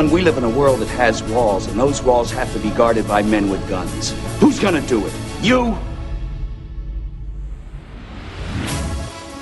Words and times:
Son, 0.00 0.10
we 0.10 0.22
live 0.22 0.38
in 0.38 0.44
a 0.44 0.48
world 0.48 0.80
that 0.80 0.88
has 0.88 1.22
walls, 1.24 1.66
and 1.66 1.78
those 1.78 2.02
walls 2.02 2.30
have 2.30 2.50
to 2.54 2.58
be 2.60 2.70
guarded 2.70 3.06
by 3.06 3.20
men 3.20 3.50
with 3.50 3.60
guns. 3.68 4.14
Who's 4.40 4.58
gonna 4.58 4.80
do 4.80 5.06
it? 5.06 5.12
You? 5.42 5.76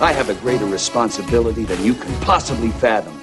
I 0.01 0.11
have 0.13 0.31
a 0.31 0.35
greater 0.35 0.67
responsibility 0.67 1.63
than 1.63 1.85
you 1.85 1.95
can 1.95 2.13
possibly 2.23 2.71
fathom. 2.71 3.17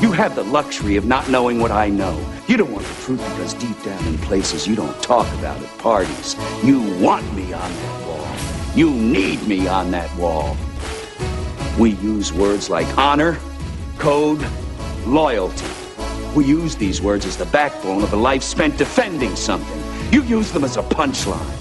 You 0.00 0.10
have 0.10 0.34
the 0.34 0.42
luxury 0.42 0.96
of 0.96 1.04
not 1.04 1.28
knowing 1.30 1.60
what 1.60 1.70
I 1.70 1.88
know. 1.88 2.18
You 2.48 2.56
don't 2.56 2.72
want 2.72 2.84
the 2.84 3.02
truth 3.02 3.22
because 3.22 3.54
deep 3.54 3.80
down 3.84 4.04
in 4.08 4.18
places 4.18 4.66
you 4.66 4.74
don't 4.74 5.00
talk 5.00 5.32
about 5.38 5.62
at 5.62 5.78
parties, 5.78 6.34
you 6.64 6.82
want 6.98 7.24
me 7.36 7.52
on 7.52 7.70
that 7.70 8.08
wall. 8.08 8.36
You 8.74 8.90
need 8.90 9.46
me 9.46 9.68
on 9.68 9.92
that 9.92 10.12
wall. 10.16 10.56
We 11.78 11.90
use 12.02 12.32
words 12.32 12.68
like 12.68 12.88
honor, 12.98 13.38
code, 13.98 14.44
loyalty. 15.06 15.79
We 16.34 16.44
use 16.44 16.76
these 16.76 17.02
words 17.02 17.26
as 17.26 17.36
the 17.36 17.46
backbone 17.46 18.02
of 18.02 18.12
a 18.12 18.16
life 18.16 18.42
spent 18.42 18.78
defending 18.78 19.34
something. 19.34 19.82
You 20.12 20.22
use 20.22 20.52
them 20.52 20.64
as 20.64 20.76
a 20.76 20.82
punchline. 20.82 21.56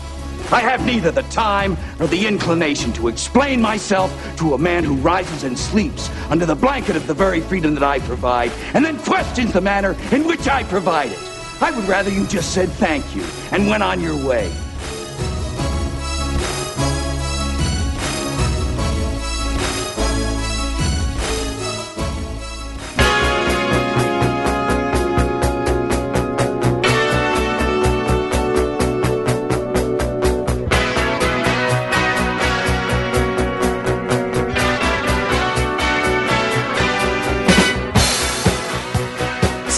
I 0.51 0.61
have 0.61 0.85
neither 0.85 1.11
the 1.11 1.23
time 1.23 1.77
nor 1.99 2.07
the 2.07 2.25
inclination 2.25 2.91
to 2.93 3.07
explain 3.07 3.61
myself 3.61 4.11
to 4.37 4.53
a 4.53 4.57
man 4.57 4.83
who 4.83 4.95
rises 4.95 5.43
and 5.43 5.57
sleeps 5.57 6.09
under 6.29 6.45
the 6.45 6.55
blanket 6.55 6.95
of 6.95 7.07
the 7.07 7.13
very 7.13 7.41
freedom 7.41 7.73
that 7.75 7.83
I 7.83 7.99
provide 7.99 8.51
and 8.73 8.83
then 8.83 8.97
questions 8.99 9.53
the 9.53 9.61
manner 9.61 9.95
in 10.11 10.25
which 10.25 10.47
I 10.47 10.63
provide 10.63 11.11
it. 11.11 11.19
I 11.61 11.71
would 11.71 11.87
rather 11.87 12.09
you 12.09 12.25
just 12.25 12.53
said 12.53 12.69
thank 12.69 13.15
you 13.15 13.23
and 13.51 13.67
went 13.67 13.83
on 13.83 13.99
your 13.99 14.15
way. 14.27 14.51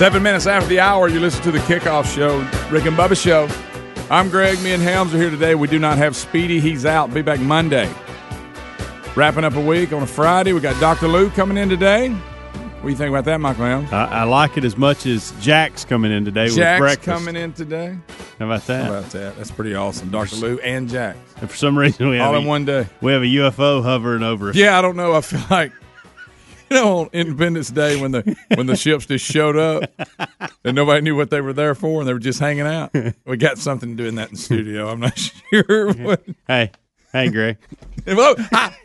Seven 0.01 0.23
minutes 0.23 0.47
after 0.47 0.67
the 0.67 0.79
hour, 0.79 1.09
you 1.09 1.19
listen 1.19 1.43
to 1.43 1.51
the 1.51 1.59
kickoff 1.59 2.11
show, 2.11 2.39
Rick 2.71 2.85
and 2.87 2.97
Bubba 2.97 3.15
Show. 3.15 3.47
I'm 4.09 4.31
Greg. 4.31 4.59
Me 4.63 4.73
and 4.73 4.81
Helms 4.81 5.13
are 5.13 5.17
here 5.19 5.29
today. 5.29 5.53
We 5.53 5.67
do 5.67 5.77
not 5.77 5.99
have 5.99 6.15
Speedy. 6.15 6.59
He's 6.59 6.87
out. 6.87 7.13
Be 7.13 7.21
back 7.21 7.39
Monday. 7.39 7.87
Wrapping 9.15 9.43
up 9.43 9.53
a 9.53 9.61
week 9.61 9.93
on 9.93 10.01
a 10.01 10.07
Friday. 10.07 10.53
We 10.53 10.59
got 10.59 10.81
Dr. 10.81 11.07
Lou 11.07 11.29
coming 11.29 11.55
in 11.55 11.69
today. 11.69 12.09
What 12.09 12.81
do 12.81 12.89
you 12.89 12.95
think 12.95 13.09
about 13.09 13.25
that, 13.25 13.37
Michael 13.37 13.65
Helms? 13.65 13.93
I, 13.93 14.05
I 14.05 14.23
like 14.23 14.57
it 14.57 14.65
as 14.65 14.75
much 14.75 15.05
as 15.05 15.33
Jack's 15.39 15.85
coming 15.85 16.11
in 16.11 16.25
today 16.25 16.45
with 16.45 16.55
Jack's 16.55 16.79
breakfast. 16.79 17.05
coming 17.05 17.35
in 17.35 17.53
today. 17.53 17.95
How 18.39 18.45
about 18.45 18.65
that? 18.65 18.85
How 18.85 18.97
about 18.97 19.11
that? 19.11 19.37
That's 19.37 19.51
pretty 19.51 19.75
awesome. 19.75 20.09
Dr. 20.09 20.35
Lou 20.37 20.57
and 20.61 20.89
Jack. 20.89 21.15
And 21.41 21.47
for 21.47 21.55
some 21.55 21.77
reason, 21.77 22.09
we 22.09 22.17
have 22.17 22.29
All 22.29 22.35
a, 22.37 22.39
in 22.39 22.47
one 22.47 22.65
day. 22.65 22.87
We 23.01 23.11
have 23.11 23.21
a 23.21 23.25
UFO 23.25 23.83
hovering 23.83 24.23
over 24.23 24.49
us. 24.49 24.55
Yeah, 24.55 24.79
I 24.79 24.81
don't 24.81 24.95
know. 24.95 25.13
I 25.13 25.21
feel 25.21 25.43
like 25.51 25.71
you 26.75 26.77
know 26.77 26.99
on 26.99 27.09
Independence 27.11 27.69
Day 27.69 27.99
when 28.01 28.11
the 28.11 28.35
when 28.55 28.65
the 28.65 28.75
ships 28.77 29.05
just 29.05 29.25
showed 29.25 29.57
up 29.57 29.91
and 30.63 30.75
nobody 30.75 31.01
knew 31.01 31.15
what 31.17 31.29
they 31.29 31.41
were 31.41 31.51
there 31.53 31.75
for 31.75 31.99
and 31.99 32.07
they 32.07 32.13
were 32.13 32.19
just 32.19 32.39
hanging 32.39 32.65
out. 32.65 32.95
We 33.25 33.35
got 33.37 33.57
something 33.57 33.89
to 33.97 34.03
do 34.03 34.07
in 34.07 34.15
that 34.15 34.29
in 34.29 34.35
the 34.35 34.41
studio. 34.41 34.87
I'm 34.89 35.01
not 35.01 35.17
sure. 35.51 35.91
What. 35.93 36.23
Hey, 36.47 36.71
hey, 37.11 37.29
Greg. 37.29 37.57
Whoa, 38.07 38.35
ah! 38.53 38.75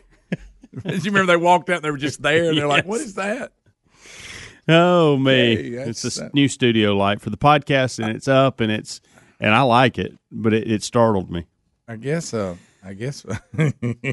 Do 0.85 0.93
you 0.95 0.99
remember 1.11 1.25
they 1.31 1.37
walked 1.37 1.69
out 1.69 1.77
and 1.77 1.85
they 1.85 1.91
were 1.91 1.97
just 1.97 2.21
there 2.21 2.49
and 2.49 2.57
they're 2.57 2.67
like, 2.67 2.85
"What 2.85 3.01
is 3.01 3.15
that?" 3.15 3.51
Oh 4.67 5.15
me, 5.17 5.31
Hey, 5.55 5.55
it's 5.89 6.03
a 6.17 6.21
that- 6.21 6.33
new 6.33 6.47
studio 6.49 6.93
light 6.95 7.21
for 7.21 7.29
the 7.29 7.37
podcast, 7.37 8.03
and 8.03 8.13
it's 8.15 8.27
up, 8.27 8.59
and 8.59 8.69
it's 8.71 8.99
and 9.39 9.53
I 9.55 9.61
like 9.61 9.97
it, 9.97 10.13
but 10.31 10.53
it, 10.53 10.69
it 10.69 10.83
startled 10.83 11.31
me. 11.31 11.45
I 11.87 11.95
guess. 11.95 12.33
Uh, 12.33 12.57
I 12.83 12.93
guess. 12.93 13.25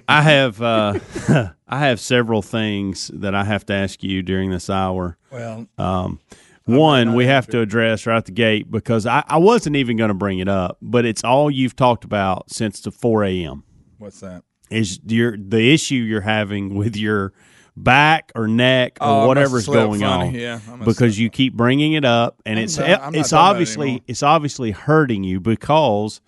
I 0.09 0.23
have 0.23 0.61
uh, 0.61 0.99
I 1.69 1.79
have 1.79 2.01
several 2.01 2.43
things 2.43 3.11
that 3.15 3.35
I 3.35 3.45
have 3.45 3.65
to 3.67 3.73
ask 3.75 4.03
you 4.03 4.23
during 4.23 4.51
this 4.51 4.69
hour. 4.71 5.17
well, 5.31 5.67
Um, 5.79 6.21
one 6.67 7.15
we 7.15 7.27
have 7.27 7.47
to 7.49 7.61
address 7.61 8.07
right 8.07 8.17
at 8.17 8.25
the 8.25 8.33
gate 8.33 8.71
because 8.71 9.07
I, 9.07 9.23
I 9.29 9.37
wasn't 9.37 9.77
even 9.77 9.97
going 9.99 10.09
to 10.09 10.15
bring 10.15 10.39
it 10.39 10.49
up, 10.49 10.79
but 10.81 11.05
it's 11.05 11.23
all 11.23 11.51
you've 11.51 11.77
talked 11.77 12.05
about 12.05 12.51
since 12.51 12.81
the 12.81 12.91
four 12.91 13.23
a.m. 13.25 13.65
what's 13.99 14.21
that? 14.21 14.43
is 14.71 14.99
your 15.07 15.37
the 15.37 15.73
issue 15.75 15.97
you're 15.97 16.23
having 16.23 16.75
with 16.75 16.97
your 16.97 17.35
back 17.77 18.33
or 18.35 18.49
neck 18.49 18.97
or 19.01 19.07
Oh, 19.25 19.27
whatever's 19.27 19.67
going 19.67 20.01
funny. 20.01 20.29
on 20.29 20.35
Yeah, 20.35 20.61
because 20.87 21.19
you 21.19 21.29
keep 21.29 21.53
bringing 21.55 21.93
it 21.93 22.05
up 22.05 22.41
and 22.47 22.59
I'm 22.59 22.65
it's 22.65 22.79
not- 22.79 23.15
it's 23.15 23.31
about 23.33 23.47
it 23.47 23.51
obviously 23.51 24.03
it's 24.07 24.23
obviously 24.23 24.71
hurting 24.71 25.23
you 25.23 25.39
because 25.41 26.23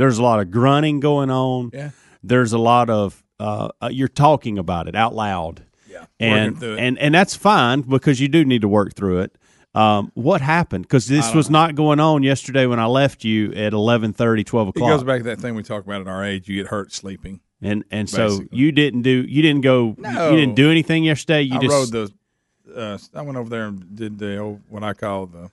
there's 0.00 0.18
a 0.18 0.22
lot 0.22 0.40
of 0.40 0.50
grunting 0.50 0.98
going 1.00 1.30
on 1.30 1.70
Yeah. 1.72 1.90
there's 2.22 2.52
a 2.52 2.58
lot 2.58 2.90
of 2.90 3.22
uh, 3.38 3.68
uh, 3.80 3.88
you're 3.92 4.08
talking 4.08 4.58
about 4.58 4.88
it 4.88 4.94
out 4.94 5.14
loud 5.14 5.62
Yeah, 5.88 6.04
and 6.18 6.62
it. 6.62 6.78
and 6.78 6.98
and 6.98 7.14
that's 7.14 7.34
fine 7.36 7.82
because 7.82 8.20
you 8.20 8.28
do 8.28 8.44
need 8.44 8.62
to 8.62 8.68
work 8.68 8.94
through 8.94 9.20
it 9.20 9.36
um, 9.74 10.10
what 10.14 10.40
happened 10.40 10.82
because 10.84 11.06
this 11.06 11.32
was 11.32 11.48
not 11.48 11.76
going 11.76 12.00
on 12.00 12.24
yesterday 12.24 12.66
when 12.66 12.80
I 12.80 12.86
left 12.86 13.22
you 13.24 13.52
at 13.52 13.72
11:30 13.72 14.44
12 14.44 14.68
It 14.68 14.70
o'clock 14.70 14.90
goes 14.90 15.04
back 15.04 15.18
to 15.18 15.24
that 15.30 15.38
thing 15.38 15.54
we 15.54 15.62
talk 15.62 15.84
about 15.84 16.00
at 16.00 16.08
our 16.08 16.24
age. 16.24 16.48
You 16.48 16.56
get 16.56 16.66
hurt 16.70 16.92
sleeping. 16.92 17.38
and 17.62 17.84
and 17.90 18.10
so 18.10 18.40
you 18.50 18.72
didn't 18.72 19.02
do 19.02 19.24
you 19.28 19.42
didn't 19.42 19.60
go 19.60 19.94
No. 19.96 20.30
you 20.32 20.36
didn't 20.40 20.56
do 20.56 20.70
anything 20.72 21.04
yesterday. 21.04 21.42
You 21.42 21.56
I 21.56 21.60
just 21.60 21.72
rode 21.72 21.92
the. 21.92 22.12
Uh, 22.76 22.98
I 23.14 23.22
went 23.22 23.36
over 23.38 23.48
there 23.48 23.66
and 23.66 23.94
did 23.96 24.18
the 24.18 24.38
old, 24.38 24.60
what 24.68 24.82
I 24.82 24.92
call 24.92 25.26
the 25.26 25.50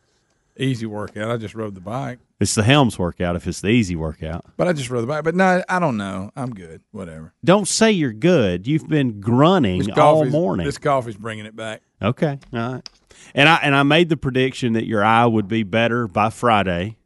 easy 0.63 0.85
workout. 0.85 1.31
I 1.31 1.37
just 1.37 1.55
rode 1.55 1.75
the 1.75 1.81
bike, 1.81 2.19
it's 2.39 2.55
the 2.55 2.63
Helms 2.63 2.99
workout 2.99 3.35
if 3.35 3.47
it's 3.47 3.61
the 3.61 3.69
easy 3.69 3.95
workout. 3.95 4.45
but 4.57 4.67
I 4.67 4.73
just 4.73 4.89
rode 4.89 5.01
the 5.01 5.07
bike. 5.07 5.23
But 5.23 5.35
no, 5.35 5.63
I 5.67 5.79
don't 5.79 5.97
know. 5.97 6.31
I'm 6.35 6.53
good. 6.53 6.81
Whatever. 6.91 7.33
Don't 7.43 7.67
say 7.67 7.91
you're 7.91 8.13
good. 8.13 8.67
You've 8.67 8.87
been 8.87 9.19
grunting 9.19 9.91
all 9.93 10.25
morning. 10.25 10.65
This 10.65 10.77
coffee's 10.77 11.17
bringing 11.17 11.45
it 11.45 11.55
back. 11.55 11.81
okay, 12.01 12.39
all 12.53 12.73
right. 12.73 12.89
And 13.33 13.49
I 13.49 13.55
and 13.63 13.75
I 13.75 13.83
made 13.83 14.09
the 14.09 14.17
prediction 14.17 14.73
that 14.73 14.85
your 14.85 15.03
eye 15.03 15.25
would 15.25 15.47
be 15.47 15.63
better 15.63 16.07
by 16.07 16.29
Friday, 16.29 16.97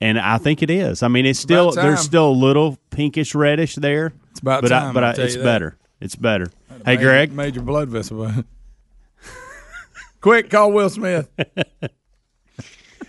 and 0.00 0.18
I 0.18 0.38
think 0.38 0.62
it 0.62 0.70
is. 0.70 1.02
I 1.02 1.08
mean, 1.08 1.24
it's 1.24 1.40
still 1.40 1.72
there's 1.72 2.00
still 2.00 2.28
a 2.28 2.32
little 2.32 2.76
pinkish 2.90 3.34
reddish 3.34 3.74
there. 3.76 4.12
It's 4.30 4.40
about 4.40 4.62
but 4.62 4.72
I, 4.72 4.80
time, 4.80 4.94
but 4.94 5.04
I'll 5.04 5.20
I, 5.20 5.24
it's 5.24 5.36
better. 5.36 5.78
It's 6.00 6.16
better. 6.16 6.46
Hey, 6.68 6.96
Major- 6.96 7.02
Greg. 7.02 7.32
Major 7.32 7.62
blood 7.62 7.88
vessel. 7.88 8.30
Quick, 10.20 10.50
call 10.50 10.72
Will 10.72 10.90
Smith. 10.90 11.30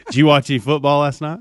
Did 0.07 0.16
you 0.16 0.25
watch 0.25 0.50
any 0.50 0.59
football 0.59 1.01
last 1.01 1.22
night? 1.22 1.40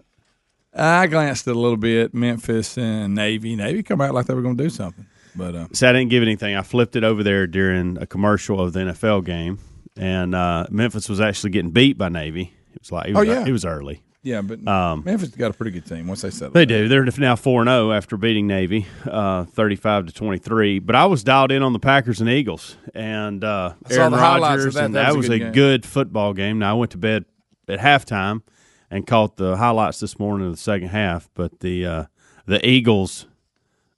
I 0.75 1.07
glanced 1.07 1.49
at 1.49 1.57
a 1.57 1.59
little 1.59 1.77
bit. 1.79 2.13
Memphis 2.13 2.77
and 2.77 3.15
Navy. 3.15 3.57
Navy 3.57 3.83
come 3.83 4.01
out 4.01 4.13
like 4.15 4.27
they 4.27 4.35
were 4.35 4.43
going 4.43 4.57
to 4.59 4.63
do 4.65 4.69
something, 4.71 5.07
but 5.35 5.55
uh, 5.55 5.69
So 5.73 5.89
I 5.89 5.93
didn't 5.93 6.11
give 6.11 6.23
anything. 6.23 6.55
I 6.55 6.63
flipped 6.63 6.97
it 6.97 7.05
over 7.05 7.23
there 7.23 7.47
during 7.47 7.97
a 7.99 8.07
commercial 8.07 8.61
of 8.61 8.73
the 8.75 8.81
NFL 8.81 9.25
game, 9.25 9.59
and 9.97 10.35
uh, 10.35 10.67
Memphis 10.71 11.09
was 11.09 11.21
actually 11.21 11.51
getting 11.51 11.71
beat 11.71 11.97
by 11.97 12.09
Navy. 12.11 12.53
It 12.75 12.81
was 12.83 12.93
like 12.93 13.09
it 13.09 13.17
Oh, 13.17 13.23
yeah. 13.23 13.47
it 13.47 13.53
was 13.53 13.65
early. 13.65 14.03
yeah. 14.23 14.43
But 14.43 14.69
Um, 14.69 15.03
Memphis 15.07 15.31
got 15.31 15.51
a 15.53 15.55
pretty 15.55 15.71
good 15.71 15.87
team 15.87 16.09
once 16.09 16.21
they 16.21 16.29
settle. 16.29 16.51
They 16.53 16.67
down. 16.67 16.81
do. 16.83 16.89
They're 16.89 17.07
now 17.19 17.37
four 17.37 17.63
and 17.63 17.69
zero 17.69 17.93
after 17.93 18.19
beating 18.19 18.47
Navy, 18.47 18.85
uh, 19.07 19.45
thirty-five 19.45 20.05
to 20.07 20.13
twenty-three. 20.13 20.81
But 20.81 20.95
I 20.95 21.07
was 21.07 21.25
dialed 21.25 21.53
in 21.53 21.63
on 21.63 21.73
the 21.73 21.79
Packers 21.79 22.21
and 22.21 22.29
Eagles, 22.29 22.77
and 22.95 23.43
uh, 23.43 23.73
Aaron 23.89 24.13
Rodgers, 24.13 24.75
that. 24.75 24.85
and 24.85 24.95
That 24.95 25.05
that 25.07 25.17
was 25.17 25.29
was 25.29 25.31
a 25.31 25.33
a 25.33 25.39
good 25.39 25.45
game. 25.45 25.53
good 25.53 25.87
football 25.87 26.35
game. 26.35 26.59
Now 26.59 26.73
I 26.73 26.75
went 26.75 26.91
to 26.91 26.99
bed 26.99 27.25
at 27.67 27.79
halftime 27.79 28.43
and 28.91 29.07
caught 29.07 29.37
the 29.37 29.57
highlights 29.57 30.01
this 30.01 30.19
morning 30.19 30.47
of 30.47 30.53
the 30.55 30.61
second 30.61 30.89
half. 30.89 31.29
But 31.35 31.61
the 31.61 31.87
uh, 31.87 32.05
the 32.47 32.65
Eagles 32.67 33.27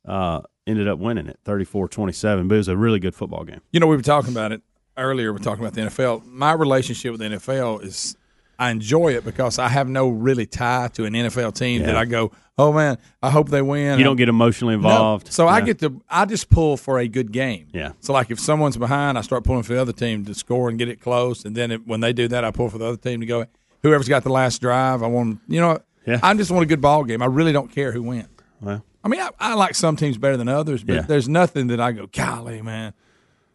uh, 0.04 0.42
ended 0.66 0.88
up 0.88 0.98
winning 0.98 1.26
it 1.26 1.38
34-27. 1.44 2.48
But 2.48 2.54
it 2.54 2.58
was 2.58 2.68
a 2.68 2.76
really 2.76 2.98
good 3.00 3.14
football 3.14 3.44
game. 3.44 3.60
You 3.72 3.80
know, 3.80 3.86
we 3.86 3.96
were 3.96 4.02
talking 4.02 4.30
about 4.32 4.52
it 4.52 4.62
earlier. 4.96 5.32
We 5.32 5.36
are 5.40 5.42
talking 5.42 5.64
about 5.64 5.74
the 5.74 5.82
NFL. 5.82 6.24
My 6.26 6.52
relationship 6.52 7.12
with 7.12 7.20
the 7.20 7.26
NFL 7.28 7.84
is 7.84 8.16
I 8.58 8.70
enjoy 8.70 9.14
it 9.14 9.24
because 9.24 9.58
I 9.58 9.68
have 9.68 9.88
no 9.88 10.08
really 10.08 10.46
tie 10.46 10.88
to 10.94 11.04
an 11.04 11.12
NFL 11.12 11.54
team 11.56 11.82
that 11.82 11.96
I 11.96 12.04
go, 12.06 12.32
oh 12.58 12.72
man, 12.72 12.98
I 13.22 13.30
hope 13.30 13.50
they 13.50 13.62
win. 13.62 13.98
You 13.98 14.04
don't 14.04 14.16
get 14.16 14.28
emotionally 14.28 14.74
No. 14.74 14.78
involved. 14.78 15.32
So 15.32 15.46
I 15.46 15.60
get 15.60 15.78
to 15.80 16.02
I 16.10 16.24
just 16.24 16.50
pull 16.50 16.76
for 16.76 16.98
a 16.98 17.06
good 17.06 17.30
game. 17.30 17.68
Yeah. 17.72 17.92
So 18.00 18.12
like 18.12 18.32
if 18.32 18.40
someone's 18.40 18.76
behind, 18.76 19.16
I 19.16 19.20
start 19.20 19.44
pulling 19.44 19.62
for 19.62 19.74
the 19.74 19.80
other 19.80 19.92
team 19.92 20.24
to 20.24 20.34
score 20.34 20.68
and 20.68 20.76
get 20.78 20.88
it 20.88 21.00
close, 21.00 21.44
and 21.44 21.54
then 21.54 21.70
it, 21.70 21.86
when 21.86 22.00
they 22.00 22.12
do 22.12 22.26
that, 22.28 22.44
I 22.44 22.50
pull 22.50 22.68
for 22.68 22.78
the 22.78 22.86
other 22.86 22.96
team 22.96 23.20
to 23.20 23.26
go. 23.26 23.46
Whoever's 23.82 24.08
got 24.08 24.24
the 24.24 24.30
last 24.32 24.60
drive, 24.60 25.02
I 25.02 25.06
want. 25.06 25.40
You 25.48 25.60
know, 25.60 25.78
Yeah. 26.06 26.20
I 26.22 26.34
just 26.34 26.50
want 26.50 26.62
a 26.64 26.66
good 26.66 26.80
ball 26.80 27.04
game. 27.04 27.22
I 27.22 27.26
really 27.26 27.52
don't 27.52 27.70
care 27.70 27.92
who 27.92 28.02
wins. 28.02 28.28
Well, 28.60 28.82
I 29.04 29.08
mean, 29.08 29.20
I, 29.20 29.30
I 29.38 29.54
like 29.54 29.74
some 29.74 29.94
teams 29.96 30.18
better 30.18 30.36
than 30.36 30.48
others, 30.48 30.82
but 30.82 30.94
Yeah. 30.94 31.00
there's 31.02 31.28
nothing 31.28 31.68
that 31.68 31.80
I 31.80 31.92
go, 31.92 32.06
golly, 32.08 32.60
man, 32.62 32.92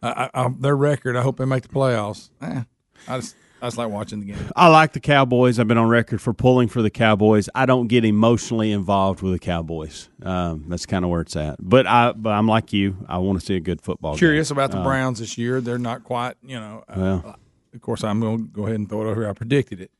I, 0.02 0.30
I, 0.32 0.48
their 0.58 0.76
record. 0.76 1.16
I 1.16 1.22
hope 1.22 1.36
they 1.38 1.44
make 1.44 1.62
the 1.62 1.68
playoffs. 1.68 2.30
Eh, 2.42 2.62
I 3.08 3.16
just 3.18 3.36
I 3.62 3.66
just 3.68 3.78
like 3.78 3.88
watching 3.88 4.20
the 4.20 4.26
game. 4.26 4.38
I 4.54 4.68
like 4.68 4.92
the 4.92 5.00
Cowboys. 5.00 5.58
I've 5.58 5.66
been 5.68 5.78
on 5.78 5.88
record 5.88 6.20
for 6.20 6.34
pulling 6.34 6.68
for 6.68 6.82
the 6.82 6.90
Cowboys. 6.90 7.48
I 7.54 7.64
don't 7.64 7.86
get 7.86 8.04
emotionally 8.04 8.72
involved 8.72 9.22
with 9.22 9.32
the 9.32 9.38
Cowboys. 9.38 10.10
Um, 10.22 10.64
that's 10.68 10.84
kind 10.84 11.02
of 11.02 11.10
where 11.10 11.22
it's 11.22 11.34
at. 11.34 11.56
But 11.60 11.86
I, 11.86 12.12
but 12.12 12.30
I'm 12.30 12.46
like 12.46 12.74
you. 12.74 12.96
I 13.08 13.16
want 13.18 13.40
to 13.40 13.44
see 13.46 13.56
a 13.56 13.60
good 13.60 13.80
football. 13.80 14.16
Curious 14.18 14.50
game. 14.50 14.58
about 14.58 14.70
the 14.70 14.78
Uh, 14.80 14.84
Browns 14.84 15.18
this 15.20 15.38
year. 15.38 15.62
They're 15.62 15.78
not 15.78 16.04
quite, 16.04 16.34
you 16.42 16.60
know. 16.60 16.84
uh, 16.88 16.94
Well. 16.96 17.36
of 17.74 17.80
course, 17.80 18.04
I'm 18.04 18.20
going 18.20 18.38
to 18.38 18.44
go 18.44 18.64
ahead 18.64 18.76
and 18.78 18.86
throw 18.88 19.00
it 19.06 19.10
over 19.10 19.22
here. 19.22 19.30
I 19.30 19.32
predicted 19.32 19.80
it. 19.80 19.90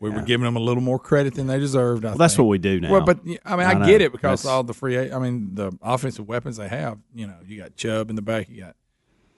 We 0.00 0.10
were 0.10 0.22
giving 0.22 0.44
them 0.44 0.56
a 0.56 0.60
little 0.60 0.82
more 0.82 0.98
credit 0.98 1.34
than 1.34 1.46
they 1.46 1.58
deserved. 1.58 2.04
I 2.04 2.08
Well, 2.08 2.18
that's 2.18 2.36
what 2.36 2.44
we 2.44 2.58
do 2.58 2.80
now. 2.80 2.90
Well, 2.90 3.04
but 3.04 3.20
I 3.44 3.56
mean, 3.56 3.66
I, 3.66 3.80
I 3.80 3.86
get 3.86 4.02
it 4.02 4.12
because 4.12 4.42
That's- 4.42 4.46
all 4.46 4.62
the 4.62 4.74
free. 4.74 5.10
I 5.10 5.18
mean, 5.18 5.54
the 5.54 5.72
offensive 5.80 6.28
weapons 6.28 6.56
they 6.56 6.68
have. 6.68 6.98
You 7.14 7.28
know, 7.28 7.36
you 7.46 7.58
got 7.62 7.76
Chubb 7.76 8.10
in 8.10 8.16
the 8.16 8.22
back. 8.22 8.48
You 8.50 8.62
got 8.62 8.76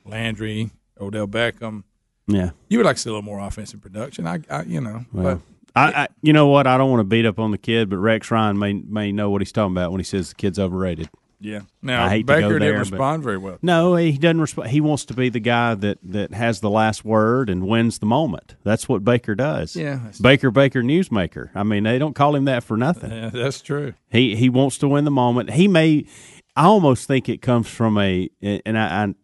Landry, 0.04 0.70
Odell 1.00 1.28
Beckham. 1.28 1.84
yeah. 2.26 2.50
You 2.68 2.78
would 2.78 2.86
like 2.86 2.96
to 2.96 3.02
see 3.02 3.10
a 3.10 3.12
little 3.12 3.22
more 3.22 3.40
offensive 3.40 3.80
production. 3.80 4.26
I, 4.26 4.40
I 4.50 4.62
you 4.62 4.80
know, 4.80 5.04
Well, 5.12 5.42
I, 5.74 5.92
I, 5.92 6.08
you 6.22 6.32
know 6.32 6.46
what? 6.46 6.66
I 6.66 6.78
don't 6.78 6.90
want 6.90 7.00
to 7.00 7.04
beat 7.04 7.26
up 7.26 7.38
on 7.38 7.50
the 7.50 7.58
kid, 7.58 7.90
but 7.90 7.98
Rex 7.98 8.30
Ryan 8.30 8.58
may 8.58 8.72
may 8.72 9.12
know 9.12 9.30
what 9.30 9.42
he's 9.42 9.52
talking 9.52 9.72
about 9.72 9.92
when 9.92 10.00
he 10.00 10.04
says 10.04 10.30
the 10.30 10.34
kid's 10.34 10.58
overrated. 10.58 11.10
Yeah. 11.40 11.60
Now 11.82 12.06
I 12.06 12.08
hate 12.08 12.26
to 12.26 12.32
go 12.32 12.40
Baker 12.40 12.48
there, 12.58 12.72
didn't 12.72 12.78
respond 12.78 13.22
very 13.22 13.38
well. 13.38 13.58
No, 13.62 13.96
he 13.96 14.16
doesn't 14.16 14.40
respond. 14.40 14.70
He 14.70 14.80
wants 14.80 15.04
to 15.06 15.14
be 15.14 15.28
the 15.28 15.40
guy 15.40 15.74
that, 15.74 15.98
that 16.02 16.32
has 16.32 16.60
the 16.60 16.70
last 16.70 17.04
word 17.04 17.50
and 17.50 17.66
wins 17.66 17.98
the 17.98 18.06
moment. 18.06 18.56
That's 18.64 18.88
what 18.88 19.04
Baker 19.04 19.34
does. 19.34 19.76
Yeah, 19.76 20.00
Baker, 20.20 20.50
Baker, 20.50 20.82
newsmaker. 20.82 21.50
I 21.54 21.62
mean, 21.62 21.84
they 21.84 21.98
don't 21.98 22.14
call 22.14 22.34
him 22.34 22.46
that 22.46 22.64
for 22.64 22.76
nothing. 22.76 23.10
Yeah, 23.10 23.30
that's 23.30 23.60
true. 23.60 23.94
He 24.10 24.36
he 24.36 24.48
wants 24.48 24.78
to 24.78 24.88
win 24.88 25.04
the 25.04 25.10
moment. 25.10 25.50
He 25.50 25.68
may. 25.68 26.06
I 26.56 26.64
almost 26.64 27.06
think 27.06 27.28
it 27.28 27.42
comes 27.42 27.68
from 27.68 27.98
a, 27.98 28.30
and 28.40 28.78
I, 28.78 29.04
I 29.04 29.14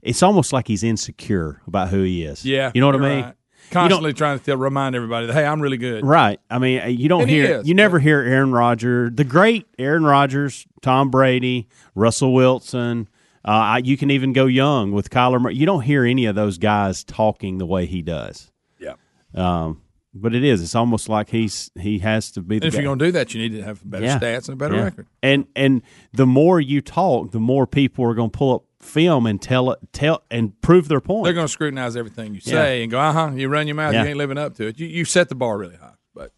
it's 0.00 0.22
almost 0.22 0.52
like 0.52 0.68
he's 0.68 0.84
insecure 0.84 1.60
about 1.66 1.88
who 1.88 2.02
he 2.02 2.24
is. 2.24 2.44
Yeah, 2.44 2.70
you 2.74 2.80
know 2.80 2.86
what 2.86 2.96
I 2.96 2.98
mean. 2.98 3.24
right. 3.24 3.34
Constantly 3.70 4.12
trying 4.12 4.38
to 4.38 4.44
tell, 4.44 4.56
remind 4.56 4.94
everybody 4.96 5.26
that 5.26 5.32
hey, 5.34 5.44
I'm 5.46 5.60
really 5.60 5.76
good. 5.76 6.04
Right. 6.04 6.40
I 6.50 6.58
mean, 6.58 6.98
you 6.98 7.08
don't 7.08 7.22
And 7.22 7.30
he 7.30 7.36
hear, 7.36 7.60
is, 7.60 7.68
you 7.68 7.74
never 7.74 7.98
hear 7.98 8.20
Aaron 8.20 8.52
Rodgers, 8.52 9.10
the 9.14 9.24
great 9.24 9.66
Aaron 9.78 10.04
Rodgers, 10.04 10.66
Tom 10.82 11.10
Brady, 11.10 11.68
Russell 11.94 12.32
Wilson. 12.34 13.08
Uh, 13.44 13.50
I- 13.50 13.78
you 13.84 13.96
can 13.96 14.10
even 14.10 14.32
go 14.32 14.46
young 14.46 14.92
with 14.92 15.10
Kyler. 15.10 15.40
Murray. 15.40 15.54
You 15.56 15.66
don't 15.66 15.82
hear 15.82 16.04
any 16.04 16.26
of 16.26 16.34
those 16.34 16.58
guys 16.58 17.04
talking 17.04 17.58
the 17.58 17.66
way 17.66 17.86
he 17.86 18.02
does. 18.02 18.50
Yeah. 18.78 18.94
Um, 19.34 19.82
but 20.14 20.34
it 20.34 20.42
is. 20.42 20.62
It's 20.62 20.74
almost 20.74 21.08
like 21.08 21.28
he's 21.30 21.70
he 21.78 21.98
has 22.00 22.30
to 22.32 22.40
be 22.40 22.58
the 22.58 22.64
And 22.66 22.68
if 22.68 22.72
guy. 22.74 22.80
you're 22.80 22.88
going 22.88 22.98
to 22.98 23.04
do 23.06 23.12
that, 23.12 23.34
you 23.34 23.40
need 23.42 23.56
to 23.56 23.62
have 23.62 23.88
better 23.88 24.04
Yeah. 24.06 24.18
stats 24.18 24.48
and 24.48 24.54
a 24.54 24.56
better 24.56 24.74
Yeah. 24.76 24.84
record. 24.84 25.06
And 25.22 25.46
and 25.54 25.82
the 26.12 26.26
more 26.26 26.60
you 26.60 26.80
talk, 26.80 27.30
the 27.30 27.38
more 27.40 27.66
people 27.66 28.04
are 28.06 28.14
going 28.14 28.30
to 28.30 28.36
pull 28.36 28.54
up 28.54 28.64
film 28.80 29.26
and 29.26 29.40
tell 29.42 29.70
it 29.72 29.78
tell 29.92 30.22
and 30.30 30.58
prove 30.60 30.88
their 30.88 31.00
point. 31.00 31.24
They're 31.24 31.32
going 31.32 31.46
to 31.46 31.52
scrutinize 31.52 31.96
everything 31.96 32.34
you 32.34 32.40
say 32.40 32.82
and 32.82 32.90
go, 32.90 32.98
uh 32.98 33.12
huh. 33.12 33.30
You 33.34 33.48
run 33.48 33.66
your 33.66 33.74
mouth, 33.76 33.92
Yeah. 33.92 34.02
you 34.04 34.08
ain't 34.10 34.18
living 34.18 34.38
up 34.38 34.54
to 34.56 34.66
it. 34.68 34.78
You 34.78 34.86
you 34.86 35.04
set 35.04 35.28
the 35.28 35.34
bar 35.34 35.58
really 35.58 35.76
high, 35.76 35.94
but 36.14 36.32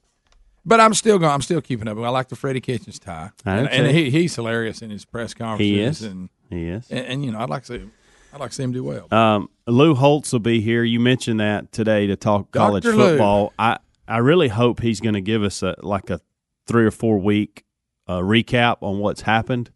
but 0.64 0.80
I'm 0.80 0.94
still 0.94 1.18
going. 1.18 1.32
I'm 1.32 1.42
still 1.42 1.60
keeping 1.60 1.86
up. 1.88 1.98
I 1.98 2.08
like 2.08 2.28
the 2.28 2.36
Freddie 2.36 2.60
Kitchens 2.60 2.98
tie, 2.98 3.30
and, 3.44 3.68
and 3.68 3.86
he, 3.94 4.10
he's 4.10 4.34
hilarious 4.34 4.82
in 4.82 4.90
his 4.90 5.04
press 5.04 5.34
conferences. 5.34 5.68
he 5.70 5.80
is. 5.80 6.02
and, 6.02 6.28
he 6.48 6.68
is. 6.68 6.90
and 6.90 7.06
and 7.06 7.24
you 7.24 7.30
know 7.32 7.40
I'd 7.40 7.50
like 7.50 7.64
to 7.64 7.78
see 7.78 7.90
I'd 8.32 8.40
like 8.40 8.50
to 8.50 8.54
see 8.56 8.62
him 8.62 8.72
do 8.72 8.84
well. 8.84 9.12
Um, 9.12 9.48
Lou 9.66 9.94
Holtz 9.94 10.32
will 10.32 10.40
be 10.40 10.60
here. 10.60 10.82
You 10.84 11.00
mentioned 11.00 11.40
that 11.40 11.72
today 11.72 12.06
to 12.06 12.16
talk 12.16 12.52
college 12.52 12.84
Dr. 12.84 12.96
Lou. 12.96 13.08
football. 13.10 13.52
I 13.58 13.78
I 14.08 14.18
really 14.18 14.48
hope 14.48 14.80
he's 14.80 15.00
going 15.00 15.14
to 15.14 15.20
give 15.20 15.42
us 15.42 15.62
a 15.62 15.74
like 15.82 16.10
a 16.10 16.20
three 16.66 16.84
or 16.86 16.90
four 16.90 17.18
week 17.18 17.64
uh, 18.08 18.18
recap 18.20 18.78
on 18.80 18.98
what's 18.98 19.22
happened. 19.22 19.70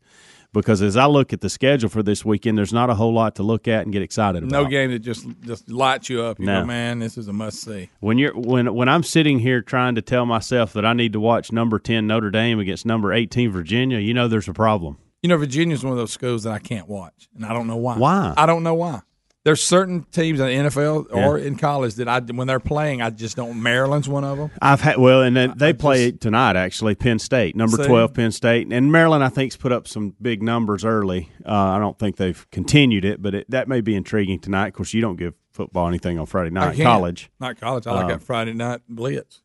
Because 0.55 0.81
as 0.81 0.97
I 0.97 1.05
look 1.07 1.35
at 1.35 1.43
the 1.43 1.51
schedule 1.51 1.91
for 1.91 2.03
this 2.03 2.25
weekend, 2.25 2.57
there's 2.57 2.73
not 2.73 2.89
a 2.89 2.95
whole 2.95 3.13
lot 3.13 3.35
to 3.35 3.43
look 3.43 3.69
at 3.69 3.83
and 3.83 3.93
get 3.93 4.01
excited 4.01 4.43
about. 4.45 4.51
no 4.53 4.65
game 4.67 4.91
that 4.93 5.01
just 5.01 5.27
just 5.43 5.69
lights 5.69 6.09
you 6.09 6.23
up. 6.23 6.39
You 6.41 6.47
No. 6.47 6.61
go, 6.63 6.67
man, 6.67 7.01
this 7.01 7.19
is 7.19 7.29
a 7.29 7.33
must 7.35 7.61
see. 7.61 7.91
When 8.01 8.17
you're 8.17 8.33
when 8.35 8.73
when 8.75 8.89
I'm 8.89 9.03
sitting 9.03 9.41
here 9.41 9.61
trying 9.61 9.97
to 9.97 10.01
tell 10.03 10.25
myself 10.25 10.73
that 10.73 10.87
I 10.87 10.95
need 10.95 11.13
to 11.13 11.21
watch 11.21 11.53
number 11.53 11.79
ten 11.79 12.07
Notre 12.07 12.31
Dame 12.31 12.59
against 12.59 12.87
number 12.87 13.13
eighteen 13.13 13.51
Virginia, 13.51 13.99
you 13.99 14.15
know 14.15 14.29
there's 14.29 14.49
a 14.49 14.55
problem. 14.55 14.97
You 15.23 15.29
know, 15.29 15.37
Virginia's 15.37 15.83
one 15.83 15.93
of 15.93 15.99
those 15.99 16.13
schools 16.13 16.45
that 16.45 16.53
I 16.53 16.59
can't 16.59 16.87
watch, 16.89 17.29
and 17.35 17.45
I 17.45 17.53
don't 17.53 17.67
know 17.67 17.77
why. 17.77 17.97
Why? 17.99 18.35
I 18.37 18.47
don't 18.47 18.63
know 18.63 18.75
why. 18.75 19.01
There's 19.45 19.63
certain 19.63 20.05
teams 20.05 20.41
in 20.41 20.47
the 20.47 20.71
NFL 20.71 21.15
or 21.15 21.37
in 21.37 21.57
college 21.57 21.97
that 21.97 22.09
I, 22.09 22.19
when 22.21 22.47
they're 22.47 22.59
playing, 22.59 23.03
I 23.03 23.11
just 23.11 23.37
don't. 23.37 23.63
Maryland's 23.63 24.09
one 24.09 24.25
of 24.25 24.39
them. 24.39 24.51
I've 24.63 24.81
had 24.81 24.97
well, 24.97 25.21
and 25.21 25.37
then 25.37 25.53
they 25.57 25.69
I 25.69 25.73
play 25.73 26.13
tonight 26.13 26.57
actually. 26.57 26.95
Penn 26.95 27.19
State, 27.19 27.55
number 27.55 27.77
See? 27.77 27.87
twelve, 27.87 28.15
Penn 28.15 28.33
State, 28.33 28.67
and 28.73 28.91
Maryland. 28.91 29.23
I 29.23 29.29
think's 29.29 29.55
put 29.55 29.71
up 29.71 29.87
some 29.87 30.15
big 30.23 30.43
numbers 30.43 30.83
early. 30.83 31.29
Uh, 31.45 31.53
I 31.53 31.79
don't 31.79 31.99
think 31.99 32.17
they've 32.17 32.51
continued 32.51 33.05
it, 33.05 33.21
but 33.21 33.35
it, 33.35 33.51
that 33.51 33.69
may 33.69 33.83
be 33.83 33.95
intriguing 33.95 34.41
tonight. 34.41 34.69
Of 34.69 34.75
course, 34.75 34.95
you 34.95 35.03
don't 35.03 35.17
give 35.17 35.35
football 35.53 35.89
anything 35.89 36.19
on 36.19 36.25
Friday 36.25 36.49
night. 36.49 36.79
College, 36.81 37.31
not 37.39 37.61
college. 37.61 37.87
I 37.87 37.93
like 37.93 38.09
that 38.09 38.23
Friday 38.23 38.55
night 38.55 38.81
blitz. 38.89 39.43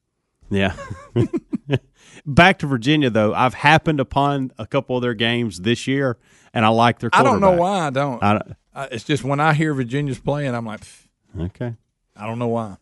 yeah. 0.49 0.77
Back 2.25 2.59
to 2.59 2.67
Virginia 2.67 3.09
though, 3.09 3.33
I've 3.33 3.53
happened 3.53 3.99
upon 3.99 4.51
a 4.57 4.65
couple 4.65 4.95
of 4.95 5.01
their 5.01 5.13
games 5.13 5.59
this 5.59 5.87
year, 5.87 6.17
and 6.53 6.65
I 6.65 6.69
like 6.69 6.99
their. 6.99 7.09
I 7.11 7.21
don't 7.21 7.41
know 7.41 7.51
why 7.51 7.87
I 7.87 7.89
don't. 7.89 8.23
I 8.23 8.33
don't- 8.33 8.55
I, 8.79 8.85
it's 8.91 9.03
just 9.03 9.25
when 9.25 9.41
I 9.41 9.53
hear 9.53 9.73
Virginia's 9.73 10.19
playing, 10.19 10.55
I'm 10.55 10.65
like, 10.65 10.79
pff, 10.81 11.07
okay. 11.37 11.75
I 12.15 12.25
don't 12.25 12.39
know 12.39 12.47
why. 12.47 12.77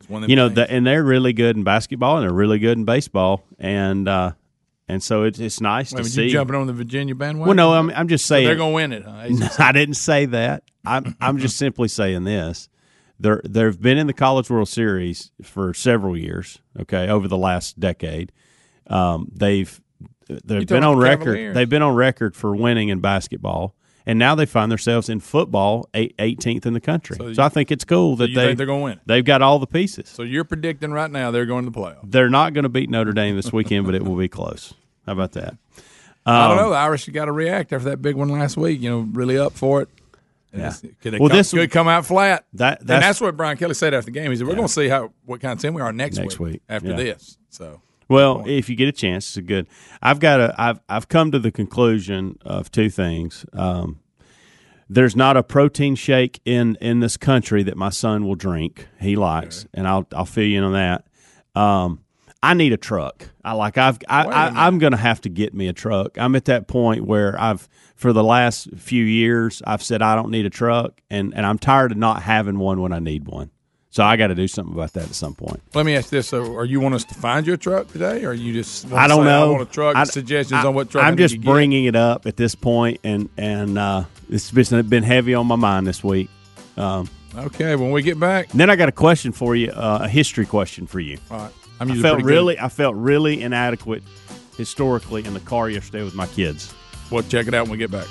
It's 0.00 0.10
one 0.10 0.24
of 0.24 0.30
you 0.30 0.34
know, 0.34 0.48
the, 0.48 0.68
and 0.68 0.84
they're 0.84 1.04
really 1.04 1.32
good 1.32 1.56
in 1.56 1.62
basketball, 1.62 2.16
and 2.16 2.24
they're 2.24 2.32
really 2.32 2.58
good 2.58 2.76
in 2.76 2.84
baseball, 2.84 3.44
and 3.58 4.08
uh, 4.08 4.32
and 4.88 5.00
so 5.00 5.22
it's 5.22 5.38
it's 5.38 5.60
nice 5.60 5.92
Wait, 5.92 6.02
to 6.02 6.10
see. 6.10 6.30
jumping 6.30 6.56
on 6.56 6.66
the 6.66 6.72
Virginia 6.72 7.14
bandwagon? 7.14 7.46
well, 7.46 7.54
no, 7.54 7.78
I'm 7.78 7.90
I'm 7.90 8.08
just 8.08 8.26
saying 8.26 8.44
they're 8.44 8.56
going 8.56 8.72
to 8.72 8.74
win 8.74 8.92
it. 8.92 9.04
Huh? 9.04 9.48
I 9.64 9.70
didn't 9.70 9.94
say 9.94 10.26
that. 10.26 10.64
I'm 10.84 11.16
I'm 11.20 11.38
just 11.38 11.56
simply 11.58 11.86
saying 11.86 12.24
this. 12.24 12.68
They're 13.20 13.40
they've 13.44 13.80
been 13.80 13.98
in 13.98 14.08
the 14.08 14.12
College 14.12 14.50
World 14.50 14.68
Series 14.68 15.30
for 15.42 15.74
several 15.74 16.16
years. 16.16 16.58
Okay, 16.80 17.08
over 17.08 17.28
the 17.28 17.38
last 17.38 17.78
decade, 17.78 18.32
um, 18.88 19.30
they've 19.32 19.80
they've 20.26 20.40
talking 20.42 20.66
been 20.66 20.84
on 20.84 20.98
record. 20.98 21.24
Cavaliers. 21.24 21.54
They've 21.54 21.68
been 21.68 21.82
on 21.82 21.94
record 21.94 22.34
for 22.34 22.56
winning 22.56 22.88
in 22.88 22.98
basketball, 22.98 23.76
and 24.10 24.18
now 24.18 24.34
they 24.34 24.44
find 24.46 24.72
themselves 24.72 25.08
in 25.08 25.20
football, 25.20 25.88
eight- 25.94 26.16
18th 26.18 26.66
in 26.66 26.72
the 26.72 26.80
country. 26.80 27.16
So, 27.16 27.32
So 27.32 27.42
you- 27.42 27.46
I 27.46 27.48
think 27.48 27.70
it's 27.70 27.84
cool 27.84 28.16
that 28.16 28.28
you 28.30 28.34
they 28.34 28.54
they're 28.54 28.66
gonna 28.66 28.82
win? 28.82 29.00
They've 29.06 29.24
got 29.24 29.40
all 29.40 29.58
the 29.60 29.66
pieces. 29.68 30.08
So 30.08 30.22
you're 30.24 30.44
predicting 30.44 30.90
right 30.90 31.10
now 31.10 31.30
they're 31.30 31.46
going 31.46 31.64
to 31.64 31.70
the 31.70 31.78
playoffs. 31.78 32.10
They're 32.10 32.28
not 32.28 32.52
going 32.54 32.64
to 32.64 32.68
beat 32.68 32.90
Notre 32.90 33.12
Dame 33.12 33.36
this 33.36 33.52
weekend, 33.52 33.86
but 33.86 33.94
it 33.94 34.02
will 34.04 34.16
be 34.16 34.28
close. 34.28 34.74
How 35.06 35.12
about 35.12 35.32
that? 35.32 35.56
I 36.26 36.48
don't 36.48 36.58
Um, 36.58 36.64
know. 36.64 36.70
The 36.70 36.76
Irish 36.76 37.08
got 37.08 37.26
to 37.26 37.32
react 37.32 37.72
after 37.72 37.88
that 37.90 38.02
big 38.02 38.16
one 38.16 38.28
last 38.28 38.56
week. 38.56 38.80
You 38.80 38.90
know, 38.90 38.98
really 39.12 39.38
up 39.38 39.52
for 39.52 39.82
it. 39.82 39.88
Yeah. 40.52 40.72
Could 41.00 41.18
Well, 41.20 41.28
come, 41.28 41.38
this- 41.38 41.52
could 41.52 41.70
come 41.70 41.86
out 41.86 42.04
flat? 42.04 42.44
That 42.54 42.80
and 42.80 42.88
that's, 42.88 43.06
that's 43.06 43.20
what 43.20 43.36
Brian 43.36 43.56
Kelly 43.56 43.74
said 43.74 43.94
after 43.94 44.06
the 44.06 44.10
game. 44.18 44.30
He 44.32 44.36
said, 44.36 44.46
"We're 44.48 44.56
going 44.56 44.66
to 44.66 44.72
see 44.72 44.88
how 44.88 45.12
what 45.24 45.40
kind 45.40 45.52
of 45.52 45.60
team 45.62 45.74
we 45.74 45.80
are 45.80 45.92
next, 45.92 46.16
Next 46.18 46.40
week, 46.40 46.60
after 46.68 46.88
yeah. 46.90 46.96
this." 46.96 47.38
So 47.50 47.80
Well, 48.10 48.42
if 48.44 48.68
you 48.68 48.74
get 48.74 48.88
a 48.88 48.92
chance, 48.92 49.28
it's 49.28 49.36
a 49.36 49.42
good. 49.42 49.68
I've 50.02 50.18
got 50.18 50.40
a. 50.40 50.54
I've 50.58 50.80
I've 50.88 51.08
come 51.08 51.30
to 51.30 51.38
the 51.38 51.52
conclusion 51.52 52.38
of 52.44 52.68
two 52.72 52.90
things. 52.90 53.46
Um, 53.52 54.00
there's 54.88 55.14
not 55.14 55.36
a 55.36 55.44
protein 55.44 55.94
shake 55.94 56.40
in 56.44 56.76
in 56.80 56.98
this 56.98 57.16
country 57.16 57.62
that 57.62 57.76
my 57.76 57.90
son 57.90 58.26
will 58.26 58.34
drink. 58.34 58.88
He 59.00 59.14
likes, 59.14 59.64
and 59.72 59.86
I'll 59.86 60.08
I'll 60.12 60.26
fill 60.26 60.44
you 60.44 60.58
in 60.58 60.64
on 60.64 60.72
that. 60.72 61.04
Um, 61.54 62.00
I 62.42 62.54
need 62.54 62.72
a 62.72 62.76
truck. 62.76 63.30
I 63.44 63.52
like. 63.52 63.78
I've. 63.78 63.98
I, 64.08 64.66
I, 64.66 64.70
going 64.78 64.90
to 64.90 64.96
have 64.96 65.20
to 65.20 65.28
get 65.28 65.54
me 65.54 65.68
a 65.68 65.72
truck. 65.72 66.18
I'm 66.18 66.34
at 66.34 66.46
that 66.46 66.66
point 66.66 67.04
where 67.04 67.40
I've 67.40 67.68
for 67.94 68.12
the 68.12 68.24
last 68.24 68.74
few 68.76 69.04
years 69.04 69.62
I've 69.64 69.84
said 69.84 70.02
I 70.02 70.16
don't 70.16 70.32
need 70.32 70.46
a 70.46 70.50
truck, 70.50 71.00
and 71.10 71.32
and 71.32 71.46
I'm 71.46 71.58
tired 71.58 71.92
of 71.92 71.98
not 71.98 72.24
having 72.24 72.58
one 72.58 72.80
when 72.80 72.92
I 72.92 72.98
need 72.98 73.28
one. 73.28 73.52
So 73.92 74.04
I 74.04 74.16
got 74.16 74.28
to 74.28 74.36
do 74.36 74.46
something 74.46 74.72
about 74.72 74.92
that 74.92 75.04
at 75.08 75.14
some 75.16 75.34
point. 75.34 75.60
let 75.74 75.84
me 75.84 75.96
ask 75.96 76.10
this: 76.10 76.28
So, 76.28 76.54
are 76.56 76.64
you 76.64 76.78
want 76.78 76.94
us 76.94 77.04
to 77.06 77.14
find 77.14 77.44
you 77.46 77.54
a 77.54 77.56
truck 77.56 77.88
today, 77.88 78.24
or 78.24 78.30
are 78.30 78.34
you 78.34 78.52
just 78.52 78.84
want 78.84 78.94
I 78.96 79.08
don't 79.08 79.20
say, 79.20 79.24
know. 79.24 79.46
I 79.48 79.50
want 79.50 79.62
a 79.68 79.72
truck. 79.72 79.96
I- 79.96 80.04
suggestions 80.04 80.64
I- 80.64 80.68
on 80.68 80.74
what 80.74 80.90
truck 80.90 81.04
I 81.04 81.08
I'm 81.08 81.14
need 81.16 81.22
just 81.22 81.34
to 81.34 81.38
get? 81.38 81.50
bringing 81.50 81.86
it 81.86 81.96
up 81.96 82.24
at 82.26 82.36
this 82.36 82.54
point, 82.54 83.00
and 83.02 83.28
and 83.36 83.76
uh, 83.78 84.04
it's 84.28 84.50
been 84.52 84.86
been 84.88 85.02
heavy 85.02 85.34
on 85.34 85.46
my 85.48 85.56
mind 85.56 85.86
this 85.86 86.04
week. 86.04 86.28
Um, 86.76 87.08
Okay, 87.36 87.76
when 87.76 87.92
we 87.92 88.02
get 88.02 88.18
back, 88.18 88.48
then 88.50 88.70
I 88.70 88.76
got 88.76 88.88
a 88.88 88.92
question 88.92 89.30
for 89.30 89.54
you, 89.54 89.70
uh, 89.70 90.00
a 90.02 90.08
history 90.08 90.44
question 90.46 90.88
for 90.88 90.98
you. 90.98 91.16
all 91.30 91.38
right. 91.38 91.52
I'm 91.78 91.90
I 91.92 91.94
felt 91.94 92.14
pretty 92.16 92.22
good. 92.24 92.28
really, 92.34 92.58
I 92.58 92.68
felt 92.68 92.96
really 92.96 93.40
inadequate 93.42 94.02
historically 94.56 95.24
in 95.24 95.32
the 95.34 95.40
car 95.40 95.70
yesterday 95.70 96.02
with 96.02 96.14
my 96.16 96.26
kids. 96.26 96.74
We'll 97.10 97.22
check 97.22 97.46
it 97.46 97.54
out 97.54 97.64
when 97.68 97.72
we 97.72 97.78
get 97.78 97.90
back. 97.92 98.06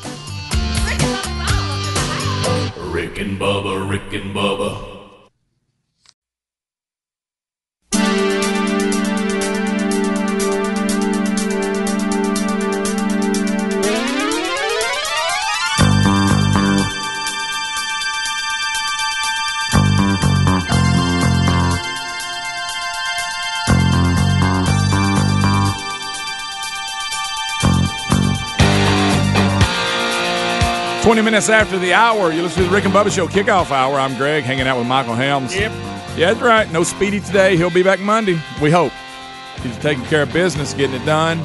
Rick 2.94 3.20
and 3.20 3.40
Bubba, 3.40 3.90
Rick 3.90 4.14
and 4.14 4.34
Bubba. 4.36 4.99
Twenty 31.10 31.24
minutes 31.24 31.50
after 31.50 31.80
the 31.80 31.92
hour, 31.92 32.32
you 32.32 32.44
listen 32.44 32.62
to 32.62 32.70
the 32.70 32.76
Rick 32.76 32.86
and 32.86 32.94
Bubba 32.94 33.12
Show 33.12 33.26
kickoff 33.28 33.72
hour. 33.72 33.96
I'm 33.96 34.16
Greg, 34.16 34.44
hanging 34.44 34.68
out 34.68 34.78
with 34.78 34.86
Michael 34.86 35.16
Helms. 35.16 35.56
Yep. 35.56 35.72
Yeah, 36.16 36.34
that's 36.34 36.40
right. 36.40 36.72
No 36.72 36.84
Speedy 36.84 37.20
today. 37.20 37.58
He'll 37.58 37.72
be 37.72 37.82
back 37.82 38.00
Monday. 38.00 38.40
We 38.62 38.70
hope. 38.70 38.94
He's 39.64 39.76
taking 39.80 40.04
care 40.06 40.22
of 40.22 40.32
business, 40.32 40.76
getting 40.76 41.02
it 41.02 41.06
done. 41.08 41.44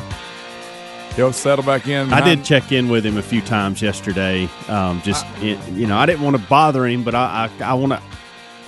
He'll 1.16 1.32
settle 1.32 1.64
back 1.64 1.88
in. 1.88 2.12
I 2.12 2.20
did 2.20 2.44
check 2.44 2.72
in 2.72 2.90
with 2.90 3.06
him 3.06 3.16
a 3.16 3.22
few 3.22 3.40
times 3.40 3.80
yesterday. 3.80 4.50
Um, 4.68 5.00
just 5.00 5.24
it- 5.40 5.66
you 5.72 5.86
know, 5.86 5.96
I 5.96 6.04
didn't 6.04 6.20
want 6.20 6.36
to 6.36 6.42
bother 6.42 6.84
him, 6.86 7.02
but 7.02 7.14
I 7.14 7.48
I, 7.58 7.64
I 7.64 7.72
want 7.72 7.92
to. 7.94 8.02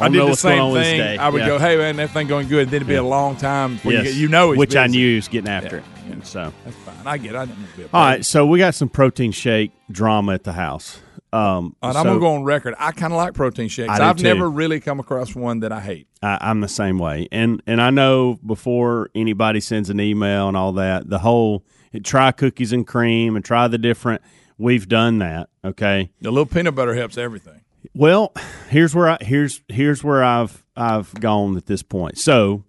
I 0.01 0.05
don't 0.05 0.13
did 0.13 0.19
know 0.21 0.25
the 0.25 0.31
what's 0.31 0.43
going 0.45 0.55
same 0.57 0.63
on 0.63 0.73
with 0.73 0.81
this 0.81 0.89
thing. 0.93 0.99
day. 1.01 1.19
I 1.19 1.29
would 1.29 1.43
Yeah. 1.43 1.47
go, 1.49 1.59
"Hey 1.59 1.77
man, 1.77 1.97
that 1.97 2.09
thing 2.09 2.27
going 2.27 2.49
good." 2.49 2.69
Then 2.71 2.77
it'd 2.77 2.89
be 2.89 2.95
Yeah. 2.95 3.01
a 3.01 3.03
long 3.03 3.37
time 3.37 3.75
before 3.75 3.93
you, 3.93 3.99
Yes. 3.99 4.07
get, 4.07 4.15
you 4.17 4.29
know, 4.29 4.53
he's 4.53 4.59
which 4.61 4.77
I 4.77 4.87
knew 4.87 5.11
he 5.11 5.17
was 5.17 5.29
getting 5.29 5.51
after 5.51 5.77
Yeah. 5.77 5.83
it. 5.83 5.96
And 6.11 6.25
so, 6.25 6.53
That's 6.65 6.77
fine. 6.77 7.07
I 7.07 7.19
get. 7.19 7.35
it. 7.35 7.39
I 7.39 7.47
didn't 7.47 7.77
be 7.77 7.83
a 7.83 7.89
all 7.93 8.05
right, 8.05 8.25
so 8.25 8.47
we 8.47 8.59
got 8.59 8.75
some 8.75 8.89
protein 8.89 9.33
shake 9.33 9.73
drama 9.91 10.35
at 10.35 10.45
the 10.45 10.53
house. 10.53 11.01
Um, 11.33 11.77
right, 11.83 11.95
I'm 11.95 12.05
gonna 12.05 12.21
go 12.21 12.35
on 12.35 12.45
record. 12.45 12.75
I 12.79 12.93
kind 12.93 13.13
of 13.13 13.17
like 13.17 13.35
protein 13.35 13.69
shakes. 13.69 13.91
I 13.91 14.13
too. 14.13 14.23
never 14.23 14.49
really 14.49 14.81
come 14.81 15.01
across 15.01 15.35
one 15.35 15.61
that 15.61 15.73
I 15.73 15.81
hate. 15.81 16.09
I, 16.23 16.39
I'm 16.41 16.61
the 16.61 16.69
same 16.69 16.99
way, 16.99 17.29
and 17.33 17.63
and 17.67 17.83
I 17.83 17.91
know 17.91 18.39
before 18.47 19.11
anybody 19.15 19.61
sends 19.61 19.91
an 19.91 20.01
email 20.01 20.49
and 20.49 20.57
all 20.57 20.73
that, 20.75 21.11
the 21.11 21.19
whole 21.19 21.65
try 22.05 22.33
cookies 22.33 22.73
and 22.73 22.87
cream 22.87 23.37
and 23.37 23.45
try 23.45 23.69
the 23.69 23.79
different. 23.79 24.23
We've 24.59 24.89
done 24.89 25.19
that. 25.19 25.51
Okay. 25.65 26.11
The 26.21 26.31
little 26.31 26.47
peanut 26.47 26.75
butter 26.75 26.95
helps 26.95 27.19
everything. 27.19 27.61
Well, 27.95 28.33
here's 28.69 28.95
where 28.95 29.11
I 29.11 29.19
here's 29.21 29.63
here's 29.69 30.03
where 30.03 30.25
I've 30.25 30.65
I've 30.77 31.13
gone 31.15 31.57
at 31.57 31.67
this 31.67 31.83
point. 31.83 32.19
So 32.19 32.65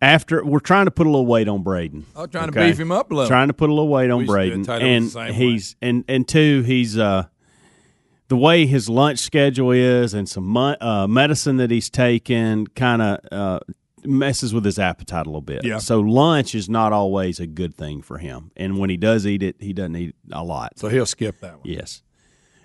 after 0.00 0.44
we're 0.44 0.58
trying 0.60 0.84
to 0.86 0.90
put 0.90 1.06
a 1.06 1.10
little 1.10 1.26
weight 1.26 1.48
on 1.48 1.62
Braden. 1.62 2.04
I'm 2.16 2.28
trying 2.28 2.46
to 2.46 2.52
beef 2.52 2.78
him 2.78 2.92
up 2.92 3.10
a 3.10 3.14
little. 3.14 3.28
Trying 3.28 3.48
to 3.48 3.54
put 3.54 3.70
a 3.70 3.72
little 3.72 3.88
weight 3.88 4.10
on 4.10 4.20
used 4.20 4.32
to 4.32 4.36
do 4.50 4.60
it. 4.60 4.66
Braden, 4.66 5.16
and 5.26 5.34
he's 5.34 5.76
and 5.80 6.04
and 6.08 6.26
two 6.28 6.62
he's 6.62 6.98
uh 6.98 7.26
the 8.28 8.36
way 8.36 8.66
his 8.66 8.88
lunch 8.88 9.20
schedule 9.20 9.70
is 9.70 10.12
and 10.12 10.28
some 10.28 10.44
mu- 10.44 10.74
uh, 10.80 11.06
medicine 11.06 11.58
that 11.58 11.70
he's 11.70 11.88
taken 11.88 12.66
kind 12.66 13.00
of 13.00 13.18
uh, 13.30 13.60
messes 14.04 14.52
with 14.52 14.64
his 14.64 14.80
appetite 14.80 15.26
a 15.26 15.28
little 15.28 15.40
bit. 15.40 15.64
Yeah. 15.64 15.78
So 15.78 16.00
lunch 16.00 16.54
is 16.54 16.68
not 16.68 16.92
always 16.92 17.38
a 17.38 17.46
good 17.46 17.76
thing 17.76 18.02
for 18.02 18.18
him, 18.18 18.50
and 18.56 18.78
when 18.78 18.90
he 18.90 18.96
does 18.96 19.26
eat 19.26 19.42
it, 19.44 19.56
he 19.60 19.72
doesn't 19.72 19.94
eat 19.96 20.16
a 20.32 20.42
lot. 20.42 20.76
so 20.78 20.88
he'll 20.88 21.06
skip 21.06 21.40
that 21.40 21.52
one. 21.52 21.60
Yes. 21.64 22.02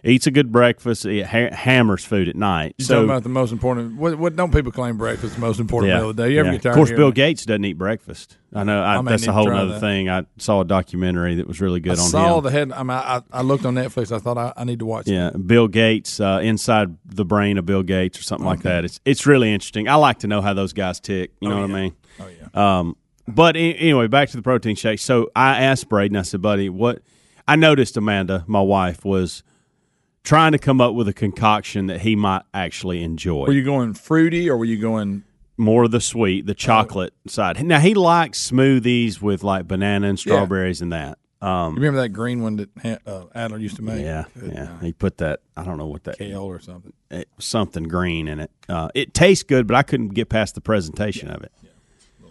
Eats 0.03 0.25
a 0.25 0.31
good 0.31 0.51
breakfast. 0.51 1.03
Ha- 1.05 1.51
hammers 1.53 2.03
food 2.03 2.27
at 2.27 2.35
night. 2.35 2.73
You 2.79 2.85
so 2.85 2.95
talking 2.95 3.09
about 3.11 3.23
the 3.23 3.29
most 3.29 3.51
important? 3.51 3.97
What, 3.97 4.17
what 4.17 4.35
don't 4.35 4.51
people 4.51 4.71
claim 4.71 4.97
breakfast 4.97 5.25
is 5.25 5.35
the 5.35 5.41
most 5.41 5.59
important 5.59 5.93
meal 5.93 6.09
of 6.09 6.15
the 6.15 6.23
day? 6.23 6.33
You 6.33 6.39
ever 6.39 6.47
yeah. 6.47 6.53
get 6.53 6.63
tired? 6.63 6.71
of 6.71 6.75
course, 6.77 6.89
hearing 6.89 7.01
Bill? 7.01 7.11
Gates 7.11 7.45
doesn't 7.45 7.63
eat 7.65 7.73
breakfast. 7.77 8.37
I 8.51 8.63
know. 8.63 8.81
I, 8.81 8.97
I 8.97 9.01
that's 9.03 9.27
a 9.27 9.31
whole 9.31 9.51
other 9.53 9.73
that. 9.73 9.79
thing. 9.79 10.09
I 10.09 10.25
saw 10.37 10.61
a 10.61 10.65
documentary 10.65 11.35
that 11.35 11.47
was 11.47 11.61
really 11.61 11.79
good 11.79 11.99
I 11.99 12.01
on 12.01 12.09
saw 12.09 12.37
him. 12.39 12.43
the 12.43 12.49
head. 12.51 12.71
I, 12.71 12.81
mean, 12.81 12.89
I, 12.89 13.21
I 13.31 13.41
looked 13.43 13.63
on 13.65 13.75
Netflix. 13.75 14.11
I 14.11 14.17
thought 14.17 14.39
I, 14.39 14.53
I 14.57 14.63
need 14.63 14.79
to 14.79 14.85
watch. 14.85 15.07
it. 15.07 15.13
yeah, 15.13 15.29
Bill 15.31 15.67
Gates, 15.67 16.19
uh, 16.19 16.39
inside 16.41 16.97
the 17.05 17.23
brain 17.23 17.59
of 17.59 17.67
Bill 17.67 17.83
Gates, 17.83 18.19
or 18.19 18.23
something 18.23 18.45
like 18.45 18.63
that. 18.63 18.83
It's 18.85 18.99
it's 19.05 19.27
really 19.27 19.53
interesting. 19.53 19.87
I 19.87 19.95
like 19.95 20.19
to 20.19 20.27
know 20.27 20.41
how 20.41 20.55
those 20.55 20.73
guys 20.73 20.99
tick. 20.99 21.31
You 21.41 21.49
know 21.49 21.57
Oh, 21.59 21.61
what 21.61 21.69
yeah. 21.69 21.75
I 21.75 21.79
mean? 21.81 21.95
Oh 22.19 22.27
yeah. 22.55 22.79
Um, 22.79 22.97
but 23.27 23.55
anyway, 23.55 24.07
back 24.07 24.29
to 24.29 24.35
the 24.35 24.41
protein 24.43 24.75
shake. 24.75 24.97
So 24.99 25.29
I 25.35 25.61
asked 25.61 25.87
Braden. 25.89 26.17
I 26.17 26.23
said, 26.23 26.41
"Buddy, 26.41 26.69
what?" 26.69 27.03
I 27.47 27.55
noticed 27.55 27.97
Amanda, 27.97 28.43
my 28.47 28.61
wife, 28.61 29.05
was 29.05 29.43
trying 30.23 30.51
to 30.51 30.57
come 30.59 30.79
up 30.81 30.93
with 30.93 31.07
a 31.07 31.13
concoction 31.13 31.87
that 31.87 32.01
he 32.01 32.15
might 32.15 32.43
actually 32.53 33.01
enjoy. 33.03 33.45
Were 33.47 33.53
you 33.53 33.63
going 33.63 33.93
fruity 33.93 34.49
or 34.49 34.57
were 34.57 34.65
you 34.65 34.79
going? 34.79 35.23
more 35.57 35.83
of 35.83 35.91
the 35.91 36.01
sweet, 36.01 36.47
the 36.47 36.55
chocolate 36.55 37.13
side. 37.27 37.63
Now 37.63 37.79
he 37.79 37.93
likes 37.93 38.49
smoothies 38.49 39.21
with 39.21 39.43
like 39.43 39.67
banana 39.67 40.07
and 40.07 40.17
strawberries 40.17 40.81
and 40.81 40.91
that. 40.91 41.19
Um, 41.39 41.73
You 41.75 41.81
remember 41.81 42.01
that 42.01 42.09
green 42.09 42.41
one 42.41 42.55
that 42.55 43.01
uh, 43.05 43.25
Adler 43.35 43.57
used 43.59 43.75
to 43.75 43.83
make? 43.83 44.01
yeah, 44.01 44.25
Good 44.39 44.53
yeah. 44.53 44.63
night. 44.65 44.83
He 44.83 44.93
put 44.93 45.17
that. 45.19 45.41
I 45.55 45.63
don't 45.63 45.77
know 45.77 45.85
what 45.85 46.03
that. 46.05 46.17
Kale 46.17 46.41
or 46.41 46.59
something. 46.59 46.93
it- 47.11 47.27
something 47.37 47.83
green 47.83 48.27
in 48.27 48.39
it. 48.39 48.49
Uh, 48.69 48.89
it 48.95 49.13
tastes 49.13 49.43
good, 49.43 49.67
but 49.67 49.75
I 49.75 49.83
couldn't 49.83 50.09
get 50.09 50.29
past 50.29 50.55
the 50.55 50.61
presentation 50.61 51.29
of 51.29 51.43
it. 51.43 51.51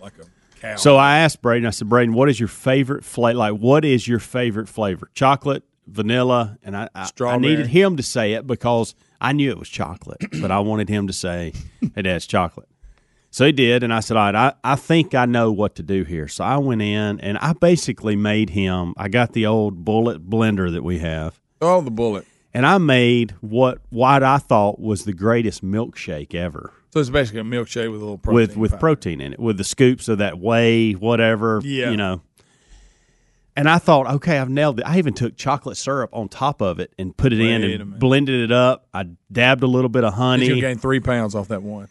Like 0.01 0.15
a 0.19 0.59
cow. 0.61 0.77
So 0.77 0.97
I 0.97 1.19
asked 1.19 1.41
Braden. 1.43 1.67
I 1.67 1.71
said, 1.71 1.89
Braden, 1.89 2.15
what 2.15 2.29
is 2.29 2.41
your 2.41 2.49
favorite 2.49 3.05
flavor? 3.05 3.39
Like, 3.39 3.55
what 3.55 3.85
is 3.85 4.09
your 4.09 4.19
favorite 4.19 4.69
flavor? 4.69 5.09
Chocolate, 5.15 5.63
vanilla, 5.91 6.59
and 6.63 6.77
I, 6.77 6.89
I, 6.95 7.09
I 7.25 7.39
needed 7.39 7.67
him 7.67 7.97
to 7.97 8.03
say 8.03 8.33
it 8.35 8.47
because 8.47 8.95
I 9.21 9.33
knew 9.33 9.51
it 9.51 9.59
was 9.59 9.69
chocolate, 9.69 10.25
but 10.41 10.51
I 10.51 10.61
wanted 10.61 10.89
him 10.89 11.07
to 11.07 11.13
say 11.13 11.53
it 11.97 12.07
has 12.07 12.27
chocolate. 12.27 12.69
So 13.33 13.47
he 13.47 13.53
did, 13.53 13.83
and 13.85 13.93
I 13.95 14.01
said, 14.01 14.17
"All 14.17 14.25
right, 14.33 14.35
I, 14.35 14.73
I 14.73 14.75
think 14.77 15.15
I 15.15 15.25
know 15.25 15.53
what 15.53 15.77
to 15.77 15.83
do 15.85 16.03
here." 16.03 16.27
So 16.27 16.43
I 16.43 16.57
went 16.59 16.83
in 16.83 17.21
and 17.21 17.39
I 17.39 17.53
basically 17.53 18.17
made 18.17 18.51
him. 18.51 18.93
I 18.97 19.09
got 19.09 19.33
the 19.35 19.47
old 19.47 19.85
bullet 19.85 20.29
blender 20.29 20.73
that 20.73 20.83
we 20.83 20.99
have, 20.99 21.41
oh, 21.61 21.81
the 21.81 21.93
bullet. 21.93 22.27
and 22.53 22.67
I 22.67 22.79
made 22.79 23.35
what 23.41 23.79
what 23.91 24.25
I 24.25 24.39
thought 24.39 24.81
was 24.81 25.05
the 25.05 25.13
greatest 25.13 25.65
milkshake 25.65 26.35
ever 26.35 26.73
So 26.93 26.99
it's 26.99 27.09
basically 27.09 27.43
a 27.43 27.45
milkshake 27.45 27.89
with 27.93 28.01
a 28.01 28.05
little 28.05 28.19
protein. 28.19 28.35
with 28.35 28.57
with 28.57 28.71
powder. 28.73 28.81
protein 28.81 29.21
in 29.21 29.33
it, 29.35 29.39
with 29.39 29.59
the 29.59 29.65
scoops 29.65 30.09
of 30.09 30.19
that 30.19 30.41
whey, 30.41 30.93
whatever, 30.95 31.61
Yeah. 31.63 31.91
you 31.93 31.97
know. 31.97 32.23
And 33.57 33.69
I 33.69 33.79
thought, 33.79 34.07
okay, 34.07 34.39
I've 34.39 34.49
nailed 34.49 34.79
it. 34.81 34.85
I 34.87 34.99
even 34.99 35.13
took 35.13 35.37
chocolate 35.37 35.77
syrup 35.77 36.11
on 36.13 36.29
top 36.29 36.61
of 36.63 36.79
it 36.79 36.93
and 36.99 37.17
put 37.17 37.33
it 37.33 37.41
in 37.41 37.63
Wait 37.63 37.81
a 37.81 37.83
and 37.83 37.99
blended 37.99 38.41
it 38.43 38.53
up. 38.53 38.87
I 38.95 39.07
dabbed 39.31 39.63
a 39.63 39.67
little 39.67 39.89
bit 39.89 40.05
of 40.05 40.15
honey. 40.15 40.49
gonna 40.49 40.61
gain 40.61 40.79
three 40.79 41.01
pounds 41.01 41.35
off 41.35 41.49
that 41.49 41.63
one. 41.63 41.89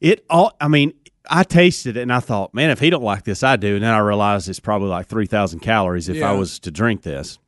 It 0.00 0.24
all. 0.30 0.54
I 0.60 0.68
mean, 0.68 0.94
I 1.28 1.42
tasted 1.44 1.96
it 1.96 2.02
and 2.02 2.12
I 2.12 2.20
thought, 2.20 2.54
man, 2.54 2.70
if 2.70 2.78
he 2.80 2.88
don't 2.90 3.02
like 3.02 3.24
this, 3.24 3.42
I 3.42 3.56
do. 3.56 3.74
And 3.74 3.84
then 3.84 3.92
I 3.92 3.98
realized 3.98 4.48
it's 4.48 4.60
probably 4.60 4.88
like 4.88 5.06
three 5.06 5.26
thousand 5.26 5.60
calories 5.60 6.08
if 6.08 6.16
Yeah. 6.16 6.30
I 6.30 6.32
was 6.32 6.58
to 6.60 6.70
drink 6.70 7.02
this. 7.02 7.38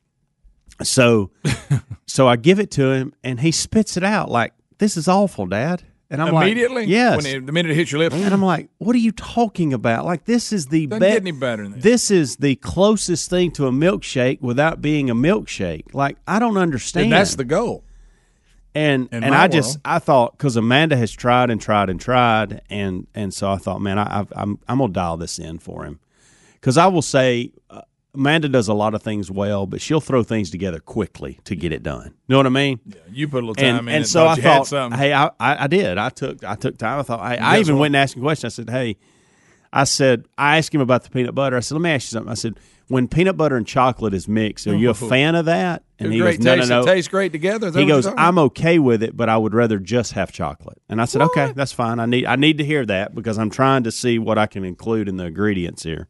So, 0.83 1.31
so 2.05 2.27
I 2.27 2.35
give 2.35 2.59
it 2.59 2.71
to 2.71 2.91
him 2.91 3.13
and 3.23 3.39
he 3.39 3.51
spits 3.51 3.95
it 3.95 4.03
out 4.03 4.29
like, 4.29 4.53
"This 4.77 4.97
is 4.97 5.07
awful, 5.07 5.45
Dad." 5.45 5.83
And 6.09 6.21
I'm 6.21 6.35
Immediately, 6.35 6.83
like, 6.83 6.89
"Yes." 6.89 7.17
When 7.17 7.25
it, 7.25 7.45
the 7.45 7.51
minute 7.51 7.71
it 7.71 7.75
hits 7.75 7.91
your 7.91 7.99
lips, 7.99 8.15
and 8.15 8.31
I'm 8.33 8.43
like, 8.43 8.69
"What 8.77 8.95
are 8.95 8.99
you 8.99 9.11
talking 9.11 9.73
about? 9.73 10.05
Like 10.05 10.25
this 10.25 10.53
is 10.53 10.67
the 10.67 10.85
doesn't 10.85 11.01
get 11.01 11.17
any 11.17 11.31
better 11.31 11.63
than 11.63 11.73
this. 11.73 11.83
This 11.83 12.11
is 12.11 12.35
the 12.35 12.55
closest 12.57 13.29
thing 13.29 13.51
to 13.53 13.65
a 13.65 13.71
milkshake 13.71 14.39
without 14.41 14.81
being 14.81 15.09
a 15.09 15.15
milkshake. 15.15 15.93
Like 15.95 16.17
I 16.27 16.37
don't 16.37 16.57
understand. 16.57 17.05
And 17.05 17.13
that's 17.13 17.35
the 17.35 17.43
goal. 17.43 17.83
and 18.75 19.09
in 19.11 19.23
and 19.23 19.33
my 19.33 19.43
I 19.43 19.47
just 19.47 19.77
world. 19.77 19.81
I 19.85 19.99
thought 19.99 20.37
because 20.37 20.55
Amanda 20.55 20.95
has 20.95 21.11
tried 21.11 21.49
and 21.49 21.59
tried 21.59 21.89
and 21.89 21.99
tried 21.99 22.61
and 22.69 23.07
and 23.15 23.33
so 23.33 23.49
I 23.49 23.57
thought, 23.57 23.81
man, 23.81 23.97
I, 23.97 24.19
I've, 24.19 24.33
I'm 24.35 24.59
I'm 24.67 24.77
gonna 24.77 24.93
dial 24.93 25.17
this 25.17 25.39
in 25.39 25.57
for 25.57 25.85
him 25.85 25.99
because 26.53 26.77
I 26.77 26.85
will 26.87 27.01
say. 27.01 27.51
Uh, 27.69 27.81
Amanda 28.15 28.49
does 28.49 28.67
a 28.67 28.73
lot 28.73 28.93
of 28.93 29.03
things 29.03 29.29
well, 29.29 29.65
but 29.65 29.81
she'll 29.81 30.01
throw 30.01 30.23
things 30.23 30.49
together 30.49 30.79
quickly 30.79 31.39
to 31.45 31.55
get 31.55 31.71
it 31.71 31.83
done. 31.83 32.13
You 32.27 32.33
know 32.33 32.37
what 32.37 32.45
I 32.47 32.49
mean? 32.49 32.79
You 33.11 33.27
put 33.27 33.43
a 33.43 33.47
little 33.47 33.55
time 33.55 33.79
and, 33.79 33.89
in. 33.89 33.95
and 33.95 34.03
it, 34.03 34.07
so 34.07 34.25
I 34.25 34.35
you 34.35 34.41
had 34.41 34.57
thought, 34.57 34.67
something. 34.67 34.99
hey, 34.99 35.13
I, 35.13 35.29
I, 35.39 35.67
did. 35.67 35.97
I 35.97 36.09
took 36.09 36.43
I 36.43 36.55
took 36.55 36.77
time. 36.77 36.99
I 36.99 37.03
thought 37.03 37.19
I, 37.19 37.35
I 37.35 37.59
even 37.59 37.75
what? 37.75 37.81
went 37.81 37.95
and 37.95 38.01
asked 38.01 38.15
him 38.15 38.21
questions. 38.21 38.53
I 38.53 38.55
said, 38.55 38.69
hey, 38.69 38.97
I 39.71 39.83
said 39.83 40.25
I 40.37 40.57
asked 40.57 40.73
him 40.73 40.81
about 40.81 41.03
the 41.03 41.09
peanut 41.09 41.35
butter. 41.35 41.57
I 41.57 41.59
said, 41.59 41.75
let 41.75 41.81
me 41.81 41.91
ask 41.91 42.07
you 42.07 42.17
something. 42.17 42.31
I 42.31 42.35
said, 42.35 42.59
when 42.87 43.07
peanut 43.07 43.35
butter 43.35 43.55
and 43.55 43.65
chocolate 43.65 44.13
is 44.13 44.27
mixed, 44.27 44.67
are 44.67 44.75
you 44.75 44.87
a 44.87 44.91
oh. 44.91 44.93
fan 44.93 45.35
of 45.35 45.45
that? 45.45 45.83
And 45.97 46.11
he 46.11 46.19
great 46.19 46.37
goes, 46.37 46.45
no, 46.45 46.55
no, 46.55 46.65
no. 46.65 46.81
It 46.81 46.85
tastes 46.85 47.07
great 47.07 47.31
together. 47.31 47.71
He 47.71 47.85
goes, 47.85 48.05
I'm 48.05 48.37
okay 48.37 48.79
with 48.79 49.01
it, 49.01 49.15
but 49.15 49.29
I 49.29 49.37
would 49.37 49.53
rather 49.53 49.79
just 49.79 50.13
have 50.13 50.31
chocolate. 50.31 50.81
And 50.89 51.01
I 51.01 51.05
said, 51.05 51.21
okay, 51.21 51.51
that's 51.55 51.71
fine. 51.71 51.99
I 51.99 52.05
need 52.05 52.25
I 52.25 52.35
need 52.35 52.57
to 52.59 52.65
hear 52.65 52.85
that 52.85 53.15
because 53.15 53.37
I'm 53.37 53.49
trying 53.49 53.83
to 53.83 53.91
see 53.91 54.19
what 54.19 54.37
I 54.37 54.45
can 54.45 54.63
include 54.63 55.07
in 55.07 55.17
the 55.17 55.25
ingredients 55.25 55.83
here. 55.83 56.07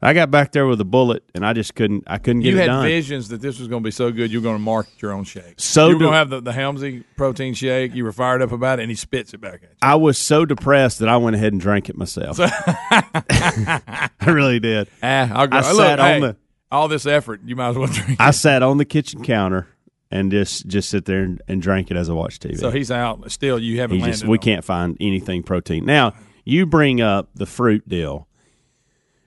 I 0.00 0.12
got 0.14 0.30
back 0.30 0.52
there 0.52 0.64
with 0.66 0.80
a 0.80 0.84
bullet, 0.84 1.24
and 1.34 1.44
I 1.44 1.52
just 1.54 1.74
couldn't. 1.74 2.04
I 2.06 2.18
couldn't 2.18 2.42
get 2.42 2.54
You 2.54 2.60
it 2.60 2.68
had 2.70 2.82
visions 2.82 3.28
that 3.30 3.40
this 3.40 3.58
was 3.58 3.66
going 3.66 3.82
to 3.82 3.84
be 3.86 3.90
so 3.90 4.12
good. 4.12 4.30
You 4.30 4.38
were 4.38 4.44
going 4.44 4.54
to 4.56 4.62
market 4.62 5.02
your 5.02 5.12
own 5.12 5.24
shake. 5.24 5.54
So 5.56 5.88
you 5.88 5.94
were 5.94 5.98
do- 5.98 6.04
going 6.04 6.12
to 6.12 6.18
have 6.18 6.30
the, 6.30 6.40
the 6.40 6.52
Helmsy 6.52 7.02
protein 7.16 7.52
shake. 7.54 7.94
You 7.96 8.04
were 8.04 8.12
fired 8.12 8.40
up 8.40 8.52
about 8.52 8.78
it, 8.78 8.82
and 8.82 8.90
he 8.92 8.94
spits 8.96 9.34
it 9.34 9.40
back 9.40 9.54
at 9.54 9.62
you. 9.62 9.68
I 9.82 9.96
was 9.96 10.16
so 10.16 10.44
depressed 10.44 11.00
that 11.00 11.08
I 11.08 11.16
went 11.16 11.34
ahead 11.34 11.52
and 11.52 11.60
drank 11.60 11.88
it 11.88 11.96
myself. 11.96 12.38
I 12.40 14.10
really 14.26 14.60
did. 14.60 14.88
Ah, 15.02 15.30
I'll 15.32 15.46
go. 15.46 15.56
I 15.58 15.72
look, 15.72 15.76
sat 15.80 16.00
on 16.00 16.06
hey, 16.06 16.20
the- 16.20 16.36
all 16.70 16.88
this 16.88 17.06
effort. 17.06 17.40
You 17.44 17.56
might 17.56 17.70
as 17.70 17.76
well 17.78 17.86
drink. 17.92 18.20
I 18.20 18.28
it. 18.28 18.32
sat 18.34 18.62
on 18.62 18.76
the 18.78 18.84
kitchen 18.84 19.22
counter 19.24 19.66
and 20.10 20.30
just 20.30 20.66
just 20.66 20.90
sit 20.90 21.04
there 21.06 21.22
and, 21.22 21.40
and 21.48 21.60
drank 21.62 21.90
it 21.90 21.96
as 21.96 22.08
I 22.08 22.12
watched 22.12 22.42
TV. 22.42 22.58
So 22.58 22.70
he's 22.70 22.90
out. 22.90 23.30
Still, 23.32 23.58
you 23.58 23.80
haven't 23.80 23.98
He 24.00 24.04
just 24.04 24.24
we 24.26 24.38
on- 24.38 24.42
can't 24.42 24.64
find 24.64 24.96
anything 25.00 25.42
protein. 25.42 25.84
Now 25.86 26.14
you 26.44 26.66
bring 26.66 27.00
up 27.00 27.30
the 27.34 27.46
fruit 27.46 27.88
deal. 27.88 28.27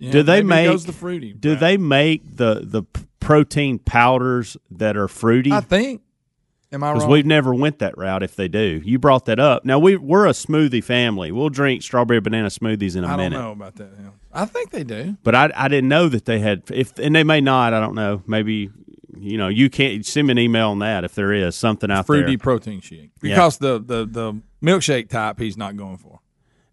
Yeah, 0.01 0.12
do 0.12 0.24
they 0.24 0.41
make 0.43 0.81
the 0.81 0.91
fruity? 0.93 1.34
Do 1.34 1.51
route. 1.51 1.60
they 1.60 1.77
make 1.77 2.36
the 2.38 2.62
the 2.63 2.84
protein 3.20 3.79
powders 3.79 4.58
that 4.72 4.98
are 4.98 5.08
fruity? 5.08 5.51
I 5.51 5.62
think. 5.62 6.01
Am 6.74 6.84
I 6.84 6.93
Because 6.93 7.08
we've 7.08 7.25
never 7.25 7.53
went 7.53 7.79
that 7.79 7.98
route. 7.98 8.24
If 8.24 8.36
they 8.38 8.48
do, 8.48 8.81
you 8.86 8.98
brought 8.98 9.25
that 9.25 9.39
up. 9.39 9.65
Now 9.65 9.77
we 9.77 9.98
we're 9.98 10.25
a 10.25 10.31
smoothie 10.31 10.84
family. 10.84 11.31
We'll 11.31 11.50
drink 11.50 11.84
strawberry 11.84 12.22
banana 12.22 12.48
smoothies 12.48 12.96
in 12.96 13.03
a 13.03 13.08
I 13.08 13.10
don't 13.12 13.17
minute. 13.31 13.38
know 13.39 13.51
about 13.51 13.75
that. 13.75 13.89
yeah. 14.01 14.10
I 14.34 14.46
think 14.46 14.72
they 14.72 14.84
do. 14.86 15.17
But 15.24 15.36
I, 15.36 15.51
I 15.55 15.67
didn't 15.67 15.89
know 15.89 16.08
that 16.10 16.24
they 16.25 16.39
had 16.39 16.63
if 16.72 16.98
and 16.98 17.13
they 17.15 17.24
may 17.25 17.41
not. 17.41 17.74
I 17.74 17.79
don't 17.81 17.93
know. 17.96 18.24
Maybe 18.25 18.70
you 19.17 19.38
know 19.38 19.50
you 19.50 19.70
can't 19.70 20.05
send 20.05 20.27
me 20.27 20.31
an 20.31 20.39
email 20.39 20.70
on 20.70 20.79
that 20.79 21.03
if 21.03 21.13
there 21.13 21.34
is 21.34 21.55
something 21.58 21.91
out 21.91 22.05
Fruity 22.08 22.22
there. 22.22 22.27
Fruity 22.27 22.38
protein 22.38 22.79
shake 22.81 23.12
Yeah. 23.22 23.36
because 23.36 23.58
the, 23.58 23.77
the 23.77 24.05
the 24.05 24.41
milkshake 24.63 25.10
type 25.10 25.38
he's 25.39 25.58
not 25.58 25.75
going 25.75 25.98
for. 25.98 26.22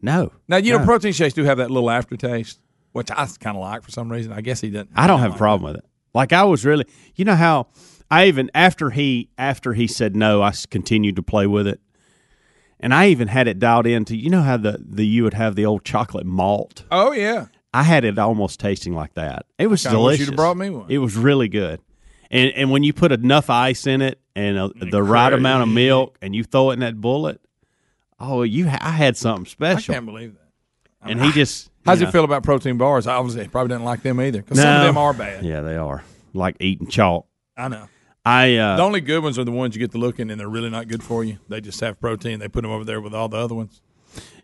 No, 0.01 0.31
Now 0.47 0.59
you 0.59 0.79
know 0.79 0.85
protein 0.85 1.13
shakes 1.13 1.35
do 1.35 1.43
have 1.43 1.59
that 1.59 1.73
little 1.73 1.91
aftertaste, 1.91 2.61
which 2.93 3.11
I 3.11 3.27
kind 3.41 3.57
of 3.57 3.61
like 3.63 3.83
for 3.83 3.91
some 3.91 4.11
reason. 4.11 4.33
I 4.33 4.41
guess 4.41 4.61
he 4.61 4.71
doesn't. 4.71 4.91
I 4.95 5.07
don't 5.07 5.21
have 5.21 5.31
a 5.31 5.33
like 5.33 5.39
problem 5.39 5.73
with 5.73 5.79
it. 5.79 5.85
Like 6.15 6.33
I 6.33 6.45
was 6.45 6.65
really, 6.65 6.85
you 7.15 7.25
know 7.25 7.37
how 7.37 7.69
I 8.11 8.27
even 8.27 8.51
after 8.55 8.91
he 8.91 9.29
after 9.39 9.75
he 9.75 9.87
said 9.87 10.17
no, 10.17 10.43
I 10.43 10.53
continued 10.71 11.17
to 11.17 11.23
play 11.23 11.47
with 11.47 11.67
it, 11.67 11.81
and 12.81 12.95
I 12.95 13.09
even 13.09 13.29
had 13.29 13.47
it 13.49 13.59
dialed 13.59 13.87
into. 13.87 14.17
You 14.17 14.31
know 14.31 14.43
how 14.43 14.57
the 14.57 14.79
the 14.85 15.07
you 15.07 15.25
would 15.25 15.35
have 15.35 15.55
the 15.55 15.67
old 15.67 15.85
chocolate 15.85 16.27
malt. 16.27 16.85
Oh 16.91 17.13
yeah, 17.13 17.47
I 17.75 17.83
had 17.83 18.05
it 18.05 18.19
almost 18.19 18.59
tasting 18.61 18.95
like 18.95 19.15
that. 19.15 19.47
It 19.59 19.67
was 19.69 19.83
kinda 19.83 19.97
delicious. 19.97 20.21
you'd 20.21 20.29
have 20.31 20.37
brought 20.37 20.57
me 20.57 20.71
one. 20.71 20.87
It 20.89 20.99
was 20.99 21.17
really 21.17 21.49
good. 21.49 21.81
And 22.31 22.53
and 22.55 22.71
when 22.71 22.83
you 22.83 22.93
put 22.93 23.13
enough 23.13 23.49
ice 23.51 23.87
in 23.87 24.01
it 24.03 24.21
and 24.35 24.59
uh 24.59 24.71
the 24.81 25.03
right 25.03 25.33
amount 25.33 25.63
of 25.65 25.69
milk 25.69 26.19
and 26.23 26.35
you 26.35 26.45
throw 26.45 26.71
it 26.71 26.75
in 26.75 26.81
that 26.81 27.01
bullet, 27.01 27.41
"Oh, 28.21 28.43
you, 28.43 28.69
ha- 28.69 28.79
I 28.81 28.91
had 28.91 29.17
something 29.17 29.47
special. 29.47 29.93
I 29.93 29.97
can't 29.97 30.07
believe 30.07 30.35
that. 30.35 31.11
and 31.11 31.23
he 31.23 31.33
just. 31.33 31.71
How's 31.89 32.01
you 32.01 32.07
he 32.07 32.13
feel 32.13 32.25
about 32.25 32.43
protein 32.43 32.79
bars? 32.79 33.07
I 33.07 33.15
Obviously, 33.17 33.49
probably 33.49 33.75
didn't 33.75 33.85
like 33.85 34.03
them 34.03 34.21
either 34.21 34.43
because 34.43 34.59
some 34.59 34.69
of 34.69 34.81
No. 34.81 34.87
them 34.87 34.99
are 34.99 35.13
bad. 35.13 35.45
Yeah, 35.45 35.61
they 35.63 35.77
are 35.77 36.05
like 36.35 36.57
eating 36.61 36.87
chalk. 36.87 37.27
I 37.57 37.69
know. 37.69 37.89
I 38.25 38.57
uh, 38.57 38.77
The 38.77 38.83
only 38.83 39.01
good 39.01 39.23
ones 39.23 39.39
are 39.39 39.45
the 39.45 39.51
ones 39.53 39.75
you 39.75 39.81
get 39.81 39.93
to 39.93 39.99
look 39.99 40.19
in 40.21 40.31
and 40.31 40.39
they're 40.39 40.49
really 40.49 40.71
not 40.71 40.87
good 40.89 41.03
for 41.03 41.25
you. 41.25 41.39
They 41.49 41.61
just 41.61 41.81
have 41.81 41.99
protein. 42.01 42.39
They 42.41 42.49
put 42.49 42.63
them 42.63 42.71
over 42.71 42.85
there 42.85 43.01
with 43.01 43.15
all 43.15 43.29
the 43.29 43.39
other 43.39 43.55
ones. 43.55 43.81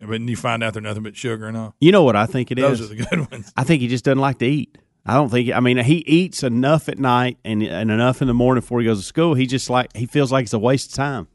But 0.00 0.10
then 0.10 0.28
you 0.28 0.36
find 0.36 0.62
out 0.62 0.72
they're 0.74 0.82
nothing 0.82 1.02
but 1.02 1.16
sugar 1.16 1.46
and 1.46 1.56
all. 1.56 1.74
you 1.80 1.90
know 1.92 2.02
what 2.02 2.16
I 2.16 2.26
think 2.26 2.50
it 2.50 2.58
is. 2.58 2.78
Those 2.78 2.90
are 2.90 2.94
the 2.94 3.04
good 3.04 3.30
ones. 3.30 3.52
I 3.56 3.64
think 3.64 3.80
he 3.82 3.88
just 3.88 4.04
doesn't 4.04 4.18
like 4.20 4.38
to 4.38 4.46
eat. 4.46 4.78
I 5.06 5.14
don't 5.14 5.28
think. 5.28 5.50
I 5.52 5.60
mean, 5.60 5.76
he 5.78 5.96
eats 6.06 6.42
enough 6.42 6.88
at 6.88 6.98
night 6.98 7.38
and 7.44 7.62
and 7.62 7.90
enough 7.90 8.22
in 8.22 8.28
the 8.28 8.32
morning 8.34 8.60
before 8.62 8.80
he 8.80 8.86
goes 8.86 9.00
to 9.00 9.04
school. 9.04 9.34
He 9.34 9.46
just 9.46 9.68
like 9.68 9.94
he 9.94 10.06
feels 10.06 10.32
like 10.32 10.44
it's 10.44 10.52
a 10.54 10.58
waste 10.58 10.90
of 10.92 10.96
time. 10.96 11.28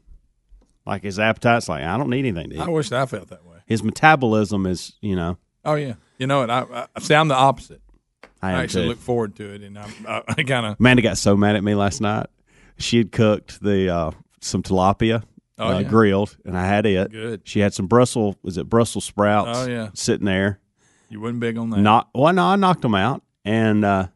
Like 0.86 1.02
his 1.04 1.18
appetite's 1.20 1.68
like 1.68 1.84
I 1.84 1.96
don't 1.96 2.10
need 2.10 2.20
anything 2.26 2.50
to 2.50 2.56
eat. 2.56 2.60
I 2.60 2.68
wish 2.68 2.90
I 2.90 3.06
felt 3.06 3.28
that 3.28 3.44
way. 3.46 3.58
His 3.66 3.84
metabolism 3.84 4.66
is, 4.66 4.94
you 5.00 5.14
know, 5.14 5.38
Oh 5.64 5.74
yeah, 5.74 5.94
you 6.18 6.26
know 6.26 6.40
what? 6.40 6.50
I, 6.50 6.86
I 6.94 7.00
see. 7.00 7.14
I'm 7.14 7.28
the 7.28 7.34
opposite. 7.34 7.80
I 8.42 8.52
I, 8.52 8.62
actually 8.62 8.84
too. 8.84 8.88
look 8.90 8.98
forward 8.98 9.36
to 9.36 9.54
it, 9.54 9.62
and 9.62 9.78
I'm, 9.78 9.92
I, 10.08 10.22
I 10.28 10.42
kind 10.42 10.66
of. 10.66 10.76
Amanda 10.80 11.02
got 11.02 11.18
so 11.18 11.36
mad 11.36 11.56
at 11.56 11.64
me 11.64 11.74
last 11.74 12.00
night. 12.00 12.26
She 12.78 12.98
had 12.98 13.12
cooked 13.12 13.60
the 13.62 13.90
uh, 13.94 14.10
some 14.40 14.62
tilapia 14.62 15.22
Oh, 15.58 15.68
uh, 15.74 15.78
yeah. 15.80 15.88
grilled, 15.88 16.38
and 16.46 16.56
I 16.56 16.66
had 16.66 16.86
it. 16.86 17.12
Good. 17.12 17.42
She 17.44 17.60
had 17.60 17.74
some 17.74 17.86
Brussels 17.86 18.36
was 18.42 18.56
it 18.56 18.66
Brussels 18.68 19.04
sprouts? 19.04 19.58
Oh, 19.58 19.66
yeah. 19.68 19.90
sitting 19.92 20.24
there. 20.24 20.58
You 21.10 21.20
wasn't 21.20 21.40
big 21.40 21.58
on 21.58 21.68
that. 21.70 21.80
Not 21.80 22.08
well, 22.14 22.32
no, 22.32 22.44
I 22.46 22.56
knocked 22.56 22.80
them 22.82 22.94
out, 22.94 23.22
and 23.44 23.84
uh, 23.84 24.06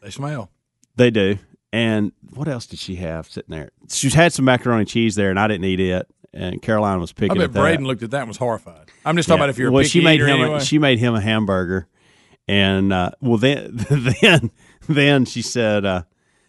They 0.00 0.10
smell. 0.10 0.50
they 0.96 1.10
do. 1.10 1.36
And 1.72 2.12
what 2.34 2.48
else 2.48 2.64
did 2.64 2.78
she 2.78 2.94
have 2.96 3.28
sitting 3.28 3.50
there? 3.54 3.70
She's 3.90 4.14
had 4.14 4.32
some 4.32 4.46
macaroni 4.46 4.80
and 4.82 4.88
cheese 4.88 5.14
there, 5.14 5.28
and 5.28 5.38
I 5.38 5.46
didn't 5.46 5.64
eat 5.66 5.80
it. 5.80 6.06
And 6.36 6.60
Caroline 6.60 7.00
was 7.00 7.12
picking. 7.14 7.30
I 7.32 7.34
bet 7.34 7.44
at 7.44 7.52
that. 7.54 7.60
Braden 7.60 7.86
looked 7.86 8.02
at 8.02 8.10
that 8.10 8.20
and 8.20 8.28
was 8.28 8.36
horrified. 8.36 8.90
I'm 9.06 9.16
just 9.16 9.26
talking 9.26 9.38
Yeah. 9.38 9.44
about 9.44 9.50
if 9.50 9.58
you're 9.58 9.68
a 9.68 9.72
well, 9.72 9.84
she 9.84 10.02
made 10.02 10.20
him 10.20 10.28
anyway. 10.28 10.56
a, 10.58 10.60
she 10.64 10.78
made 10.78 10.98
him 10.98 11.14
a 11.14 11.20
hamburger, 11.20 11.88
and 12.46 12.92
uh, 12.92 13.12
well 13.22 13.38
then 13.38 13.70
then 14.22 14.50
then 14.86 15.24
she 15.24 15.40
said, 15.40 15.86
uh, 15.86 16.02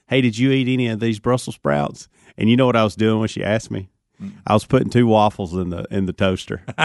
"Hey, 0.07 0.19
did 0.21 0.37
you 0.37 0.51
eat 0.51 0.67
any 0.67 0.87
of 0.87 0.99
these 0.99 1.19
Brussels 1.19 1.55
sprouts?" 1.55 2.09
And 2.37 2.49
you 2.49 2.57
know 2.57 2.65
what 2.65 2.75
I 2.75 2.83
was 2.83 2.95
doing 2.95 3.19
when 3.19 3.29
she 3.29 3.43
asked 3.43 3.71
me? 3.71 3.89
Mm. 4.21 4.33
I 4.45 4.53
was 4.53 4.65
putting 4.65 4.89
two 4.89 5.07
waffles 5.07 5.53
in 5.53 5.69
the 5.69 5.85
in 5.89 6.05
the 6.05 6.13
toaster. 6.13 6.63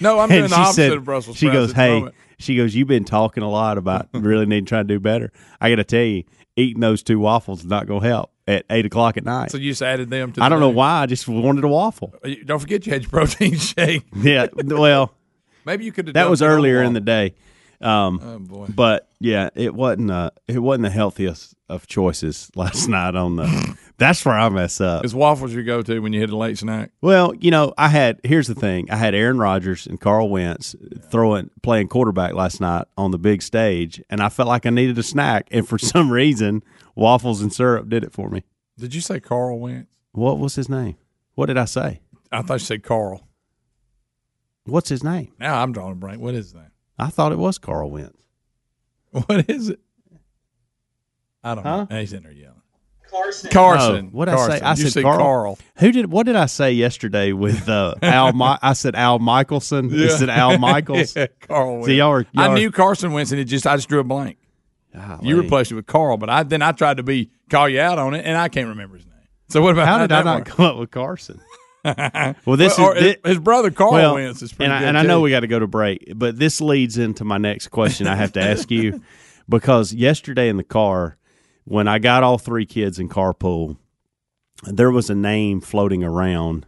no, 0.00 0.18
I'm 0.18 0.28
doing 0.28 0.48
the 0.48 0.54
opposite 0.56 0.74
said, 0.74 0.92
of 0.92 1.04
Brussels 1.04 1.36
she 1.36 1.50
goes, 1.50 1.72
"Hey," 1.72 2.06
she 2.38 2.56
goes, 2.56 2.74
"You've 2.74 2.88
been 2.88 3.04
talking 3.04 3.42
a 3.42 3.50
lot 3.50 3.78
about 3.78 4.08
really 4.12 4.46
need 4.46 4.66
to 4.66 4.68
try 4.68 4.78
to 4.78 4.84
do 4.84 5.00
better. 5.00 5.32
I 5.60 5.70
got 5.70 5.76
to 5.76 5.84
tell 5.84 6.04
you, 6.04 6.24
eating 6.56 6.80
those 6.80 7.02
two 7.02 7.18
waffles 7.18 7.60
is 7.60 7.66
not 7.66 7.86
going 7.86 8.02
to 8.02 8.06
help 8.08 8.32
at 8.46 8.64
eight 8.70 8.86
o'clock 8.86 9.16
at 9.16 9.24
night. 9.24 9.50
So 9.50 9.58
you 9.58 9.70
just 9.70 9.82
added 9.82 10.10
them 10.10 10.32
to. 10.32 10.42
I 10.42 10.48
don't 10.48 10.60
know 10.60 10.68
why. 10.68 11.02
I 11.02 11.06
just 11.06 11.26
wanted 11.28 11.64
a 11.64 11.68
waffle. 11.68 12.14
Don't 12.44 12.58
forget 12.58 12.86
you 12.86 12.92
had 12.92 13.02
your 13.02 13.10
protein 13.10 13.56
shake. 13.58 14.04
Yeah, 14.14 14.46
well, 14.64 15.12
Maybe 15.64 15.84
you 15.84 15.92
could 15.92 16.06
have. 16.08 16.14
that 16.14 16.30
was 16.30 16.42
earlier 16.42 16.82
in 16.82 16.92
the 16.92 17.00
day. 17.00 17.34
Um, 17.80 18.20
Oh 18.22 18.38
boy. 18.38 18.66
But 18.74 19.08
yeah, 19.20 19.50
it 19.54 19.74
wasn't 19.74 20.10
uh 20.10 20.30
it 20.48 20.60
wasn't 20.60 20.84
the 20.84 20.90
healthiest 20.90 21.54
of 21.68 21.86
choices 21.86 22.50
last 22.56 22.88
night 22.88 23.14
on 23.14 23.36
the 23.36 23.76
that's 23.98 24.24
where 24.24 24.34
I 24.38 24.48
mess 24.48 24.80
up. 24.80 25.04
Is 25.04 25.14
waffles 25.14 25.52
your 25.54 25.62
go-to 25.62 26.00
when 26.00 26.12
you 26.12 26.20
hit 26.20 26.30
a 26.30 26.36
late 26.36 26.58
snack? 26.58 26.90
Well, 27.00 27.34
you 27.34 27.50
know, 27.50 27.72
I 27.78 27.88
had 27.88 28.20
here's 28.24 28.46
the 28.46 28.54
thing. 28.54 28.90
I 28.90 28.96
had 28.96 29.14
Aaron 29.14 29.38
Rodgers 29.38 29.86
and 29.86 30.00
Carl 30.00 30.28
Wentz 30.28 30.74
throwing 31.10 31.50
playing 31.62 31.88
quarterback 31.88 32.34
last 32.34 32.60
night 32.60 32.86
on 32.98 33.10
the 33.10 33.18
big 33.18 33.42
stage 33.42 34.02
and 34.10 34.20
I 34.22 34.28
felt 34.28 34.48
like 34.48 34.66
I 34.66 34.70
needed 34.70 34.98
a 34.98 35.02
snack 35.02 35.48
and 35.50 35.66
for 35.68 35.78
some 35.92 36.10
reason 36.12 36.62
waffles 36.94 37.40
and 37.40 37.52
syrup 37.52 37.88
did 37.88 38.04
it 38.04 38.12
for 38.12 38.28
me. 38.28 38.42
Did 38.78 38.94
you 38.94 39.00
say 39.00 39.20
Carl 39.20 39.58
Wentz? 39.58 39.96
What 40.12 40.38
was 40.38 40.54
his 40.56 40.68
name? 40.68 40.96
What 41.34 41.46
did 41.46 41.56
I 41.58 41.64
say? 41.66 42.00
I 42.32 42.42
thought 42.42 42.54
you 42.54 42.58
said 42.60 42.82
Carl. 42.82 43.26
What's 44.64 44.88
his 44.88 45.04
name? 45.04 45.32
Now 45.38 45.62
I'm 45.62 45.72
drawing 45.72 45.92
a 45.92 45.94
blank. 45.96 46.20
What 46.20 46.34
is 46.34 46.52
that? 46.52 46.70
I 46.98 47.08
thought 47.08 47.32
it 47.32 47.38
was 47.38 47.58
Carl 47.58 47.90
Wentz. 47.90 48.22
What 49.26 49.48
is 49.48 49.68
it? 49.70 49.80
I 51.44 51.54
don't 51.54 51.64
Huh? 51.64 51.86
know. 51.88 51.96
He's 52.00 52.12
in 52.12 52.24
there 52.24 52.32
yelling. 52.32 52.55
Carson. 53.10 53.50
Carson. 53.50 54.06
Oh, 54.06 54.16
what'd 54.16 54.34
I 54.34 54.48
say? 54.48 54.60
I 54.60 54.70
you 54.70 54.76
said 54.84 54.92
said 54.92 55.02
Carl? 55.04 55.18
Carl. 55.18 55.58
Who 55.78 55.92
did 55.92 56.10
what 56.10 56.26
did 56.26 56.36
I 56.36 56.46
say 56.46 56.72
yesterday 56.72 57.32
with 57.32 57.68
uh, 57.68 57.94
Al 58.02 58.32
Mi- 58.32 58.58
I 58.62 58.72
said 58.72 58.94
Al 58.94 59.18
Michelson. 59.18 59.92
I 59.92 60.08
said 60.08 60.28
Al 60.28 60.58
Michaels. 60.58 61.14
yeah, 61.16 61.26
Carl 61.40 61.72
Wentz. 61.74 61.86
See, 61.86 61.96
y'all 61.96 62.12
are- 62.12 62.26
y'all 62.32 62.50
I 62.50 62.54
knew 62.54 62.70
Carson 62.70 63.12
Wentz, 63.12 63.30
and 63.32 63.40
it 63.40 63.44
just 63.44 63.66
I 63.66 63.76
just 63.76 63.88
drew 63.88 64.00
a 64.00 64.04
blank. 64.04 64.38
Golly. 64.94 65.28
You 65.28 65.40
replaced 65.40 65.70
it 65.72 65.74
with 65.74 65.86
Carl, 65.86 66.16
but 66.16 66.30
I 66.30 66.42
then 66.42 66.62
I 66.62 66.72
tried 66.72 66.96
to 66.96 67.02
be 67.02 67.30
call 67.50 67.68
you 67.68 67.80
out 67.80 67.98
on 67.98 68.14
it, 68.14 68.24
and 68.24 68.36
I 68.36 68.48
can't 68.48 68.68
remember 68.68 68.96
his 68.96 69.04
name. 69.04 69.14
So 69.48 69.60
what 69.62 69.72
about 69.72 69.86
How 69.86 69.98
did 69.98 70.10
I 70.12 70.22
not 70.22 70.38
work? 70.38 70.46
come 70.48 70.64
up 70.66 70.76
with 70.78 70.90
Carson? 70.90 71.40
well, 71.84 72.56
this 72.56 72.76
Well, 72.78 72.92
is 72.92 73.02
his, 73.02 73.16
his 73.24 73.38
brother 73.38 73.70
Carl 73.70 73.92
well, 73.92 74.14
Wentz 74.14 74.42
is 74.42 74.52
pretty 74.52 74.64
and 74.66 74.74
I, 74.74 74.78
good 74.80 74.88
and 74.88 74.98
I 74.98 75.02
know 75.02 75.20
we 75.20 75.30
got 75.30 75.40
to 75.40 75.46
go 75.46 75.58
to 75.58 75.66
break, 75.68 76.12
but 76.16 76.38
this 76.38 76.60
leads 76.60 76.98
into 76.98 77.24
my 77.24 77.38
next 77.38 77.68
question 77.68 78.06
I 78.08 78.16
have 78.16 78.32
to 78.32 78.40
ask 78.40 78.70
you 78.70 79.02
because 79.48 79.92
yesterday 79.92 80.48
in 80.48 80.56
the 80.56 80.64
car, 80.64 81.16
when 81.66 81.86
I 81.88 81.98
got 81.98 82.22
all 82.22 82.38
three 82.38 82.64
kids 82.64 82.98
in 82.98 83.08
carpool, 83.10 83.76
there 84.64 84.90
was 84.90 85.10
a 85.10 85.14
name 85.14 85.60
floating 85.60 86.02
around, 86.02 86.64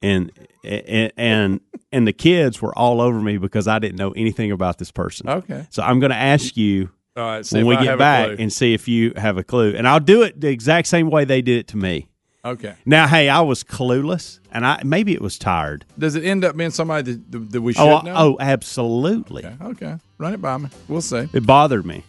and 0.00 0.30
and 0.62 1.12
and, 1.16 1.60
and 1.90 2.06
the 2.06 2.12
kids 2.12 2.62
were 2.62 2.76
all 2.78 3.00
over 3.00 3.20
me 3.20 3.36
because 3.38 3.66
I 3.66 3.78
didn't 3.80 3.96
know 3.98 4.12
anything 4.12 4.52
about 4.52 4.78
this 4.78 4.92
person. 4.92 5.28
Okay. 5.28 5.66
So 5.70 5.82
I'm 5.82 5.98
going 6.00 6.10
to 6.10 6.16
ask 6.16 6.56
you 6.56 6.90
All 7.16 7.24
right. 7.24 7.52
When 7.52 7.66
we 7.66 7.74
I 7.76 7.82
get 7.84 7.98
back 7.98 8.38
and 8.38 8.52
see 8.52 8.72
if 8.74 8.86
you 8.86 9.12
have 9.16 9.36
a 9.38 9.42
clue, 9.42 9.74
and 9.76 9.88
I'll 9.88 9.98
do 10.00 10.22
it 10.22 10.40
the 10.40 10.48
exact 10.48 10.86
same 10.88 11.10
way 11.10 11.24
they 11.24 11.42
did 11.42 11.58
it 11.58 11.68
to 11.68 11.76
me. 11.76 12.06
okay. 12.44 12.74
Now, 12.86 13.06
hey, 13.08 13.28
I 13.28 13.40
was 13.40 13.64
clueless, 13.64 14.38
and 14.52 14.64
I 14.64 14.82
maybe 14.84 15.12
it 15.12 15.20
was 15.20 15.36
tired. 15.38 15.84
Does 15.98 16.14
it 16.14 16.24
end 16.24 16.44
up 16.44 16.56
being 16.56 16.70
somebody 16.70 17.12
that, 17.12 17.32
that, 17.32 17.52
that 17.52 17.62
we 17.62 17.72
oh, 17.72 17.74
should 17.74 17.82
Oh, 17.82 18.00
know? 18.02 18.14
oh, 18.16 18.36
absolutely. 18.40 19.44
Okay. 19.44 19.64
Okay. 19.64 19.96
Run 20.18 20.34
it 20.34 20.40
by 20.40 20.56
me. 20.58 20.68
We'll 20.88 21.00
see. 21.02 21.28
It 21.32 21.44
bothered 21.46 21.84
me, 21.84 22.04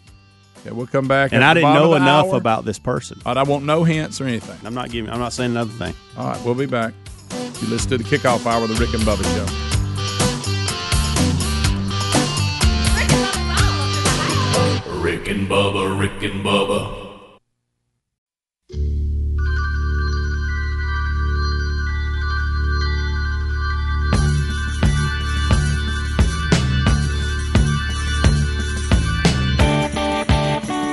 Okay, 0.62 0.72
we'll 0.72 0.88
come 0.88 1.08
back. 1.08 1.32
and 1.34 1.44
at 1.44 1.50
I 1.52 1.54
didn't 1.56 1.64
bottom 1.70 1.84
know 1.90 1.96
enough 1.96 2.28
hour. 2.28 2.36
about 2.38 2.66
this 2.66 2.78
person. 2.78 3.20
All 3.26 3.34
right, 3.34 3.40
I 3.40 3.50
want 3.50 3.66
no 3.66 3.84
hints 3.84 4.22
or 4.22 4.26
anything. 4.26 4.60
I'm 4.64 4.74
not 4.76 4.92
giving. 4.92 5.12
I'm 5.12 5.20
not 5.20 5.34
saying 5.34 5.52
another 5.52 5.72
thing. 5.72 5.94
All 6.18 6.28
right, 6.28 6.40
we'll 6.46 6.54
be 6.56 6.68
back. 6.68 6.94
You 7.62 7.68
listen 7.68 7.90
to 7.92 7.98
the 7.98 8.04
kickoff 8.04 8.46
hour 8.46 8.64
of 8.64 8.70
the 8.70 8.76
Rick 8.76 8.94
and 8.94 9.04
Bubba 9.04 9.24
Show. 9.36 9.68
Rick 15.02 15.28
and 15.30 15.48
Bubba, 15.48 16.00
Rick 16.00 16.22
and 16.24 16.44
Bubba. 16.46 16.98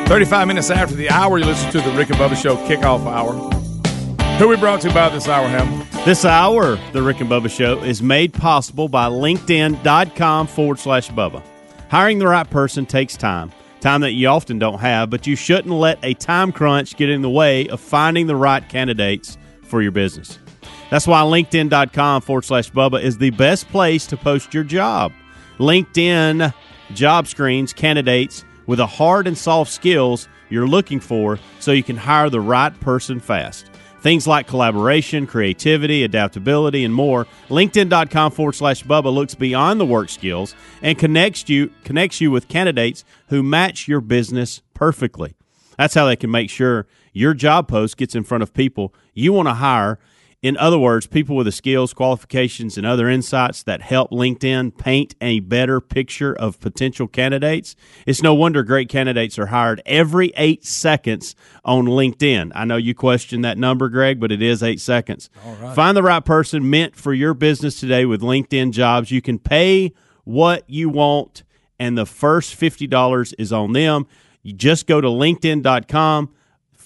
Thirty-five 0.09 0.49
minutes 0.49 0.71
after 0.71 0.95
the 0.95 1.11
hour, 1.11 1.37
you 1.39 1.45
listen 1.45 1.71
to 1.71 1.83
the 1.83 1.95
Rick 1.95 2.09
and 2.09 2.19
Bubba 2.19 2.35
Show 2.35 2.57
kickoff 2.67 3.05
hour. 3.07 3.35
Who 4.39 4.49
we 4.49 4.57
brought 4.57 4.81
to 4.81 4.95
by 4.95 5.11
this 5.11 5.29
hour, 5.29 5.47
Ham? 5.47 5.87
This 6.07 6.25
hour, 6.25 6.79
the 6.93 7.03
Rick 7.03 7.21
and 7.21 7.29
Bubba 7.29 7.51
Show, 7.51 7.83
is 7.83 8.03
made 8.03 8.33
possible 8.33 8.89
by 8.89 9.09
LinkedIn.com 9.09 10.47
forward 10.47 10.79
slash 10.79 11.11
Bubba. 11.11 11.43
Hiring 11.91 12.19
the 12.19 12.27
right 12.27 12.49
person 12.49 12.87
takes 12.87 13.19
time, 13.19 13.53
time 13.81 14.01
that 14.01 14.13
you 14.13 14.29
often 14.29 14.59
don't 14.59 14.79
have, 14.79 15.11
but 15.11 15.27
you 15.27 15.37
shouldn't 15.37 15.75
let 15.75 15.99
a 16.03 16.15
time 16.15 16.53
crunch 16.53 16.97
get 16.97 17.11
in 17.11 17.21
the 17.21 17.29
way 17.29 17.69
of 17.69 17.79
finding 17.79 18.29
the 18.29 18.37
right 18.37 18.67
candidates 18.67 19.37
for 19.61 19.83
your 19.83 19.93
business. 19.93 20.39
That's 20.91 21.07
why 21.07 21.21
LinkedIn.com 21.21 22.23
forward 22.23 22.47
slash 22.47 22.71
Bubba 22.71 23.03
is 23.03 23.19
the 23.19 23.29
best 23.29 23.69
place 23.69 24.07
to 24.07 24.17
post 24.17 24.55
your 24.55 24.65
job. 24.65 25.13
LinkedIn 25.59 26.55
job 26.95 27.27
screens 27.27 27.75
candidates 27.75 28.47
with 28.69 28.77
the 28.77 28.87
hard 28.87 29.27
and 29.27 29.37
soft 29.37 29.73
skills 29.73 30.29
you're 30.49 30.69
looking 30.69 31.01
for 31.01 31.41
so 31.59 31.73
you 31.73 31.83
can 31.83 31.97
hire 31.97 32.31
the 32.31 32.41
right 32.41 32.79
person 32.79 33.19
fast. 33.19 33.69
Things 34.01 34.29
like 34.29 34.47
collaboration, 34.47 35.27
creativity, 35.27 36.05
adaptability, 36.05 36.85
and 36.85 36.95
more. 36.95 37.27
LinkedIn.com 37.49 38.31
forward 38.31 38.53
slash 38.53 38.85
Bubba 38.85 39.13
looks 39.13 39.35
beyond 39.35 39.81
the 39.81 39.87
work 39.87 40.09
skills 40.09 40.55
and 40.83 40.97
connects 40.97 41.49
you 41.49 41.73
connects 41.83 42.21
you 42.21 42.31
with 42.31 42.47
candidates 42.47 43.05
who 43.27 43.43
match 43.43 43.89
your 43.89 44.01
business 44.01 44.63
perfectly. 44.73 45.35
That's 45.77 45.95
how 45.95 46.07
they 46.07 46.15
can 46.15 46.31
make 46.31 46.49
sure 46.49 46.87
your 47.13 47.35
job 47.35 47.67
post 47.67 47.97
gets 47.97 48.15
in 48.15 48.23
front 48.23 48.43
of 48.43 48.55
people 48.55 48.95
you 49.15 49.33
want 49.33 49.49
to 49.49 49.55
hire. 49.55 49.99
In 50.41 50.57
other 50.57 50.79
words, 50.79 51.09
people 51.09 51.35
with 51.35 51.47
the 51.47 51.53
skills, 51.53 51.93
qualifications, 51.93 52.79
and 52.79 52.87
other 52.87 53.09
insights 53.09 53.65
that 53.65 53.83
help 53.83 54.13
LinkedIn 54.13 54.79
paint 54.79 55.17
a 55.21 55.41
better 55.41 55.81
picture 55.81 56.33
of 56.33 56.61
potential 56.61 57.09
candidates. 57.09 57.75
It's 58.07 58.23
no 58.23 58.35
wonder 58.35 58.63
great 58.63 58.89
candidates 58.89 59.37
are 59.37 59.47
hired 59.47 59.83
every 59.85 60.33
eight 60.37 60.65
seconds 60.65 61.35
on 61.65 61.87
LinkedIn. 61.87 62.53
I 62.55 62.65
know 62.65 62.77
you 62.77 62.95
questioned 62.95 63.45
that 63.45 63.59
number, 63.59 63.89
Greg, 63.89 64.21
but 64.21 64.31
it 64.31 64.41
is 64.41 64.63
eight 64.63 64.81
seconds. 64.81 65.29
Find 65.75 65.97
the 65.97 66.05
right 66.05 66.25
person 66.25 66.71
meant 66.71 66.95
for 66.95 67.13
your 67.13 67.35
business 67.35 67.81
today 67.81 68.05
with 68.07 68.21
LinkedIn 68.21 68.71
jobs. 68.71 69.11
You 69.11 69.21
can 69.21 69.41
pay 69.41 69.93
what 70.23 70.63
you 70.71 70.89
want, 70.89 71.43
and 71.81 71.99
the 71.99 72.07
first 72.07 72.59
$50 72.59 73.35
is 73.41 73.53
on 73.53 73.73
them. 73.73 74.07
You 74.45 74.53
just 74.53 74.87
go 74.87 75.01
to 75.01 75.09
LinkedIn.com 75.09 76.31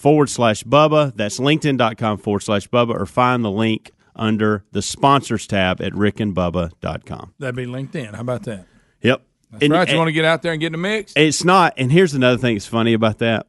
forward 0.03 0.29
slash 0.29 0.65
Bubba. 0.65 1.15
That's 1.15 1.39
LinkedIn.com 1.39 2.19
forward 2.19 2.41
slash 2.41 2.69
Bubba, 2.69 3.01
or 3.01 3.07
find 3.07 3.45
the 3.45 3.51
link 3.53 3.93
under 4.17 4.65
the 4.73 4.83
sponsors 4.83 5.47
tab 5.47 5.81
at 5.81 5.93
rickandbubba.com. 5.93 7.35
That'd 7.39 7.55
be 7.55 7.67
LinkedIn. 7.67 8.15
How 8.15 8.21
about 8.21 8.43
that? 8.43 8.67
Yep. 9.01 9.23
That's 9.53 9.69
right. 9.69 9.89
You 9.89 9.97
want 9.97 10.09
to 10.09 10.13
get 10.13 10.25
out 10.25 10.43
there 10.43 10.53
and 10.53 10.61
get 10.61 10.67
in 10.67 10.73
the 10.73 10.79
mix? 10.79 11.13
It's 11.15 11.45
not. 11.45 11.75
And 11.77 11.93
here's 11.93 12.15
another 12.15 12.37
thing 12.39 12.57
that's 12.57 12.67
funny 12.67 12.95
about 12.95 13.19
that. 13.19 13.47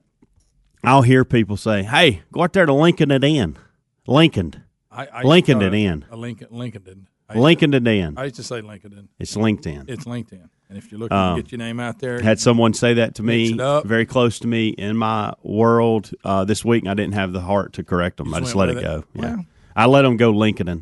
I'll 0.84 1.02
hear 1.02 1.26
people 1.26 1.58
say, 1.58 1.82
"Hey, 1.82 2.22
go 2.32 2.44
out 2.44 2.54
there 2.54 2.66
to 2.66 2.74
Lincoln 2.74 3.10
it 3.10 3.24
in, 3.24 3.58
Lincoln, 4.06 4.64
I, 4.92 5.08
I 5.08 5.24
Lincoln 5.24 5.62
it 5.62 5.74
in. 5.74 6.06
A 6.12 6.18
Lincoln, 6.18 6.50
Lincoln. 6.52 7.08
I 7.30 7.38
Lincoln 7.40 7.74
it 7.74 7.88
in." 7.88 8.18
I 8.18 8.26
used 8.26 8.36
to 8.36 8.44
say 8.44 8.60
Lincoln. 8.60 9.08
It's 9.18 9.36
LinkedIn. 9.38 9.90
It's 9.90 10.04
LinkedIn. 10.04 10.50
And 10.74 10.84
if 10.84 10.92
you're 10.92 10.98
looking 10.98 11.16
to 11.16 11.40
get 11.40 11.52
your 11.52 11.60
name 11.60 11.80
out 11.80 12.00
there, 12.00 12.20
Had 12.20 12.40
someone 12.40 12.74
say 12.74 12.96
that 12.96 13.14
to 13.16 13.24
me, 13.24 13.54
very 13.86 14.08
close 14.08 14.40
to 14.40 14.48
me 14.48 14.70
in 14.70 14.98
my 14.98 15.32
world 15.44 16.10
uh, 16.24 16.46
this 16.46 16.66
week, 16.66 16.82
and 16.82 16.90
I 16.90 16.96
didn't 16.96 17.14
have 17.14 17.32
the 17.32 17.42
heart 17.42 17.74
to 17.74 17.84
correct 17.84 18.18
them. 18.18 18.34
I 18.34 18.40
just 18.40 18.54
just 18.54 18.56
let 18.56 18.70
it 18.70 18.82
go. 18.82 19.04
Yeah. 19.14 19.38
I 19.76 19.86
let 19.86 20.02
them 20.02 20.18
go 20.18 20.32
Lincoln. 20.32 20.68
at 20.68 20.80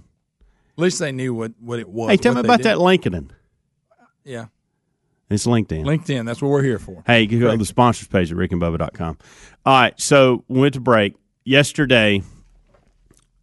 least 0.77 0.99
they 0.99 1.11
knew 1.11 1.33
what, 1.33 1.51
what 1.59 1.79
it 1.79 1.89
was. 1.89 2.09
Hey, 2.09 2.15
tell 2.15 2.33
me 2.33 2.39
about 2.39 2.59
did. 2.59 2.67
that 2.67 2.79
Lincoln. 2.79 3.33
Yeah. 4.23 4.45
It's 5.29 5.45
LinkedIn. 5.45 5.83
LinkedIn. 5.83 6.25
That's 6.25 6.41
what 6.41 6.47
we're 6.47 6.63
here 6.63 6.79
for. 6.79 7.03
Hey, 7.05 7.23
you 7.23 7.41
go 7.41 7.51
to 7.51 7.57
the 7.57 7.65
sponsors 7.65 8.07
page 8.07 8.31
at 8.31 8.37
rickandbubba.com. 8.37 9.17
All 9.65 9.81
right, 9.81 9.99
so 9.99 10.45
we 10.47 10.61
went 10.61 10.73
to 10.75 10.79
break. 10.79 11.15
Yesterday, 11.43 12.23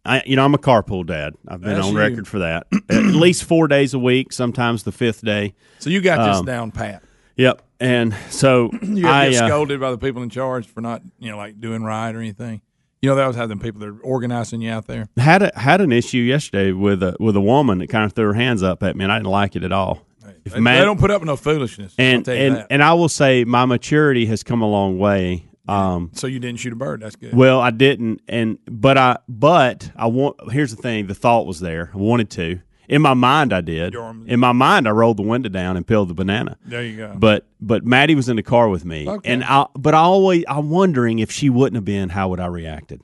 I 0.05 0.23
you 0.25 0.35
know, 0.35 0.45
I'm 0.45 0.53
a 0.53 0.57
carpool 0.59 1.05
dad. 1.05 1.33
I've 1.47 1.61
been 1.61 1.73
That's 1.75 1.85
on 1.87 1.93
you. 1.93 1.99
record 1.99 2.27
for 2.27 2.39
that. 2.39 2.67
at 2.89 3.03
least 3.03 3.43
four 3.43 3.67
days 3.67 3.93
a 3.93 3.99
week, 3.99 4.31
sometimes 4.33 4.83
the 4.83 4.91
fifth 4.91 5.23
day. 5.23 5.53
So 5.79 5.89
you 5.89 6.01
got 6.01 6.25
this 6.27 6.37
Um, 6.39 6.45
down 6.45 6.71
pat. 6.71 7.03
Yep. 7.37 7.61
And 7.79 8.13
so 8.29 8.69
You 8.81 9.07
I 9.07 9.25
ever 9.27 9.31
get 9.31 9.43
uh, 9.43 9.47
scolded 9.47 9.79
by 9.79 9.91
the 9.91 9.97
people 9.97 10.21
in 10.23 10.29
charge 10.29 10.67
for 10.67 10.81
not, 10.81 11.01
you 11.19 11.29
know, 11.31 11.37
like 11.37 11.59
doing 11.61 11.83
right 11.83 12.13
or 12.13 12.19
anything. 12.19 12.61
You 13.01 13.09
know, 13.09 13.15
they 13.15 13.21
always 13.21 13.37
have 13.37 13.47
them 13.47 13.59
people 13.59 13.79
that 13.79 13.87
are 13.87 13.99
organizing 14.01 14.59
you 14.61 14.71
out 14.71 14.87
there. 14.87 15.07
had 15.15 15.41
a, 15.41 15.51
had 15.55 15.79
an 15.79 15.93
issue 15.93 16.17
yesterday 16.17 16.73
with 16.73 17.01
a 17.01 17.15
with 17.19 17.35
a 17.37 17.41
woman 17.41 17.77
that 17.77 17.87
kind 17.87 18.03
of 18.03 18.11
threw 18.11 18.25
her 18.27 18.33
hands 18.33 18.61
up 18.61 18.83
at 18.83 18.97
me, 18.97 19.05
and 19.05 19.11
I 19.11 19.19
didn't 19.19 19.31
like 19.31 19.55
it 19.55 19.63
at 19.63 19.71
all. 19.71 20.05
If 20.45 20.53
They, 20.53 20.59
Matt- 20.59 20.79
they 20.79 20.85
don't 20.85 20.99
put 20.99 21.09
up 21.09 21.21
with 21.21 21.27
no 21.27 21.37
foolishness. 21.37 21.95
I'll 21.97 22.05
and 22.05 22.25
tell 22.25 22.35
you 22.35 22.41
and 22.41 22.55
that. 22.57 22.67
and 22.69 22.83
I 22.83 22.93
will 22.93 23.07
say 23.09 23.45
my 23.45 23.63
maturity 23.65 24.25
has 24.27 24.43
come 24.43 24.61
a 24.61 24.67
long 24.67 24.97
way. 24.99 25.45
Um, 25.69 26.11
so 26.13 26.27
you 26.27 26.39
didn't 26.39 26.59
shoot 26.59 26.73
a 26.73 26.75
bird. 26.75 27.01
That's 27.01 27.15
good. 27.15 27.33
Well, 27.33 27.59
I 27.61 27.71
didn't, 27.71 28.21
and 28.27 28.57
but 28.65 28.97
I 28.97 29.17
but 29.27 29.91
I 29.95 30.07
want. 30.07 30.51
Here's 30.51 30.75
the 30.75 30.81
thing: 30.81 31.07
the 31.07 31.15
thought 31.15 31.45
was 31.45 31.59
there. 31.59 31.91
I 31.93 31.97
wanted 31.97 32.29
to. 32.31 32.59
In 32.87 33.03
my 33.03 33.13
mind, 33.13 33.53
I 33.53 33.61
did. 33.61 33.93
In 34.25 34.39
my 34.39 34.51
mind, 34.51 34.87
I 34.87 34.91
rolled 34.91 35.17
the 35.17 35.21
window 35.23 35.47
down 35.49 35.77
and 35.77 35.85
peeled 35.85 36.07
the 36.09 36.15
banana. 36.15 36.57
there 36.65 36.83
you 36.83 36.97
go. 36.97 37.13
But 37.15 37.45
but 37.61 37.85
Maddie 37.85 38.15
was 38.15 38.29
in 38.29 38.35
the 38.35 38.41
car 38.43 38.67
with 38.67 38.83
me, 38.83 39.07
Okay. 39.07 39.31
and 39.31 39.43
I 39.43 39.67
but 39.75 39.93
I 39.93 39.99
always 39.99 40.43
I'm 40.47 40.71
wondering 40.71 41.19
if 41.19 41.31
she 41.31 41.51
wouldn't 41.51 41.75
have 41.75 41.85
been, 41.85 42.09
how 42.09 42.29
would 42.29 42.39
I 42.39 42.47
reacted? 42.47 43.01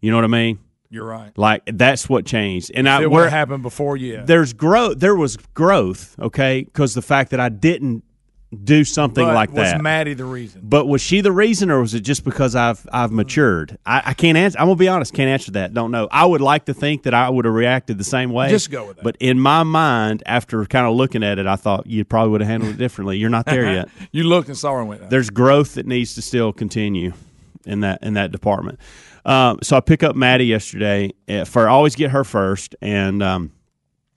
You 0.00 0.10
know 0.10 0.16
what 0.16 0.24
I 0.24 0.28
mean? 0.28 0.58
You're 0.88 1.04
right. 1.04 1.36
Like 1.36 1.62
that's 1.66 2.08
what 2.08 2.24
changed, 2.24 2.70
and 2.74 2.88
I 2.88 3.04
what 3.08 3.28
happened 3.28 3.62
before 3.62 3.98
you. 3.98 4.22
there's 4.24 4.54
growth. 4.54 5.00
There 5.00 5.14
was 5.16 5.36
growth, 5.36 6.16
okay, 6.18 6.62
because 6.62 6.94
the 6.94 7.02
fact 7.02 7.30
that 7.32 7.40
I 7.40 7.50
didn't 7.50 8.04
do 8.54 8.84
something 8.84 9.24
but 9.24 9.34
like 9.34 9.50
was 9.50 9.56
that. 9.56 9.74
Was 9.76 9.82
Maddie 9.82 10.14
the 10.14 10.24
reason? 10.24 10.60
But 10.64 10.86
was 10.86 11.02
she 11.02 11.20
the 11.20 11.32
reason, 11.32 11.70
or 11.70 11.80
was 11.80 11.94
it 11.94 12.00
just 12.00 12.24
because 12.24 12.54
I've 12.54 12.86
I've 12.92 13.10
matured? 13.10 13.76
I, 13.84 14.02
I 14.06 14.14
can't 14.14 14.38
answer. 14.38 14.58
I'm 14.58 14.66
gonna 14.66 14.76
be 14.76 14.88
honest. 14.88 15.12
Can't 15.12 15.28
answer 15.28 15.50
that. 15.52 15.74
Don't 15.74 15.90
know. 15.90 16.06
I 16.10 16.24
would 16.24 16.40
like 16.40 16.66
to 16.66 16.74
think 16.74 17.02
that 17.04 17.14
I 17.14 17.28
would 17.28 17.44
have 17.44 17.54
reacted 17.54 17.98
the 17.98 18.04
same 18.04 18.30
way. 18.30 18.48
Just 18.48 18.70
go 18.70 18.86
with 18.86 18.96
that. 18.96 19.02
But 19.02 19.16
in 19.18 19.40
my 19.40 19.64
mind, 19.64 20.22
after 20.26 20.64
kind 20.66 20.86
of 20.86 20.94
looking 20.94 21.24
at 21.24 21.38
it, 21.38 21.46
I 21.46 21.56
thought 21.56 21.86
you 21.86 22.04
probably 22.04 22.30
would 22.30 22.40
have 22.40 22.48
handled 22.48 22.74
it 22.74 22.78
differently. 22.78 23.18
You're 23.18 23.30
not 23.30 23.46
there 23.46 23.72
yet. 23.72 23.88
You 24.12 24.24
looked 24.24 24.48
and 24.48 24.56
saw 24.56 24.72
her 24.72 24.80
and 24.80 24.88
went, 24.88 25.10
There's 25.10 25.30
growth 25.30 25.74
that 25.74 25.86
needs 25.86 26.14
to 26.14 26.22
still 26.22 26.52
continue 26.52 27.12
in 27.66 27.80
that 27.80 28.02
in 28.02 28.14
that 28.14 28.30
department. 28.30 28.78
Um, 29.24 29.58
so 29.62 29.76
I 29.76 29.80
pick 29.80 30.02
up 30.02 30.14
Maddie 30.14 30.46
yesterday 30.46 31.12
uh, 31.28 31.44
for 31.44 31.68
I 31.68 31.72
always 31.72 31.96
get 31.96 32.12
her 32.12 32.22
first, 32.22 32.76
and 32.80 33.22
um, 33.22 33.52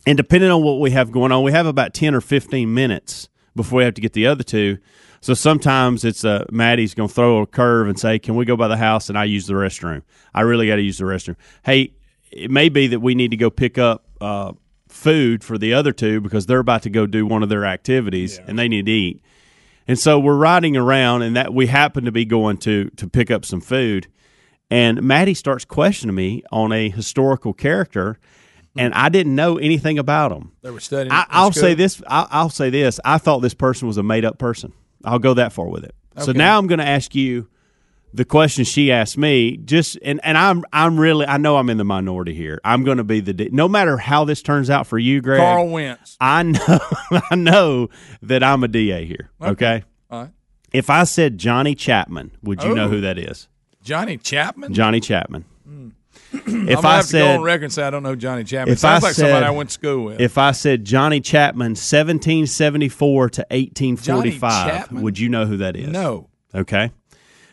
and 0.06 0.16
depending 0.16 0.52
on 0.52 0.62
what 0.62 0.80
we 0.80 0.92
have 0.92 1.12
going 1.12 1.32
on, 1.32 1.44
we 1.44 1.52
have 1.52 1.66
about 1.66 1.96
ten 1.96 2.14
or 2.14 2.22
fifteen 2.22 2.74
minutes 2.74 3.28
before 3.60 3.80
we 3.80 3.84
have 3.84 3.94
to 3.96 4.02
get 4.02 4.14
the 4.14 4.26
other 4.26 4.44
two. 4.44 4.78
So 5.20 5.34
sometimes 5.34 6.06
it's 6.06 6.24
uh, 6.24 6.46
Maddie's 6.50 6.94
going 6.94 7.10
to 7.10 7.14
throw 7.14 7.42
a 7.42 7.46
curve 7.46 7.90
and 7.90 8.00
say, 8.00 8.20
"Can 8.20 8.36
we 8.36 8.46
go 8.46 8.56
by 8.56 8.70
the 8.70 8.78
house?" 8.78 9.10
and 9.10 9.18
I 9.18 9.26
use 9.26 9.48
the 9.48 9.54
restroom. 9.54 10.04
I 10.34 10.42
really 10.42 10.68
got 10.68 10.78
to 10.78 10.82
use 10.82 10.98
the 10.98 11.04
restroom. 11.04 11.36
Hey, 11.64 11.94
it 12.32 12.50
may 12.50 12.70
be 12.70 12.88
that 12.88 13.02
we 13.02 13.16
need 13.16 13.32
to 13.32 13.38
go 13.38 13.50
pick 13.50 13.78
up 13.78 14.06
uh, 14.22 14.54
food 14.88 15.44
for 15.44 15.58
the 15.58 15.74
other 15.74 15.92
two 15.92 16.22
because 16.22 16.46
they're 16.46 16.60
about 16.60 16.84
to 16.84 16.90
go 16.90 17.06
do 17.06 17.26
one 17.26 17.44
of 17.44 17.50
their 17.50 17.66
activities 17.66 18.40
and 18.48 18.58
they 18.58 18.70
need 18.70 18.86
to 18.86 18.92
eat. 18.92 19.22
And 19.88 20.00
so 20.00 20.20
we're 20.20 20.38
riding 20.38 20.78
around, 20.78 21.24
and 21.24 21.36
that 21.36 21.54
we 21.54 21.68
happen 21.68 22.06
to 22.06 22.12
be 22.14 22.24
going 22.24 22.58
to 22.60 22.90
to 22.92 23.10
pick 23.10 23.30
up 23.30 23.44
some 23.44 23.60
food, 23.60 24.08
and 24.72 25.04
Maddie 25.04 25.34
starts 25.34 25.66
questioning 25.66 26.16
me 26.16 26.44
on 26.50 26.72
a 26.72 26.90
historical 26.90 27.54
character, 27.54 28.20
Mm-hmm. 28.70 28.80
and 28.82 28.94
I 28.94 29.10
didn't 29.10 29.36
know 29.36 29.58
anything 29.58 29.98
about 30.00 30.30
them. 30.30 30.52
they 30.62 30.70
were 30.72 30.80
studying. 30.80 31.12
I, 31.12 31.26
I'll 31.30 31.52
school. 31.52 31.62
say 31.62 31.74
this. 31.74 32.02
I, 32.08 32.28
I'll 32.30 32.50
say 32.52 32.70
this. 32.70 33.00
I 33.04 33.18
thought 33.18 33.40
this 33.40 33.54
person 33.56 33.88
was 33.88 33.98
a 33.98 34.04
made 34.04 34.26
up 34.26 34.38
person. 34.38 34.74
I'll 35.04 35.18
go 35.20 35.34
that 35.34 35.54
far 35.54 35.68
with 35.68 35.84
it. 35.84 35.96
So 36.20 36.34
now 36.34 36.58
I'm 36.58 36.68
going 36.68 36.80
to 36.80 36.88
ask 36.88 37.16
you 37.16 37.48
the 38.14 38.26
question 38.26 38.66
she 38.66 38.92
asked 38.92 39.18
me. 39.18 39.56
Just 39.58 39.98
and 40.04 40.20
and 40.24 40.38
I'm 40.38 40.66
I'm 40.74 41.00
really 41.00 41.26
I 41.26 41.38
know 41.38 41.58
I'm 41.58 41.70
in 41.70 41.78
the 41.78 41.84
minority 41.86 42.34
here. 42.34 42.60
I'm 42.64 42.84
going 42.84 42.98
to 42.98 43.04
be 43.04 43.22
the 43.22 43.50
no 43.52 43.68
matter 43.70 43.98
how 43.98 44.26
this 44.26 44.42
turns 44.42 44.70
out 44.70 44.86
for 44.86 45.00
you, 45.00 45.22
Greg. 45.22 45.40
Carl 45.40 45.70
Wentz. 45.70 46.18
I 46.20 46.44
know 46.44 46.80
I 47.32 47.36
know 47.36 47.90
that 48.24 48.44
I'm 48.44 48.64
a 48.64 48.68
DA 48.68 49.06
here. 49.06 49.30
Okay. 49.42 49.84
All 50.12 50.24
right. 50.24 50.32
If 50.74 50.90
I 50.90 51.06
said 51.06 51.38
Johnny 51.38 51.74
Chapman, 51.74 52.32
would 52.44 52.62
you 52.64 52.76
know 52.76 52.86
Oh. 52.86 52.90
who 52.90 53.02
that 53.02 53.18
is? 53.18 53.48
Johnny 53.82 54.18
Chapman. 54.18 54.74
Johnny 54.74 55.00
Chapman. 55.00 55.46
I'm 55.66 55.96
if 56.32 56.86
I 56.86 56.96
have 56.98 57.08
to 57.08 57.12
go 57.14 57.20
said 57.20 57.38
on 57.38 57.42
record 57.44 57.72
say 57.72 57.84
I 57.84 57.90
don't 57.90 58.04
know 58.04 58.16
Johnny 58.16 58.44
Chapman. 58.44 58.74
If 58.74 58.80
Sounds 58.80 59.04
I 59.04 59.08
like 59.08 59.16
somebody 59.16 59.36
said- 59.36 59.44
I 59.44 59.52
went 59.52 59.70
to 59.70 59.74
school 59.74 60.06
with. 60.06 60.22
if 60.22 60.38
I 60.38 60.52
said 60.52 60.86
Johnny 60.86 61.22
Chapman, 61.22 61.72
1774 61.72 63.30
to 63.32 63.42
1845, 63.50 64.92
would 65.02 65.18
you 65.20 65.30
know 65.30 65.46
who 65.46 65.58
that 65.58 65.76
is? 65.76 65.88
no, 65.90 66.28
Okay. 66.54 66.92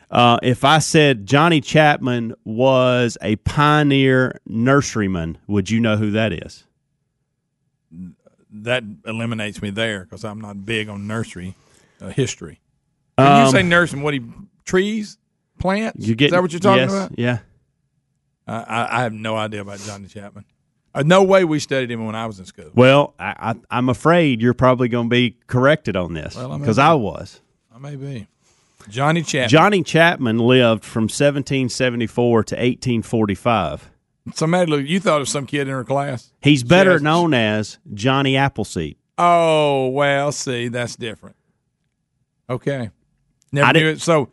Uh, 0.09 0.39
if 0.43 0.63
I 0.65 0.79
said 0.79 1.27
Johnny 1.27 1.61
Chapman 1.61 2.35
was 2.45 3.19
a 3.23 3.35
pioneer 3.37 4.41
nurseryman, 4.49 5.37
would 5.49 5.69
you 5.69 5.81
know 5.81 5.97
who 5.97 6.13
that 6.13 6.33
is? 6.33 6.65
that 8.53 8.83
eliminates 9.05 9.61
me 9.61 9.71
there 9.71 10.05
because 10.05 10.25
I'm 10.25 10.41
not 10.41 10.65
big 10.65 10.89
on 10.89 11.07
nursery 11.07 11.55
uh, 12.01 12.09
history. 12.09 12.61
When 13.17 13.27
you 13.27 13.33
Um, 13.33 13.51
say 13.51 13.63
nursery, 13.63 14.01
what 14.01 14.13
do 14.13 14.19
you 14.19 14.49
trees, 14.65 15.19
plants? 15.59 16.07
You 16.07 16.15
get 16.15 16.27
Is 16.27 16.33
that 16.33 16.43
what 16.43 16.53
you're 16.53 16.61
talking 16.61 16.83
yes, 16.85 16.93
about? 16.93 17.19
Yeah. 17.19 17.39
I, 18.47 18.57
I, 18.57 18.99
I 18.99 19.03
have 19.03 19.13
no 19.13 19.37
idea 19.37 19.61
about 19.61 19.81
Johnny 19.81 20.09
Chapman. 20.09 20.45
Uh, 20.95 21.03
no 21.05 21.23
way 21.23 21.45
we 21.45 21.59
studied 21.59 21.91
him 21.91 22.07
when 22.07 22.15
I 22.15 22.27
was 22.27 22.39
in 22.39 22.47
school. 22.47 22.71
Well, 22.75 23.15
I, 23.19 23.35
I, 23.39 23.55
I'm 23.79 23.89
afraid 23.89 24.41
you're 24.41 24.55
probably 24.55 24.89
going 24.89 25.07
to 25.07 25.11
be 25.11 25.37
corrected 25.47 25.95
on 25.97 26.15
this 26.15 26.37
Well, 26.37 26.53
I 26.53 26.59
because. 26.59 26.79
I 26.79 26.95
was. 26.95 27.41
I 27.75 27.79
may 27.79 27.97
be. 27.97 28.27
Johnny 28.89 29.23
Chapman. 29.23 29.49
Johnny 29.49 29.83
Chapman 29.83 30.39
lived 30.39 30.85
from 30.85 31.05
1774 31.05 32.45
to 32.45 32.55
1845. 32.55 33.91
Somebody 34.35 34.71
look. 34.71 34.87
You 34.87 35.01
thought 35.01 35.21
of 35.21 35.29
some 35.29 35.47
kid 35.47 35.63
in 35.63 35.75
her 35.75 35.85
class. 35.85 36.33
He's 36.41 36.65
better 36.65 36.99
known 36.99 37.35
as 37.35 37.79
Johnny 37.95 38.37
Appleseed. 38.37 38.97
Oh 39.19 39.89
well, 39.89 40.33
see, 40.33 40.69
that's 40.69 40.97
different. 40.97 41.37
Okay, 42.51 42.91
never 43.53 43.67
I 43.67 43.73
knew 43.73 43.87
it. 43.89 44.01
So, 44.01 44.31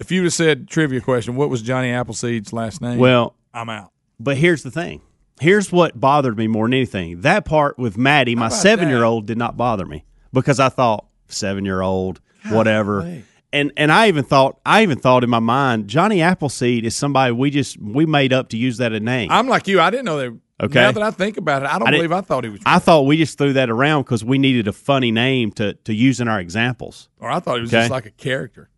if 0.00 0.10
you 0.10 0.20
would 0.22 0.26
have 0.26 0.32
said 0.34 0.68
trivia 0.68 1.00
question, 1.00 1.36
what 1.36 1.48
was 1.50 1.62
Johnny 1.62 1.90
Appleseed's 1.90 2.52
last 2.52 2.80
name? 2.80 2.98
Well, 2.98 3.36
I'm 3.54 3.68
out. 3.68 3.92
But 4.20 4.36
here's 4.36 4.62
the 4.62 4.70
thing. 4.70 5.00
Here's 5.40 5.72
what 5.72 5.98
bothered 5.98 6.36
me 6.36 6.46
more 6.46 6.66
than 6.66 6.74
anything. 6.74 7.22
That 7.22 7.44
part 7.44 7.78
with 7.78 7.96
Maddie, 7.98 8.36
my 8.36 8.48
seven 8.48 8.88
year 8.88 9.02
old, 9.04 9.26
did 9.26 9.38
not 9.38 9.56
bother 9.56 9.84
me 9.86 10.04
because 10.32 10.60
I 10.60 10.68
thought 10.68 11.06
seven 11.28 11.64
year 11.64 11.80
old, 11.80 12.20
whatever. 12.50 13.00
Golly. 13.00 13.24
And 13.54 13.72
and 13.76 13.92
I 13.92 14.08
even 14.08 14.24
thought 14.24 14.60
I 14.64 14.82
even 14.82 14.98
thought 14.98 15.24
in 15.24 15.30
my 15.30 15.38
mind 15.40 15.88
Johnny 15.88 16.22
Appleseed 16.22 16.86
is 16.86 16.96
somebody 16.96 17.32
we 17.32 17.50
just 17.50 17.76
we 17.80 18.06
made 18.06 18.32
up 18.32 18.48
to 18.50 18.56
use 18.56 18.78
that 18.78 18.92
a 18.92 19.00
name. 19.00 19.30
I'm 19.30 19.46
like 19.48 19.66
you. 19.68 19.80
I 19.80 19.90
didn't 19.90 20.06
know 20.06 20.18
that. 20.18 20.38
Okay. 20.62 20.80
Now 20.80 20.92
that 20.92 21.02
I 21.02 21.10
think 21.10 21.36
about 21.38 21.62
it, 21.64 21.68
I 21.68 21.78
don't 21.78 21.88
I 21.88 21.90
believe 21.90 22.12
I 22.12 22.20
thought 22.20 22.44
he 22.44 22.50
was, 22.50 22.60
I 22.64 22.78
thought 22.78 23.02
we 23.02 23.16
just 23.18 23.36
threw 23.36 23.52
that 23.54 23.68
around 23.68 24.02
because 24.04 24.24
we 24.24 24.38
needed 24.38 24.68
a 24.68 24.72
funny 24.72 25.10
name 25.10 25.50
to 25.52 25.74
to 25.74 25.92
use 25.92 26.20
in 26.20 26.28
our 26.28 26.38
examples. 26.40 27.08
or 27.18 27.28
I 27.30 27.40
thought 27.40 27.56
he 27.56 27.60
was 27.62 27.70
Okay. 27.74 27.80
just 27.82 27.90
like 27.90 28.06
a 28.06 28.10
character. 28.12 28.70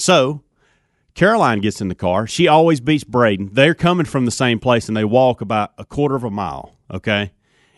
So 0.00 0.42
Caroline 1.14 1.60
gets 1.60 1.80
in 1.80 1.88
the 1.88 1.94
car. 1.94 2.26
She 2.26 2.48
always 2.48 2.80
beats 2.80 3.04
Braden. 3.04 3.50
They're 3.52 3.74
coming 3.74 4.06
from 4.06 4.24
the 4.24 4.30
same 4.30 4.58
place 4.58 4.88
and 4.88 4.96
they 4.96 5.04
walk 5.04 5.40
about 5.40 5.72
a 5.78 5.84
quarter 5.84 6.14
of 6.14 6.24
a 6.24 6.30
mile. 6.30 6.76
Okay. 6.90 7.32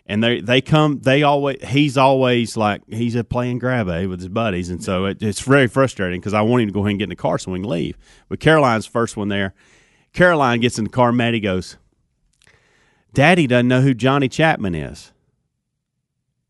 And 0.06 0.22
they, 0.22 0.40
they 0.40 0.60
come, 0.60 1.00
they 1.00 1.22
always, 1.22 1.62
he's 1.68 1.96
always 1.96 2.56
like, 2.56 2.82
he's 2.88 3.14
a 3.14 3.24
playing 3.24 3.58
grab 3.58 3.88
a 3.88 4.06
with 4.06 4.20
his 4.20 4.28
buddies. 4.28 4.68
And 4.68 4.82
so 4.82 5.06
it, 5.06 5.22
it's 5.22 5.40
very 5.40 5.68
frustrating 5.68 6.20
because 6.20 6.34
I 6.34 6.42
want 6.42 6.62
him 6.62 6.68
to 6.68 6.72
go 6.72 6.80
ahead 6.80 6.90
and 6.90 6.98
get 6.98 7.04
in 7.04 7.10
the 7.10 7.16
car 7.16 7.38
so 7.38 7.52
we 7.52 7.60
can 7.60 7.68
leave. 7.68 7.96
But 8.28 8.40
Caroline's 8.40 8.86
first 8.86 9.16
one 9.16 9.28
there. 9.28 9.54
Caroline 10.12 10.60
gets 10.60 10.78
in 10.78 10.84
the 10.84 10.90
car. 10.90 11.12
Maddie 11.12 11.40
goes, 11.40 11.76
Daddy 13.14 13.46
doesn't 13.46 13.68
know 13.68 13.80
who 13.80 13.94
Johnny 13.94 14.28
Chapman 14.28 14.74
is. 14.74 15.12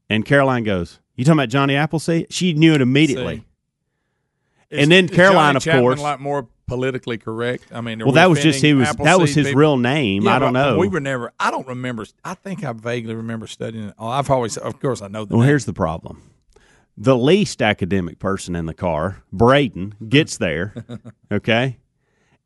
And 0.08 0.24
Caroline 0.24 0.64
goes, 0.64 1.00
You 1.14 1.24
talking 1.24 1.38
about 1.38 1.48
Johnny 1.48 1.76
Appleseed? 1.76 2.32
She 2.32 2.54
knew 2.54 2.74
it 2.74 2.80
immediately. 2.80 3.38
See. 3.38 3.44
Is- 4.72 4.82
And 4.82 4.90
then 4.90 5.08
Caroline, 5.08 5.56
of 5.56 5.64
course- 5.64 6.00
like 6.00 6.18
more 6.20 6.48
politically 6.66 7.18
correct? 7.18 7.64
I 7.72 7.80
mean, 7.82 7.98
Well, 8.00 8.12
that 8.12 8.30
was 8.30 8.42
just 8.42 8.62
he 8.62 8.72
was 8.72 8.90
that 8.94 9.20
was 9.20 9.34
his 9.34 9.48
people? 9.48 9.60
real 9.60 9.76
name. 9.76 10.22
Yeah, 10.22 10.36
I 10.36 10.38
don't 10.38 10.52
know. 10.54 10.78
We 10.78 10.88
were 10.88 11.00
never. 11.00 11.32
I 11.38 11.50
don't 11.50 11.66
remember. 11.66 12.06
I 12.24 12.34
think 12.34 12.64
I 12.64 12.72
vaguely 12.72 13.14
remember 13.14 13.46
studying 13.46 13.88
it. 13.88 13.94
Oh, 13.98 14.08
I've 14.08 14.30
always, 14.30 14.56
of 14.56 14.80
course, 14.80 15.02
I 15.02 15.08
know 15.08 15.24
the 15.24 15.34
Well, 15.34 15.42
name. 15.42 15.48
here's 15.48 15.66
the 15.66 15.72
problem. 15.74 16.22
The 16.96 17.16
least 17.16 17.60
academic 17.62 18.18
person 18.18 18.54
in 18.56 18.66
the 18.66 18.74
car, 18.74 19.22
Braden, 19.32 19.94
gets 20.08 20.36
there, 20.38 20.74
okay? 21.32 21.78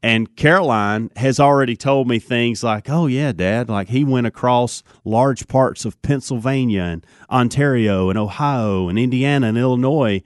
And 0.02 0.36
Caroline 0.36 1.10
has 1.16 1.40
already 1.40 1.74
told 1.74 2.06
me 2.06 2.18
things 2.20 2.62
like, 2.62 2.88
oh, 2.88 3.06
yeah, 3.06 3.32
Dad, 3.32 3.68
like 3.68 3.88
he 3.88 4.04
went 4.04 4.26
across 4.28 4.84
large 5.04 5.48
parts 5.48 5.84
of 5.84 6.00
Pennsylvania 6.02 6.82
and 6.82 7.06
Ontario 7.28 8.08
and 8.08 8.16
Ohio 8.18 8.88
and 8.88 8.98
Indiana 9.00 9.48
and 9.48 9.58
Illinois 9.58 10.22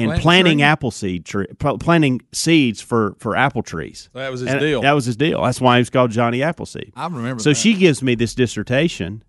and 0.00 0.08
Plant 0.10 0.22
planting 0.22 0.58
tree? 0.58 0.62
apple 0.64 0.90
seed 0.90 1.24
tree, 1.24 1.46
planting 1.58 2.20
seeds 2.32 2.80
for, 2.80 3.14
for 3.18 3.36
apple 3.36 3.62
trees. 3.62 4.08
That 4.14 4.30
was 4.30 4.40
his 4.40 4.50
And 4.50 4.60
deal. 4.60 4.80
That 4.82 4.92
was 4.92 5.04
his 5.04 5.16
deal. 5.16 5.42
That's 5.42 5.60
why 5.60 5.76
he 5.76 5.80
was 5.80 5.90
called 5.90 6.10
Johnny 6.10 6.42
Appleseed. 6.42 6.92
I 6.96 7.04
remember. 7.06 7.42
So 7.42 7.50
that. 7.50 7.54
she 7.56 7.74
gives 7.74 8.02
me 8.02 8.14
this 8.14 8.34
dissertation. 8.34 9.22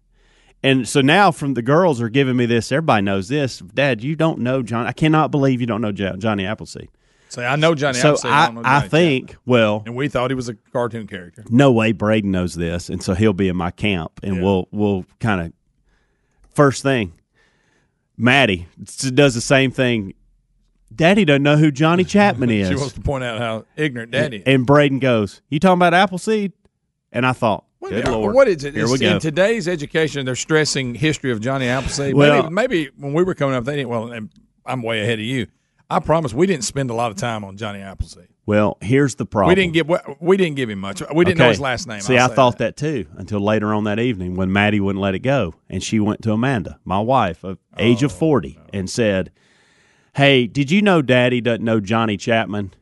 And 0.63 0.87
so 0.87 1.01
now 1.01 1.31
from 1.31 1.55
the 1.55 1.61
girls 1.63 1.99
are 2.01 2.09
giving 2.09 2.35
me 2.35 2.45
this. 2.45 2.71
Everybody 2.71 3.03
knows 3.03 3.27
this. 3.27 3.59
Dad, 3.59 4.03
you 4.03 4.15
don't 4.15 4.39
know 4.39 4.61
John. 4.61 4.85
I 4.85 4.91
cannot 4.91 5.31
believe 5.31 5.59
you 5.59 5.67
don't 5.67 5.81
know 5.81 5.91
Johnny 5.91 6.45
Appleseed. 6.45 6.89
Say, 7.29 7.45
I 7.45 7.55
know 7.55 7.73
Johnny. 7.75 7.97
so 7.97 8.09
Appleseed, 8.09 8.31
I, 8.31 8.45
don't 8.47 8.55
know 8.55 8.61
I 8.65 8.87
think, 8.87 9.29
Chapman. 9.29 9.41
well, 9.45 9.83
and 9.85 9.95
we 9.95 10.07
thought 10.09 10.29
he 10.31 10.35
was 10.35 10.49
a 10.49 10.53
cartoon 10.73 11.07
character. 11.07 11.45
no 11.49 11.71
way 11.71 11.93
Braden 11.93 12.29
knows 12.29 12.53
this, 12.55 12.89
and 12.89 13.01
so 13.01 13.13
he'll 13.13 13.31
be 13.33 13.47
in 13.47 13.55
my 13.55 13.71
camp, 13.71 14.19
and 14.21 14.35
Yeah. 14.35 14.41
we'll 14.43 14.67
we'll 14.71 15.05
kind 15.21 15.39
of 15.41 15.53
first 16.53 16.83
thing. 16.83 17.13
Maddie 18.17 18.67
does 19.13 19.33
the 19.33 19.41
same 19.41 19.71
thing. 19.71 20.13
Daddy 20.93 21.25
doesn't 21.25 21.43
know 21.43 21.57
who 21.57 21.71
Johnny 21.71 22.03
Chapman 22.05 22.49
is. 22.49 22.67
She 22.69 22.75
wants 22.75 22.93
to 22.93 23.01
point 23.01 23.23
out 23.23 23.39
how 23.39 23.65
ignorant 23.75 24.11
Daddy. 24.11 24.37
is. 24.37 24.43
And 24.45 24.65
Braden 24.65 24.99
goes, 24.99 25.41
"You 25.49 25.59
talking 25.59 25.77
about 25.79 25.93
Appleseed?" 25.93 26.53
And 27.11 27.25
I 27.25 27.33
thought, 27.33 27.65
What, 27.79 27.91
"Good 27.91 28.07
lord, 28.07 28.35
what 28.35 28.47
is 28.47 28.63
it? 28.63 28.73
Here 28.73 28.83
It's- 28.83 28.99
we 28.99 29.05
go." 29.05 29.13
In 29.15 29.19
today's 29.19 29.67
education, 29.67 30.25
they're 30.25 30.35
stressing 30.35 30.95
history 30.95 31.31
of 31.31 31.41
Johnny 31.41 31.67
Appleseed. 31.67 32.13
Well- 32.13 32.49
maybe, 32.49 32.53
maybe 32.85 32.89
when 32.97 33.13
we 33.13 33.23
were 33.23 33.33
coming 33.35 33.55
up, 33.55 33.65
they 33.65 33.75
didn't. 33.77 33.89
Well, 33.89 34.13
I'm 34.65 34.81
way 34.83 35.01
ahead 35.01 35.19
of 35.19 35.25
you. 35.25 35.47
I 35.89 35.99
promise 35.99 36.33
we 36.33 36.47
didn't 36.47 36.63
spend 36.63 36.89
a 36.89 36.93
lot 36.93 37.11
of 37.11 37.17
time 37.17 37.43
on 37.43 37.57
Johnny 37.57 37.79
Appleseed. 37.79 38.27
well, 38.45 38.77
here's 38.81 39.15
the 39.15 39.25
problem. 39.25 39.49
We 39.49 39.55
didn't 39.55 39.73
give 39.73 39.89
we 40.21 40.37
didn't 40.37 40.55
give 40.55 40.69
him 40.69 40.79
much. 40.79 41.01
We 41.13 41.25
didn't 41.25 41.39
know 41.39 41.49
his 41.49 41.59
last 41.59 41.85
name. 41.87 41.99
See, 42.01 42.17
I 42.17 42.27
thought 42.27 42.59
that. 42.59 42.77
too 42.77 43.07
until 43.17 43.41
later 43.41 43.73
on 43.73 43.83
that 43.85 43.99
evening 43.99 44.35
when 44.35 44.51
Maddie 44.53 44.79
wouldn't 44.79 45.01
let 45.01 45.15
it 45.15 45.19
go, 45.19 45.53
and 45.69 45.83
she 45.83 45.99
went 45.99 46.21
to 46.23 46.31
Amanda, 46.31 46.79
my 46.85 46.99
wife, 46.99 47.43
of 47.43 47.57
age 47.77 48.03
Oh, 48.03 48.05
of 48.05 48.11
forty, 48.13 48.57
and 48.71 48.89
said, 48.89 49.31
"Hey, 50.13 50.47
did 50.47 50.71
you 50.71 50.81
know 50.81 51.01
Daddy 51.01 51.41
doesn't 51.41 51.63
know 51.63 51.79
Johnny 51.79 52.17
Chapman?" 52.17 52.73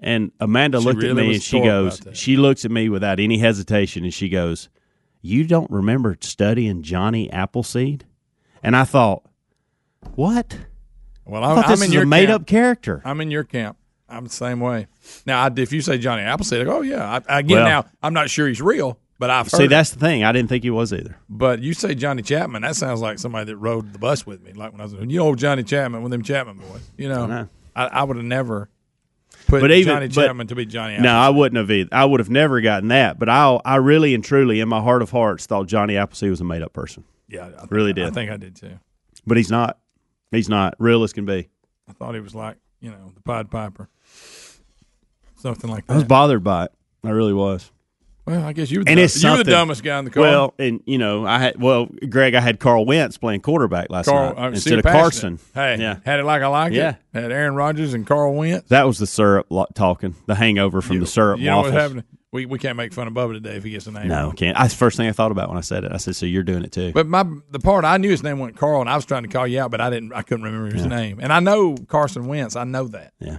And 0.00 0.32
Amanda 0.40 0.78
She 0.80 0.84
looked 0.84 1.02
at 1.04 1.16
me 1.16 1.34
and 1.34 1.42
she 1.42 1.60
goes, 1.60 2.00
she 2.12 2.36
looks 2.36 2.64
at 2.64 2.70
me 2.70 2.88
without 2.88 3.20
any 3.20 3.38
hesitation, 3.38 4.04
and 4.04 4.12
she 4.12 4.28
goes, 4.28 4.68
"You 5.22 5.44
don't 5.44 5.70
remember 5.70 6.16
studying 6.20 6.82
Johnny 6.82 7.30
Appleseed?" 7.32 8.04
And 8.62 8.76
I 8.76 8.84
thought, 8.84 9.24
"What? 10.14 10.58
Well, 11.24 11.42
I 11.42 11.50
I'm, 11.50 11.56
thought 11.56 11.64
I'm 11.66 11.70
this 11.72 11.80
in 11.82 11.86
is 11.88 11.94
your 11.94 12.02
a 12.02 12.06
made 12.06 12.26
camp. 12.28 12.42
up 12.42 12.46
character." 12.46 13.02
I'm 13.04 13.20
in 13.20 13.30
your 13.30 13.44
camp. 13.44 13.78
I'm 14.08 14.24
the 14.24 14.30
same 14.30 14.60
way. 14.60 14.86
Now, 15.24 15.42
I, 15.44 15.50
if 15.56 15.72
you 15.72 15.80
say 15.80 15.96
Johnny 15.96 16.22
Appleseed, 16.22 16.60
I 16.60 16.64
go, 16.64 16.78
oh 16.78 16.82
yeah. 16.82 17.20
I, 17.26 17.38
again, 17.38 17.56
Well- 17.58 17.64
now 17.66 17.84
I'm 18.02 18.12
not 18.12 18.28
sure 18.28 18.46
he's 18.46 18.60
real, 18.60 18.98
but 19.18 19.30
I've. 19.30 19.48
See, 19.50 19.66
that's 19.66 19.90
the 19.90 19.98
thing. 20.00 20.24
I 20.24 20.32
didn't 20.32 20.48
think 20.48 20.64
he 20.64 20.70
was 20.70 20.92
either. 20.92 21.16
But 21.28 21.60
you 21.62 21.72
say 21.74 21.94
Johnny 21.94 22.22
Chapman, 22.22 22.62
that 22.62 22.76
sounds 22.76 23.00
like 23.00 23.18
somebody 23.18 23.46
that 23.46 23.56
rode 23.56 23.92
the 23.92 23.98
bus 23.98 24.26
with 24.26 24.42
me. 24.42 24.52
Like 24.52 24.72
when 24.72 24.80
I 24.80 24.84
was, 24.84 24.92
you 24.94 25.18
know, 25.18 25.34
Johnny 25.34 25.62
Chapman, 25.62 26.02
with 26.02 26.12
them 26.12 26.22
Chapman 26.22 26.58
boys. 26.58 26.82
You 26.96 27.08
know, 27.08 27.26
know. 27.26 27.48
I, 27.76 27.86
I 27.86 28.02
would 28.04 28.16
have 28.16 28.26
never 28.26 28.68
put 29.46 29.60
But 29.60 29.70
even- 29.70 29.94
Johnny 29.94 30.08
but- 30.08 30.26
Chapman 30.26 30.46
to 30.48 30.54
be 30.54 30.66
Johnny. 30.66 30.98
No, 30.98 31.12
I 31.14 31.28
wouldn't 31.28 31.56
have 31.58 31.70
either. 31.70 31.88
I 31.92 32.04
would 32.04 32.20
have 32.20 32.30
never 32.30 32.60
gotten 32.60 32.88
that. 32.88 33.18
But 33.18 33.28
I, 33.28 33.58
I 33.64 33.76
really 33.76 34.14
and 34.14 34.24
truly, 34.24 34.60
in 34.60 34.68
my 34.68 34.80
heart 34.80 35.02
of 35.02 35.10
hearts, 35.10 35.46
thought 35.46 35.66
Johnny 35.66 35.96
Appleseed 35.96 36.30
was 36.30 36.40
a 36.40 36.44
made 36.44 36.62
up 36.62 36.72
person. 36.72 37.04
yeah, 37.28 37.50
I 37.58 37.66
really 37.70 37.90
I 37.90 37.94
did. 37.94 38.06
I 38.06 38.10
think 38.10 38.30
I 38.30 38.36
did 38.36 38.56
too. 38.56 38.78
But 39.26 39.36
he's 39.36 39.50
not. 39.50 39.78
He's 40.30 40.48
not 40.48 40.74
real 40.78 41.02
as 41.04 41.12
can 41.12 41.24
be. 41.24 41.48
I 41.88 41.92
thought 41.92 42.14
he 42.14 42.20
was 42.20 42.34
like 42.34 42.56
you 42.80 42.90
know 42.90 43.12
the 43.14 43.20
Pied 43.22 43.50
Piper, 43.50 43.88
something 45.36 45.70
like 45.70 45.86
that. 45.86 45.92
I 45.92 45.96
was 45.96 46.04
bothered 46.04 46.42
by 46.44 46.64
it. 46.64 46.72
I 47.04 47.10
really 47.10 47.32
was. 47.32 47.70
Well, 48.26 48.42
I 48.44 48.52
guess 48.52 48.70
you 48.70 48.80
were 48.80 48.84
the, 48.84 48.90
And 48.90 49.00
it's 49.00 49.22
you 49.22 49.36
the 49.36 49.44
dumbest 49.44 49.82
guy 49.82 49.98
in 49.98 50.04
the 50.06 50.10
car. 50.10 50.22
Well, 50.22 50.54
and 50.58 50.80
you 50.86 50.98
know, 50.98 51.26
I 51.26 51.38
had 51.38 51.60
well, 51.60 51.86
Greg, 52.08 52.34
I 52.34 52.40
had 52.40 52.58
Carl 52.60 52.84
Wentz 52.86 53.18
playing 53.18 53.40
quarterback 53.40 53.90
last 53.90 54.06
Carl 54.06 54.34
night 54.34 54.54
instead 54.54 54.78
of. 54.78 54.84
Carson. 54.84 55.38
Hey, 55.54 55.76
yeah, 55.78 55.98
had 56.04 56.20
it 56.20 56.24
like 56.24 56.42
I 56.42 56.46
like 56.46 56.72
Yeah. 56.72 56.96
it. 57.12 57.20
Had 57.22 57.32
Aaron 57.32 57.54
Rodgers 57.54 57.92
and 57.94 58.06
Carl 58.06 58.34
Wentz. 58.34 58.68
that 58.70 58.86
was 58.86 58.98
the 58.98 59.06
syrup 59.06 59.46
talking. 59.74 60.14
The 60.26 60.34
hangover 60.34 60.80
from 60.82 61.00
the 61.00 61.06
syrup 61.06 61.38
You 61.38 61.46
know 61.46 61.56
waffles. 61.58 61.72
what 61.74 61.80
happened? 61.82 62.04
We 62.32 62.46
we 62.46 62.58
can't 62.58 62.76
make 62.76 62.92
fun 62.92 63.06
of 63.06 63.12
Bubba 63.12 63.34
today 63.34 63.54
if 63.56 63.62
he 63.62 63.70
gets 63.70 63.86
a 63.86 63.92
name. 63.92 64.08
No, 64.08 64.32
can't. 64.32 64.56
That's 64.58 64.74
the 64.74 64.78
first 64.78 64.96
thing 64.96 65.06
I 65.08 65.12
thought 65.12 65.30
about 65.30 65.48
when 65.50 65.56
I 65.56 65.60
said 65.60 65.84
it. 65.84 65.92
I 65.92 65.98
said, 65.98 66.16
"So 66.16 66.26
you're 66.26 66.42
doing 66.42 66.64
it 66.64 66.72
too?" 66.72 66.90
But 66.92 67.06
my 67.06 67.24
the 67.50 67.60
part 67.60 67.84
I 67.84 67.96
knew 67.98 68.10
his 68.10 68.24
name 68.24 68.40
wasn't 68.40 68.56
Carl, 68.56 68.80
and 68.80 68.90
I 68.90 68.96
was 68.96 69.04
trying 69.04 69.22
to 69.22 69.28
call 69.28 69.46
you 69.46 69.60
out, 69.60 69.70
but 69.70 69.80
I 69.80 69.88
didn't. 69.88 70.12
I 70.12 70.22
couldn't 70.22 70.42
remember 70.44 70.74
his 70.74 70.84
name, 70.84 71.20
and 71.22 71.32
I 71.32 71.38
know 71.38 71.76
Carson 71.86 72.26
Wentz. 72.26 72.56
I 72.56 72.64
know 72.64 72.88
that. 72.88 73.12
yeah, 73.20 73.38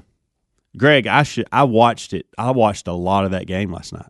Greg, 0.78 1.08
I 1.08 1.24
should. 1.24 1.46
I 1.52 1.64
watched 1.64 2.14
it. 2.14 2.28
I 2.38 2.52
watched 2.52 2.88
a 2.88 2.94
lot 2.94 3.26
of 3.26 3.32
that 3.32 3.48
game 3.48 3.70
last 3.74 3.92
night. 3.92 4.06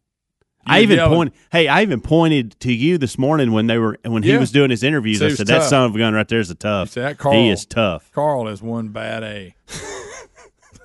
I 0.68 0.82
even 0.82 0.98
yelling. 0.98 1.14
pointed. 1.16 1.34
Hey, 1.52 1.68
I 1.68 1.82
even 1.84 2.02
pointed 2.02 2.60
to 2.62 2.74
you 2.74 2.98
this 2.98 3.18
morning 3.18 3.52
when 3.52 3.68
they 3.68 3.78
were 3.78 3.98
when 4.06 4.24
he 4.24 4.32
Yeah. 4.32 4.40
was 4.40 4.52
doing 4.52 4.70
his 4.70 4.84
interviews. 4.84 5.20
So 5.20 5.28
I 5.28 5.30
said, 5.30 5.48
"That 5.48 5.60
tough. 5.60 5.70
son 5.70 5.84
of 5.86 5.96
a 5.96 5.98
gun 5.98 6.14
right 6.14 6.28
there 6.28 6.40
is 6.40 6.50
a 6.50 6.56
tough. 6.56 6.94
That 6.96 7.18
Carl- 7.18 7.34
he 7.36 7.50
is 7.50 7.66
tough." 7.66 8.12
Carl 8.14 8.48
is 8.48 8.62
one 8.62 8.90
bad 8.90 9.24
A. 9.24 9.56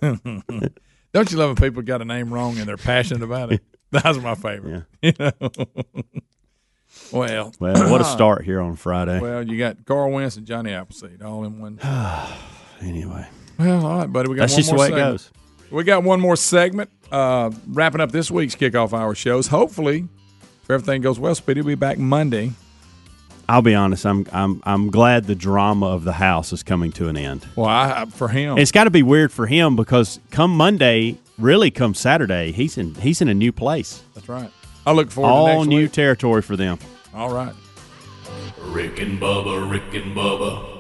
Don't 1.13 1.31
you 1.33 1.39
love 1.39 1.49
when 1.49 1.57
people 1.57 1.83
got 1.83 2.01
a 2.01 2.05
name 2.05 2.33
wrong 2.33 2.59
and 2.59 2.67
they're 2.69 2.77
passionate 2.77 3.23
about 3.23 3.53
it? 3.53 3.63
That's 3.91 4.19
my 4.19 4.35
favorite. 4.35 4.85
You 5.03 5.13
know? 5.19 5.33
well, 7.13 7.53
Well, 7.59 7.91
what 7.91 8.01
a 8.01 8.05
start 8.17 8.45
here 8.45 8.61
on 8.61 8.77
Friday. 8.77 9.19
well, 9.21 9.43
you 9.47 9.57
got 9.59 9.85
Carl 9.85 10.11
Wentz 10.11 10.37
and 10.37 10.47
Johnny 10.47 10.73
Appleseed 10.73 11.23
all 11.23 11.45
in 11.45 11.59
one. 11.61 11.79
anyway, 12.81 13.27
Well, 13.59 13.87
all 13.87 13.99
right, 14.01 14.13
buddy. 14.13 14.29
We 14.29 14.37
got 14.37 14.43
that's 14.49 14.53
one 14.55 14.59
just 14.59 14.71
the 14.71 14.77
more 14.77 14.85
way 14.85 14.93
it 14.93 14.97
goes. 14.97 15.31
We 15.71 15.85
got 15.85 16.03
one 16.03 16.21
more 16.21 16.37
segment 16.37 16.91
uh, 17.13 17.51
wrapping 17.69 18.01
up 18.01 18.11
this 18.13 18.31
week's 18.31 18.57
kickoff 18.57 18.93
hour 18.93 19.15
shows. 19.15 19.47
Hopefully, 19.49 20.09
if 20.63 20.71
everything 20.71 21.03
goes 21.03 21.19
well, 21.21 21.35
Speedy 21.35 21.61
will 21.61 21.69
be 21.69 21.75
back 21.77 21.99
Monday. 21.99 22.53
I'll 23.49 23.63
be 23.63 23.75
honest. 23.75 24.07
I'm 24.07 24.27
I'm 24.33 24.63
I'm 24.65 24.91
glad 24.91 25.25
the 25.27 25.35
drama 25.35 25.87
of 25.87 26.05
the 26.05 26.13
house 26.13 26.53
is 26.53 26.63
coming 26.63 26.93
to 26.93 27.09
an 27.09 27.17
end. 27.17 27.47
Well, 27.57 27.67
I, 27.67 28.05
for 28.07 28.29
him, 28.29 28.59
It's 28.59 28.71
got 28.73 28.85
to 28.85 28.91
be 28.91 29.03
weird 29.03 29.33
for 29.33 29.47
him 29.47 29.75
because 29.77 30.21
come 30.31 30.57
Monday, 30.57 31.19
really 31.39 31.71
come 31.73 31.95
Saturday, 31.95 32.53
he's 32.53 32.79
in 32.79 32.95
he's 32.97 33.21
in 33.21 33.29
a 33.29 33.35
new 33.35 33.51
place, 33.53 34.03
that's 34.15 34.29
right. 34.29 34.51
I 34.87 34.93
look 34.93 35.11
forward 35.11 35.29
to 35.29 35.35
all 35.35 35.59
next 35.59 35.69
new 35.69 35.83
week. 35.83 35.93
territory 35.93 36.43
for 36.43 36.57
them. 36.57 36.79
All 37.15 37.33
right. 37.33 37.53
Rick 38.63 39.01
and 39.01 39.21
Bubba, 39.21 39.69
Rick 39.71 39.95
and 39.95 40.17
Bubba. 40.17 40.80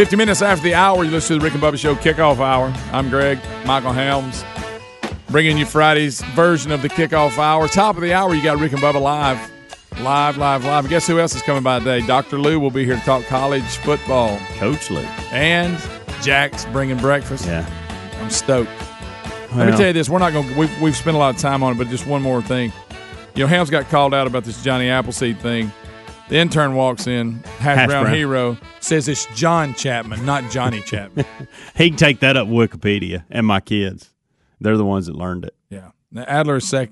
Fifty 0.00 0.16
minutes 0.16 0.40
after 0.40 0.62
the 0.62 0.72
hour, 0.72 1.04
you 1.04 1.10
listen 1.10 1.36
to 1.36 1.40
the 1.40 1.44
Rick 1.44 1.52
and 1.52 1.62
Bubba 1.62 1.78
Show 1.78 1.94
kickoff 1.94 2.38
hour. 2.38 2.72
I'm 2.90 3.10
Greg 3.10 3.38
Michael 3.66 3.92
Helms, 3.92 4.42
bringing 5.28 5.58
you 5.58 5.66
Friday's 5.66 6.22
version 6.34 6.72
of 6.72 6.80
the 6.80 6.88
kickoff 6.88 7.36
hour. 7.36 7.68
Top 7.68 7.96
of 7.96 8.00
the 8.00 8.14
hour, 8.14 8.34
you 8.34 8.42
got 8.42 8.58
Rick 8.58 8.72
and 8.72 8.80
Bubba 8.80 8.98
live, 8.98 9.38
live, 10.00 10.38
live, 10.38 10.64
live. 10.64 10.88
Guess 10.88 11.06
who 11.06 11.20
else 11.20 11.34
is 11.34 11.42
coming 11.42 11.62
by 11.62 11.80
today? 11.80 12.00
Dr. 12.06 12.38
Lou 12.38 12.58
will 12.58 12.70
be 12.70 12.86
here 12.86 12.96
to 12.96 13.00
talk 13.02 13.26
college 13.26 13.62
football, 13.62 14.38
Coach 14.56 14.90
Lou. 14.90 15.02
and 15.32 15.78
Jack's 16.22 16.64
bringing 16.64 16.96
breakfast. 16.96 17.44
Yeah. 17.44 17.68
I'm 18.22 18.30
stoked. 18.30 18.70
Let 19.54 19.68
me 19.68 19.76
tell 19.76 19.88
you 19.88 19.92
this: 19.92 20.08
we're 20.08 20.18
not 20.18 20.32
going. 20.32 20.48
to 20.48 20.58
We've 20.58 20.80
we've 20.80 20.96
spent 20.96 21.14
a 21.14 21.18
lot 21.18 21.34
of 21.34 21.40
time 21.42 21.62
on 21.62 21.74
it, 21.74 21.76
but 21.76 21.88
just 21.88 22.06
one 22.06 22.22
more 22.22 22.40
thing. 22.40 22.72
You 23.34 23.44
know, 23.44 23.48
Helms 23.48 23.68
got 23.68 23.90
called 23.90 24.14
out 24.14 24.26
about 24.26 24.44
this 24.44 24.64
Johnny 24.64 24.88
Appleseed 24.88 25.40
thing. 25.40 25.70
The 26.30 26.36
intern 26.36 26.74
walks 26.76 27.08
in, 27.08 27.42
hash, 27.58 27.76
Hash 27.76 27.88
brown, 27.88 28.04
brown. 28.04 28.14
hero, 28.14 28.56
says 28.78 29.08
it's 29.08 29.26
John 29.34 29.74
Chapman, 29.74 30.24
not 30.24 30.48
Johnny 30.52 30.80
Chapman. 30.86 31.26
He 31.76 31.88
can 31.90 31.96
take 31.98 32.20
that 32.20 32.36
up 32.36 32.46
Wikipedia 32.46 33.24
and 33.30 33.44
my 33.44 33.58
kids. 33.58 34.10
They're 34.60 34.76
the 34.76 34.84
one's 34.84 35.06
that 35.06 35.16
learned 35.16 35.44
it. 35.46 35.54
yeah, 35.70 35.90
now 36.12 36.24
Adler's 36.24 36.68
sec, 36.68 36.90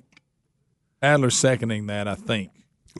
Adler's 1.03 1.37
seconding 1.37 1.87
that. 1.87 2.09
I 2.09 2.16
think. 2.16 2.51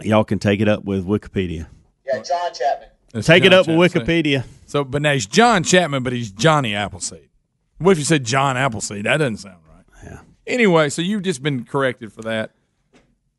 Y'all 0.03 0.23
can 0.23 0.39
take 0.39 0.61
it 0.61 0.69
up 0.69 0.85
with 0.85 1.05
Wikipedia. 1.05 1.67
Yeah, 2.07 2.23
John 2.23 2.55
Chapman. 2.55 2.89
It's 3.15 3.27
Take 3.27 3.45
it 3.45 3.51
John 3.51 3.61
up 3.61 3.67
with 3.67 3.93
Wikipedia. 3.93 4.45
So, 4.67 4.85
but 4.85 5.03
now 5.03 5.15
he's 5.15 5.27
John 5.27 5.65
Chapman, 5.65 6.05
but 6.05 6.13
he's 6.13 6.31
Johnny 6.31 6.73
Appleseed. 6.75 7.31
What 7.79 7.93
if 7.93 7.99
you 7.99 8.05
said 8.05 8.23
John 8.23 8.57
Appleseed? 8.57 9.07
That 9.07 9.17
doesn't 9.17 9.39
sound 9.39 9.57
right. 9.69 9.85
Yeah. 10.05 10.21
Anyway, 10.47 10.91
so 10.91 11.03
you've 11.03 11.23
just 11.23 11.43
been 11.43 11.65
corrected 11.65 12.13
for 12.13 12.23
that. 12.23 12.53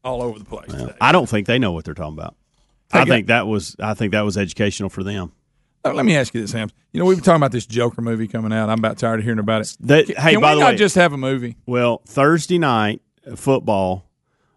all 0.04 0.22
over 0.22 0.38
the 0.38 0.44
place. 0.46 0.70
today. 0.72 0.94
I 1.00 1.14
don't 1.14 1.30
think 1.30 1.48
they 1.48 1.60
know 1.60 1.72
what 1.72 1.86
they're 1.86 1.94
talking 1.94 2.18
about. 2.18 2.36
I 2.92 3.06
think 3.06 3.28
that 3.28 3.48
was 3.48 3.76
I 3.80 3.94
think 3.94 4.12
that 4.14 4.22
was 4.22 4.38
educational 4.38 4.90
for 4.90 5.04
them. 5.04 5.32
Uh, 5.86 5.94
Let 5.94 6.06
me 6.06 6.16
ask 6.16 6.34
you 6.34 6.42
this, 6.42 6.52
Sam. 6.52 6.70
You 6.92 7.00
know, 7.00 7.06
we've 7.06 7.18
been 7.18 7.24
talking 7.24 7.38
about 7.38 7.52
this 7.54 7.66
Joker 7.66 8.02
movie 8.02 8.28
coming 8.28 8.52
out. 8.52 8.70
I'm 8.70 8.80
about 8.80 8.98
tired 8.98 9.20
of 9.20 9.24
hearing 9.24 9.40
about 9.40 9.62
it. 9.62 9.78
That- 9.82 10.08
Can, 10.08 10.16
hey, 10.18 10.32
can 10.34 10.42
by 10.42 10.52
we 10.54 10.56
the 10.60 10.66
not 10.66 10.72
way- 10.72 10.78
just 10.78 10.96
have 10.96 11.14
a 11.14 11.18
movie? 11.18 11.56
Well, 11.66 12.02
Thursday 12.06 12.58
night 12.58 13.02
uh, 13.26 13.36
football, 13.38 14.10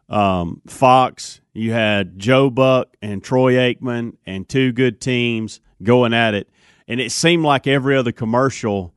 um, 0.09 0.63
Fox, 0.67 1.41
you 1.53 1.73
had 1.73 2.19
Joe 2.19 2.51
Buck 2.51 2.97
and 3.01 3.23
Troy 3.23 3.55
Aikman 3.55 4.17
and 4.27 4.49
two 4.49 4.73
good 4.73 5.01
teams 5.01 5.61
going 5.83 6.13
at 6.15 6.35
it, 6.35 6.49
and 6.89 7.01
it 7.01 7.13
seemed 7.13 7.45
like 7.45 7.67
every 7.67 7.97
other 7.97 8.13
commercial 8.13 8.95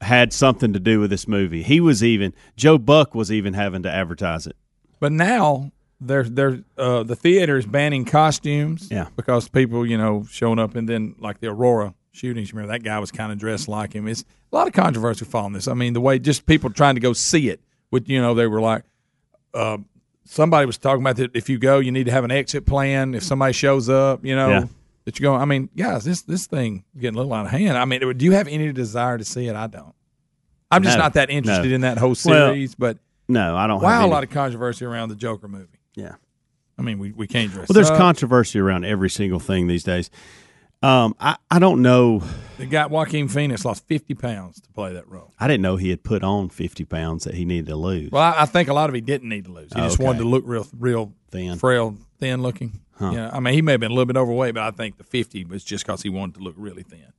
had 0.00 0.32
something 0.32 0.72
to 0.72 0.80
do 0.80 1.00
with 1.00 1.10
this 1.10 1.28
movie. 1.28 1.62
He 1.62 1.80
was 1.80 2.02
even 2.02 2.32
Joe 2.56 2.78
Buck 2.78 3.14
was 3.14 3.30
even 3.30 3.54
having 3.54 3.82
to 3.84 3.90
advertise 3.90 4.46
it. 4.46 4.56
But 5.00 5.12
now 5.12 5.70
they're 6.00 6.22
they're 6.24 6.60
uh, 6.76 7.02
the 7.02 7.16
theater 7.16 7.56
is 7.58 7.66
banning 7.66 8.04
costumes. 8.04 8.88
Yeah. 8.90 9.08
because 9.16 9.48
people 9.48 9.84
you 9.86 9.98
know 9.98 10.24
showing 10.30 10.58
up 10.58 10.74
and 10.74 10.88
then 10.88 11.14
like 11.18 11.40
the 11.40 11.48
Aurora 11.48 11.94
shootings. 12.12 12.52
Remember 12.52 12.72
that 12.72 12.82
guy 12.82 12.98
was 12.98 13.10
kind 13.10 13.32
of 13.32 13.38
dressed 13.38 13.68
like 13.68 13.92
him. 13.94 14.06
It's 14.08 14.24
a 14.52 14.56
lot 14.56 14.66
of 14.66 14.72
controversy 14.72 15.24
following 15.24 15.52
this. 15.54 15.68
I 15.68 15.74
mean, 15.74 15.92
the 15.92 16.00
way 16.00 16.18
just 16.18 16.46
people 16.46 16.70
trying 16.70 16.94
to 16.94 17.00
go 17.00 17.12
see 17.12 17.48
it. 17.48 17.60
With 17.90 18.08
you 18.08 18.20
know 18.20 18.34
they 18.34 18.46
were 18.46 18.60
like. 18.60 18.84
Uh, 19.54 19.78
Somebody 20.30 20.66
was 20.66 20.76
talking 20.76 21.02
about 21.02 21.16
that. 21.16 21.30
If 21.34 21.48
you 21.48 21.56
go, 21.56 21.78
you 21.78 21.90
need 21.90 22.04
to 22.04 22.12
have 22.12 22.22
an 22.22 22.30
exit 22.30 22.66
plan. 22.66 23.14
If 23.14 23.22
somebody 23.22 23.54
shows 23.54 23.88
up, 23.88 24.22
you 24.26 24.36
know 24.36 24.50
Yeah. 24.50 24.64
that 25.06 25.18
you 25.18 25.22
go. 25.22 25.34
I 25.34 25.46
mean, 25.46 25.70
guys, 25.74 26.04
this 26.04 26.20
this 26.20 26.46
thing 26.46 26.84
getting 26.98 27.14
a 27.14 27.16
little 27.16 27.32
out 27.32 27.46
of 27.46 27.50
hand. 27.50 27.78
I 27.78 27.86
mean, 27.86 28.14
do 28.18 28.24
you 28.26 28.32
have 28.32 28.46
any 28.46 28.70
desire 28.74 29.16
to 29.16 29.24
see 29.24 29.46
it? 29.48 29.56
I 29.56 29.68
don't. 29.68 29.94
I'm 30.70 30.82
just 30.82 30.98
No. 30.98 31.04
not 31.04 31.14
that 31.14 31.30
interested 31.30 31.70
No. 31.70 31.74
in 31.76 31.80
that 31.80 31.96
whole 31.96 32.10
Well, 32.10 32.14
series. 32.14 32.74
but 32.74 32.98
No, 33.26 33.56
I 33.56 33.66
don't. 33.66 33.80
wow, 33.82 33.88
have 33.88 34.04
a 34.04 34.06
lot 34.06 34.22
of 34.22 34.28
controversy 34.28 34.84
around 34.84 35.08
the 35.08 35.14
Joker 35.16 35.48
movie. 35.48 35.77
Yeah. 35.98 36.14
I 36.78 36.82
mean, 36.82 36.98
we, 36.98 37.10
we 37.12 37.26
can't 37.26 37.50
dress. 37.50 37.68
Well, 37.68 37.74
there's 37.74 37.90
up. 37.90 37.98
controversy 37.98 38.58
around 38.60 38.84
every 38.84 39.10
single 39.10 39.40
thing 39.40 39.66
these 39.66 39.82
days. 39.82 40.10
Um, 40.80 41.16
I, 41.18 41.36
I 41.50 41.58
don't 41.58 41.82
know. 41.82 42.22
The 42.56 42.66
guy 42.66 42.86
Joaquin 42.86 43.26
Phoenix 43.26 43.64
lost 43.64 43.84
50 43.88 44.14
pounds 44.14 44.60
to 44.60 44.70
play 44.70 44.92
that 44.92 45.08
role. 45.08 45.32
I 45.40 45.48
didn't 45.48 45.62
know 45.62 45.74
he 45.74 45.90
had 45.90 46.04
put 46.04 46.22
on 46.22 46.50
50 46.50 46.84
pounds 46.84 47.24
that 47.24 47.34
he 47.34 47.44
needed 47.44 47.66
to 47.66 47.74
lose. 47.74 48.12
Well, 48.12 48.22
I, 48.22 48.42
I 48.42 48.46
think 48.46 48.68
a 48.68 48.74
lot 48.74 48.88
of 48.88 48.94
he 48.94 49.00
didn't 49.00 49.28
need 49.28 49.46
to 49.46 49.52
lose. 49.52 49.72
He 49.74 49.80
just 49.80 49.96
Okay. 49.96 50.04
wanted 50.04 50.20
to 50.20 50.28
look 50.28 50.44
real, 50.46 50.66
real 50.78 51.12
Thin. 51.32 51.58
frail, 51.58 51.96
thin 52.20 52.42
looking. 52.42 52.80
Yeah, 53.00 53.30
I 53.32 53.38
mean, 53.40 53.54
he 53.54 53.62
may 53.62 53.72
have 53.72 53.80
been 53.80 53.90
a 53.92 53.94
little 53.94 54.06
bit 54.06 54.16
overweight, 54.16 54.54
but 54.54 54.62
I 54.64 54.70
think 54.72 54.98
the 54.98 55.04
50 55.04 55.44
was 55.44 55.62
just 55.64 55.84
because 55.86 56.02
he 56.02 56.08
wanted 56.08 56.34
to 56.36 56.40
look 56.40 56.54
really 56.56 56.82
thin. 56.84 57.12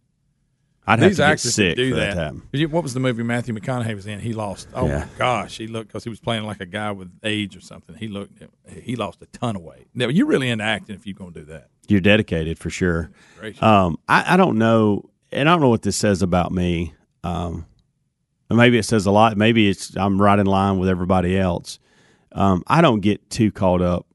I'd 0.90 1.00
have 1.00 1.10
These 1.12 1.18
to 1.18 1.24
get 1.24 1.40
sick 1.40 1.76
do 1.78 1.90
for 1.92 1.96
that. 1.98 2.06
that. 2.08 2.14
to 2.16 2.22
happen. 2.22 2.42
You- 2.52 2.70
What 2.70 2.84
was 2.84 2.94
the 2.94 3.00
movie 3.00 3.24
Matthew 3.24 3.54
McConaughey 3.54 3.96
was 3.96 4.08
in? 4.08 4.20
He 4.20 4.34
lost. 4.34 4.68
Oh 4.74 4.88
Yeah. 4.88 5.00
my 5.00 5.08
gosh, 5.18 5.58
he 5.58 5.68
looked 5.68 5.88
because 5.90 6.04
he 6.04 6.10
was 6.10 6.20
playing 6.20 6.44
like 6.46 6.60
a 6.60 6.66
guy 6.66 6.92
with 6.92 7.12
age 7.24 7.56
or 7.56 7.62
something. 7.62 7.96
He 7.96 8.08
looked. 8.08 8.42
He 8.82 8.96
lost 8.96 9.22
a 9.22 9.26
ton 9.28 9.56
of 9.56 9.62
weight. 9.62 9.88
Now 9.94 10.08
you're 10.08 10.26
really 10.28 10.50
into 10.50 10.64
acting 10.64 10.96
if 10.96 11.06
you're 11.06 11.14
going 11.16 11.34
to 11.34 11.40
do 11.42 11.46
that. 11.48 11.70
You're 11.88 12.02
dedicated 12.02 12.58
for 12.60 12.70
sure. 12.70 13.12
Gracious. 13.40 13.62
Um, 13.64 13.98
I, 14.08 14.34
I 14.34 14.38
don't 14.38 14.58
know, 14.58 15.10
and 15.32 15.48
I 15.48 15.54
don't 15.54 15.62
know 15.62 15.70
what 15.70 15.82
this 15.84 15.96
says 15.96 16.22
about 16.22 16.52
me. 16.52 16.94
Um, 17.24 17.66
and 18.50 18.58
maybe 18.58 18.78
it 18.78 18.84
says 18.84 19.06
a 19.06 19.12
lot. 19.12 19.38
Maybe 19.38 19.70
it's 19.70 19.96
I'm 19.98 20.20
right 20.22 20.40
in 20.40 20.46
line 20.48 20.78
with 20.80 20.90
everybody 20.90 21.38
else. 21.38 21.78
Um, 22.32 22.64
I 22.68 22.82
don't 22.82 23.00
get 23.02 23.30
too 23.30 23.52
caught 23.52 23.82
up 23.82 24.06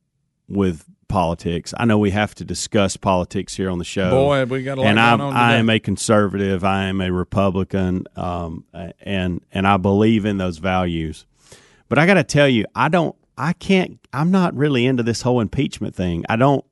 with 0.48 0.84
politics. 1.14 1.72
I 1.77 1.85
know 1.85 1.96
we 1.96 2.11
have 2.11 2.35
to 2.35 2.44
discuss 2.44 2.96
politics 2.96 3.55
here 3.57 3.70
on 3.70 3.79
the 3.79 3.85
show. 3.85 4.11
Boy, 4.11 4.44
we 4.46 4.64
got 4.64 4.79
a 4.79 4.81
lot 4.81 4.88
and 4.88 4.98
I'm, 4.98 5.20
I 5.20 5.55
am 5.55 5.70
a 5.70 5.79
conservative. 5.79 6.64
I 6.64 6.87
am 6.87 7.00
a 7.00 7.12
Republican, 7.12 8.05
um, 8.16 8.64
and 9.00 9.40
and 9.53 9.64
I 9.64 9.77
believe 9.77 10.24
in 10.24 10.38
those 10.38 10.59
values. 10.59 11.24
But 11.88 12.00
I 12.00 12.07
got 12.07 12.14
to 12.14 12.24
tell 12.24 12.48
you, 12.48 12.64
I 12.74 12.88
don't. 12.88 13.14
I 13.38 13.53
can't. 13.53 14.00
I'm 14.12 14.33
not 14.33 14.57
really 14.57 14.87
into 14.87 15.05
this 15.05 15.22
whole 15.22 15.38
impeachment 15.40 15.94
thing. 15.94 16.24
I 16.29 16.35
don't. 16.35 16.64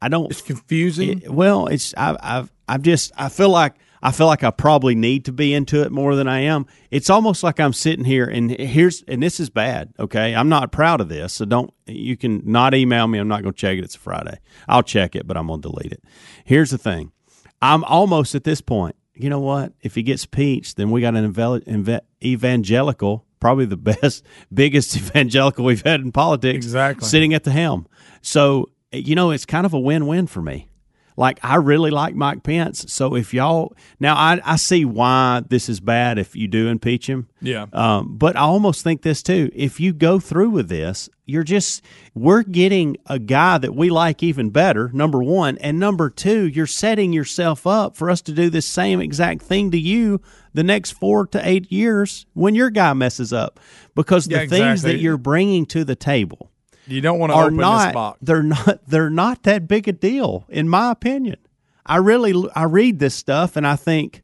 I 0.00 0.08
don't. 0.08 0.30
It's 0.30 0.42
confusing. 0.42 1.22
It- 1.22 1.32
well, 1.32 1.66
it's 1.66 1.92
I, 1.96 2.16
I've 2.22 2.52
I've 2.68 2.82
just 2.82 3.10
I 3.16 3.30
feel 3.30 3.50
like 3.50 3.74
I 4.02 4.10
feel 4.10 4.26
like 4.26 4.42
I 4.42 4.50
probably 4.50 4.94
need 4.94 5.24
to 5.26 5.32
be 5.32 5.54
into 5.54 5.82
it 5.82 5.92
more 5.92 6.16
than 6.16 6.26
I 6.26 6.40
am. 6.40 6.66
It's 6.90 7.08
almost 7.08 7.42
like 7.42 7.60
I'm 7.60 7.72
sitting 7.72 8.04
here 8.04 8.24
and 8.26 8.50
here's 8.50 9.02
and 9.06 9.22
this 9.22 9.38
is 9.38 9.48
bad. 9.48 9.92
Okay, 9.98 10.34
I'm 10.34 10.48
not 10.48 10.72
proud 10.72 11.00
of 11.00 11.08
this, 11.08 11.32
so 11.34 11.44
don't 11.44 11.72
you 11.86 12.16
can 12.16 12.42
not 12.44 12.74
email 12.74 13.06
me. 13.06 13.18
I'm 13.18 13.28
not 13.28 13.42
going 13.42 13.54
to 13.54 13.58
check 13.58 13.78
it. 13.78 13.84
It's 13.84 13.94
a 13.94 14.00
Friday. 14.00 14.38
I'll 14.68 14.82
check 14.82 15.14
it, 15.14 15.26
but 15.26 15.36
I'm 15.36 15.46
going 15.46 15.62
to 15.62 15.68
delete 15.70 15.92
it. 15.92 16.02
Here's 16.44 16.70
the 16.70 16.78
thing. 16.78 17.12
I'm 17.60 17.84
almost 17.84 18.34
at 18.34 18.44
this 18.44 18.60
point. 18.60 18.96
You 19.14 19.30
know 19.30 19.40
what? 19.40 19.72
If 19.82 19.94
he 19.94 20.02
gets 20.02 20.26
peached, 20.26 20.76
then 20.78 20.90
we 20.90 21.00
got 21.02 21.14
an 21.14 22.00
evangelical, 22.24 23.24
probably 23.40 23.66
the 23.66 23.76
best, 24.02 24.24
biggest 24.52 24.96
evangelical 24.96 25.64
we've 25.64 25.82
had 25.84 26.00
in 26.00 26.12
politics, 26.12 26.64
Exactly. 26.66 27.06
sitting 27.08 27.34
at 27.34 27.44
the 27.44 27.50
helm. 27.50 27.86
So 28.20 28.70
you 28.92 29.14
know, 29.14 29.30
it's 29.30 29.46
kind 29.46 29.64
of 29.64 29.72
a 29.72 29.80
win-win 29.80 30.26
for 30.26 30.42
me. 30.42 30.68
Like 31.16 31.38
I 31.42 31.56
really 31.56 31.90
like 31.90 32.14
Mike 32.14 32.42
Pence. 32.42 32.84
So 32.92 33.14
if 33.14 33.34
y'all 33.34 33.74
now, 34.00 34.14
I, 34.14 34.40
I 34.44 34.56
see 34.56 34.84
why 34.84 35.42
this 35.48 35.68
is 35.68 35.80
bad 35.80 36.18
if 36.18 36.34
you 36.34 36.48
do 36.48 36.68
impeach 36.68 37.08
him. 37.08 37.28
Yeah. 37.40 37.66
Um, 37.72 38.16
but 38.16 38.36
I 38.36 38.40
almost 38.40 38.82
think 38.84 39.02
this 39.02 39.22
too. 39.22 39.50
If 39.54 39.80
you 39.80 39.92
go 39.92 40.18
through 40.20 40.50
with 40.50 40.68
this, 40.68 41.08
you're 41.26 41.42
just 41.44 41.82
we're 42.14 42.42
getting 42.42 42.96
a 43.06 43.18
guy 43.18 43.58
that 43.58 43.74
we 43.74 43.90
like 43.90 44.22
even 44.22 44.50
better. 44.50 44.90
Number 44.92 45.22
one, 45.22 45.58
and 45.58 45.78
number 45.78 46.10
two, 46.10 46.46
you're 46.48 46.66
setting 46.66 47.12
yourself 47.12 47.66
up 47.66 47.96
for 47.96 48.10
us 48.10 48.20
to 48.22 48.32
do 48.32 48.50
this 48.50 48.66
same 48.66 49.00
exact 49.00 49.42
thing 49.42 49.70
to 49.70 49.78
you 49.78 50.20
the 50.54 50.62
next 50.62 50.92
four 50.92 51.26
to 51.28 51.48
eight 51.48 51.70
years 51.72 52.26
when 52.34 52.54
your 52.54 52.70
guy 52.70 52.92
messes 52.92 53.32
up 53.32 53.58
because 53.94 54.26
the 54.26 54.42
Yeah, 54.42 54.46
things 54.46 54.82
that 54.82 54.98
you're 54.98 55.16
bringing 55.16 55.66
to 55.66 55.84
the 55.84 55.96
table 55.96 56.50
You 56.92 57.00
don't 57.00 57.18
want 57.18 57.32
to 57.32 57.38
open 57.38 57.56
this 57.56 57.92
box. 57.92 58.18
they're 58.22 58.42
not 58.42 58.86
they're 58.86 59.10
not 59.10 59.42
that 59.44 59.66
big 59.66 59.88
a 59.88 59.92
deal 59.92 60.44
in 60.48 60.68
my 60.68 60.90
opinion. 60.90 61.36
I 61.84 61.96
really 61.96 62.48
I 62.54 62.64
read 62.64 62.98
this 62.98 63.14
stuff 63.14 63.56
and 63.56 63.66
I 63.66 63.76
think, 63.76 64.22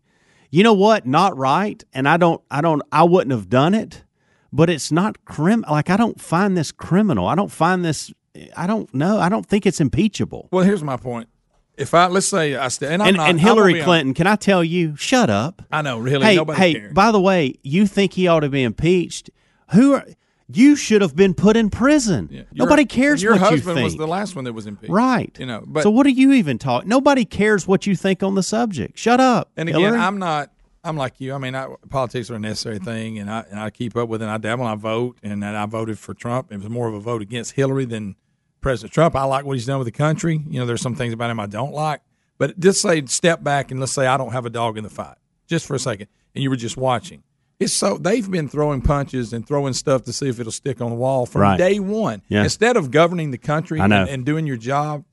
you 0.50 0.62
know 0.62 0.74
what, 0.74 1.06
not 1.06 1.36
right, 1.36 1.82
and 1.92 2.08
I 2.08 2.16
don't 2.16 2.42
I 2.50 2.60
don't 2.60 2.82
I 2.92 3.04
wouldn't 3.04 3.32
have 3.32 3.48
done 3.48 3.74
it, 3.74 4.04
but 4.52 4.70
it's 4.70 4.92
not 4.92 5.24
crim 5.24 5.64
like 5.68 5.90
I 5.90 5.96
don't 5.96 6.20
find 6.20 6.56
this 6.56 6.70
criminal. 6.70 7.26
I 7.26 7.34
don't 7.34 7.50
find 7.50 7.84
this 7.84 8.12
I 8.56 8.66
don't 8.66 8.92
know. 8.94 9.18
I 9.18 9.28
don't 9.28 9.46
think 9.46 9.66
it's 9.66 9.80
impeachable. 9.80 10.48
Well, 10.52 10.64
here's 10.64 10.84
my 10.84 10.96
point. 10.96 11.28
If 11.76 11.94
I 11.94 12.06
let's 12.08 12.26
say 12.26 12.56
I 12.56 12.68
stay 12.68 12.92
and, 12.92 13.02
And, 13.02 13.16
not, 13.16 13.30
and 13.30 13.40
Hillary 13.40 13.80
Clinton, 13.82 14.12
can 14.12 14.26
I 14.26 14.36
tell 14.36 14.64
you, 14.64 14.96
shut 14.96 15.30
up. 15.30 15.62
I 15.70 15.80
know, 15.82 15.98
really. 15.98 16.24
hey, 16.24 16.36
nobody 16.36 16.58
hey, 16.58 16.74
cares. 16.74 16.92
by 16.92 17.12
the 17.12 17.20
way, 17.20 17.54
you 17.62 17.86
think 17.86 18.14
he 18.14 18.26
ought 18.26 18.40
to 18.40 18.48
be 18.48 18.62
impeached? 18.62 19.30
Who 19.72 19.94
are 19.94 20.04
you 20.50 20.76
should 20.76 21.02
have 21.02 21.14
been 21.14 21.34
put 21.34 21.56
in 21.56 21.70
prison. 21.70 22.28
Your- 22.30 22.44
Nobody 22.52 22.84
cares 22.84 23.22
Your 23.22 23.32
what 23.32 23.40
you 23.52 23.58
think. 23.58 23.66
Your 23.66 23.74
husband 23.74 23.84
was 23.84 23.96
the 23.96 24.06
last 24.06 24.34
one 24.34 24.44
that 24.44 24.52
was 24.52 24.66
impeached, 24.66 24.92
Right. 24.92 25.36
You 25.38 25.46
know, 25.46 25.62
but 25.66 25.82
so 25.82 25.90
what 25.90 26.04
do 26.04 26.10
you 26.10 26.32
even 26.32 26.58
talk? 26.58 26.86
Nobody 26.86 27.24
cares 27.24 27.66
what 27.66 27.86
you 27.86 27.94
think 27.94 28.22
on 28.22 28.34
the 28.34 28.42
subject. 28.42 28.98
Shut 28.98 29.20
up. 29.20 29.50
And 29.56 29.68
again, 29.68 29.80
Hillary. 29.80 29.98
I'm 29.98 30.18
not. 30.18 30.50
I'm 30.84 30.96
like 30.96 31.20
you. 31.20 31.34
I 31.34 31.38
mean, 31.38 31.54
I, 31.54 31.66
politics 31.90 32.30
are 32.30 32.36
a 32.36 32.38
necessary 32.38 32.78
thing, 32.78 33.18
and 33.18 33.30
I 33.30 33.44
and 33.50 33.60
I 33.60 33.68
keep 33.70 33.96
up 33.96 34.08
with 34.08 34.22
it. 34.22 34.24
And 34.24 34.32
I 34.32 34.38
dabble. 34.38 34.64
And 34.64 34.72
I 34.72 34.76
vote, 34.76 35.18
and 35.22 35.44
I 35.44 35.66
voted 35.66 35.98
for 35.98 36.14
Trump. 36.14 36.50
It 36.50 36.58
was 36.58 36.68
more 36.70 36.88
of 36.88 36.94
a 36.94 37.00
vote 37.00 37.20
against 37.20 37.52
Hillary 37.52 37.84
than 37.84 38.16
President 38.60 38.92
Trump. 38.92 39.14
I 39.16 39.24
like 39.24 39.44
what 39.44 39.54
he's 39.54 39.66
done 39.66 39.78
with 39.78 39.86
the 39.86 39.92
country. 39.92 40.42
You 40.48 40.60
know, 40.60 40.66
there's 40.66 40.80
some 40.80 40.94
things 40.94 41.12
about 41.12 41.30
him 41.30 41.40
I 41.40 41.46
don't 41.46 41.74
like, 41.74 42.00
but 42.38 42.58
just 42.58 42.80
say 42.80 43.04
step 43.06 43.42
back 43.42 43.70
and 43.70 43.80
let's 43.80 43.92
say 43.92 44.06
I 44.06 44.16
don't 44.16 44.32
have 44.32 44.46
a 44.46 44.50
dog 44.50 44.78
in 44.78 44.84
the 44.84 44.90
fight, 44.90 45.16
just 45.46 45.66
for 45.66 45.74
a 45.74 45.78
second, 45.78 46.06
and 46.34 46.42
you 46.42 46.48
were 46.48 46.56
just 46.56 46.76
watching. 46.76 47.22
It's 47.60 47.72
so 47.72 47.98
they've 47.98 48.28
been 48.30 48.48
throwing 48.48 48.80
punches 48.82 49.32
and 49.32 49.46
throwing 49.46 49.72
stuff 49.72 50.04
to 50.04 50.12
see 50.12 50.28
if 50.28 50.38
it'll 50.38 50.52
stick 50.52 50.80
on 50.80 50.90
the 50.90 50.96
wall 50.96 51.26
from 51.26 51.42
Right. 51.42 51.58
day 51.58 51.80
one. 51.80 52.22
Yeah. 52.28 52.44
Instead 52.44 52.76
of 52.76 52.90
governing 52.92 53.32
the 53.32 53.38
country 53.38 53.80
and, 53.80 53.92
and 53.92 54.24
doing 54.24 54.46
your 54.46 54.56
job, 54.56 55.04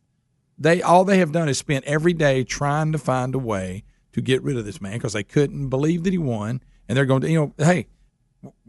they 0.58 0.82
all 0.82 1.04
they 1.06 1.18
have 1.18 1.32
done 1.32 1.50
is 1.50 1.58
spent 1.58 1.86
every 1.86 2.14
day 2.14 2.44
trying 2.44 2.92
to 2.92 2.98
find 3.00 3.34
a 3.34 3.40
way 3.40 3.84
to 4.14 4.22
get 4.22 4.44
rid 4.44 4.58
of 4.58 4.66
this 4.66 4.80
man 4.80 4.94
because 4.94 5.14
they 5.14 5.24
couldn't 5.24 5.70
believe 5.70 6.04
that 6.04 6.14
he 6.14 6.20
won, 6.20 6.62
and 6.88 6.96
they're 6.96 7.06
going 7.06 7.22
to 7.22 7.30
you 7.30 7.40
know 7.40 7.54
hey 7.58 7.88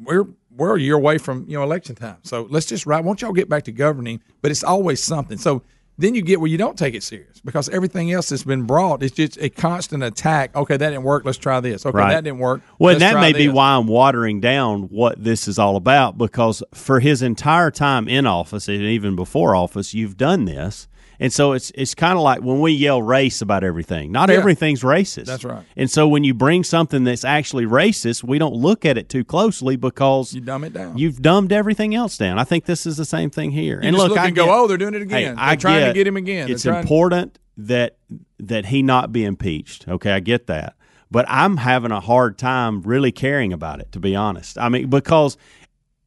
we're 0.03 0.27
we're 0.57 0.77
a 0.77 0.81
year 0.81 0.95
away 0.95 1.19
from 1.19 1.45
you 1.47 1.57
know 1.59 1.63
election 1.63 1.95
time, 1.95 2.17
so 2.23 2.47
let's 2.51 2.67
just 2.67 2.87
right. 2.87 3.05
Won't 3.05 3.21
y'all 3.21 3.33
get 3.33 3.49
back 3.49 3.65
to 3.65 3.73
governing? 3.73 4.21
But 4.41 4.51
it's 4.51 4.65
always 4.65 5.03
something. 5.03 5.37
So 5.37 5.63
then 5.99 6.15
you 6.15 6.23
get 6.23 6.41
where 6.41 6.51
you 6.51 6.59
don't 6.59 6.77
take 6.79 6.95
it 6.95 7.03
serious 7.03 7.41
because 7.45 7.69
everything 7.71 8.13
else 8.13 8.29
that's 8.29 8.45
been 8.45 8.65
brought 8.65 9.03
is 9.03 9.13
just 9.13 9.39
a 9.41 9.49
constant 9.49 10.03
attack. 10.03 10.55
Okay, 10.55 10.77
that 10.77 10.91
didn't 10.91 11.05
work. 11.05 11.25
Let's 11.25 11.39
try 11.39 11.61
this. 11.61 11.87
Okay, 11.87 11.97
Right. 11.97 12.13
that 12.13 12.25
didn't 12.25 12.39
work. 12.39 12.61
Well, 12.79 12.93
let's 12.93 13.01
that 13.01 13.21
may 13.21 13.33
be 13.33 13.49
why 13.49 13.73
I'm 13.77 13.87
watering 13.87 14.41
down 14.41 14.83
what 14.85 15.23
this 15.23 15.49
is 15.49 15.59
all 15.59 15.77
about 15.77 16.19
because 16.19 16.63
for 16.75 17.01
his 17.01 17.23
entire 17.23 17.71
time 17.71 18.09
in 18.09 18.27
office 18.27 18.69
and 18.69 18.83
even 18.83 19.17
before 19.17 19.55
office, 19.57 19.95
you've 19.95 20.17
done 20.17 20.45
this. 20.45 20.89
And 21.19 21.33
so 21.33 21.53
it's 21.53 21.71
it's 21.75 21.95
kind 21.95 22.15
of 22.15 22.21
like 22.23 22.43
when 22.43 22.61
we 22.61 22.73
yell 22.73 23.01
race 23.03 23.41
about 23.41 23.65
everything. 23.65 24.13
Not 24.13 24.29
Yeah. 24.29 24.37
everything's 24.37 24.83
racist. 24.83 25.25
That's 25.27 25.45
right. 25.45 25.65
And 25.77 25.91
so 25.91 26.07
when 26.07 26.25
you 26.25 26.35
bring 26.35 26.63
something 26.65 27.05
that's 27.05 27.25
actually 27.25 27.65
racist, 27.67 28.23
we 28.23 28.39
don't 28.39 28.55
look 28.55 28.85
at 28.85 28.99
it 28.99 29.09
too 29.09 29.25
closely 29.25 29.77
because 29.77 30.35
You 30.35 30.41
dumb 30.43 30.65
it 30.65 30.73
down. 30.73 30.99
You've 30.99 31.23
dumbed 31.23 31.53
everything 31.53 31.95
else 31.95 32.19
down. 32.19 32.39
I 32.39 32.45
think 32.45 32.67
this 32.67 32.85
is 32.87 32.97
the 32.97 33.05
same 33.07 33.31
thing 33.31 33.51
here. 33.51 33.81
You 33.83 33.89
and 33.89 33.97
look, 33.97 34.11
look 34.11 34.19
I 34.19 34.31
go, 34.31 34.45
get- 34.47 34.55
oh, 34.55 34.67
they're 34.67 34.77
doing 34.77 34.95
it 34.95 35.03
again. 35.03 35.19
Hey, 35.19 35.25
they're 35.27 35.35
I 35.39 35.57
trying 35.57 35.81
get 35.81 35.87
to 35.89 35.93
get 35.95 36.07
him 36.07 36.17
again. 36.17 36.51
It's 36.51 36.67
important 36.67 37.39
that 37.57 37.97
that 38.39 38.67
he 38.67 38.83
not 38.83 39.13
be 39.13 39.25
impeached. 39.25 39.89
Okay, 39.89 40.13
I 40.13 40.21
get 40.21 40.47
that, 40.49 40.75
but 41.11 41.25
I'm 41.29 41.57
having 41.57 41.91
a 41.93 42.01
hard 42.01 42.37
time 42.37 42.83
really 42.83 43.11
caring 43.13 43.53
about 43.55 43.81
it. 43.81 43.91
To 43.93 44.01
be 44.01 44.15
honest, 44.15 44.59
I 44.59 44.69
mean 44.69 44.91
because 44.91 45.39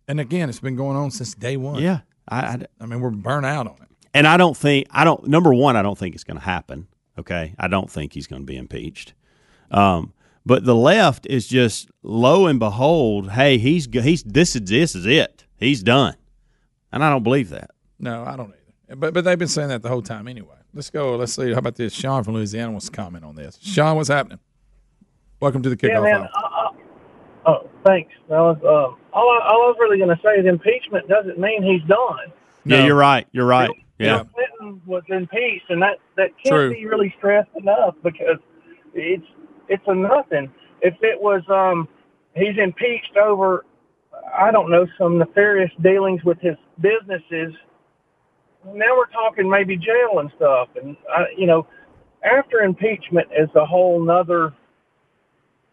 And 0.07 0.19
again, 0.19 0.49
it's 0.49 0.59
been 0.59 0.75
going 0.75 0.95
on 0.97 1.09
since 1.09 1.33
day 1.33 1.57
one. 1.57 1.81
yeah, 1.81 2.01
I, 2.27 2.39
I, 2.39 2.59
I 2.81 2.85
mean, 2.85 2.99
we're 3.01 3.09
burnt 3.09 3.45
out 3.47 3.65
on 3.65 3.75
it. 3.81 3.88
And 4.13 4.27
I 4.27 4.37
don't 4.37 4.55
think 4.55 4.87
I 4.91 5.03
don't. 5.03 5.27
Number 5.27 5.53
one, 5.53 5.75
I 5.75 5.81
don't 5.81 5.97
think 5.97 6.15
it's 6.15 6.23
going 6.23 6.37
to 6.37 6.43
happen. 6.43 6.87
Okay, 7.17 7.55
I 7.59 7.67
don't 7.67 7.89
think 7.89 8.13
he's 8.13 8.27
going 8.27 8.41
to 8.41 8.45
be 8.45 8.57
impeached. 8.57 9.13
Um, 9.71 10.13
but 10.45 10.63
the 10.63 10.75
left 10.75 11.27
is 11.27 11.47
just 11.47 11.89
lo 12.01 12.47
and 12.47 12.59
behold, 12.59 13.31
hey, 13.31 13.57
he's 13.57 13.87
he's 13.91 14.23
this 14.23 14.55
is 14.55 14.63
this 14.63 14.95
is 14.95 15.05
it. 15.05 15.45
He's 15.57 15.83
done, 15.83 16.15
and 16.91 17.03
I 17.03 17.09
don't 17.09 17.23
believe 17.23 17.49
that. 17.49 17.71
No, 17.99 18.23
I 18.23 18.35
don't 18.35 18.49
either. 18.49 18.95
But 18.95 19.13
but 19.13 19.23
they've 19.23 19.37
been 19.37 19.47
saying 19.47 19.69
that 19.69 19.81
the 19.81 19.89
whole 19.89 20.01
time 20.01 20.27
anyway. 20.27 20.55
Let's 20.73 20.89
go. 20.89 21.15
Let's 21.15 21.33
see. 21.33 21.51
How 21.51 21.59
about 21.59 21.75
this? 21.75 21.93
Sean 21.93 22.23
from 22.23 22.35
Louisiana 22.35 22.71
wants 22.71 22.85
to 22.85 22.91
comment 22.91 23.25
on 23.25 23.35
this. 23.35 23.57
Sean, 23.61 23.95
what's 23.95 24.09
happening? 24.09 24.39
Welcome 25.39 25.63
to 25.63 25.69
the 25.69 25.77
kickoff. 25.77 25.89
Yeah, 25.89 25.99
kickoff. 25.99 26.03
man. 26.03 26.21
hour. 26.21 26.29
Uh, 26.35 27.49
uh, 27.49 27.51
oh, 27.51 27.69
thanks. 27.85 28.11
Well, 28.27 28.59
uh, 28.63 28.67
all, 28.67 28.97
I, 29.13 29.47
all 29.47 29.63
I 29.63 29.67
was 29.67 29.77
really 29.79 29.97
going 29.97 30.15
to 30.15 30.21
say 30.23 30.39
is 30.39 30.45
impeachment 30.45 31.07
doesn't 31.07 31.39
mean 31.39 31.63
he's 31.63 31.87
done. 31.87 32.33
No. 32.65 32.77
Yeah, 32.77 32.85
you're 32.85 32.95
right. 32.95 33.27
You're 33.31 33.45
right. 33.45 33.69
Yeah. 33.99 34.07
Yeah, 34.07 34.23
Bill 34.23 34.29
Clinton 34.33 34.81
was 34.85 35.03
impeached, 35.09 35.69
and 35.69 35.81
that 35.81 35.97
that 36.15 36.29
can't 36.43 36.55
True. 36.55 36.73
be 36.73 36.85
really 36.85 37.13
stressed 37.17 37.49
enough 37.57 37.95
because 38.03 38.37
it's 38.93 39.25
it's 39.67 39.83
a 39.87 39.93
nothing. 39.93 40.51
If 40.81 40.95
it 41.01 41.19
was 41.21 41.43
um, 41.49 41.87
he's 42.33 42.57
impeached 42.57 43.17
over, 43.17 43.65
I 44.37 44.51
don't 44.51 44.71
know, 44.71 44.87
some 44.97 45.17
nefarious 45.19 45.71
dealings 45.81 46.23
with 46.23 46.39
his 46.39 46.55
businesses. 46.79 47.53
Now 48.65 48.97
we're 48.97 49.07
talking 49.07 49.49
maybe 49.49 49.77
jail 49.77 50.19
and 50.19 50.31
stuff, 50.35 50.69
and 50.81 50.95
uh, 51.15 51.25
you 51.37 51.45
know, 51.45 51.67
after 52.23 52.59
impeachment 52.59 53.27
is 53.37 53.49
a 53.55 53.65
whole 53.65 54.03
nother. 54.03 54.53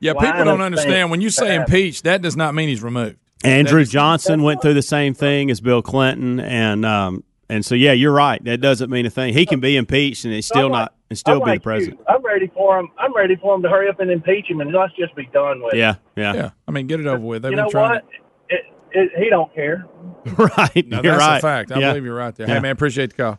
Yeah, 0.00 0.12
line 0.12 0.26
people 0.26 0.44
don't 0.44 0.60
of 0.60 0.66
understand 0.66 1.10
when 1.10 1.20
you 1.20 1.30
say 1.30 1.48
that- 1.48 1.60
impeached, 1.68 2.04
that 2.04 2.22
does 2.22 2.36
not 2.36 2.54
mean 2.54 2.68
he's 2.68 2.82
removed. 2.82 3.16
Andrew 3.44 3.84
Johnson 3.84 4.42
went 4.42 4.62
through 4.62 4.74
the 4.74 4.82
same 4.82 5.14
thing 5.14 5.50
as 5.50 5.60
Bill 5.60 5.82
Clinton, 5.82 6.40
and 6.40 6.84
um, 6.84 7.22
and 7.49 7.64
so 7.64 7.74
yeah, 7.74 7.92
you're 7.92 8.12
right. 8.12 8.42
That 8.44 8.61
doesn't 8.61 8.90
mean 8.90 9.07
a 9.07 9.11
thing. 9.11 9.34
He 9.34 9.47
can 9.47 9.61
be 9.61 9.76
impeached 9.76 10.24
and 10.24 10.34
it's 10.34 10.47
still 10.47 10.68
like- 10.68 10.72
not 10.72 10.94
and 11.09 11.16
still 11.18 11.34
I'm 11.34 11.40
be 11.40 11.51
like 11.51 11.61
the 11.61 11.64
president. 11.64 12.01
you. 12.01 12.14
I'm 12.14 12.24
ready 12.24 12.49
for 12.53 12.78
him. 12.80 12.88
I'm 12.99 13.14
ready 13.14 13.36
for 13.36 13.55
him 13.55 13.62
to 13.62 13.68
hurry 13.68 13.88
up 13.88 14.01
and 14.01 14.11
impeach 14.11 14.47
him, 14.51 14.61
and 14.61 14.72
let's 14.72 14.92
just 14.99 15.14
be 15.14 15.26
done 15.32 15.62
with 15.62 15.74
it. 15.74 15.78
Yeah, 15.78 15.94
yeah, 16.16 16.34
Yeah, 16.34 16.51
I 16.66 16.72
mean, 16.72 16.86
get 16.88 16.99
it 16.99 17.07
over 17.07 17.18
with. 17.24 17.42
They've 17.42 17.53
You 17.53 17.57
been 17.57 17.64
know 17.66 17.70
trying. 17.70 17.90
what? 17.90 18.05
It, 18.49 18.61
it, 18.92 19.11
he 19.16 19.30
don't 19.30 19.55
care. 19.55 19.86
right. 20.36 20.86
No, 20.88 21.01
you're 21.03 21.12
that's 21.16 21.20
right. 21.24 21.38
a 21.38 21.40
fact. 21.40 21.70
I 21.72 21.78
Yeah. 21.78 21.90
believe 21.90 22.05
you're 22.05 22.16
right 22.16 22.34
there. 22.34 22.49
Yeah. 22.49 22.55
Hey, 22.55 22.61
man, 22.61 22.72
appreciate 22.72 23.11
the 23.11 23.16
call. 23.22 23.38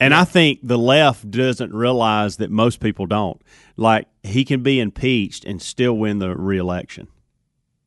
And 0.00 0.14
I 0.14 0.24
think 0.24 0.60
the 0.62 0.78
left 0.78 1.30
doesn't 1.30 1.72
realize 1.74 2.38
that 2.38 2.50
most 2.50 2.80
people 2.80 3.04
don't. 3.06 3.40
Like 3.76 4.08
he 4.22 4.44
can 4.46 4.62
be 4.62 4.80
impeached 4.80 5.44
and 5.44 5.60
still 5.60 5.94
win 5.98 6.18
the 6.20 6.34
reelection. 6.34 7.08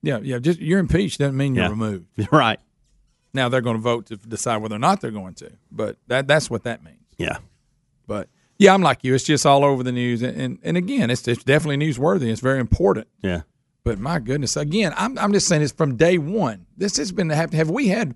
Yeah, 0.04 0.20
yeah. 0.22 0.38
Just 0.38 0.60
you're 0.60 0.80
impeached 0.80 1.20
doesn't 1.20 1.36
mean 1.36 1.56
you're 1.56 1.66
Yeah. 1.66 1.70
removed. 1.72 2.06
right. 2.32 2.60
Now 3.34 3.50
they're 3.50 3.62
going 3.62 3.76
to 3.76 3.82
vote 3.82 4.08
to 4.08 4.18
decide 4.18 4.58
whether 4.58 4.76
or 4.76 4.80
not 4.80 5.02
they're 5.02 5.12
going 5.12 5.36
to. 5.36 5.52
But 5.72 5.98
that 6.08 6.28
that's 6.28 6.50
what 6.50 6.64
that 6.64 6.84
means. 6.84 7.06
Yeah. 7.18 7.38
But 8.08 8.30
yeah, 8.58 8.74
I'm 8.74 8.82
like 8.82 9.04
you. 9.04 9.14
It's 9.14 9.24
just 9.24 9.46
all 9.46 9.64
over 9.64 9.84
the 9.84 9.92
news, 9.92 10.22
and 10.22 10.40
and, 10.40 10.60
and 10.64 10.78
again, 10.78 11.10
it's 11.10 11.28
it's 11.28 11.44
definitely 11.44 11.86
newsworthy. 11.86 12.32
It's 12.32 12.42
very 12.42 12.60
important. 12.60 13.08
Yeah. 13.22 13.42
But 13.84 14.00
my 14.00 14.20
goodness, 14.20 14.58
again, 14.58 14.94
I'm 14.98 15.18
I'm 15.18 15.32
just 15.32 15.48
saying 15.48 15.62
it's 15.62 15.72
from 15.72 15.96
day 15.96 16.18
one. 16.18 16.66
This 16.76 16.98
has 16.98 17.12
been 17.12 17.30
have 17.30 17.54
have 17.54 17.70
we 17.70 17.88
had 17.88 18.16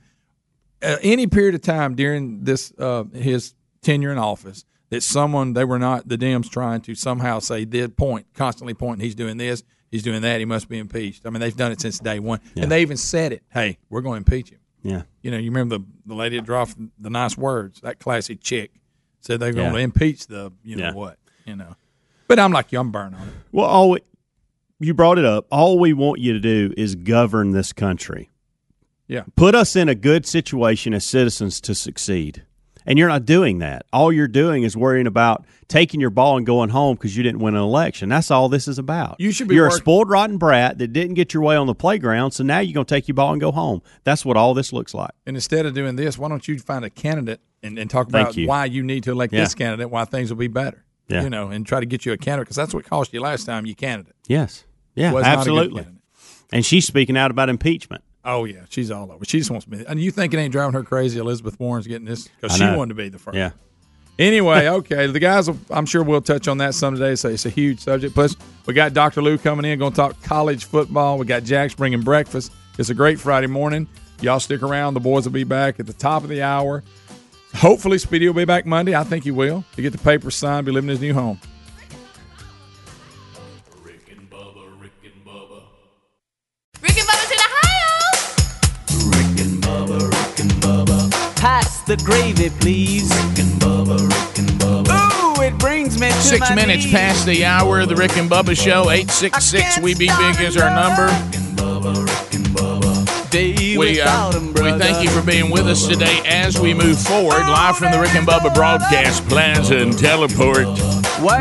uh, 0.81 0.97
any 1.01 1.27
period 1.27 1.55
of 1.55 1.61
time 1.61 1.95
during 1.95 2.43
this 2.43 2.73
uh, 2.77 3.03
his 3.13 3.53
tenure 3.81 4.11
in 4.11 4.17
office 4.17 4.65
that 4.89 5.01
someone 5.01 5.53
they 5.53 5.63
were 5.63 5.79
not 5.79 6.07
the 6.07 6.17
Dems 6.17 6.49
trying 6.49 6.81
to 6.81 6.95
somehow 6.95 7.39
say 7.39 7.65
did 7.65 7.95
point 7.95 8.25
constantly 8.33 8.73
pointing 8.73 9.03
he's 9.03 9.15
doing 9.15 9.37
this 9.37 9.63
he's 9.91 10.03
doing 10.03 10.21
that 10.23 10.39
he 10.39 10.45
must 10.45 10.67
be 10.67 10.79
impeached. 10.79 11.25
I 11.25 11.29
mean 11.29 11.39
they've 11.39 11.55
done 11.55 11.71
it 11.71 11.79
since 11.81 11.99
day 11.99 12.19
one, 12.19 12.39
and 12.55 12.71
they 12.71 12.81
even 12.81 12.97
said 12.97 13.31
it. 13.31 13.43
Hey, 13.49 13.77
we're 13.89 14.01
going 14.01 14.23
to 14.23 14.31
impeach 14.31 14.49
him. 14.49 14.59
Yeah. 14.83 15.03
You 15.21 15.31
know, 15.31 15.37
you 15.37 15.51
remember 15.51 15.77
the 15.77 15.85
the 16.05 16.15
lady 16.15 16.37
that 16.37 16.45
dropped 16.45 16.75
the 16.99 17.09
nice 17.09 17.37
words 17.37 17.81
that 17.81 17.99
classy 17.99 18.35
chick 18.35 18.71
said 19.19 19.39
they're 19.39 19.53
going 19.53 19.67
Yeah. 19.67 19.73
to 19.73 19.77
impeach 19.77 20.27
the 20.27 20.51
you 20.63 20.75
know 20.75 20.85
Yeah. 20.85 20.93
what 20.93 21.17
you 21.45 21.55
know. 21.55 21.75
But 22.27 22.39
I'm 22.39 22.51
like 22.51 22.71
you, 22.71 22.79
I'm 22.79 22.91
burned 22.91 23.15
on 23.15 23.27
it. 23.27 23.33
Well, 23.51 23.65
all 23.67 23.89
we, 23.91 23.99
you 24.79 24.93
brought 24.93 25.17
it 25.19 25.25
up. 25.25 25.45
All 25.51 25.77
we 25.77 25.93
want 25.93 26.19
you 26.21 26.33
to 26.33 26.39
do 26.39 26.73
is 26.77 26.95
govern 26.95 27.51
this 27.51 27.73
country. 27.73 28.29
Yeah. 29.07 29.23
Put 29.35 29.53
us 29.53 29.75
in 29.75 29.89
a 29.89 29.95
good 29.95 30.25
situation 30.25 30.93
as 30.93 31.03
citizens 31.05 31.59
to 31.61 31.75
succeed. 31.75 32.43
And 32.85 32.97
you're 32.97 33.07
not 33.09 33.25
doing 33.25 33.59
that. 33.59 33.85
All 33.93 34.11
you're 34.11 34.27
doing 34.27 34.63
is 34.63 34.75
worrying 34.75 35.07
about 35.07 35.45
taking 35.67 35.99
your 36.01 36.09
ball 36.09 36.37
and 36.37 36.45
going 36.45 36.69
home 36.69 36.95
because 36.95 37.15
you 37.15 37.23
didn't 37.23 37.39
win 37.39 37.55
an 37.55 37.61
election. 37.61 38.09
That's 38.09 38.31
all 38.31 38.49
this 38.49 38.67
is 38.67 38.77
about. 38.79 39.15
You 39.19 39.31
should 39.31 39.47
be 39.47 39.55
You're 39.55 39.65
work- 39.65 39.73
a 39.73 39.77
spoiled, 39.77 40.09
rotten 40.09 40.37
brat 40.37 40.77
that 40.79 40.87
didn't 40.93 41.13
get 41.13 41.33
your 41.33 41.43
way 41.43 41.55
on 41.55 41.67
the 41.67 41.75
playground, 41.75 42.31
so 42.31 42.43
now 42.43 42.59
you're 42.59 42.73
going 42.73 42.85
to 42.85 42.93
take 42.95 43.07
your 43.07 43.15
ball 43.15 43.31
and 43.31 43.39
go 43.39 43.51
home. 43.51 43.81
That's 44.03 44.25
what 44.25 44.35
all 44.37 44.53
this 44.53 44.73
looks 44.73 44.93
like. 44.93 45.11
And 45.25 45.37
instead 45.37 45.65
of 45.65 45.73
doing 45.73 45.95
this, 45.95 46.17
why 46.17 46.27
don't 46.29 46.47
you 46.47 46.57
find 46.59 46.83
a 46.83 46.89
candidate 46.89 47.39
and, 47.63 47.77
and 47.77 47.89
talk 47.89 48.07
about 48.09 48.35
you. 48.35 48.47
why 48.47 48.65
you 48.65 48.81
need 48.83 49.03
to 49.03 49.11
elect 49.11 49.31
Yeah. 49.33 49.41
this 49.41 49.53
candidate, 49.53 49.89
why 49.91 50.05
things 50.05 50.29
will 50.31 50.37
be 50.37 50.47
better. 50.47 50.83
Yeah. 51.07 51.23
You 51.23 51.29
know, 51.29 51.49
and 51.49 51.65
try 51.65 51.79
to 51.81 51.85
get 51.85 52.05
you 52.05 52.13
a 52.13 52.17
candidate 52.17 52.45
because 52.45 52.55
that's 52.55 52.73
what 52.73 52.85
cost 52.85 53.13
you 53.13 53.21
last 53.21 53.45
time 53.45 53.65
you 53.65 53.75
candidate. 53.75 54.15
Yes. 54.27 54.63
Yeah, 54.95 55.11
Was 55.11 55.23
not 55.23 55.27
a 55.27 55.35
good 55.35 55.39
absolutely. 55.39 55.85
And 56.53 56.65
she's 56.65 56.85
speaking 56.87 57.15
out 57.17 57.31
about 57.31 57.49
impeachment. 57.49 58.03
Oh 58.23 58.45
yeah, 58.45 58.65
she's 58.69 58.91
all 58.91 59.11
over. 59.11 59.25
She 59.25 59.39
just 59.39 59.49
wants 59.49 59.67
me. 59.67 59.83
And 59.87 59.99
you 59.99 60.11
think 60.11 60.33
it 60.33 60.37
ain't 60.37 60.51
driving 60.51 60.73
her 60.73 60.83
crazy? 60.83 61.19
Elizabeth 61.19 61.59
Warren's 61.59 61.87
getting 61.87 62.05
this 62.05 62.27
because 62.27 62.55
she 62.55 62.63
wanted 62.63 62.89
to 62.89 62.95
be 62.95 63.09
the 63.09 63.19
first. 63.19 63.35
Yeah. 63.35 63.51
Anyway, 64.19 64.67
okay, 64.67 65.07
the 65.07 65.19
guys. 65.19 65.49
Will, 65.49 65.57
I'm 65.71 65.85
sure 65.85 66.03
we'll 66.03 66.21
touch 66.21 66.47
on 66.47 66.59
that 66.59 66.75
some 66.75 66.93
today. 66.95 67.15
So 67.15 67.29
it's 67.29 67.45
a 67.45 67.49
huge 67.49 67.79
subject. 67.79 68.13
Plus, 68.13 68.35
we 68.65 68.73
got 68.73 68.93
Dr. 68.93 69.21
Lou 69.21 69.37
coming 69.37 69.65
in, 69.65 69.79
going 69.79 69.91
to 69.91 69.95
talk 69.95 70.21
college 70.21 70.65
football. 70.65 71.17
We 71.17 71.25
got 71.25 71.43
Jack's 71.43 71.73
bringing 71.73 72.01
breakfast. 72.01 72.51
It's 72.77 72.89
a 72.89 72.93
great 72.93 73.19
Friday 73.19 73.47
morning. 73.47 73.87
Y'all 74.21 74.39
stick 74.39 74.61
around. 74.61 74.93
The 74.93 74.99
boys 74.99 75.25
will 75.25 75.31
be 75.31 75.43
back 75.43 75.79
at 75.79 75.87
the 75.87 75.93
top 75.93 76.23
of 76.23 76.29
the 76.29 76.43
hour. 76.43 76.83
Hopefully, 77.55 77.97
Speedy 77.97 78.27
will 78.27 78.35
be 78.35 78.45
back 78.45 78.65
Monday. 78.65 78.95
I 78.95 79.03
think 79.03 79.23
he 79.23 79.31
will. 79.31 79.65
To 79.75 79.81
get 79.81 79.91
the 79.91 79.97
papers 79.97 80.35
signed, 80.35 80.65
be 80.65 80.71
living 80.71 80.89
in 80.89 80.93
his 80.93 81.01
new 81.01 81.13
home. 81.13 81.39
The 91.91 91.97
gravy, 92.05 92.49
please. 92.61 93.09
Rick 93.09 93.39
and 93.39 93.51
Bubba, 93.59 93.99
Rick 93.99 94.39
and 94.39 94.49
Bubba. 94.61 95.37
Ooh, 95.37 95.41
it 95.41 95.57
brings 95.57 95.99
me 95.99 96.07
to 96.07 96.13
Six 96.21 96.49
minutes 96.55 96.85
knees. 96.85 96.93
past 96.93 97.25
the 97.25 97.43
hour 97.43 97.81
of 97.81 97.89
the 97.89 97.97
Rick 97.97 98.15
and 98.15 98.29
Bubba 98.29 98.55
Show. 98.55 98.89
866 98.89 99.79
We 99.81 99.93
Be 99.95 100.07
Big 100.07 100.39
is 100.39 100.55
our 100.55 100.73
number. 100.73 101.07
Rick 101.07 101.35
and 101.35 101.57
Bubba, 101.57 102.07
Rick 102.07 102.33
and 102.33 102.47
Bubba. 102.55 103.29
Day 103.29 103.75
We, 103.77 103.99
uh, 103.99 104.31
'em, 104.31 104.53
we 104.53 104.71
thank 104.79 105.03
you 105.03 105.09
for 105.09 105.21
being 105.21 105.49
with 105.49 105.67
us 105.67 105.85
today 105.85 106.21
as 106.25 106.57
we 106.57 106.73
move 106.73 106.97
forward, 106.97 107.45
live 107.45 107.77
from 107.77 107.91
the 107.91 107.99
Rick 107.99 108.15
and 108.15 108.25
Bubba 108.25 108.55
Broadcast 108.55 109.27
Plaza 109.27 109.75
and 109.75 109.99
Teleport. 109.99 110.67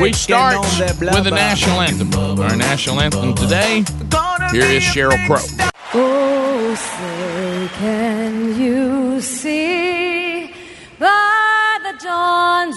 We 0.01 0.12
start 0.12 0.59
with 0.59 1.22
the 1.24 1.30
national 1.30 1.80
anthem. 1.80 2.40
Our 2.40 2.57
national 2.57 3.01
anthem 3.01 3.34
today. 3.34 3.84
Here 4.51 4.64
is 4.64 4.82
Sheryl 4.82 5.24
Crow. 5.28 5.69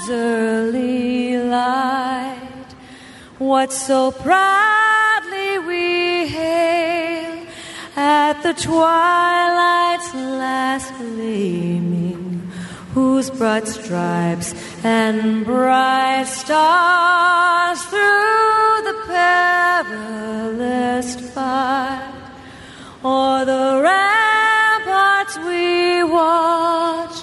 Early 0.09 1.37
light. 1.37 2.39
What 3.39 3.71
so 3.71 4.11
proudly 4.11 5.59
we 5.59 6.27
hail 6.27 7.45
at 7.95 8.41
the 8.43 8.53
twilight's 8.53 10.13
last 10.13 10.93
gleaming, 10.97 12.51
whose 12.93 13.29
broad 13.29 13.67
stripes 13.67 14.53
and 14.83 15.45
bright 15.45 16.27
stars 16.27 17.81
through 17.83 18.81
the 18.89 18.95
perilous 19.07 21.15
fight 21.31 22.09
o'er 23.03 23.45
the 23.45 23.81
ramparts 23.83 25.37
we 25.39 26.03
watch 26.03 27.22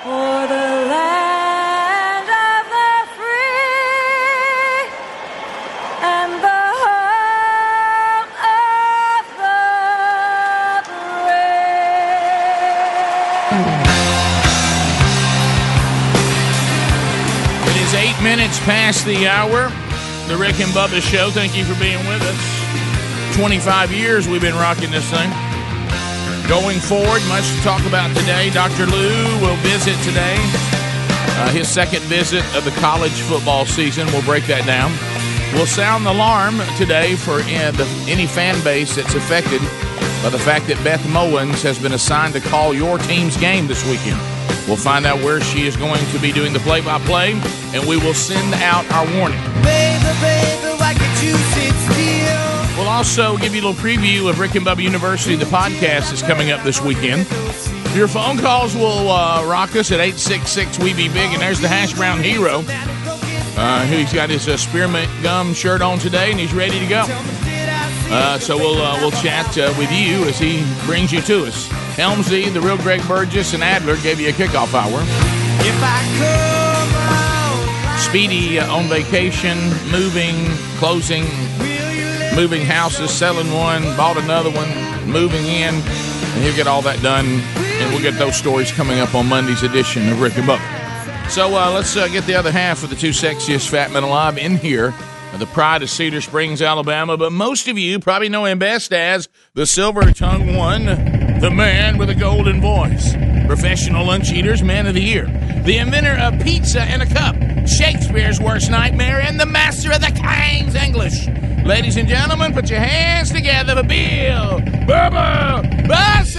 for 0.05 0.37
the 0.53 0.69
land 0.93 2.29
of 2.29 2.63
the 2.77 2.93
free 3.17 4.93
and 6.05 6.33
the 6.45 6.63
home 6.85 8.29
of 8.45 9.25
the 9.41 9.61
brave. 17.57 17.71
It 17.71 17.77
is 17.81 17.93
eight 17.95 18.21
minutes 18.23 18.59
past 18.67 19.07
the 19.07 19.27
hour. 19.27 19.73
The 20.29 20.37
Rick 20.37 20.61
and 20.61 20.71
Bubba 20.73 21.01
Show. 21.01 21.31
Thank 21.31 21.57
you 21.57 21.65
for 21.65 21.79
being 21.81 21.99
with 22.07 22.21
us. 22.21 23.35
25 23.35 23.91
years 23.91 24.29
we've 24.29 24.43
been 24.43 24.55
rocking 24.55 24.91
this 24.91 25.09
thing. 25.11 25.31
Going 26.47 26.81
forward, 26.81 27.23
much 27.29 27.49
to 27.49 27.61
talk 27.63 27.81
about 27.87 28.15
today. 28.15 28.51
Dr. 28.51 28.85
Lou 28.85 29.41
will 29.41 29.57
visit 29.65 29.97
today. 30.05 30.37
Uh, 31.41 31.49
his 31.49 31.67
second 31.67 32.03
visit 32.03 32.45
of 32.55 32.67
the 32.67 32.73
college 32.73 33.19
football 33.23 33.65
season. 33.65 34.07
We'll 34.09 34.25
break 34.25 34.45
that 34.49 34.67
down. 34.67 34.93
We'll 35.57 35.65
sound 35.65 36.05
the 36.05 36.13
alarm 36.13 36.61
today 36.77 37.17
for 37.17 37.41
any 37.41 38.27
fan 38.27 38.63
base 38.63 38.97
that's 38.97 39.15
affected 39.15 39.63
by 40.23 40.29
the 40.29 40.39
fact 40.39 40.67
that 40.67 40.79
Beth 40.85 41.03
Mowins 41.05 41.63
has 41.63 41.79
been 41.79 41.93
assigned 41.93 42.35
to 42.35 42.41
call 42.41 42.75
your 42.75 42.99
team's 42.99 43.39
game 43.39 43.67
this 43.67 43.83
weekend. 43.89 44.21
We'll 44.69 44.77
find 44.77 45.07
out 45.07 45.25
where 45.25 45.41
she 45.41 45.67
is 45.67 45.75
going 45.75 46.05
to 46.13 46.19
be 46.19 46.33
doing 46.33 46.53
the 46.53 46.61
play 46.61 46.83
by 46.83 46.99
play, 47.07 47.33
and 47.73 47.89
we 47.89 47.97
will 47.97 48.13
send 48.13 48.53
out 48.57 48.85
our 48.93 49.07
warning. 49.19 49.41
We'll 52.77 52.89
also 52.89 53.37
give 53.37 53.55
you 53.55 53.61
a 53.61 53.67
little 53.67 53.75
preview 53.75 54.29
of 54.29 54.39
Rick 54.39 54.55
and 54.55 54.65
Bubba 54.65 54.83
University. 54.83 55.37
The 55.37 55.45
podcast 55.47 56.13
is 56.13 56.23
coming 56.23 56.51
up 56.51 56.63
this 56.63 56.81
weekend. 56.81 57.29
Your 57.95 58.09
phone 58.09 58.39
calls 58.39 58.75
will 58.75 59.11
uh, 59.11 59.45
rock 59.47 59.75
us 59.77 59.91
at 59.91 60.01
866 60.01 60.79
We 60.79 60.95
Be 60.95 61.09
Big, 61.09 61.33
and 61.33 61.43
there's 61.43 61.61
the 61.61 61.69
Hash 61.69 61.93
Brown 61.95 62.23
Hero. 62.23 62.63
Uh, 63.57 63.85
he's 63.87 64.13
got 64.13 64.31
his 64.31 64.47
uh, 64.47 64.57
spearmint 64.57 65.11
gum 65.23 65.53
shirt 65.55 65.83
on 65.83 65.99
today, 65.99 66.31
and 66.31 66.39
he's 66.39 66.55
ready 66.55 66.79
to 66.79 66.87
go. 66.87 67.05
Uh, 68.11 68.39
so 68.39 68.57
we'll 68.57 68.81
uh, 68.81 68.97
we'll 69.01 69.11
chat 69.11 69.59
uh, 69.59 69.75
with 69.77 69.91
you 69.91 70.25
as 70.25 70.39
he 70.39 70.65
brings 70.87 71.13
you 71.13 71.21
to 71.23 71.45
us. 71.45 71.69
Helmsy, 71.97 72.53
the 72.53 72.61
real 72.61 72.79
Greg 72.79 73.07
Burgess, 73.09 73.55
and 73.55 73.63
Adler 73.63 73.97
gave 73.97 74.21
you 74.21 74.29
a 74.29 74.33
kickoff 74.33 74.73
hour. 74.75 75.01
If 75.61 75.83
I 75.83 76.03
out, 76.23 76.48
Speedy 78.09 78.59
uh, 78.59 78.75
on 78.75 78.85
vacation, 78.85 79.59
moving, 79.93 80.35
closing, 80.79 81.25
moving 82.35 82.63
houses, 82.63 83.11
selling 83.11 83.53
one, 83.53 83.83
bought 83.99 84.17
another 84.17 84.51
one, 84.51 84.69
moving 85.07 85.45
in, 85.45 85.75
and 85.75 86.43
he'll 86.43 86.57
get 86.57 86.67
all 86.67 86.81
that 86.81 87.03
done. 87.03 87.27
And 87.27 87.93
we'll 87.93 88.01
get 88.01 88.19
those 88.19 88.35
stories 88.35 88.73
coming 88.73 88.99
up 88.99 89.15
on 89.15 89.27
Monday's 89.29 89.63
edition 89.63 90.09
of 90.09 90.23
Rick 90.23 90.39
and 90.39 90.49
Bubba. 90.49 91.31
So 91.31 91.55
uh, 91.55 91.71
let's 91.71 91.95
uh, 91.97 92.09
get 92.09 92.25
the 92.25 92.35
other 92.35 92.51
half 92.51 92.83
of 92.83 92.89
the 92.89 92.97
two 92.97 93.11
sexiest 93.11 93.69
fat 93.69 93.93
men 93.93 94.03
alive 94.03 94.39
in 94.39 94.57
here. 94.57 94.95
The 95.37 95.45
pride 95.45 95.83
of 95.83 95.91
Cedar 95.91 96.23
Springs, 96.23 96.63
Alabama, 96.63 97.19
but 97.19 97.31
most 97.31 97.69
of 97.69 97.77
you 97.77 98.01
probably 98.01 98.31
know 98.31 98.47
him 98.47 98.59
best 98.59 98.93
as 98.95 99.29
the 99.53 99.67
silver 99.67 100.11
tongue 100.13 100.57
one, 100.57 100.87
the 101.41 101.51
man 101.55 101.99
with 101.99 102.09
a 102.09 102.15
golden 102.15 102.63
voice, 102.63 103.15
professional 103.47 104.07
lunch 104.07 104.33
eaters, 104.33 104.63
man 104.63 104.87
of 104.87 104.95
the 104.95 105.03
year, 105.03 105.27
the 105.65 105.77
inventor 105.77 106.17
of 106.19 106.41
pizza 106.43 106.91
in 106.93 107.03
a 107.03 107.07
cup, 107.07 107.37
Shakespeare's 107.69 108.41
worst 108.41 108.71
nightmare, 108.71 109.21
and 109.21 109.39
the 109.39 109.47
master 109.47 109.93
of 109.93 110.01
the 110.01 110.11
King's 110.11 110.75
English. 110.75 111.29
Ladies 111.65 111.97
and 111.97 112.09
gentlemen, 112.09 112.53
put 112.53 112.71
your 112.71 112.81
hands 112.81 113.31
together 113.31 113.77
for 113.77 113.83
Bill 113.83 114.59
Bubba 114.89 115.87
Bussey! 115.87 116.39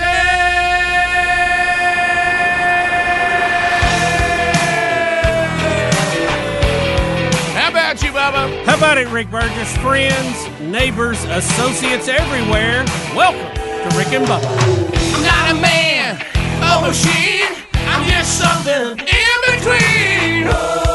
How 7.53 7.69
about 7.69 8.01
you, 8.01 8.09
Bubba? 8.09 8.65
How 8.65 8.75
about 8.75 8.97
it, 8.97 9.07
Rick 9.09 9.30
Burgess? 9.30 9.77
Friends, 9.77 10.49
neighbors, 10.59 11.23
associates 11.25 12.07
everywhere. 12.07 12.84
Welcome 13.15 13.53
to 13.55 13.97
Rick 13.97 14.13
and 14.13 14.25
Bubba. 14.25 14.49
I'm 15.13 15.23
not 15.23 15.51
a 15.51 15.61
man, 15.61 16.25
oh, 16.63 16.84
a 16.84 16.88
machine. 16.88 17.55
I'm 17.88 18.03
just 18.09 18.39
something 18.39 18.99
in 19.07 19.39
between. 19.45 20.89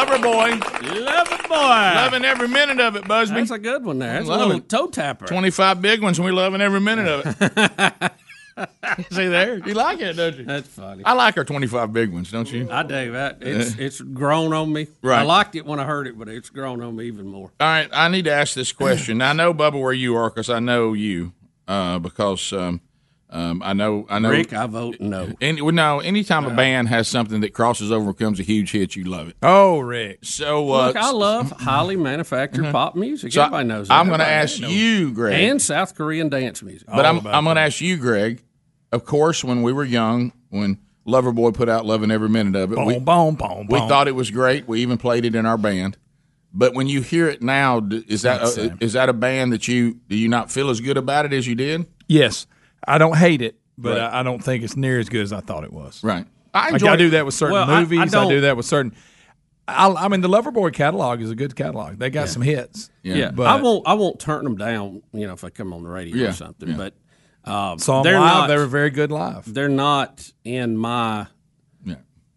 Lover 0.00 0.18
Boy. 0.18 0.50
Lover 0.82 1.36
boy. 1.46 1.56
Loving 1.58 2.24
every 2.24 2.48
minute 2.48 2.80
of 2.80 2.96
it, 2.96 3.06
Busby. 3.06 3.36
That's 3.36 3.50
a 3.50 3.58
good 3.58 3.84
one 3.84 3.98
there. 3.98 4.14
That's 4.14 4.30
a 4.30 4.32
little 4.32 4.56
it. 4.56 4.66
toe 4.66 4.86
tapper. 4.86 5.26
25 5.26 5.82
big 5.82 6.02
ones, 6.02 6.18
and 6.18 6.24
we're 6.24 6.32
loving 6.32 6.62
every 6.62 6.80
minute 6.80 7.06
of 7.06 7.36
it. 7.38 8.12
See 9.12 9.28
there? 9.28 9.58
You 9.58 9.74
like 9.74 10.00
it, 10.00 10.14
don't 10.14 10.38
you? 10.38 10.44
That's 10.44 10.68
funny. 10.68 11.04
I 11.04 11.12
like 11.12 11.36
our 11.36 11.44
25 11.44 11.92
big 11.92 12.14
ones, 12.14 12.30
don't 12.30 12.50
you? 12.50 12.70
I 12.70 12.82
do 12.82 13.12
that. 13.12 13.38
It's 13.42 13.76
it's 13.76 14.00
grown 14.00 14.54
on 14.54 14.72
me. 14.72 14.86
Right. 15.02 15.18
I 15.18 15.22
liked 15.22 15.54
it 15.54 15.66
when 15.66 15.78
I 15.78 15.84
heard 15.84 16.06
it, 16.06 16.18
but 16.18 16.28
it's 16.28 16.48
grown 16.48 16.80
on 16.80 16.96
me 16.96 17.04
even 17.04 17.26
more. 17.26 17.52
All 17.60 17.66
right, 17.66 17.88
I 17.92 18.08
need 18.08 18.24
to 18.24 18.32
ask 18.32 18.54
this 18.54 18.72
question. 18.72 19.18
Now, 19.18 19.30
I 19.30 19.32
know, 19.34 19.52
Bubba, 19.52 19.78
where 19.78 19.92
you 19.92 20.16
are 20.16 20.30
because 20.30 20.48
I 20.48 20.60
know 20.60 20.94
you 20.94 21.34
uh, 21.68 21.98
because 21.98 22.54
um, 22.54 22.80
um, 23.30 23.62
I 23.64 23.72
know 23.72 24.06
I 24.10 24.18
know. 24.18 24.30
Rick, 24.30 24.52
I 24.52 24.66
vote 24.66 24.96
no. 25.00 25.32
Any, 25.40 25.62
well, 25.62 25.74
no, 25.74 26.00
anytime 26.00 26.46
a 26.46 26.50
band 26.54 26.88
has 26.88 27.06
something 27.08 27.40
that 27.42 27.54
crosses 27.54 27.90
over 27.92 28.08
and 28.08 28.16
becomes 28.16 28.40
a 28.40 28.42
huge 28.42 28.72
hit, 28.72 28.96
you 28.96 29.04
love 29.04 29.28
it. 29.28 29.36
Oh, 29.42 29.78
Rick. 29.80 30.18
So, 30.22 30.72
uh, 30.72 30.86
Look, 30.88 30.96
I 30.96 31.10
love 31.12 31.50
highly 31.52 31.96
manufactured 31.96 32.70
pop 32.72 32.96
music. 32.96 33.32
so 33.32 33.42
Everybody 33.42 33.68
knows 33.68 33.88
that. 33.88 33.94
I'm 33.94 34.08
going 34.08 34.18
to 34.20 34.26
ask 34.26 34.60
knows. 34.60 34.72
you, 34.72 35.12
Greg, 35.12 35.34
and 35.50 35.62
South 35.62 35.94
Korean 35.94 36.28
dance 36.28 36.62
music. 36.62 36.86
but 36.88 37.04
All 37.06 37.18
I'm 37.18 37.26
I'm 37.26 37.44
going 37.44 37.56
to 37.56 37.62
ask 37.62 37.80
you, 37.80 37.96
Greg. 37.96 38.42
Of 38.92 39.04
course, 39.04 39.44
when 39.44 39.62
we 39.62 39.72
were 39.72 39.84
young, 39.84 40.32
when 40.48 40.78
Loverboy 41.06 41.54
put 41.54 41.68
out 41.68 41.86
"Loving 41.86 42.10
Every 42.10 42.28
Minute 42.28 42.56
of 42.56 42.72
It," 42.72 42.74
Boom, 42.76 42.84
we, 42.86 42.98
boom, 42.98 43.34
boom, 43.36 43.66
We 43.68 43.78
thought 43.80 44.08
it 44.08 44.14
was 44.16 44.30
great. 44.30 44.66
We 44.66 44.82
even 44.82 44.98
played 44.98 45.24
it 45.24 45.34
in 45.36 45.46
our 45.46 45.56
band. 45.58 45.96
But 46.52 46.74
when 46.74 46.88
you 46.88 47.00
hear 47.00 47.28
it 47.28 47.42
now, 47.42 47.80
is 48.08 48.22
that 48.22 48.40
Not 48.40 48.40
the 48.40 48.46
same. 48.48 48.78
is 48.80 48.94
that 48.94 49.08
a 49.08 49.12
band 49.12 49.52
that 49.52 49.68
you 49.68 50.00
do 50.08 50.16
you 50.16 50.26
not 50.28 50.50
feel 50.50 50.68
as 50.68 50.80
good 50.80 50.96
about 50.96 51.24
it 51.24 51.32
as 51.32 51.46
you 51.46 51.54
did? 51.54 51.86
Yes, 52.08 52.48
I 52.86 52.98
don't 52.98 53.16
hate 53.16 53.42
it, 53.42 53.58
but 53.78 53.98
Right. 53.98 54.00
I, 54.12 54.20
I 54.20 54.22
don't 54.22 54.42
think 54.42 54.62
it's 54.64 54.76
near 54.76 54.98
as 54.98 55.08
good 55.08 55.22
as 55.22 55.32
I 55.32 55.40
thought 55.40 55.64
it 55.64 55.72
was. 55.72 56.02
Right. 56.02 56.26
I 56.52 56.64
Like 56.66 56.72
enjoy 56.74 56.88
I 56.92 56.96
do 56.96 57.10
that 57.10 57.24
with 57.26 57.34
certain 57.34 57.54
Well, 57.54 57.70
I- 57.70 57.76
I 57.76 57.80
movies. 57.80 58.00
I, 58.00 58.06
don't- 58.06 58.40
that 58.42 58.56
with 58.56 58.66
certain. 58.66 58.94
I, 59.68 59.88
I 59.88 60.08
mean, 60.08 60.20
the 60.20 60.28
Loverboy 60.28 60.72
catalog 60.72 61.20
is 61.20 61.30
a 61.30 61.36
good 61.36 61.54
catalog. 61.54 61.98
They 61.98 62.10
got 62.10 62.28
some 62.28 62.42
hits. 62.42 62.90
Yeah. 63.04 63.14
Yeah, 63.14 63.30
but- 63.30 63.46
I 63.46 63.60
won't. 63.62 63.86
I 63.86 63.94
won't 63.94 64.18
turn 64.18 64.42
them 64.44 64.56
down. 64.56 65.02
You 65.12 65.26
know, 65.28 65.32
if 65.34 65.44
I 65.44 65.50
come 65.50 65.72
on 65.72 65.84
the 65.84 65.88
radio 65.90 66.16
Yeah, 66.16 66.28
or 66.30 66.32
something. 66.32 66.70
yeah. 66.70 66.76
But 66.76 66.94
um, 67.50 67.78
Saw 67.78 67.98
'em 67.98 68.04
they're 68.04 68.18
live. 68.18 68.34
not. 68.34 68.46
they 68.48 68.56
were 68.56 68.66
very 68.66 68.90
good 68.90 69.12
live. 69.12 69.52
they're 69.54 69.68
not 69.68 70.30
in 70.44 70.76
my. 70.76 71.26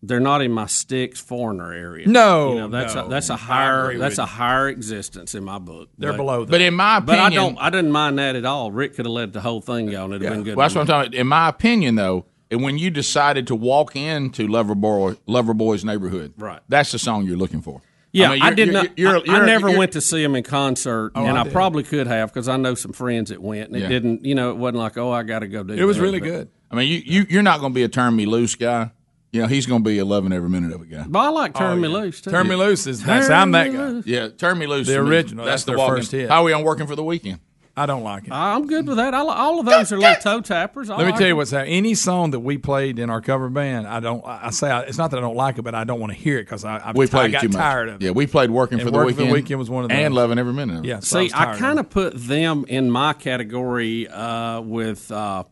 Yeah. 0.04 0.08
They're 0.08 0.20
not 0.20 0.42
in 0.42 0.52
my 0.52 0.66
sticks 0.66 1.20
foreigner 1.22 1.72
area. 1.72 2.08
No, 2.08 2.50
you 2.54 2.60
know 2.60 2.68
that's 2.68 2.94
no. 2.96 3.06
a, 3.06 3.10
that's 3.10 3.30
a 3.30 3.34
I 3.34 3.38
higher 3.38 3.98
that's 3.98 4.18
a 4.18 4.26
higher 4.26 4.68
existence 4.70 5.34
in 5.34 5.44
my 5.44 5.60
book. 5.60 5.90
They're 5.98 6.12
but, 6.12 6.18
below. 6.18 6.40
Them. 6.42 6.52
But 6.52 6.62
in 6.62 6.74
my 6.74 7.00
But 7.00 7.20
opinion, 7.20 7.32
I 7.42 7.46
don't. 7.46 7.58
I 7.60 7.70
didn't 7.70 7.92
mind 7.92 8.20
that 8.20 8.36
at 8.36 8.46
all. 8.46 8.72
Rick 8.72 8.96
could 8.96 9.06
have 9.06 9.14
let 9.14 9.34
the 9.34 9.42
whole 9.42 9.62
thing 9.62 9.90
go, 9.90 10.04
and 10.06 10.14
it'd 10.14 10.24
have 10.26 10.34
been 10.34 10.44
good. 10.44 10.56
well, 10.58 10.66
that's 10.66 10.74
to 10.74 10.80
what 10.80 10.82
I'm 10.84 10.88
talking 10.88 11.08
about. 11.14 11.20
In 11.22 11.28
my 11.28 11.48
opinion, 11.50 11.96
though, 11.96 12.26
and 12.52 12.62
when 12.64 12.78
you 12.78 12.90
decided 12.90 13.48
to 13.48 13.56
walk 13.56 13.96
into 13.96 14.48
Loverboy 14.48 15.18
Loverboy's 15.28 15.86
neighborhood, 15.86 16.34
Right. 16.38 16.60
That's 16.68 16.92
the 16.92 17.00
song 17.00 17.26
you're 17.26 17.38
looking 17.38 17.62
for. 17.62 17.82
Yeah, 18.12 18.28
I, 18.28 18.30
mean, 18.34 18.40
you're- 18.44 18.56
did 18.56 18.68
you're- 18.68 18.74
not. 18.84 19.00
you're- 19.00 19.22
I- 19.22 19.24
you're- 19.26 19.40
I 19.42 19.46
never 19.46 19.72
went 19.78 19.94
to 19.94 20.02
see 20.02 20.22
him 20.24 20.36
in 20.36 20.44
concert, 20.44 21.14
oh, 21.16 21.26
and 21.26 21.36
I 21.38 21.46
I, 21.46 21.50
probably 21.50 21.82
could 21.84 22.06
have 22.06 22.32
because 22.32 22.48
I 22.48 22.58
know 22.58 22.76
some 22.76 22.94
friends 22.94 23.30
that 23.32 23.42
went, 23.42 23.70
and 23.72 23.82
it 23.82 23.88
didn't. 23.88 24.24
You 24.26 24.36
know, 24.36 24.52
it 24.52 24.58
wasn't 24.58 24.78
like, 24.78 24.98
oh, 24.98 25.12
I 25.12 25.24
got 25.24 25.40
to 25.40 25.48
go 25.48 25.64
do. 25.64 25.74
it 25.74 25.84
was 25.86 25.98
that, 25.98 26.04
really 26.04 26.20
but- 26.20 26.26
good. 26.28 26.50
I 26.70 26.76
mean, 26.76 26.90
you, 26.90 27.02
you 27.06 27.26
you're 27.30 27.42
not 27.44 27.60
going 27.60 27.72
to 27.72 27.76
be 27.76 27.84
a 27.84 27.88
turn 27.88 28.16
me 28.16 28.26
loose 28.26 28.56
guy. 28.56 28.92
You 29.34 29.42
know, 29.42 29.48
he's 29.48 29.66
going 29.66 29.84
to 29.84 29.90
be 29.90 29.98
a 29.98 30.06
loving 30.06 30.32
every 30.32 30.48
minute 30.48 30.72
of 30.74 30.82
it 30.84 30.90
guy. 30.92 31.06
But 31.08 31.20
I 31.20 31.30
like 31.30 31.56
Turn 31.56 31.72
Oh, 31.72 31.76
Me 31.82 31.88
yeah. 31.90 31.94
Loose 31.98 32.22
too. 32.22 32.30
Turn 32.30 32.48
Me 32.48 32.56
Loose 32.56 32.86
is 32.88 33.04
that's 33.04 33.30
I'm 33.32 33.52
that 33.52 33.74
guy. 33.74 34.02
Yeah, 34.06 34.28
turn 34.30 34.60
me 34.60 34.68
loose. 34.68 34.86
The 34.88 34.94
to 34.94 35.04
me. 35.04 35.10
original, 35.10 35.44
That's, 35.46 35.64
that's 35.66 35.76
the 35.76 35.76
their 35.84 35.88
first 35.88 36.12
hit. 36.12 36.30
How 36.30 36.42
are 36.42 36.44
we 36.46 36.54
on 36.54 36.64
working 36.64 36.86
for 36.88 36.96
the 36.96 37.04
weekend? 37.04 37.40
I 37.76 37.88
don't 37.88 38.04
like 38.04 38.26
it. 38.28 38.32
I'm 38.32 38.68
good 38.68 38.86
with 38.88 38.98
that. 38.98 39.16
I, 39.16 39.24
li- 39.24 39.30
all 39.34 39.60
of 39.60 39.66
those 39.66 39.92
are 39.92 39.98
little 39.98 40.22
toe 40.22 40.42
tappers. 40.42 40.92
I 40.92 40.98
Let 40.98 41.06
me 41.06 41.10
like 41.14 41.18
tell 41.20 41.28
you 41.30 41.36
what's 41.36 41.50
happening. 41.50 41.74
Any 41.74 41.96
song 41.96 42.30
that 42.30 42.42
we 42.42 42.60
played 42.60 43.00
in 43.00 43.10
our 43.10 43.20
cover 43.20 43.50
band, 43.50 43.88
I 43.88 44.00
don't. 44.00 44.24
I 44.24 44.42
I 44.44 44.50
say 44.52 44.70
I, 44.70 44.82
it's 44.82 45.00
not 45.00 45.10
that 45.10 45.18
I 45.18 45.22
don't 45.22 45.36
like 45.36 45.58
it, 45.58 45.64
but 45.64 45.74
I 45.74 45.84
don't 45.84 46.00
want 46.00 46.14
to 46.14 46.18
hear 46.20 46.38
it 46.38 46.44
because 46.44 46.64
I, 46.64 46.78
I, 46.78 46.92
We 46.92 47.08
played 47.08 47.30
I 47.30 47.32
got 47.32 47.42
too 47.42 47.48
much. 47.48 47.58
tired 47.58 47.90
of 47.90 47.96
it. 47.96 48.06
Yeah, 48.06 48.12
we 48.12 48.28
played 48.28 48.52
working 48.52 48.76
And 48.80 48.88
for 48.88 48.92
the 48.92 48.98
Working 49.00 49.16
for 49.16 49.22
the 49.22 49.24
weekend. 49.24 49.34
Weekend 49.34 49.60
was 49.60 49.72
one 49.72 49.84
of 49.86 49.90
them, 49.90 49.98
and 49.98 50.14
loving 50.14 50.38
every 50.38 50.54
minute. 50.54 50.78
of 50.78 50.86
it. 50.86 50.88
Yeah, 50.88 51.00
so 51.00 51.18
See, 51.18 51.24
was 51.24 51.34
I 51.34 51.58
kind 51.58 51.80
of 51.80 51.86
of 51.88 51.90
put 51.92 52.14
them 52.16 52.66
in 52.68 52.92
my 52.92 53.14
category 53.14 54.08
uh, 54.08 54.62
with 54.62 55.12
uh, 55.12 55.44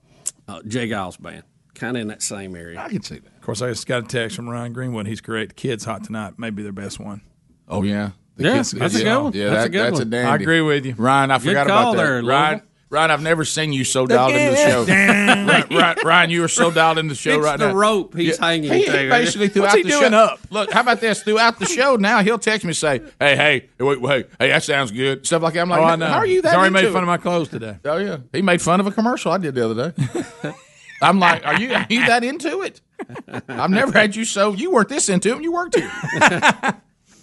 uh, 0.48 0.62
J. 0.68 0.90
Geils 0.90 1.20
band, 1.20 1.42
kind 1.74 1.98
of 1.98 2.02
in 2.02 2.10
that 2.10 2.22
same 2.22 2.56
area. 2.56 2.80
I 2.80 2.90
can 2.90 3.02
see 3.02 3.18
that. 3.18 3.31
Of 3.42 3.46
course, 3.46 3.62
I 3.64 3.70
just 3.70 3.88
got 3.88 4.04
a 4.04 4.08
text 4.08 4.36
from 4.36 4.48
Ryan 4.48 4.72
Greenwood. 4.72 5.08
He's 5.08 5.20
correct. 5.20 5.50
The 5.50 5.56
kid's 5.56 5.84
hot 5.84 6.04
tonight. 6.04 6.36
Maybe 6.38 6.62
their 6.62 6.72
best 6.72 7.00
one. 7.00 7.22
Oh 7.68 7.82
yeah, 7.82 8.12
The 8.36 8.44
Yeah, 8.44 8.54
kids- 8.58 8.72
that's 8.72 8.96
a 8.96 9.04
good 9.04 9.24
one. 9.24 9.34
Yeah, 9.34 9.50
That's 9.50 9.56
that, 9.62 9.66
a 9.66 9.70
good 9.70 9.80
that's 9.86 9.94
one. 9.94 10.02
a 10.04 10.06
dandy. 10.06 10.30
I 10.32 10.36
agree 10.36 10.62
with 10.62 10.86
you. 10.86 10.94
Ryan. 10.96 11.32
I 11.32 11.40
forgot 11.40 11.66
call 11.66 11.94
about 11.94 11.96
that. 11.98 12.04
there, 12.04 12.24
Ryan, 12.24 12.62
Ryan, 12.92 13.10
I've 13.12 13.22
never 13.24 13.44
seen 13.44 13.74
you 13.74 13.84
so 13.84 14.06
dialed 14.06 14.34
into 14.34 14.52
the 14.52 14.58
show. 14.58 14.84
Ryan, 14.88 15.48
Ryan, 15.70 15.98
Ryan, 16.06 16.30
you 16.30 16.44
are 16.44 16.48
so 16.50 16.70
dialed 16.70 17.00
into 17.00 17.14
the 17.14 17.18
show 17.20 17.38
It's 17.38 17.44
right 17.46 17.58
the 17.58 17.66
now. 17.68 17.72
The 17.72 17.78
rope 17.80 18.16
he's 18.16 18.38
hanging 18.38 18.72
He, 18.72 18.84
he 18.84 18.92
basically 18.92 19.48
throughout 19.48 19.76
he 19.78 19.82
the 19.84 19.90
doing 19.90 20.12
show. 20.12 20.18
up? 20.18 20.40
Look, 20.52 20.72
how 20.72 20.82
about 20.82 21.00
this? 21.02 21.24
Throughout 21.24 21.58
the 21.58 21.66
show, 21.66 21.96
now 21.96 22.22
he'll 22.22 22.38
text 22.38 22.64
me 22.64 22.70
and 22.70 22.78
say, 22.78 23.02
"Hey, 23.20 23.36
hey, 23.36 23.70
wait, 23.84 24.00
wait, 24.02 24.28
hey, 24.38 24.50
that 24.50 24.62
sounds 24.62 24.92
good." 24.92 25.26
Stuff 25.26 25.42
like 25.42 25.56
that. 25.56 25.62
I'm 25.62 25.70
like, 25.70 25.80
oh, 25.80 25.84
I 25.86 25.96
know. 25.96 26.06
"How 26.06 26.18
are 26.18 26.26
you 26.28 26.42
that?" 26.44 26.50
He's 26.50 26.56
already 26.58 26.68
into 26.68 26.82
made 26.84 26.90
it? 26.90 26.94
fun 26.94 27.02
of 27.04 27.08
my 27.08 27.18
clothes 27.18 27.48
today. 27.50 27.78
Oh 27.86 27.98
yeah, 27.98 28.18
he 28.34 28.44
made 28.44 28.62
fun 28.62 28.80
of 28.82 28.86
a 28.86 28.92
commercial 28.92 29.32
I 29.32 29.40
did 29.40 29.56
the 29.56 29.66
other 29.68 29.92
day. 29.92 30.54
I'm 31.04 31.18
like, 31.20 31.44
are 31.48 31.60
you 31.60 31.74
are 31.74 31.88
you 31.90 32.06
that 32.06 32.24
into 32.24 32.62
it? 32.62 32.80
I've 33.48 33.70
never 33.70 33.92
had 33.92 34.16
you 34.16 34.26
so 34.26 34.54
you 34.54 34.72
weren't 34.72 34.90
this 34.90 35.10
into 35.10 35.30
it. 35.30 35.36
when 35.36 35.44
You 35.44 35.52
worked 35.52 35.76
here, 35.78 35.92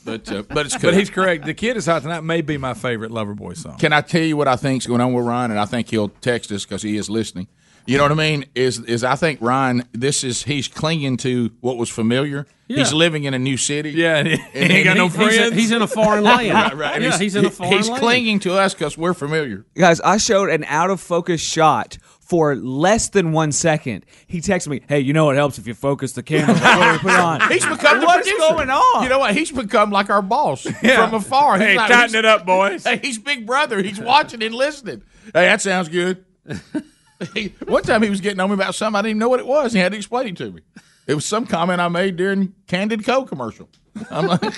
but 0.04 0.30
uh, 0.32 0.42
but 0.48 0.66
it's 0.66 0.76
cool. 0.76 0.90
But 0.90 0.94
he's 0.98 1.10
correct. 1.10 1.44
The 1.44 1.54
kid 1.54 1.76
is 1.76 1.86
hot 1.86 2.02
tonight 2.02 2.22
may 2.22 2.40
be 2.40 2.56
my 2.56 2.74
favorite 2.74 3.10
Loverboy 3.10 3.56
song. 3.56 3.78
Can 3.78 3.92
I 3.92 4.00
tell 4.00 4.22
you 4.22 4.36
what 4.36 4.48
I 4.48 4.56
think's 4.56 4.86
going 4.86 5.00
on 5.00 5.12
with 5.12 5.24
Ryan? 5.26 5.50
And 5.52 5.60
I 5.60 5.64
think 5.66 5.90
he'll 5.90 6.08
text 6.08 6.50
us 6.52 6.64
because 6.64 6.82
he 6.82 6.96
is 6.96 7.08
listening. 7.10 7.48
You 7.86 7.96
know 7.96 8.02
what 8.02 8.12
I 8.12 8.16
mean? 8.16 8.44
Is 8.54 8.80
is 8.80 9.02
I 9.02 9.16
think 9.16 9.40
Ryan? 9.40 9.82
This 9.92 10.22
is 10.22 10.42
he's 10.42 10.68
clinging 10.68 11.16
to 11.18 11.50
what 11.60 11.78
was 11.78 11.88
familiar. 11.88 12.46
He's 12.68 12.92
living 12.92 13.24
in 13.24 13.32
a 13.32 13.38
new 13.38 13.56
city. 13.56 13.92
Yeah, 13.92 14.16
and 14.18 14.28
he, 14.28 14.34
And 14.52 14.70
ain't 14.72 14.84
got 14.84 14.96
no 14.98 15.08
He's, 15.08 15.16
he's, 15.16 15.36
friends. 15.38 15.54
he's 15.54 15.70
in 15.72 15.80
a 15.80 15.86
foreign 15.86 16.22
land. 16.32 16.52
Right, 16.52 16.76
right. 16.76 16.94
And 16.96 17.04
Yeah, 17.04 17.16
he's, 17.18 17.34
in 17.34 17.46
a 17.46 17.50
foreign 17.50 17.72
He's 17.72 17.88
land. 17.88 18.02
clinging 18.02 18.40
to 18.40 18.52
us 18.52 18.74
because 18.74 18.98
we're 18.98 19.14
familiar. 19.14 19.64
Guys, 19.74 20.02
I 20.02 20.18
showed 20.18 20.50
an 20.50 20.64
out 20.64 20.90
of 20.90 21.00
focus 21.00 21.40
shot 21.40 21.96
for 22.28 22.54
less 22.54 23.08
than 23.08 23.32
one 23.32 23.52
second. 23.52 24.04
He 24.26 24.40
texted 24.40 24.68
me, 24.68 24.82
"Hey, 24.88 25.00
you 25.00 25.12
know 25.12 25.24
what 25.24 25.36
helps 25.36 25.58
if 25.58 25.66
you 25.66 25.74
focus 25.74 26.12
the 26.12 26.22
camera 26.22 26.54
before 26.54 26.92
we 26.92 26.98
put 26.98 27.12
it 27.14 27.20
on." 27.20 27.40
He's 27.50 27.64
become 27.64 28.00
the 28.00 28.06
What's 28.06 28.30
going 28.30 28.68
on? 28.70 29.02
You 29.02 29.08
know 29.08 29.18
what? 29.18 29.34
He's 29.34 29.50
become 29.50 29.90
like 29.90 30.10
our 30.10 30.20
boss 30.22 30.62
from 30.80 31.14
afar. 31.14 31.58
He's 31.58 31.66
hey, 31.68 31.76
like- 31.76 31.88
tighten 31.90 32.08
he's- 32.10 32.14
it 32.18 32.24
up, 32.26 32.44
boys. 32.46 32.84
Hey, 32.84 32.98
he's 33.02 33.18
big 33.18 33.46
brother. 33.46 33.82
He's 33.82 33.98
watching 33.98 34.42
and 34.42 34.54
listening. 34.54 35.02
Hey, 35.24 35.46
that 35.46 35.60
sounds 35.62 35.88
good. 35.88 36.24
He- 37.34 37.54
one 37.66 37.82
time 37.82 38.02
he 38.02 38.10
was 38.10 38.20
getting 38.20 38.40
on 38.40 38.48
me 38.50 38.54
about 38.54 38.74
something 38.74 38.96
I 38.98 39.02
didn't 39.02 39.10
even 39.10 39.18
know 39.20 39.28
what 39.28 39.40
it 39.40 39.46
was. 39.46 39.72
He 39.72 39.78
had 39.78 39.92
to 39.92 39.96
explain 39.98 40.28
it 40.28 40.36
to 40.36 40.50
me. 40.52 40.60
It 41.06 41.14
was 41.14 41.24
some 41.24 41.46
comment 41.46 41.80
I 41.80 41.88
made 41.88 42.16
during 42.16 42.54
Candid 42.66 43.04
Co 43.04 43.24
commercial. 43.24 43.68
I'm 44.10 44.26
like, 44.26 44.54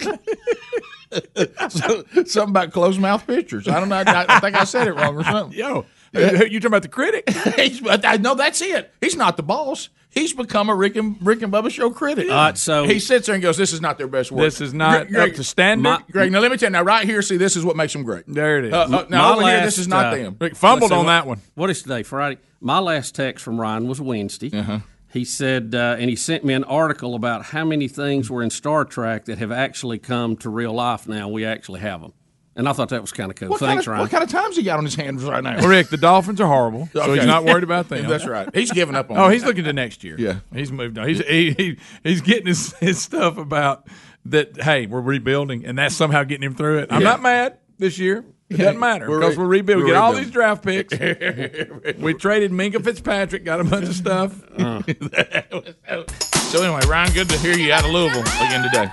so, 1.71 2.05
something 2.25 2.51
about 2.51 2.73
closed 2.73 3.01
mouth 3.01 3.27
pictures. 3.27 3.69
I 3.69 3.81
don't 3.81 3.89
know. 3.89 3.97
I, 3.97 4.27
I 4.29 4.41
think 4.41 4.57
I 4.57 4.65
said 4.65 4.87
it 4.89 4.93
wrong 4.93 5.17
or 5.17 5.25
something. 5.25 5.59
Yo, 5.59 5.87
you 6.13 6.61
talking 6.61 6.67
about 6.67 6.83
the 6.83 6.89
critic? 6.89 7.29
He's, 7.57 7.81
but 7.81 8.05
I 8.05 8.17
know 8.17 8.35
that's 8.35 8.61
it. 8.61 8.93
He's 9.01 9.17
not 9.17 9.37
the 9.37 9.43
boss. 9.43 9.89
He's 10.13 10.33
become 10.35 10.69
a 10.69 10.75
Rick 10.75 10.97
and 10.97 11.17
Rick 11.25 11.43
and 11.43 11.53
Bubba 11.53 11.71
show 11.71 11.89
critic. 11.91 12.29
All 12.29 12.35
right, 12.37 12.59
so- 12.59 12.85
he 12.85 12.99
sits 12.99 13.27
there 13.27 13.35
and 13.37 13.43
goes, 13.43 13.57
"This 13.57 13.73
is 13.73 13.81
not 13.81 13.97
their 13.97 14.09
best 14.09 14.33
work. 14.33 14.43
This 14.43 14.61
is 14.61 14.75
not 14.75 15.07
Greg, 15.07 15.31
up 15.31 15.37
to 15.37 15.45
standard. 15.45 15.83
My- 15.85 16.03
Greg, 16.11 16.33
now 16.33 16.41
let 16.41 16.51
me 16.51 16.57
tell 16.57 16.69
you. 16.69 16.73
Now, 16.73 16.83
right 16.83 17.07
here, 17.07 17.23
see, 17.23 17.37
this 17.37 17.55
is 17.55 17.65
what 17.65 17.77
makes 17.77 17.93
them 17.93 18.03
great. 18.03 18.25
there 18.27 18.59
it 18.59 18.65
is. 18.65 18.73
Uh, 18.73 18.81
uh, 18.81 19.07
now 19.09 19.23
My 19.23 19.33
over 19.35 19.43
here, 19.43 19.51
last, 19.59 19.65
this 19.67 19.79
is 19.79 19.87
not 19.87 20.07
uh, 20.07 20.17
them. 20.17 20.37
Rick 20.41 20.57
fumbled 20.57 20.91
see, 20.91 20.95
on 20.97 21.05
what- 21.05 21.13
that 21.13 21.27
one. 21.29 21.41
What 21.55 21.71
is 21.71 21.83
today? 21.83 22.03
Friday. 22.03 22.41
My 22.61 22.81
last 22.81 23.15
text 23.15 23.45
from 23.45 23.61
Ryan 23.61 23.87
was 23.87 24.01
Wednesday. 24.01 24.51
Uh-huh. 24.53 24.81
He 25.13 25.25
said, 25.25 25.75
uh, 25.75 25.97
and 25.99 26.09
he 26.11 26.15
sent 26.15 26.45
me 26.45 26.55
an 26.55 26.63
article 26.65 27.15
about 27.15 27.47
how 27.47 27.65
many 27.65 27.89
things 27.89 28.31
were 28.31 28.43
in 28.43 28.51
Star 28.51 28.85
Trek 28.85 29.25
that 29.25 29.39
have 29.39 29.51
actually 29.51 29.99
come 29.99 30.37
to 30.39 30.51
real 30.51 30.73
life 30.73 31.09
now. 31.09 31.29
We 31.29 31.45
actually 31.45 31.81
have 31.81 32.01
them. 32.01 32.13
And 32.61 32.69
I 32.69 32.75
thought 32.75 32.91
that 32.91 33.01
was 33.01 33.11
kind 33.11 33.31
of 33.31 33.37
cool. 33.37 33.49
What, 33.49 33.59
Thanks, 33.61 33.71
kind 33.71 33.81
of, 33.81 33.87
Ryan. 33.87 34.01
what 34.03 34.11
kind 34.11 34.23
of 34.23 34.29
times 34.29 34.55
he 34.55 34.63
got 34.63 34.77
on 34.77 34.85
his 34.85 34.95
hands 34.95 35.25
right 35.25 35.43
now? 35.43 35.67
Rick, 35.67 35.89
the 35.89 35.97
Dolphins 35.97 36.43
are 36.43 36.47
horrible, 36.47 36.91
so 36.93 37.01
Okay. 37.05 37.15
he's 37.15 37.25
not 37.27 37.45
worried 37.45 37.65
about 37.65 37.89
them. 37.89 38.07
That's 38.07 38.27
right. 38.27 38.49
He's 38.55 38.71
giving 38.71 38.95
up 38.95 39.11
on. 39.11 39.17
Oh, 39.17 39.23
them. 39.25 39.33
he's 39.33 39.45
looking 39.47 39.65
to 39.65 39.73
next 39.73 40.05
year. 40.05 40.15
Yeah. 40.19 40.41
he's 40.53 40.71
moved 40.71 40.99
on. 40.99 41.09
He's 41.09 41.21
he, 41.27 41.53
he 41.53 41.79
he's 42.05 42.21
getting 42.21 42.47
his, 42.47 42.75
his 42.75 43.01
stuff 43.01 43.39
about 43.39 43.89
that. 44.27 44.61
Hey, 44.61 44.85
we're 44.87 45.01
rebuilding, 45.01 45.65
and 45.65 45.79
that's 45.79 45.97
somehow 45.97 46.23
getting 46.25 46.45
him 46.45 46.55
through 46.55 46.81
it. 46.81 46.89
I'm 46.93 47.01
Yeah. 47.01 47.09
not 47.09 47.23
mad 47.23 47.57
this 47.79 47.99
year. 47.99 48.27
It 48.51 48.59
doesn't 48.59 48.79
matter 48.79 49.09
We're 49.09 49.21
because 49.21 49.37
re- 49.39 49.43
we're 49.45 49.49
rebuilding. 49.49 49.85
We 49.87 49.91
we're 49.93 49.97
get 49.97 50.03
all 50.03 50.13
these 50.13 50.31
draft 50.31 50.63
picks. 50.63 50.93
we 51.99 52.13
traded 52.13 52.51
Minkah 52.51 52.85
Fitzpatrick, 52.85 53.43
got 53.45 53.61
a 53.61 53.65
bunch 53.65 53.87
of 53.89 53.95
stuff. 53.95 54.39
Uh. 54.59 54.83
So 56.51 56.61
anyway, 56.65 56.81
Ryan, 56.89 57.13
good 57.13 57.29
to 57.29 57.39
hear 57.39 57.57
you 57.57 57.73
out 57.73 57.85
of 57.85 57.93
Louisville 57.93 58.23
again 58.43 58.65
today. 58.67 58.91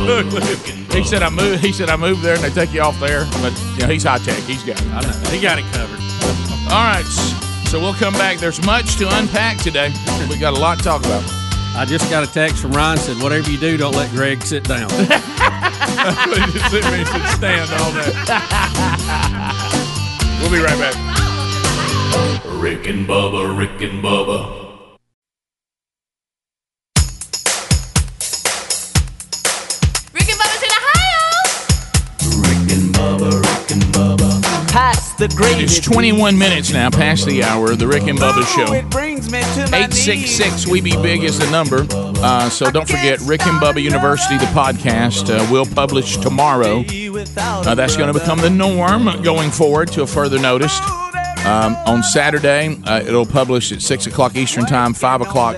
look, 0.00 0.26
look, 0.32 0.42
he 0.90 1.04
said 1.04 1.22
I 1.22 1.30
moved. 1.30 1.62
He 1.62 1.72
said 1.72 1.88
I 1.88 1.94
moved 1.96 2.22
there, 2.22 2.34
and 2.34 2.42
they 2.42 2.50
take 2.50 2.74
you 2.74 2.80
off 2.80 2.98
there. 2.98 3.26
But 3.40 3.52
you 3.74 3.86
know, 3.86 3.92
he's 3.92 4.02
high 4.02 4.18
tech. 4.18 4.42
He's 4.42 4.64
got 4.64 4.82
it. 4.82 4.86
I 4.88 5.00
know. 5.02 5.30
He 5.30 5.40
got 5.40 5.60
it 5.60 5.64
covered. 5.70 6.00
All 6.72 6.82
right, 6.82 7.04
so 7.70 7.78
we'll 7.78 7.94
come 7.94 8.14
back. 8.14 8.38
There's 8.38 8.60
much 8.66 8.96
to 8.96 9.06
unpack 9.18 9.58
today. 9.58 9.94
We 10.28 10.36
got 10.36 10.52
a 10.52 10.58
lot 10.58 10.78
to 10.78 10.84
talk 10.84 11.04
about. 11.04 11.22
I 11.76 11.84
just 11.84 12.10
got 12.10 12.28
a 12.28 12.32
text 12.32 12.60
from 12.60 12.72
Ryan 12.72 12.98
said, 12.98 13.22
whatever 13.22 13.48
you 13.48 13.58
do, 13.58 13.76
don't 13.76 13.94
let 13.94 14.10
Greg 14.10 14.42
sit 14.42 14.64
down. 14.64 14.88
Just 14.90 16.70
sit 16.70 16.84
me 16.86 16.98
and 17.00 17.08
sit 17.08 17.26
stand 17.34 17.70
all 17.70 17.92
day. 17.92 18.10
We'll 20.40 20.50
be 20.50 20.58
right 20.58 20.78
back. 20.78 20.94
Rick 22.44 22.88
and 22.88 23.06
Bubba, 23.06 23.56
Rick 23.56 23.80
and 23.80 24.02
Bubba. 24.02 24.63
The 35.18 35.28
gravy. 35.36 35.64
It's 35.64 35.80
21 35.80 36.36
minutes 36.36 36.72
now 36.72 36.90
past 36.90 37.26
the 37.26 37.44
hour 37.44 37.72
of 37.72 37.78
the 37.78 37.86
Rick 37.86 38.04
and 38.04 38.18
Bubba 38.18 38.38
Ooh, 38.38 38.66
show. 38.66 38.72
It 38.72 38.88
brings 38.90 39.30
me 39.30 39.40
to 39.40 39.70
my 39.70 39.84
866 39.84 40.66
We 40.66 40.80
Be 40.80 40.96
Big 41.02 41.22
is 41.22 41.38
the 41.38 41.50
number. 41.50 41.86
Uh, 41.90 42.48
so 42.48 42.70
don't 42.70 42.88
forget, 42.88 43.20
Rick 43.20 43.46
and 43.46 43.60
Bubba 43.60 43.82
University, 43.82 44.36
the 44.38 44.46
podcast, 44.46 45.30
uh, 45.30 45.50
will 45.52 45.66
publish 45.66 46.16
tomorrow. 46.16 46.84
Uh, 47.36 47.74
that's 47.74 47.96
going 47.96 48.12
to 48.12 48.18
become 48.18 48.40
the 48.40 48.50
norm 48.50 49.22
going 49.22 49.50
forward 49.50 49.88
to 49.92 50.02
a 50.02 50.06
further 50.06 50.38
notice. 50.38 50.76
Um, 51.44 51.76
on 51.86 52.02
Saturday, 52.02 52.76
uh, 52.84 53.00
it'll 53.00 53.26
publish 53.26 53.70
at 53.70 53.82
6 53.82 54.06
o'clock 54.06 54.34
Eastern 54.34 54.64
Time, 54.64 54.94
5 54.94 55.20
o'clock 55.20 55.56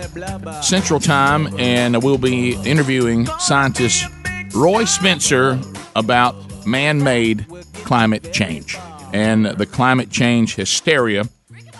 Central 0.62 1.00
Time, 1.00 1.48
and 1.58 2.02
we'll 2.02 2.18
be 2.18 2.54
interviewing 2.64 3.26
scientist 3.38 4.04
Roy 4.54 4.84
Spencer 4.84 5.60
about 5.94 6.66
man 6.66 7.02
made 7.02 7.46
climate 7.84 8.32
change 8.32 8.76
and 9.16 9.46
the 9.46 9.66
climate 9.66 10.10
change 10.10 10.54
hysteria 10.54 11.24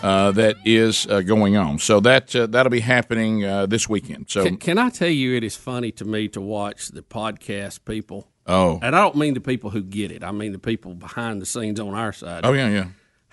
uh, 0.03 0.30
that 0.32 0.57
is 0.64 1.07
uh, 1.07 1.20
going 1.20 1.57
on. 1.57 1.78
So 1.78 2.01
that 2.01 2.34
uh, 2.34 2.47
that'll 2.47 2.70
be 2.70 2.80
happening 2.80 3.45
uh, 3.45 3.66
this 3.66 3.89
weekend. 3.89 4.26
So 4.30 4.45
Can, 4.45 4.57
can 4.57 4.78
I 4.78 4.91
tell 4.91 5.09
you, 5.09 5.34
it 5.34 5.45
is 5.45 5.57
funny 5.57 5.93
to 5.93 6.05
me 6.05 6.28
to 6.28 6.41
watch 6.41 6.89
the 6.89 7.03
podcast 7.03 7.84
people. 7.84 8.28
oh 8.47 8.78
And 8.82 8.95
I 8.97 9.01
don't 9.01 9.16
mean 9.16 9.34
the 9.34 9.41
people 9.41 9.70
who 9.70 9.82
get 9.82 10.11
it. 10.12 10.22
I 10.22 10.32
mean 10.32 10.53
the 10.53 10.59
people 10.59 10.95
behind 10.95 11.43
the 11.43 11.47
scenes 11.47 11.80
on 11.80 11.95
our 11.95 12.12
side. 12.12 12.45
oh 12.45 12.53
yeah 12.53 12.68
yeah 12.68 12.87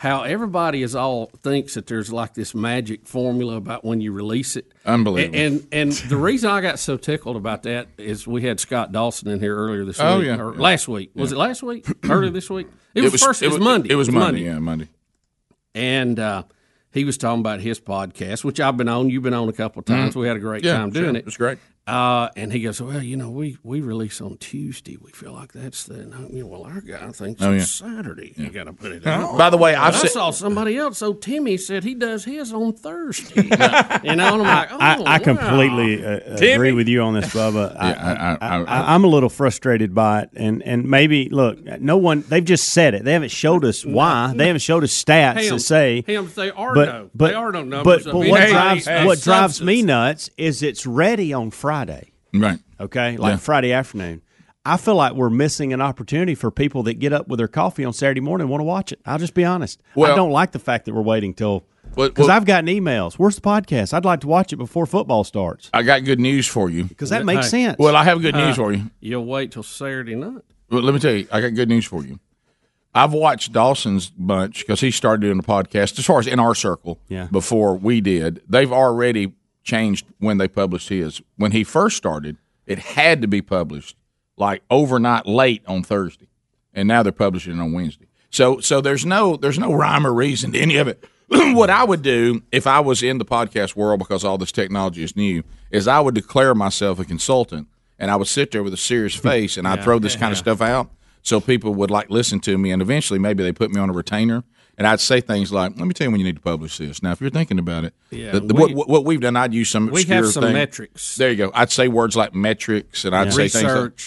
How 0.03 0.23
everybody 0.23 0.83
is 0.83 0.95
all 0.97 1.27
thinks 1.43 1.75
that 1.75 1.87
there's 1.87 2.11
like 2.11 2.33
this 2.33 2.53
magic 2.53 3.07
formula 3.07 3.55
about 3.55 3.85
when 3.85 4.01
you 4.01 4.11
release 4.11 4.57
it. 4.57 4.69
Unbelievable. 4.85 5.39
And 5.39 5.61
and, 5.61 5.67
and 5.71 5.91
the 6.09 6.17
reason 6.17 6.49
I 6.49 6.59
got 6.59 6.77
so 6.77 6.97
tickled 6.97 7.37
about 7.37 7.63
that 7.63 7.87
is 7.97 8.27
we 8.27 8.41
had 8.41 8.59
Scott 8.59 8.91
Dawson 8.91 9.29
in 9.29 9.39
here 9.39 9.55
earlier 9.55 9.85
this 9.85 10.01
Oh, 10.01 10.17
week. 10.17 10.27
yeah. 10.27 10.41
Or 10.41 10.53
last 10.55 10.89
week. 10.89 11.11
Was 11.15 11.31
it 11.31 11.37
last 11.37 11.63
week? 11.63 11.85
earlier 12.03 12.29
this 12.31 12.49
week? 12.49 12.67
It 12.93 13.01
was, 13.03 13.23
first. 13.23 13.41
It 13.41 13.47
was, 13.47 13.59
was 13.59 13.63
Monday. 13.63 13.91
It 13.91 13.95
was 13.95 14.11
Monday. 14.11 14.41
Yeah 14.41 14.59
Monday. 14.59 14.89
and 15.73 16.19
uh, 16.19 16.43
he 16.91 17.05
was 17.05 17.17
talking 17.17 17.39
about 17.39 17.61
his 17.61 17.79
podcast, 17.79 18.43
which 18.43 18.59
I've 18.59 18.75
been 18.75 18.89
on. 18.89 19.09
You've 19.09 19.23
been 19.23 19.33
on 19.33 19.47
a 19.47 19.53
couple 19.53 19.79
of 19.79 19.85
times. 19.85 20.17
We 20.17 20.27
had 20.27 20.35
a 20.35 20.39
great 20.39 20.63
Mm-hmm. 20.63 20.67
Yeah, 20.67 20.77
time 20.79 20.89
doing 20.89 21.05
sure. 21.05 21.15
it. 21.15 21.19
It 21.19 21.25
was 21.25 21.37
great. 21.37 21.59
Uh, 21.85 22.29
and 22.37 22.53
he 22.53 22.61
goes, 22.61 22.81
well, 22.81 23.03
you 23.03 23.17
know, 23.17 23.29
we, 23.29 23.57
we 23.61 23.81
release 23.81 24.21
on 24.21 24.37
Tuesday. 24.37 24.97
We 25.01 25.11
feel 25.11 25.33
like 25.33 25.51
that's 25.51 25.83
the, 25.83 25.95
I- 26.15 26.31
you 26.33 26.43
know, 26.43 26.47
well, 26.47 26.63
our 26.63 26.79
guy 26.79 27.11
thinks 27.11 27.41
Oh, 27.41 27.51
it's 27.51 27.81
yeah. 27.81 27.95
Saturday. 27.97 28.33
You 28.37 28.49
got 28.51 28.65
to 28.65 28.73
put 28.73 28.93
it 28.93 29.05
out. 29.05 29.37
By 29.37 29.49
the 29.49 29.57
way, 29.57 29.75
I've 29.75 29.93
I 29.95 30.07
saw 30.07 30.31
somebody 30.31 30.77
else. 30.77 30.97
So 30.99 31.11
Timmy 31.13 31.57
said 31.57 31.83
he 31.83 31.93
does 31.93 32.23
his 32.23 32.53
on 32.53 32.71
Thursday. 32.71 33.41
you 33.43 33.49
know, 33.49 33.57
and 34.05 34.21
I'm 34.21 34.39
like, 34.39 34.71
oh, 34.71 34.77
I, 34.79 34.93
I 34.93 34.99
wow. 34.99 35.17
completely 35.19 36.05
uh, 36.05 36.19
agree 36.37 36.71
with 36.71 36.87
you 36.87 37.01
on 37.01 37.15
this, 37.15 37.33
Bubba. 37.33 37.75
I, 37.77 37.89
Yeah, 37.93 38.37
I- 38.41 38.47
I- 38.47 38.59
I- 38.61 38.63
I, 38.63 38.95
am 38.95 39.03
a 39.03 39.07
little 39.07 39.29
frustrated 39.29 39.93
by 39.93 40.21
it, 40.21 40.29
and 40.35 40.63
and 40.63 40.89
maybe 40.89 41.27
look, 41.29 41.59
no 41.81 41.97
one 41.97 42.21
they've 42.29 42.43
just 42.45 42.69
said 42.69 42.93
it. 42.93 43.03
They 43.03 43.11
haven't 43.13 43.31
showed 43.31 43.65
us 43.65 43.85
why. 43.85 44.33
They 44.35 44.47
haven't 44.47 44.61
showed 44.61 44.83
us 44.83 44.91
stats 45.03 45.41
Him, 45.41 45.55
to 45.55 45.59
say. 45.59 46.01
him, 46.07 46.31
they 46.35 46.49
are 46.51 46.73
But 46.73 46.85
no, 46.85 47.09
but 47.13 47.27
they 47.27 47.33
are 47.33 47.51
no 47.51 47.63
numbers. 47.63 48.05
but, 48.05 48.11
but 48.13 48.19
what 48.29 48.49
drives 48.49 48.85
has 48.85 49.05
what 49.05 49.19
drives 49.21 49.61
me 49.61 49.81
nuts 49.81 50.29
is 50.37 50.63
it's 50.63 50.85
ready 50.87 51.33
on 51.33 51.51
Friday. 51.51 51.72
Right. 52.33 52.59
Okay, 52.79 53.17
like 53.17 53.31
Yeah. 53.31 53.37
Friday 53.37 53.71
afternoon. 53.73 54.21
I 54.65 54.77
feel 54.77 54.95
like 54.95 55.13
we're 55.13 55.29
missing 55.29 55.73
an 55.73 55.81
opportunity 55.81 56.35
for 56.35 56.49
people 56.49 56.83
that 56.83 56.93
get 56.95 57.11
up 57.11 57.27
with 57.27 57.37
their 57.37 57.49
coffee 57.49 57.83
on 57.83 57.91
Saturday 57.91 58.21
morning 58.21 58.43
and 58.45 58.49
want 58.51 58.61
to 58.61 58.65
watch 58.65 58.91
it. 58.93 58.99
I'll 59.05 59.17
just 59.19 59.33
be 59.33 59.43
honest. 59.43 59.81
Well- 59.95 60.11
I 60.11 60.15
don't 60.15 60.31
like 60.31 60.51
the 60.53 60.59
fact 60.59 60.85
that 60.85 60.93
we're 60.93 61.01
waiting 61.01 61.33
till 61.33 61.65
because 61.95 62.27
well- 62.27 62.31
I've 62.31 62.45
gotten 62.45 62.67
emails. 62.67 63.15
Where's 63.15 63.35
the 63.35 63.41
podcast? 63.41 63.93
I'd 63.93 64.05
like 64.05 64.21
to 64.21 64.27
watch 64.27 64.53
it 64.53 64.55
before 64.55 64.85
football 64.85 65.23
starts 65.25 65.69
I 65.73 65.83
got 65.83 66.05
good 66.05 66.19
news 66.19 66.47
for 66.47 66.69
you. 66.69 66.85
because 66.85 67.09
that 67.09 67.25
makes 67.25 67.45
Hey. 67.51 67.65
sense. 67.65 67.75
Well, 67.77 67.95
I 67.95 68.03
have 68.05 68.21
good 68.21 68.35
news 68.35 68.57
Uh, 68.57 68.63
for 68.63 68.71
you. 68.73 68.89
You'll 69.01 69.25
wait 69.25 69.51
till 69.51 69.63
Saturday 69.63 70.15
night. 70.15 70.41
Well, 70.71 70.81
let 70.81 70.93
me 70.93 70.99
tell 70.99 71.13
you, 71.13 71.27
I 71.31 71.41
got 71.41 71.53
good 71.55 71.67
news 71.69 71.85
for 71.85 72.03
you. 72.05 72.19
I've 72.95 73.11
watched 73.11 73.51
Dawson's 73.51 74.09
bunch 74.09 74.59
because 74.61 74.79
he 74.79 74.91
started 74.91 75.21
doing 75.21 75.37
the 75.37 75.43
podcast 75.43 75.99
as 75.99 76.05
far 76.05 76.19
as 76.19 76.27
in 76.27 76.39
our 76.39 76.55
circle 76.55 76.99
Yeah. 77.09 77.27
before 77.31 77.75
we 77.75 78.01
did. 78.01 78.41
They've 78.47 78.71
already 78.71 79.33
changed 79.63 80.05
when 80.19 80.37
they 80.37 80.47
published 80.47 80.89
his. 80.89 81.21
When 81.37 81.51
he 81.51 81.63
first 81.63 81.97
started, 81.97 82.37
it 82.65 82.79
had 82.79 83.21
to 83.21 83.27
be 83.27 83.41
published 83.41 83.95
like 84.37 84.63
overnight 84.69 85.25
late 85.25 85.63
on 85.67 85.83
Thursday, 85.83 86.27
and 86.73 86.87
now 86.87 87.03
they're 87.03 87.11
publishing 87.11 87.57
it 87.57 87.61
on 87.61 87.71
Wednesday. 87.73 88.07
So 88.29 88.59
so 88.59 88.81
there's 88.81 89.05
no 89.05 89.35
there's 89.37 89.59
no 89.59 89.73
rhyme 89.73 90.07
or 90.07 90.13
reason 90.13 90.51
to 90.53 90.59
any 90.59 90.77
of 90.77 90.87
it. 90.87 91.03
what 91.27 91.69
I 91.69 91.83
would 91.83 92.01
do 92.01 92.41
if 92.51 92.67
I 92.67 92.79
was 92.79 93.01
in 93.03 93.17
the 93.17 93.25
podcast 93.25 93.75
world 93.75 93.99
because 93.99 94.23
all 94.23 94.37
this 94.37 94.51
technology 94.51 95.03
is 95.03 95.15
new 95.15 95.43
is 95.71 95.87
I 95.87 95.99
would 95.99 96.15
declare 96.15 96.53
myself 96.53 96.99
a 96.99 97.05
consultant 97.05 97.67
and 97.97 98.11
I 98.11 98.15
would 98.17 98.27
sit 98.27 98.51
there 98.51 98.61
with 98.61 98.73
a 98.73 98.77
serious 98.77 99.15
face 99.29 99.55
and 99.57 99.67
I'd 99.67 99.79
Yeah. 99.79 99.83
throw 99.83 99.99
this 99.99 100.15
kind 100.23 100.31
of 100.31 100.37
stuff 100.37 100.61
out 100.61 100.89
so 101.21 101.39
people 101.39 101.73
would 101.75 101.89
like 101.89 102.09
listen 102.09 102.39
to 102.41 102.57
me 102.57 102.71
and 102.71 102.81
eventually 102.81 103.19
maybe 103.19 103.41
they 103.43 103.51
put 103.53 103.71
me 103.71 103.79
on 103.79 103.89
a 103.89 103.93
retainer 103.93 104.43
and 104.77 104.87
I'd 104.87 104.99
say 104.99 105.21
things 105.21 105.51
like, 105.51 105.77
"Let 105.77 105.85
me 105.87 105.93
tell 105.93 106.05
you 106.07 106.11
when 106.11 106.19
you 106.19 106.25
need 106.25 106.35
to 106.37 106.41
publish 106.41 106.77
this." 106.79 107.03
Now, 107.03 107.11
if 107.11 107.21
you're 107.21 107.29
thinking 107.29 107.59
about 107.59 107.83
it, 107.85 107.93
Yeah, 108.09 108.31
the- 108.31 108.39
the- 108.41 108.53
we- 108.53 108.73
what, 108.73 108.89
what, 108.89 109.05
we've 109.05 109.19
done, 109.21 109.35
I'd 109.35 109.53
use 109.53 109.69
some 109.69 109.89
We 109.91 110.03
have 110.05 110.27
some 110.27 110.43
thing. 110.43 110.53
metrics. 110.53 111.15
There 111.15 111.29
you 111.29 111.35
go. 111.37 111.51
I'd 111.53 111.71
say 111.71 111.87
words 111.87 112.15
like 112.15 112.33
metrics, 112.33 113.05
and 113.05 113.15
I'd 113.15 113.25
Yeah. 113.27 113.31
say 113.31 113.47
things 113.49 113.63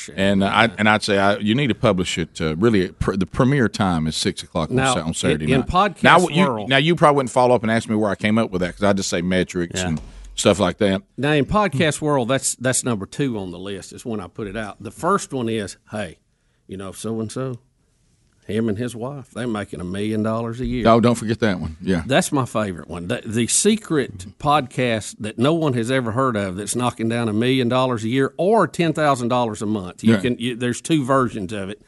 like, 0.09 0.19
and 0.19 0.43
uh, 0.43 0.47
I 0.47 0.71
and 0.79 0.89
I'd 0.89 1.03
say 1.03 1.19
I, 1.19 1.37
you 1.39 1.55
need 1.55 1.69
to 1.69 1.75
publish 1.75 2.19
it. 2.19 2.41
Uh, 2.41 2.57
really, 2.57 2.89
pr- 2.89 3.15
the 3.17 3.27
premiere 3.27 3.69
time 3.69 4.07
is 4.07 4.17
six 4.17 4.43
o'clock 4.43 4.71
on 4.71 4.77
Now, 4.77 4.97
on 5.03 5.15
Saturday 5.15 5.45
in- 5.47 5.51
in 5.53 5.61
night. 5.61 5.69
podcast 5.69 6.03
now, 6.03 6.27
you, 6.29 6.43
world- 6.49 6.69
now 6.69 6.79
you 6.79 6.97
probably 6.97 7.17
wouldn't 7.17 7.31
follow 7.33 7.55
up 7.55 7.63
and 7.63 7.71
ask 7.71 7.89
me 7.89 7.95
where 7.97 8.11
I 8.11 8.15
came 8.17 8.39
up 8.39 8.51
with 8.51 8.61
that 8.61 8.69
because 8.69 8.85
I 8.85 8.93
just 8.93 9.09
say 9.09 9.23
metrics 9.23 9.81
and 9.81 10.01
stuff 10.35 10.59
like 10.59 10.79
that. 10.79 11.03
Now 11.17 11.33
in 11.33 11.47
podcast 11.47 12.01
world, 12.01 12.29
that's 12.29 12.55
that's 12.57 12.83
number 12.85 13.07
two 13.07 13.39
on 13.39 13.51
the 13.53 13.59
list. 13.59 13.93
Is 13.93 14.05
when 14.05 14.21
I 14.21 14.27
put 14.29 14.47
it 14.49 14.57
out. 14.57 14.83
The 14.83 14.91
first 14.91 15.33
one 15.33 15.49
is, 15.49 15.77
hey, 15.93 16.19
you 16.67 16.77
know, 16.77 16.93
so 16.93 17.21
and 17.21 17.31
so, 17.31 17.61
him 18.47 18.69
and 18.69 18.79
his 18.79 18.95
wife, 18.95 19.31
they're 19.33 19.47
making 19.49 19.81
a 19.81 19.85
million 19.85 20.23
dollars 20.23 20.61
a 20.61 20.67
year. 20.67 20.87
Oh, 20.89 21.01
don't 21.01 21.15
forget 21.17 21.41
that 21.41 21.59
one. 21.61 21.77
Yeah. 21.81 22.03
That's 22.07 22.31
my 22.33 22.45
favorite 22.47 22.89
one. 22.89 23.09
The, 23.09 23.23
the 23.27 23.47
secret 23.49 24.27
podcast 24.39 25.17
that 25.21 25.39
no 25.39 25.53
one 25.55 25.73
has 25.75 25.91
ever 25.91 26.13
heard 26.13 26.37
of 26.37 26.57
that's 26.57 26.77
knocking 26.77 27.09
down 27.09 27.29
a 27.29 27.33
million 27.33 27.69
dollars 27.69 28.05
a 28.05 28.09
year 28.09 28.33
or 28.37 28.69
ten 28.69 28.93
thousand 28.93 29.29
dollars 29.29 29.63
a 29.63 29.67
month. 29.67 30.05
You 30.05 30.15
Yeah. 30.15 30.21
can. 30.21 30.39
You, 30.39 30.55
there's 30.57 30.81
two 30.81 31.05
versions 31.05 31.53
of 31.53 31.71
it 31.71 31.83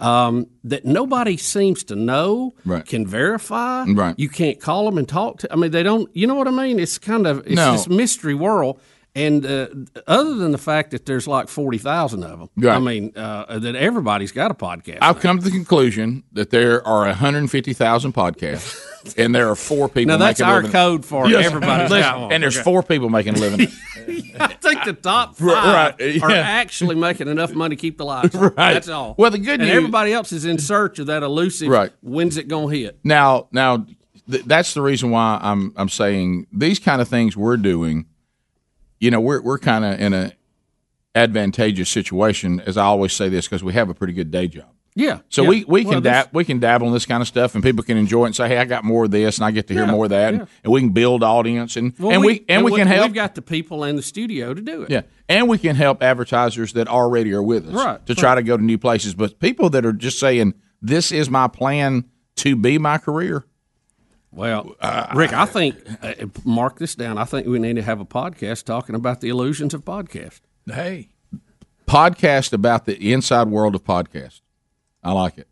um, 0.00 0.46
that 0.64 0.84
nobody 0.84 1.36
seems 1.36 1.82
to 1.84 1.96
know, 1.96 2.54
Right. 2.64 2.86
can 2.86 3.06
verify. 3.06 3.84
Right. 3.84 4.14
You 4.18 4.28
can't 4.28 4.60
call 4.60 4.84
them 4.84 4.96
and 4.96 5.08
talk 5.08 5.38
to. 5.40 5.52
I 5.52 5.56
mean, 5.56 5.72
they 5.72 5.82
don't. 5.82 6.08
You 6.16 6.26
know 6.26 6.36
what 6.36 6.48
I 6.48 6.52
mean? 6.52 6.78
It's 6.78 6.98
kind 6.98 7.26
of 7.26 7.38
it's 7.46 7.56
No. 7.56 7.72
this 7.72 7.88
mystery 7.88 8.34
world. 8.34 8.80
And 9.14 9.44
uh, 9.44 9.68
other 10.06 10.34
than 10.34 10.52
the 10.52 10.58
fact 10.58 10.92
that 10.92 11.04
there's 11.06 11.26
like 11.26 11.48
forty 11.48 11.78
thousand 11.78 12.22
of 12.22 12.38
them, 12.38 12.50
Right. 12.56 12.76
I 12.76 12.78
mean 12.78 13.12
uh, 13.16 13.58
that 13.58 13.74
everybody's 13.74 14.30
got 14.30 14.50
a 14.50 14.54
podcast. 14.54 14.98
I've 15.00 15.18
come 15.18 15.38
to 15.38 15.44
the 15.44 15.50
conclusion 15.50 16.22
that 16.34 16.50
there 16.50 16.86
are 16.86 17.04
150,000 17.06 18.12
podcasts, 18.14 19.14
and 19.18 19.34
there 19.34 19.48
are 19.48 19.56
four 19.56 19.88
people. 19.88 20.08
Now, 20.16 20.18
that's 20.18 20.40
our 20.40 20.62
code 20.62 21.04
for 21.04 21.28
got 21.28 21.52
one. 22.20 22.32
And 22.32 22.42
there's 22.42 22.56
Okay. 22.56 22.62
four 22.64 22.82
people 22.84 23.08
making 23.08 23.34
a 23.34 23.38
living. 23.38 23.68
I 24.40 24.48
think 24.60 24.84
the 24.84 24.92
top 24.92 25.34
five 25.36 25.98
Right, 25.98 26.22
are 26.22 26.30
actually 26.30 26.94
making 26.94 27.26
enough 27.28 27.52
money 27.54 27.74
to 27.74 27.80
keep 27.80 27.98
the 27.98 28.04
lights 28.04 28.36
on. 28.36 28.42
Right. 28.42 28.74
That's 28.74 28.88
all. 28.88 29.14
Well, 29.18 29.30
the 29.32 29.38
good 29.38 29.60
and 29.60 29.68
news- 29.68 29.76
everybody 29.78 30.12
else 30.12 30.30
is 30.32 30.44
in 30.44 30.58
search 30.58 30.98
of 31.00 31.06
that 31.06 31.22
elusive. 31.24 31.68
Right. 31.68 31.90
When's 32.02 32.36
it 32.36 32.46
going 32.46 32.70
to 32.72 32.78
hit? 32.78 32.98
Now, 33.02 33.48
now 33.50 33.84
th- 34.30 34.44
that's 34.44 34.74
the 34.74 34.82
reason 34.82 35.10
why 35.10 35.38
I'm 35.42 35.72
I'm 35.76 35.88
saying 35.88 36.46
these 36.52 36.78
kind 36.78 37.00
of 37.02 37.08
things 37.08 37.36
we're 37.36 37.56
doing. 37.56 38.06
You 39.00 39.10
know, 39.10 39.20
we're 39.20 39.40
we're 39.40 39.58
kind 39.58 39.84
of 39.84 40.00
in 40.00 40.12
a 40.14 40.32
advantageous 41.14 41.88
situation, 41.88 42.60
as 42.60 42.76
I 42.76 42.84
always 42.84 43.12
say 43.12 43.28
this, 43.28 43.46
because 43.46 43.64
we 43.64 43.72
have 43.74 43.88
a 43.88 43.94
pretty 43.94 44.12
good 44.12 44.30
day 44.30 44.48
job. 44.48 44.66
Yeah. 44.94 45.20
So 45.28 45.42
yeah. 45.42 45.48
we, 45.48 45.64
we 45.64 45.84
can 45.84 46.02
this- 46.02 46.12
dab, 46.12 46.28
we 46.32 46.44
can 46.44 46.58
dabble 46.58 46.88
in 46.88 46.92
this 46.92 47.06
kind 47.06 47.20
of 47.20 47.28
stuff, 47.28 47.54
and 47.54 47.62
people 47.62 47.84
can 47.84 47.96
enjoy 47.96 48.24
it 48.24 48.26
and 48.26 48.36
say, 48.36 48.48
"Hey, 48.48 48.58
I 48.58 48.64
got 48.64 48.82
more 48.84 49.04
of 49.04 49.12
this, 49.12 49.38
and 49.38 49.44
I 49.44 49.52
get 49.52 49.68
to 49.68 49.74
hear 49.74 49.84
Yeah, 49.84 49.92
more 49.92 50.06
of 50.06 50.10
that," 50.10 50.34
yeah. 50.34 50.40
and, 50.40 50.48
and 50.64 50.72
we 50.72 50.80
can 50.80 50.90
build 50.90 51.22
audience, 51.22 51.76
and 51.76 51.96
well, 51.98 52.10
and 52.12 52.24
we, 52.24 52.44
and 52.48 52.64
we 52.64 52.72
can 52.74 52.88
help. 52.88 53.06
We've 53.06 53.14
got 53.14 53.36
the 53.36 53.42
people 53.42 53.84
in 53.84 53.94
the 53.94 54.02
studio 54.02 54.54
to 54.54 54.60
do 54.60 54.82
it. 54.82 54.90
Yeah, 54.90 55.02
and 55.28 55.48
we 55.48 55.58
can 55.58 55.76
help 55.76 56.02
advertisers 56.02 56.72
that 56.72 56.88
already 56.88 57.32
are 57.32 57.42
with 57.42 57.68
us 57.68 57.74
Right, 57.74 58.04
to 58.06 58.14
try 58.16 58.34
to 58.34 58.42
go 58.42 58.56
to 58.56 58.62
new 58.62 58.78
places. 58.78 59.14
But 59.14 59.38
people 59.38 59.70
that 59.70 59.86
are 59.86 59.92
just 59.92 60.18
saying, 60.18 60.54
"This 60.82 61.12
is 61.12 61.30
my 61.30 61.46
plan 61.46 62.04
to 62.36 62.56
be 62.56 62.78
my 62.78 62.98
career." 62.98 63.44
Well, 64.30 64.76
Rick, 65.14 65.32
I 65.32 65.46
think 65.46 65.76
uh, 66.02 66.26
mark 66.44 66.78
this 66.78 66.94
down. 66.94 67.18
I 67.18 67.24
think 67.24 67.46
we 67.46 67.58
need 67.58 67.76
to 67.76 67.82
have 67.82 68.00
a 68.00 68.04
podcast 68.04 68.64
talking 68.64 68.94
about 68.94 69.20
the 69.20 69.28
illusions 69.30 69.74
of 69.74 69.84
podcast. 69.84 70.40
Hey, 70.66 71.08
podcast 71.86 72.52
about 72.52 72.84
the 72.84 73.12
inside 73.12 73.48
world 73.48 73.74
of 73.74 73.84
podcast. 73.84 74.42
I 75.02 75.12
like 75.12 75.38
it. 75.38 75.47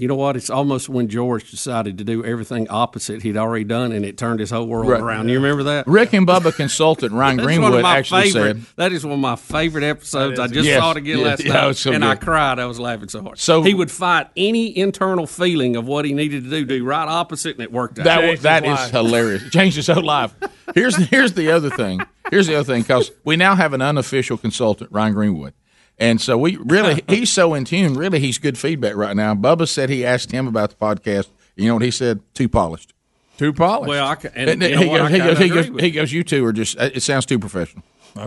You 0.00 0.08
know 0.08 0.14
what? 0.14 0.34
It's 0.36 0.48
almost 0.48 0.88
when 0.88 1.08
George 1.08 1.50
decided 1.50 1.98
to 1.98 2.04
do 2.04 2.24
everything 2.24 2.68
opposite 2.70 3.22
he'd 3.22 3.36
already 3.36 3.64
done, 3.64 3.92
and 3.92 4.04
it 4.04 4.16
turned 4.16 4.40
his 4.40 4.50
whole 4.50 4.66
world 4.66 4.88
Right. 4.88 5.00
around. 5.00 5.28
You 5.28 5.36
remember 5.36 5.64
that? 5.64 5.86
Rick 5.86 6.14
and 6.14 6.26
Bubba 6.26 6.54
consultant 6.56 7.12
Ryan 7.12 7.36
Greenwood 7.44 7.74
of 7.74 7.82
my 7.82 7.98
actually 7.98 8.30
favorite, 8.30 8.56
said, 8.56 8.66
that 8.76 8.92
is 8.92 9.04
one 9.04 9.12
of 9.14 9.18
my 9.20 9.36
favorite 9.36 9.84
episodes. 9.84 10.38
I 10.40 10.46
just 10.46 10.66
Yes. 10.66 10.80
saw 10.80 10.92
it 10.92 10.96
again 10.96 11.18
Yeah, 11.18 11.24
last 11.26 11.44
yeah, 11.44 11.52
night, 11.52 11.64
it 11.64 11.68
was 11.68 11.78
so 11.80 11.92
and 11.92 12.02
I 12.04 12.14
cried. 12.14 12.58
I 12.58 12.64
was 12.64 12.80
laughing 12.80 13.08
so 13.10 13.22
hard. 13.22 13.38
So- 13.38 13.62
he 13.62 13.74
would 13.74 13.90
fight 13.90 14.28
any 14.36 14.76
internal 14.76 15.26
feeling 15.26 15.76
of 15.76 15.86
what 15.86 16.04
he 16.06 16.14
needed 16.14 16.44
to 16.44 16.50
do, 16.50 16.64
do 16.64 16.82
right 16.84 17.06
opposite, 17.06 17.56
and 17.56 17.62
it 17.62 17.70
worked 17.70 17.98
out. 17.98 18.04
That 18.04 18.28
was, 18.30 18.40
that 18.42 18.64
is 18.64 18.90
hilarious. 18.90 19.48
Changed 19.50 19.76
his 19.76 19.86
whole 19.86 20.02
life. 20.02 20.32
Here's 20.74 20.96
here's 20.96 21.34
the 21.34 21.50
other 21.50 21.68
thing. 21.68 22.00
Here's 22.30 22.46
the 22.46 22.54
other 22.54 22.72
thing 22.72 22.82
because 22.82 23.10
we 23.24 23.36
now 23.36 23.54
have 23.54 23.74
an 23.74 23.82
unofficial 23.82 24.38
consultant, 24.38 24.90
Ryan 24.92 25.12
Greenwood, 25.12 25.52
and 26.00 26.20
so 26.20 26.36
we 26.38 26.56
really 26.56 27.04
he's 27.08 27.30
so 27.30 27.54
in 27.54 27.64
tune. 27.64 27.94
Really, 27.94 28.18
he's 28.18 28.38
good 28.38 28.58
feedback 28.58 28.96
right 28.96 29.14
now. 29.14 29.34
Bubba 29.34 29.68
said 29.68 29.90
he 29.90 30.04
asked 30.04 30.32
him 30.32 30.48
about 30.48 30.70
the 30.70 30.76
podcast. 30.76 31.28
You 31.56 31.68
know 31.68 31.74
what 31.74 31.82
he 31.82 31.90
said? 31.92 32.20
Too 32.34 32.48
polished. 32.48 32.94
Too 33.38 33.52
polished. 33.52 33.88
Well, 33.88 34.06
I 34.06 34.14
can, 34.16 34.32
and, 34.34 34.50
And 34.50 34.62
you 34.62 34.78
he, 34.78 34.86
what? 34.88 35.00
I 35.02 35.08
goes, 35.08 35.12
he, 35.12 35.18
goes, 35.18 35.38
he, 35.38 35.48
goes, 35.48 35.80
he 35.80 35.86
you. 35.86 35.92
goes, 35.92 36.12
you 36.12 36.24
two 36.24 36.44
are 36.44 36.52
just. 36.52 36.76
It 36.78 37.02
sounds 37.02 37.26
too 37.26 37.38
professional. 37.38 37.84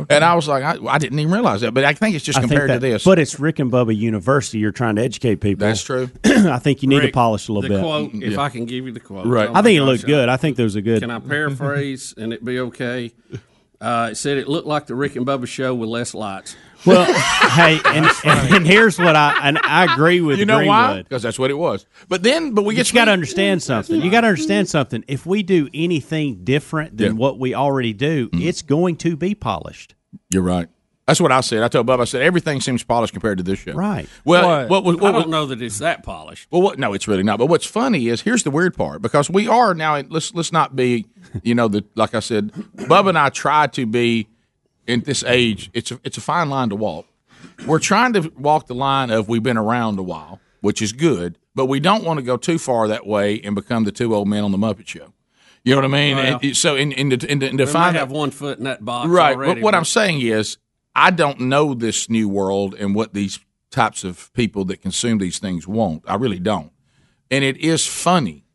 And 0.10 0.24
I 0.24 0.34
was 0.36 0.48
like, 0.48 0.64
I, 0.64 0.78
I 0.88 0.98
didn't 0.98 1.20
even 1.20 1.32
realize 1.34 1.60
that, 1.60 1.74
but 1.74 1.84
I 1.84 1.94
think 1.94 2.16
it's 2.16 2.24
just 2.24 2.38
I 2.38 2.42
compared 2.42 2.70
that- 2.70 2.76
to 2.76 2.80
this. 2.80 3.04
But 3.04 3.20
it's 3.20 3.38
Rick 3.40 3.60
and 3.60 3.70
Bubba 3.70 3.96
University. 3.96 4.60
You're 4.60 4.72
trying 4.72 4.96
to 4.96 5.04
educate 5.04 5.42
people. 5.42 5.68
That's 5.68 5.84
true. 5.84 6.10
I 6.26 6.58
think 6.60 6.84
you 6.84 6.90
need 6.90 7.00
Rick, 7.00 7.08
to 7.08 7.12
polish 7.12 7.50
a 7.50 7.52
little 7.52 7.68
the 7.70 7.76
bit. 7.76 7.82
quote, 7.82 8.12
if 8.24 8.38
I 8.38 8.48
can 8.50 8.66
give 8.66 8.86
you 8.86 8.94
the 8.94 9.02
quote, 9.02 9.26
Right. 9.26 9.50
Oh 9.50 9.54
I 9.54 9.62
think 9.62 9.78
my 9.80 9.84
it 9.84 9.86
looked 9.86 10.04
gosh, 10.04 10.08
good. 10.08 10.30
I 10.30 10.38
think 10.38 10.56
there 10.56 10.64
was 10.64 10.76
a 10.78 10.82
good. 10.82 11.02
Can 11.02 11.12
I 11.12 11.20
paraphrase 11.20 12.14
and 12.18 12.32
it 12.34 12.44
be 12.46 12.60
okay? 12.60 13.12
Uh, 13.82 14.08
it 14.12 14.16
said 14.16 14.38
it 14.38 14.48
looked 14.48 14.66
like 14.66 14.86
the 14.88 14.96
Rick 14.96 15.18
and 15.18 15.28
Bubba 15.28 15.46
show 15.46 15.76
with 15.76 15.90
less 15.90 16.14
lights. 16.14 16.56
Well, 16.86 17.06
hey, 17.52 17.80
and, 17.86 18.06
and, 18.26 18.54
and 18.56 18.68
here's 18.68 19.00
what 19.00 19.16
I 19.16 19.38
and 19.44 19.58
I 19.64 19.92
agree 19.94 20.22
with 20.22 20.40
you 20.40 20.46
know 20.46 20.66
why? 20.66 20.86
Greenwood. 20.88 21.06
Because 21.10 21.24
that's 21.24 21.40
what 21.40 21.50
it 21.52 21.58
was. 21.58 21.86
But 22.10 22.24
then, 22.24 22.54
but 22.54 22.64
we 22.64 22.76
But 22.76 22.88
you 22.90 22.94
got 22.96 23.06
to 23.06 23.12
understand 23.12 23.64
something. 23.64 24.02
You 24.02 24.12
got 24.12 24.22
to 24.22 24.28
understand 24.28 24.70
something. 24.70 25.04
If 25.08 25.26
we 25.26 25.44
do 25.44 25.70
anything 25.74 26.44
different 26.44 26.98
than 26.98 27.04
Yeah. 27.06 27.10
Mm-hmm. 27.12 27.18
what 27.20 27.40
we 27.40 27.54
already 27.56 27.94
do, 27.94 28.30
it's 28.34 28.62
going 28.62 28.98
to 28.98 29.16
be 29.16 29.36
polished. 29.36 29.96
You're 30.30 30.44
right. 30.44 30.68
That's 31.08 31.20
what 31.20 31.34
I 31.34 31.42
said. 31.42 31.64
I 31.64 31.68
told 31.68 31.86
Bubba. 31.86 32.02
I 32.02 32.06
said 32.06 32.22
everything 32.22 32.62
seems 32.62 32.82
polished 32.82 33.12
compared 33.12 33.38
to 33.38 33.44
this 33.44 33.60
show. 33.60 33.74
Right. 33.74 34.08
Well, 34.24 34.68
What? 34.70 34.70
what 34.70 34.84
was 34.86 34.96
I 35.04 35.12
don't 35.12 35.30
know 35.30 35.46
that 35.48 35.62
it's 35.62 35.80
that 35.80 36.02
polished. 36.04 36.48
well, 36.50 36.62
what, 36.62 36.80
no, 36.80 36.94
it's 36.94 37.10
really 37.10 37.24
not. 37.24 37.40
But 37.40 37.48
what's 37.48 37.66
funny 37.66 38.08
is 38.08 38.22
here's 38.22 38.44
the 38.44 38.52
weird 38.52 38.74
part 38.74 39.02
because 39.02 39.30
we 39.30 39.48
are 39.50 39.74
now. 39.74 40.00
Let's 40.00 40.34
let's 40.34 40.54
not 40.54 40.78
be, 40.78 41.06
you 41.44 41.56
know, 41.56 41.68
the 41.68 41.84
like 41.96 42.16
I 42.16 42.22
said, 42.22 42.52
Bubba 42.78 43.10
and 43.10 43.18
I 43.18 43.28
try 43.30 43.68
to 43.68 43.86
be 43.86 44.28
in 44.88 45.02
this 45.02 45.24
age. 45.24 45.70
It's 45.74 45.92
a 45.92 46.00
it's 46.04 46.18
a 46.18 46.22
fine 46.22 46.50
line 46.50 46.70
to 46.70 46.76
walk. 46.76 47.06
We're 47.68 47.80
trying 47.80 48.14
to 48.14 48.32
walk 48.38 48.68
the 48.68 48.76
line 48.76 49.10
of 49.10 49.28
we've 49.28 49.44
been 49.44 49.58
around 49.58 50.00
a 50.00 50.04
while, 50.04 50.40
which 50.62 50.82
is 50.82 50.94
good, 50.94 51.38
but 51.56 51.66
we 51.66 51.80
don't 51.80 52.04
want 52.04 52.18
to 52.20 52.24
go 52.24 52.38
too 52.38 52.58
far 52.58 52.88
that 52.88 53.06
way 53.06 53.40
and 53.42 53.56
become 53.56 53.84
the 53.84 53.92
two 53.92 54.16
old 54.16 54.28
men 54.28 54.44
on 54.44 54.52
the 54.52 54.58
Muppet 54.58 54.88
Show. 54.88 55.14
You 55.64 55.76
know 55.76 55.82
what 55.82 55.86
I 55.86 55.88
mean? 55.88 56.16
Well, 56.18 56.40
And 56.42 56.58
so 56.58 56.76
in 56.76 56.92
in, 56.92 57.12
in, 57.12 57.22
in, 57.22 57.44
in 57.44 57.58
They 57.58 57.66
define 57.66 57.96
have 57.96 58.12
one 58.12 58.32
foot 58.32 58.58
in 58.58 58.66
that 58.66 58.84
box 58.84 59.10
right. 59.10 59.36
already. 59.36 59.56
But 59.56 59.64
what 59.64 59.76
I'm 59.76 59.86
saying 59.86 60.22
is, 60.22 60.58
I 60.96 61.12
don't 61.12 61.42
know 61.42 61.74
this 61.74 62.10
new 62.10 62.28
world 62.28 62.76
and 62.76 62.94
what 62.94 63.14
these 63.14 63.40
types 63.72 64.04
of 64.04 64.32
people 64.34 64.66
that 64.66 64.82
consume 64.82 65.18
these 65.18 65.40
things 65.40 65.68
want. 65.68 66.04
I 66.08 66.16
really 66.16 66.40
don't. 66.40 66.72
And 67.32 67.44
it 67.44 67.58
is 67.58 67.88
funny 67.88 68.46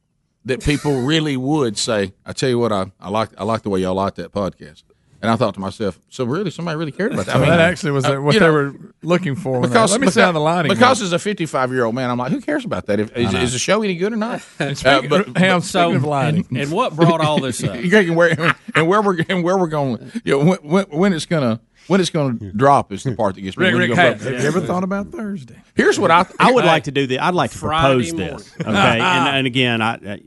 that 0.44 0.62
people 0.62 1.02
really 1.02 1.36
would 1.36 1.76
say, 1.78 2.12
"I 2.24 2.32
tell 2.32 2.48
you 2.48 2.58
what, 2.58 2.72
I, 2.72 2.92
I 3.00 3.08
like 3.08 3.30
I 3.38 3.44
like 3.44 3.62
the 3.62 3.70
way 3.70 3.80
y'all 3.80 3.94
like 3.94 4.14
that 4.16 4.32
podcast." 4.32 4.82
And 5.20 5.30
I 5.30 5.36
thought 5.36 5.54
to 5.54 5.60
myself, 5.60 5.98
so 6.08 6.24
really, 6.24 6.50
somebody 6.50 6.76
really 6.76 6.92
cared 6.92 7.12
about 7.12 7.26
that. 7.26 7.32
So 7.32 7.38
I 7.38 7.40
mean, 7.40 7.50
that 7.50 7.58
actually 7.58 7.90
was 7.90 8.04
uh, 8.04 8.18
what 8.18 8.34
they 8.34 8.40
know, 8.40 8.52
were 8.52 8.74
looking 9.02 9.34
for. 9.34 9.60
Because 9.60 9.90
let 9.90 10.00
me 10.00 10.04
because, 10.04 10.14
say 10.14 10.22
on 10.22 10.34
the 10.34 10.40
line 10.40 10.68
because 10.68 11.02
as 11.02 11.12
a 11.12 11.18
55 11.18 11.72
year 11.72 11.84
old 11.84 11.94
man, 11.96 12.08
I'm 12.08 12.18
like, 12.18 12.30
who 12.30 12.40
cares 12.40 12.64
about 12.64 12.86
that? 12.86 13.00
If, 13.00 13.16
is, 13.16 13.34
is 13.34 13.52
the 13.52 13.58
show 13.58 13.82
any 13.82 13.96
good 13.96 14.12
or 14.12 14.16
not? 14.16 14.42
Uh, 14.88 15.02
but, 15.08 15.36
Ham, 15.36 15.60
So, 15.60 15.88
speaking 15.88 15.96
of 15.96 16.04
lighting, 16.04 16.46
and, 16.50 16.58
and 16.58 16.72
what 16.72 16.94
brought 16.94 17.20
all 17.20 17.40
this 17.40 17.62
up? 17.64 17.76
you 17.82 17.90
can 17.90 18.14
where 18.14 18.54
and 18.74 18.86
where 18.86 19.02
we're 19.02 19.18
and 19.28 19.42
where 19.42 19.58
we're 19.58 19.66
going. 19.66 20.12
You 20.24 20.38
know, 20.38 20.44
when, 20.44 20.58
when, 20.58 20.84
when 20.86 21.12
it's 21.12 21.26
gonna 21.26 21.60
when 21.88 22.00
it's 22.00 22.10
gonna 22.10 22.34
drop 22.52 22.92
is 22.92 23.02
the 23.02 23.14
part 23.14 23.34
that 23.34 23.40
gets 23.40 23.56
me. 23.56 23.66
Rick, 23.66 23.76
Rick, 23.76 23.88
you 23.90 23.96
hey, 23.96 24.12
have 24.12 24.24
you 24.24 24.48
ever 24.48 24.60
thought 24.60 24.84
about 24.84 25.10
Thursday? 25.10 25.60
Here's 25.74 25.98
what 25.98 26.10
I 26.10 26.26
I 26.38 26.52
would 26.52 26.64
like 26.64 26.84
to 26.84 26.92
do 26.92 27.06
the. 27.06 27.18
I'd 27.18 27.34
like 27.34 27.50
to 27.52 27.58
Friday 27.58 28.10
propose 28.10 28.44
this. 28.44 28.54
Okay, 28.60 28.68
and, 28.70 29.00
and 29.36 29.46
again, 29.46 29.82
I, 29.82 30.20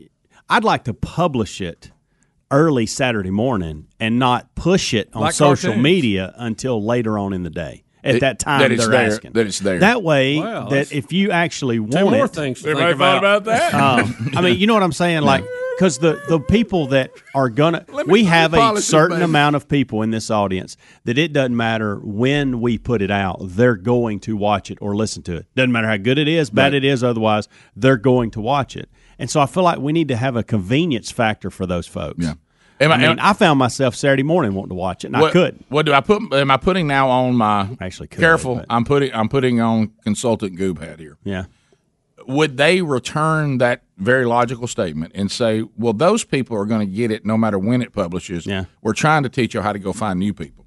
I'd 0.50 0.64
like 0.64 0.86
to 0.86 0.94
publish 0.94 1.62
it 1.62 1.92
early 2.52 2.86
Saturday 2.86 3.32
morning 3.32 3.88
and 4.00 4.20
not 4.20 4.54
push 4.56 4.94
it 4.94 5.10
on 5.14 5.22
Like 5.22 5.34
social 5.34 5.70
cartoons. 5.72 5.84
media 5.84 6.34
until 6.38 6.84
later 6.84 7.18
on 7.18 7.34
in 7.34 7.44
the 7.44 7.50
day. 7.50 7.84
At 8.04 8.16
It- 8.16 8.20
that 8.22 8.40
time, 8.40 8.62
that 8.62 8.76
they're 8.76 8.88
there, 8.88 9.06
asking 9.12 9.34
that 9.34 9.46
it's 9.46 9.60
there. 9.60 9.78
That 9.80 10.02
way, 10.02 10.40
Well, 10.40 10.70
that 10.70 10.92
if 10.92 11.14
you 11.14 11.30
actually 11.30 11.76
Two 11.78 11.84
want 11.84 12.10
more 12.12 12.26
it, 12.26 12.32
things 12.32 12.62
to 12.64 12.70
Everybody 12.70 12.94
think 12.94 13.00
thought 13.00 13.18
about. 13.20 13.42
about 13.44 13.72
that? 13.72 13.74
um, 13.76 14.32
I 14.36 14.42
mean, 14.42 14.58
you 14.60 14.66
know 14.66 14.74
what 14.74 14.82
I'm 14.82 14.92
saying? 14.92 15.22
Like, 15.22 15.44
because 15.78 16.00
the 16.00 16.20
the 16.28 16.40
people 16.40 16.88
that 16.88 17.12
are 17.36 17.50
gonna 17.50 17.86
we 18.08 18.24
have 18.24 18.56
a 18.56 18.82
certain 18.82 19.18
baby. 19.18 19.26
amount 19.26 19.56
of 19.56 19.68
people 19.68 20.02
in 20.02 20.10
this 20.10 20.32
audience 20.32 20.78
that 21.06 21.20
it 21.20 21.32
doesn't 21.32 21.56
matter 21.56 22.00
when 22.04 22.60
we 22.60 22.80
put 22.80 23.04
it 23.04 23.12
out, 23.12 23.38
they're 23.44 23.76
going 23.76 24.20
to 24.22 24.36
watch 24.36 24.72
it 24.72 24.80
or 24.82 24.96
listen 24.96 25.22
to 25.24 25.36
it. 25.38 25.46
Doesn't 25.56 25.72
matter 25.72 25.88
how 25.88 25.98
good 25.98 26.18
it 26.18 26.28
is, 26.28 26.50
bad 26.50 26.74
Right. 26.74 26.74
it 26.76 26.84
is, 26.84 27.04
otherwise 27.04 27.48
they're 27.76 27.98
going 27.98 28.32
to 28.32 28.42
watch 28.42 28.76
it. 28.76 28.90
And 29.22 29.30
so 29.30 29.40
I 29.40 29.46
feel 29.46 29.62
like 29.62 29.78
we 29.78 29.94
need 29.94 30.08
to 30.08 30.16
have 30.16 30.36
a 30.36 30.44
convenience 30.44 31.12
factor 31.12 31.52
for 31.52 31.68
those 31.68 31.86
folks. 31.86 32.26
Yeah. 32.26 32.34
Am 32.80 32.92
I, 32.92 32.96
I- 32.96 32.98
mean, 32.98 33.10
am- 33.12 33.20
I 33.22 33.34
found 33.34 33.60
myself 33.60 33.96
Saturday 33.96 34.24
morning 34.24 34.56
wanting 34.56 34.70
to 34.70 34.76
watch 34.76 35.04
it, 35.04 35.08
and 35.08 35.18
I 35.18 35.30
couldn't. 35.30 35.64
What 35.70 35.86
do 35.86 35.94
I 35.94 36.02
put? 36.02 36.34
Am 36.34 36.50
I 36.50 36.58
putting 36.58 36.88
now 36.88 37.08
on 37.08 37.36
my? 37.36 37.78
Actually, 37.80 38.08
could, 38.08 38.20
careful. 38.20 38.56
but- 38.56 38.66
I'm 38.70 38.84
putting. 38.84 39.14
I'm 39.14 39.30
putting 39.30 39.62
on 39.62 39.92
consultant 40.04 40.58
goob 40.58 40.80
hat 40.80 41.00
here. 41.00 41.18
Yeah. 41.24 41.46
Would 42.28 42.58
they 42.58 42.82
return 42.82 43.60
that 43.60 43.84
very 43.98 44.26
logical 44.26 44.66
statement 44.68 45.12
and 45.14 45.32
say, 45.32 45.64
"Well, 45.78 45.94
those 45.94 46.24
people 46.24 46.58
are 46.58 46.66
going 46.66 46.88
to 46.88 46.92
get 46.92 47.12
it 47.12 47.24
no 47.24 47.38
matter 47.38 47.60
when 47.60 47.84
it 47.84 47.94
publishes. 47.94 48.48
Yeah. 48.48 48.66
We're 48.82 48.94
trying 48.94 49.22
to 49.24 49.30
teach 49.30 49.54
you 49.54 49.62
how 49.62 49.74
to 49.74 49.80
go 49.80 49.94
find 49.94 50.18
new 50.18 50.34
people." 50.34 50.66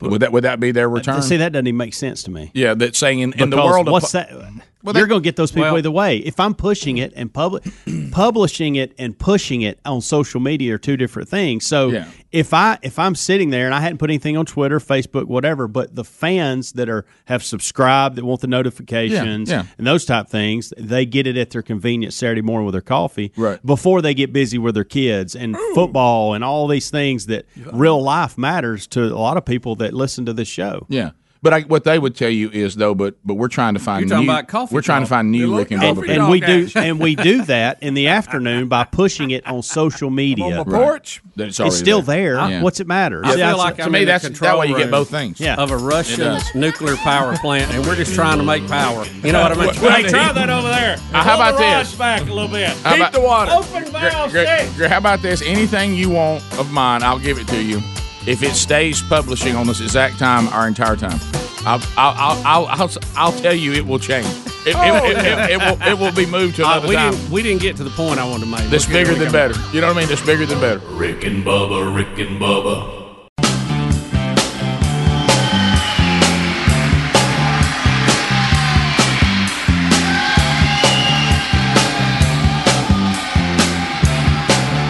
Would 0.00 0.22
that 0.22 0.32
would 0.32 0.44
that 0.44 0.58
be 0.58 0.72
their 0.72 0.88
uh, 0.88 0.92
return? 0.94 1.22
See, 1.22 1.36
that 1.36 1.52
doesn't 1.52 1.66
even 1.66 1.76
make 1.76 1.94
sense 1.94 2.22
to 2.24 2.30
me. 2.30 2.50
yeah, 2.54 2.74
that 2.74 2.96
saying 2.96 3.20
in, 3.20 3.32
in 3.34 3.50
the 3.50 3.56
world. 3.56 3.88
what's 3.88 4.14
of, 4.14 4.28
that? 4.28 4.52
Well, 4.82 4.94
You're 4.96 5.06
going 5.08 5.22
to 5.22 5.24
get 5.24 5.36
those 5.36 5.50
people 5.50 5.64
well- 5.64 5.78
either 5.78 5.90
way. 5.90 6.18
If 6.18 6.38
I'm 6.38 6.54
pushing 6.54 6.98
it 6.98 7.12
and 7.16 7.32
public, 7.32 7.64
publishing 8.12 8.76
it 8.76 8.94
and 8.98 9.18
pushing 9.18 9.62
it 9.62 9.80
on 9.84 10.00
social 10.00 10.38
media 10.40 10.74
are 10.74 10.78
two 10.78 10.96
different 10.96 11.28
things. 11.28 11.66
So 11.66 11.88
Yeah. 11.88 12.08
if 12.30 12.54
I 12.54 12.78
if 12.82 12.98
I'm 12.98 13.14
sitting 13.14 13.50
there 13.50 13.66
and 13.66 13.74
I 13.74 13.80
hadn't 13.80 13.98
put 13.98 14.10
anything 14.10 14.36
on 14.36 14.46
Twitter, 14.46 14.78
Facebook, 14.78 15.24
whatever, 15.26 15.66
but 15.66 15.94
the 15.96 16.04
fans 16.04 16.72
that 16.72 16.88
are 16.88 17.04
have 17.24 17.42
subscribed 17.42 18.16
that 18.16 18.24
want 18.24 18.42
the 18.42 18.46
notifications 18.46 19.50
Yeah, 19.50 19.62
yeah. 19.62 19.66
and 19.78 19.86
those 19.86 20.04
type 20.04 20.28
things, 20.28 20.72
they 20.76 21.04
get 21.06 21.26
it 21.26 21.36
at 21.36 21.50
their 21.50 21.62
convenience 21.62 22.14
Saturday 22.14 22.42
morning 22.42 22.66
with 22.66 22.74
their 22.74 22.80
coffee, 22.82 23.32
Right. 23.36 23.64
Before 23.66 24.02
they 24.02 24.14
get 24.14 24.32
busy 24.32 24.58
with 24.58 24.74
their 24.74 24.84
kids 24.84 25.34
and 25.34 25.56
oh. 25.58 25.74
football 25.74 26.34
and 26.34 26.44
all 26.44 26.68
these 26.68 26.90
things 26.90 27.26
that 27.26 27.46
real 27.72 28.00
life 28.02 28.38
matters 28.38 28.86
to 28.88 29.02
a 29.04 29.18
lot 29.18 29.36
of 29.36 29.44
people 29.44 29.74
that 29.76 29.94
listen 29.94 30.26
to 30.26 30.32
this 30.32 30.48
show. 30.48 30.86
Yeah. 30.88 31.10
But 31.42 31.52
I, 31.54 31.60
what 31.62 31.84
they 31.84 31.98
would 31.98 32.16
tell 32.16 32.30
you 32.30 32.50
is 32.50 32.74
though, 32.76 32.94
but 32.94 33.14
but 33.24 33.34
we're 33.34 33.48
trying 33.48 33.74
to 33.74 33.80
find 33.80 34.08
You're 34.08 34.18
new. 34.18 34.24
about 34.24 34.48
coffee 34.48 34.74
we're 34.74 34.80
trying 34.82 35.02
to 35.02 35.08
find 35.08 35.30
new 35.30 35.48
Good 35.50 35.58
Rick 35.58 35.70
and 35.72 35.82
luck, 35.82 36.08
and 36.08 36.16
dog 36.18 36.30
we 36.30 36.40
do 36.40 36.68
and 36.74 36.98
we 36.98 37.14
do 37.14 37.44
that 37.44 37.82
in 37.82 37.94
the 37.94 38.08
afternoon 38.08 38.68
by 38.68 38.84
pushing 38.84 39.30
it 39.30 39.46
on 39.46 39.62
social 39.62 40.10
media. 40.10 40.44
on 40.44 40.56
my 40.56 40.64
porch. 40.64 41.22
That 41.36 41.48
it's, 41.48 41.60
It's 41.60 41.76
still 41.76 42.00
there. 42.02 42.36
Yeah. 42.36 42.62
What's 42.62 42.80
it 42.80 42.86
matter? 42.86 43.20
I 43.24 43.28
See, 43.30 43.36
feel 43.36 43.38
that's- 43.46 43.58
like 43.58 43.76
to 43.76 43.82
I'm 43.84 43.92
me, 43.92 44.00
in 44.00 44.04
that's- 44.06 44.22
that 44.22 44.28
control 44.28 44.60
way 44.60 44.66
you 44.68 44.76
get 44.78 44.90
both 44.90 45.10
things. 45.10 45.38
Yeah. 45.38 45.56
of 45.56 45.70
a 45.70 45.76
Russian 45.76 46.38
nuclear 46.54 46.96
power 46.96 47.36
plant, 47.36 47.70
and 47.72 47.86
we're 47.86 47.96
just 47.96 48.14
trying 48.14 48.38
to 48.38 48.44
make 48.44 48.66
power. 48.66 49.04
You 49.22 49.32
know 49.32 49.42
what 49.42 49.52
I 49.52 49.54
mean? 49.56 49.80
Well, 49.82 49.90
hey, 50.02 50.08
try 50.08 50.32
that 50.32 50.48
over 50.50 50.68
there. 50.68 50.96
Uh, 51.12 51.22
how 51.22 51.34
about 51.34 51.56
the 51.58 51.62
rods 51.64 51.90
this? 51.90 51.98
Back 51.98 52.22
a 52.22 52.32
little 52.32 52.48
bit. 52.48 52.70
How 52.70 52.90
Keep 52.92 53.00
about- 53.00 53.12
the 53.12 53.20
water. 53.20 53.52
Open 53.52 53.84
Gre- 53.84 53.90
valve. 53.90 54.30
Gre- 54.32 54.38
stay. 54.42 54.70
Gre- 54.76 54.86
how 54.86 54.98
about 54.98 55.20
this? 55.22 55.42
Anything 55.42 55.94
you 55.94 56.08
want 56.10 56.42
of 56.58 56.72
mine, 56.72 57.02
I'll 57.02 57.18
give 57.18 57.38
it 57.38 57.46
to 57.48 57.62
you. 57.62 57.80
If 58.26 58.42
it 58.42 58.54
stays 58.54 59.02
publishing 59.02 59.54
on 59.54 59.66
this 59.66 59.80
exact 59.80 60.18
time, 60.18 60.48
our 60.48 60.66
entire 60.66 60.96
time, 60.96 61.18
I'll 61.64 61.80
I'll 61.96 62.14
I'll 62.16 62.44
I'll, 62.44 62.66
I'll, 62.82 62.90
I'll 63.16 63.32
tell 63.40 63.54
you 63.54 63.72
it 63.72 63.86
will 63.86 63.98
change. 64.00 64.26
It, 64.66 64.74
it, 64.74 64.76
it, 64.76 65.16
it, 65.24 65.50
it 65.50 65.58
will 65.58 65.88
it 65.88 65.98
will 65.98 66.12
be 66.12 66.26
moved 66.26 66.56
to 66.56 66.64
Uh, 66.64 66.72
another 66.72 66.88
we 66.88 66.94
time. 66.96 67.12
didn't. 67.12 67.30
We 67.30 67.42
didn't 67.42 67.62
get 67.62 67.76
to 67.76 67.84
the 67.84 67.90
point 67.90 68.18
I 68.18 68.28
wanted 68.28 68.46
to 68.46 68.50
make. 68.50 68.68
This 68.68 68.88
We'll 68.88 69.04
bigger 69.04 69.14
than 69.14 69.30
better. 69.30 69.54
You 69.72 69.80
know 69.80 69.88
what 69.88 69.96
I 69.96 70.00
mean? 70.00 70.08
This 70.08 70.24
bigger 70.26 70.44
than 70.44 70.58
better. 70.60 70.80
Rick 70.90 71.24
and 71.24 71.44
Bubba, 71.44 71.94
Rick 71.94 72.18
and 72.18 72.40
Bubba. 72.40 72.95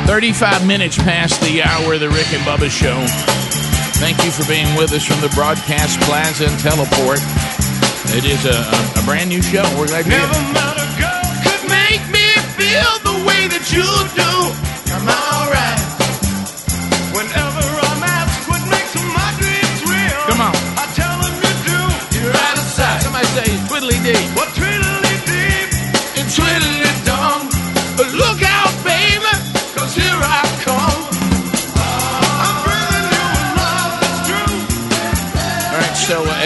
Thirty-five 0.06 0.66
minutes 0.66 0.96
past 0.96 1.40
the 1.42 1.62
hour 1.62 1.94
of 1.94 2.00
the 2.00 2.08
Rick 2.08 2.32
and 2.32 2.42
Bubba 2.44 2.70
Show. 2.70 3.04
Thank 3.98 4.22
you 4.24 4.30
for 4.30 4.46
being 4.48 4.72
with 4.76 4.92
us 4.92 5.04
from 5.04 5.20
the 5.20 5.28
broadcast 5.34 6.00
plaza 6.02 6.46
and 6.46 6.58
teleport. 6.60 7.18
It 8.14 8.24
is 8.24 8.46
a, 8.46 8.54
a, 8.54 9.02
a 9.02 9.04
brand 9.04 9.28
new 9.28 9.42
show. 9.42 9.64
We're 9.76 9.88
glad 9.88 10.06
you're 10.06 10.16
amount 10.16 10.78
of 10.78 10.88
girl 10.96 11.22
could 11.42 11.68
make 11.68 12.06
me 12.08 12.22
feel 12.54 12.92
the 13.02 13.18
way 13.26 13.48
that 13.50 13.66
you 13.72 13.84
do. 14.14 14.32
I'm 14.94 15.08
alright. 15.08 15.95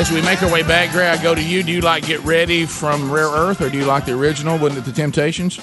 As 0.01 0.11
we 0.11 0.23
make 0.23 0.43
our 0.43 0.51
way 0.51 0.63
back, 0.63 0.93
Gray, 0.93 1.09
I 1.09 1.23
go 1.23 1.35
to 1.35 1.43
you. 1.43 1.63
Do 1.63 1.71
you 1.71 1.83
like 1.83 2.07
Get 2.07 2.21
Ready 2.21 2.65
from 2.65 3.13
Rare 3.13 3.29
Earth, 3.29 3.61
or 3.61 3.69
do 3.69 3.77
you 3.77 3.85
like 3.85 4.07
the 4.07 4.15
original? 4.15 4.59
Wasn't 4.59 4.79
it 4.79 4.91
the 4.91 4.97
Temptations? 4.97 5.61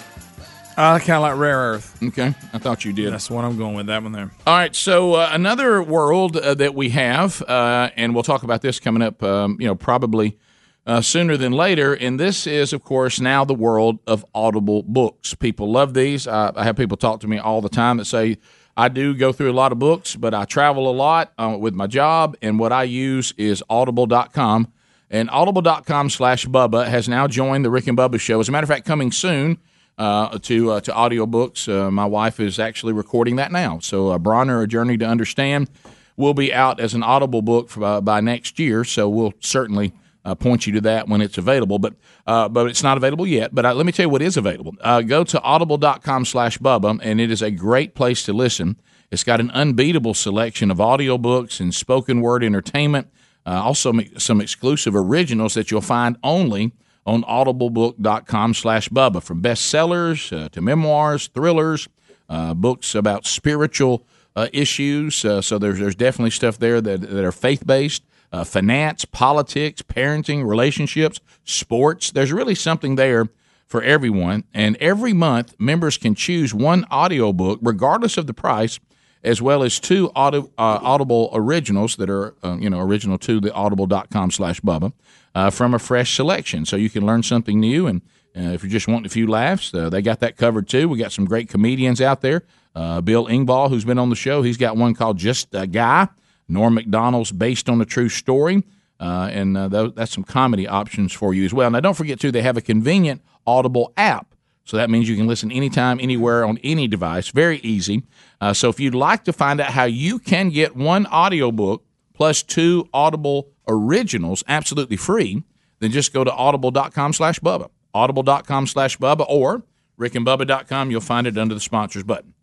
I 0.78 1.00
kind 1.00 1.14
of 1.14 1.22
like 1.24 1.38
Rare 1.38 1.58
Earth. 1.58 1.98
Okay, 2.04 2.36
I 2.54 2.60
thought 2.60 2.86
you 2.86 2.94
did. 2.94 3.12
That's 3.12 3.32
what 3.32 3.44
I'm 3.44 3.58
going 3.58 3.74
with. 3.74 3.88
That 3.88 4.04
one 4.04 4.12
there. 4.12 4.32
All 4.46 4.56
right, 4.56 4.76
so 4.76 5.16
uh, 5.16 5.32
another 5.32 5.82
world 5.82 6.38
uh, 6.38 6.54
that 6.54 6.76
we 6.76 6.90
have, 6.90 7.42
uh, 7.42 7.90
and 7.96 8.14
we'll 8.14 8.22
talk 8.22 8.44
about 8.44 8.62
this 8.62 8.80
coming 8.80 9.02
up. 9.02 9.24
Um, 9.24 9.58
you 9.60 9.66
know, 9.66 9.74
probably 9.74 10.38
uh, 10.86 11.02
sooner 11.02 11.36
than 11.36 11.52
later. 11.52 11.96
And 11.96 12.20
this 12.20 12.46
is, 12.46 12.74
of 12.74 12.84
course, 12.84 13.20
now 13.20 13.44
the 13.44 13.56
world 13.56 13.98
of 14.06 14.24
Audible 14.36 14.84
books. 14.84 15.34
People 15.34 15.72
love 15.72 15.96
these. 15.96 16.28
I 16.28 16.64
have 16.64 16.76
people 16.76 16.96
talk 16.96 17.22
to 17.22 17.28
me 17.28 17.40
all 17.40 17.62
the 17.62 17.70
time 17.70 17.98
that 17.98 18.06
say, 18.06 18.38
"I 18.78 18.88
do 18.88 19.14
go 19.14 19.34
through 19.34 19.52
a 19.52 19.54
lot 19.54 19.74
of 19.74 19.80
books, 19.80 20.16
but 20.16 20.34
I 20.34 20.46
travel 20.46 20.90
a 20.90 20.96
lot 20.96 21.34
uh, 21.38 21.58
with 21.60 21.74
my 21.74 21.88
job, 21.88 22.38
and 22.42 22.58
what 22.60 22.72
I 22.72 22.84
use 22.84 23.34
is 23.38 23.62
Audible.com." 23.70 24.72
And 25.10 25.30
audible.com 25.30 26.10
slash 26.10 26.46
Bubba 26.46 26.86
has 26.88 27.08
now 27.08 27.28
joined 27.28 27.64
the 27.64 27.70
Rick 27.70 27.88
and 27.88 27.98
Bubba 27.98 28.20
show. 28.20 28.42
As 28.42 28.50
a 28.50 28.52
matter 28.52 28.66
of 28.66 28.70
fact, 28.70 28.86
coming 28.86 29.12
soon 29.12 29.58
uh, 29.98 30.38
to 30.40 30.72
uh, 30.72 30.82
to 30.82 30.92
audiobooks. 30.92 31.68
Uh, 31.68 31.90
my 31.92 32.06
wife 32.06 32.40
is 32.40 32.60
actually 32.60 32.94
recording 32.94 33.38
that 33.38 33.52
now. 33.52 33.80
So 33.80 34.10
uh, 34.10 34.18
Bronner, 34.18 34.62
A 34.62 34.68
Journey 34.68 34.98
to 34.98 35.06
Understand, 35.06 35.70
will 36.16 36.34
be 36.34 36.54
out 36.54 36.80
as 36.80 36.94
an 36.94 37.04
Audible 37.04 37.42
book 37.42 37.70
for, 37.70 37.84
uh, 37.84 38.02
by 38.02 38.22
next 38.22 38.60
year. 38.60 38.84
So 38.84 39.10
we'll 39.10 39.34
certainly 39.40 39.94
uh, 40.28 40.36
point 40.36 40.68
you 40.68 40.74
to 40.74 40.82
that 40.82 41.08
when 41.08 41.22
it's 41.22 41.38
available. 41.38 41.80
But 41.80 41.94
uh, 42.28 42.50
but 42.50 42.68
it's 42.68 42.84
not 42.84 42.98
available 42.98 43.26
yet. 43.26 43.56
But 43.56 43.66
uh, 43.66 43.74
let 43.74 43.86
me 43.86 43.94
tell 43.94 44.06
you 44.06 44.10
what 44.10 44.22
is 44.22 44.36
available. 44.36 44.76
Uh, 44.82 45.02
go 45.02 45.24
to 45.24 45.42
audible.com 45.42 46.26
slash 46.26 46.58
Bubba, 46.58 47.00
and 47.02 47.22
it 47.22 47.32
is 47.32 47.42
a 47.42 47.50
great 47.50 47.96
place 47.96 48.24
to 48.24 48.34
listen. 48.34 48.76
It's 49.10 49.24
got 49.24 49.40
an 49.40 49.50
unbeatable 49.52 50.14
selection 50.14 50.70
of 50.70 50.80
audiobooks 50.80 51.62
and 51.62 51.74
spoken 51.74 52.20
word 52.20 52.44
entertainment. 52.44 53.08
Uh, 53.46 53.62
also, 53.64 53.94
some 54.18 54.42
exclusive 54.42 54.94
originals 54.94 55.54
that 55.54 55.72
you'll 55.72 55.80
find 55.80 56.18
only 56.22 56.74
on 57.06 57.24
audiblebook.com 57.24 58.54
slash 58.54 58.90
Bubba, 58.90 59.24
from 59.24 59.42
bestsellers 59.42 60.38
uh, 60.38 60.50
to 60.50 60.60
memoirs, 60.60 61.30
thrillers, 61.30 61.88
uh, 62.28 62.54
books 62.54 62.94
about 62.94 63.26
spiritual 63.26 64.06
issues. 64.52 65.16
So 65.16 65.58
there's, 65.58 65.80
there's 65.80 65.96
definitely 65.96 66.30
stuff 66.30 66.60
there 66.60 66.80
that, 66.80 67.02
that 67.02 67.24
are 67.24 67.32
faith-based, 67.32 68.04
uh, 68.32 68.44
finance, 68.44 69.06
politics, 69.06 69.82
parenting, 69.82 70.48
relationships, 70.48 71.20
sports. 71.44 72.12
There's 72.12 72.32
really 72.32 72.56
something 72.56 72.96
there 72.96 73.30
for 73.66 73.82
everyone. 73.84 74.46
And 74.54 74.76
every 74.78 75.14
month, 75.14 75.56
members 75.60 75.98
can 75.98 76.16
choose 76.16 76.54
one 76.54 76.86
audiobook, 76.92 77.60
regardless 77.62 78.18
of 78.18 78.28
the 78.28 78.34
price, 78.34 78.80
as 79.24 79.42
well 79.42 79.64
as 79.64 79.80
two 79.80 80.12
audio, 80.16 80.50
uh, 80.58 80.80
Audible 80.82 81.30
originals 81.34 81.96
that 81.98 82.10
are, 82.10 82.36
uh, 82.44 82.58
you 82.60 82.70
know, 82.70 82.80
original 82.80 83.18
to 83.20 83.40
the 83.40 83.54
audible.com 83.54 84.32
slash 84.32 84.62
Bubba 84.62 84.94
uh, 85.36 85.50
from 85.50 85.74
a 85.74 85.80
fresh 85.80 86.16
selection. 86.16 86.66
So 86.66 86.76
you 86.76 86.90
can 86.90 87.06
learn 87.06 87.24
something 87.24 87.60
new. 87.60 87.88
And 87.88 88.02
uh, 88.36 88.52
if 88.52 88.64
you're 88.64 88.72
just 88.72 88.88
wanting 88.88 89.08
a 89.08 89.10
few 89.10 89.28
laughs, 89.28 89.74
uh, 89.74 89.90
they 89.90 90.02
got 90.02 90.20
that 90.22 90.38
covered 90.38 90.70
too. 90.70 90.88
We 90.88 90.98
got 90.98 91.12
some 91.12 91.26
great 91.26 91.50
comedians 91.50 92.00
out 92.00 92.22
there. 92.22 92.44
Uh, 92.76 93.02
Bill 93.02 93.26
Engvall, 93.26 93.70
who's 93.70 93.86
been 93.86 93.98
on 93.98 94.10
the 94.10 94.16
show, 94.16 94.44
he's 94.44 94.58
got 94.58 94.78
one 94.78 94.94
called 94.94 95.18
Just 95.18 95.54
a 95.54 95.66
Guy. 95.66 96.08
Norm 96.48 96.74
Macdonald's 96.74 97.32
based 97.32 97.70
on 97.70 97.82
a 97.82 97.86
true 97.86 98.10
story. 98.10 98.64
Uh, 99.00 99.30
and 99.32 99.56
uh, 99.58 99.92
that's 99.96 100.12
some 100.12 100.24
comedy 100.24 100.68
options 100.68 101.14
for 101.14 101.34
you 101.34 101.46
as 101.46 101.54
well. 101.54 101.70
Now, 101.70 101.80
don't 101.80 101.94
forget, 101.94 102.20
too, 102.20 102.32
they 102.32 102.42
have 102.42 102.58
a 102.58 102.62
convenient 102.62 103.22
Audible 103.46 103.94
app. 103.96 104.34
So 104.66 104.76
that 104.76 104.90
means 104.90 105.08
you 105.08 105.16
can 105.16 105.28
listen 105.28 105.52
anytime, 105.52 106.00
anywhere, 106.00 106.44
on 106.44 106.58
any 106.64 106.88
device. 106.88 107.30
Very 107.30 107.60
easy. 107.60 108.04
Uh, 108.42 108.54
so 108.54 108.70
if 108.70 108.80
you'd 108.80 108.96
like 108.96 109.24
to 109.26 109.34
find 109.34 109.62
out 109.62 109.72
how 109.72 109.86
you 109.86 110.20
can 110.20 110.50
get 110.50 110.76
one 110.76 111.06
audiobook 111.08 111.86
plus 112.14 112.44
two 112.44 112.90
Audible 112.94 113.50
originals 113.68 114.44
absolutely 114.48 114.98
free, 114.98 115.44
then 115.80 115.92
just 115.92 116.12
go 116.12 116.24
to 116.24 116.34
audible.com 116.34 117.14
slash 117.14 117.40
Bubba. 117.40 117.70
Audible.com 117.94 118.68
slash 118.68 118.98
Bubba 118.98 119.26
or 119.30 119.64
rickandbubba.com. 120.00 120.92
You'll 120.92 121.02
find 121.02 121.28
it 121.28 121.38
under 121.38 121.54
the 121.54 121.62
sponsors 121.62 122.04
button. 122.04 122.34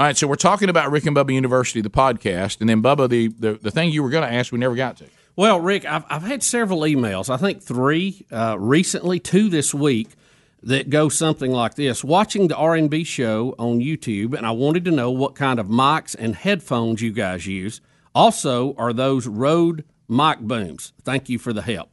All 0.00 0.06
right, 0.06 0.16
so 0.16 0.26
we're 0.26 0.36
talking 0.36 0.70
about 0.70 0.90
Rick 0.90 1.04
and 1.04 1.14
Bubba 1.14 1.34
University, 1.34 1.82
the 1.82 1.90
podcast, 1.90 2.62
and 2.62 2.70
then 2.70 2.82
Bubba, 2.82 3.06
the 3.06 3.28
the, 3.28 3.58
the 3.60 3.70
thing 3.70 3.92
you 3.92 4.02
were 4.02 4.08
going 4.08 4.26
to 4.26 4.34
ask, 4.34 4.50
we 4.50 4.58
never 4.58 4.74
got 4.74 4.96
to. 4.96 5.04
Well, 5.36 5.60
Rick, 5.60 5.84
I've, 5.84 6.06
I've 6.08 6.22
had 6.22 6.42
several 6.42 6.80
emails. 6.80 7.28
I 7.28 7.36
think 7.36 7.62
three 7.62 8.24
uh, 8.32 8.56
recently, 8.58 9.20
two 9.20 9.50
this 9.50 9.74
week, 9.74 10.08
that 10.62 10.88
go 10.88 11.10
something 11.10 11.50
like 11.50 11.74
this: 11.74 12.02
Watching 12.02 12.48
the 12.48 12.56
R 12.56 12.76
and 12.76 12.88
B 12.88 13.04
show 13.04 13.54
on 13.58 13.80
YouTube, 13.80 14.32
and 14.32 14.46
I 14.46 14.52
wanted 14.52 14.86
to 14.86 14.90
know 14.90 15.10
what 15.10 15.34
kind 15.34 15.60
of 15.60 15.66
mics 15.66 16.16
and 16.18 16.34
headphones 16.34 17.02
you 17.02 17.12
guys 17.12 17.46
use. 17.46 17.82
Also, 18.14 18.74
are 18.78 18.94
those 18.94 19.26
Rode 19.26 19.84
mic 20.08 20.38
booms? 20.38 20.94
Thank 21.02 21.28
you 21.28 21.38
for 21.38 21.52
the 21.52 21.60
help. 21.60 21.90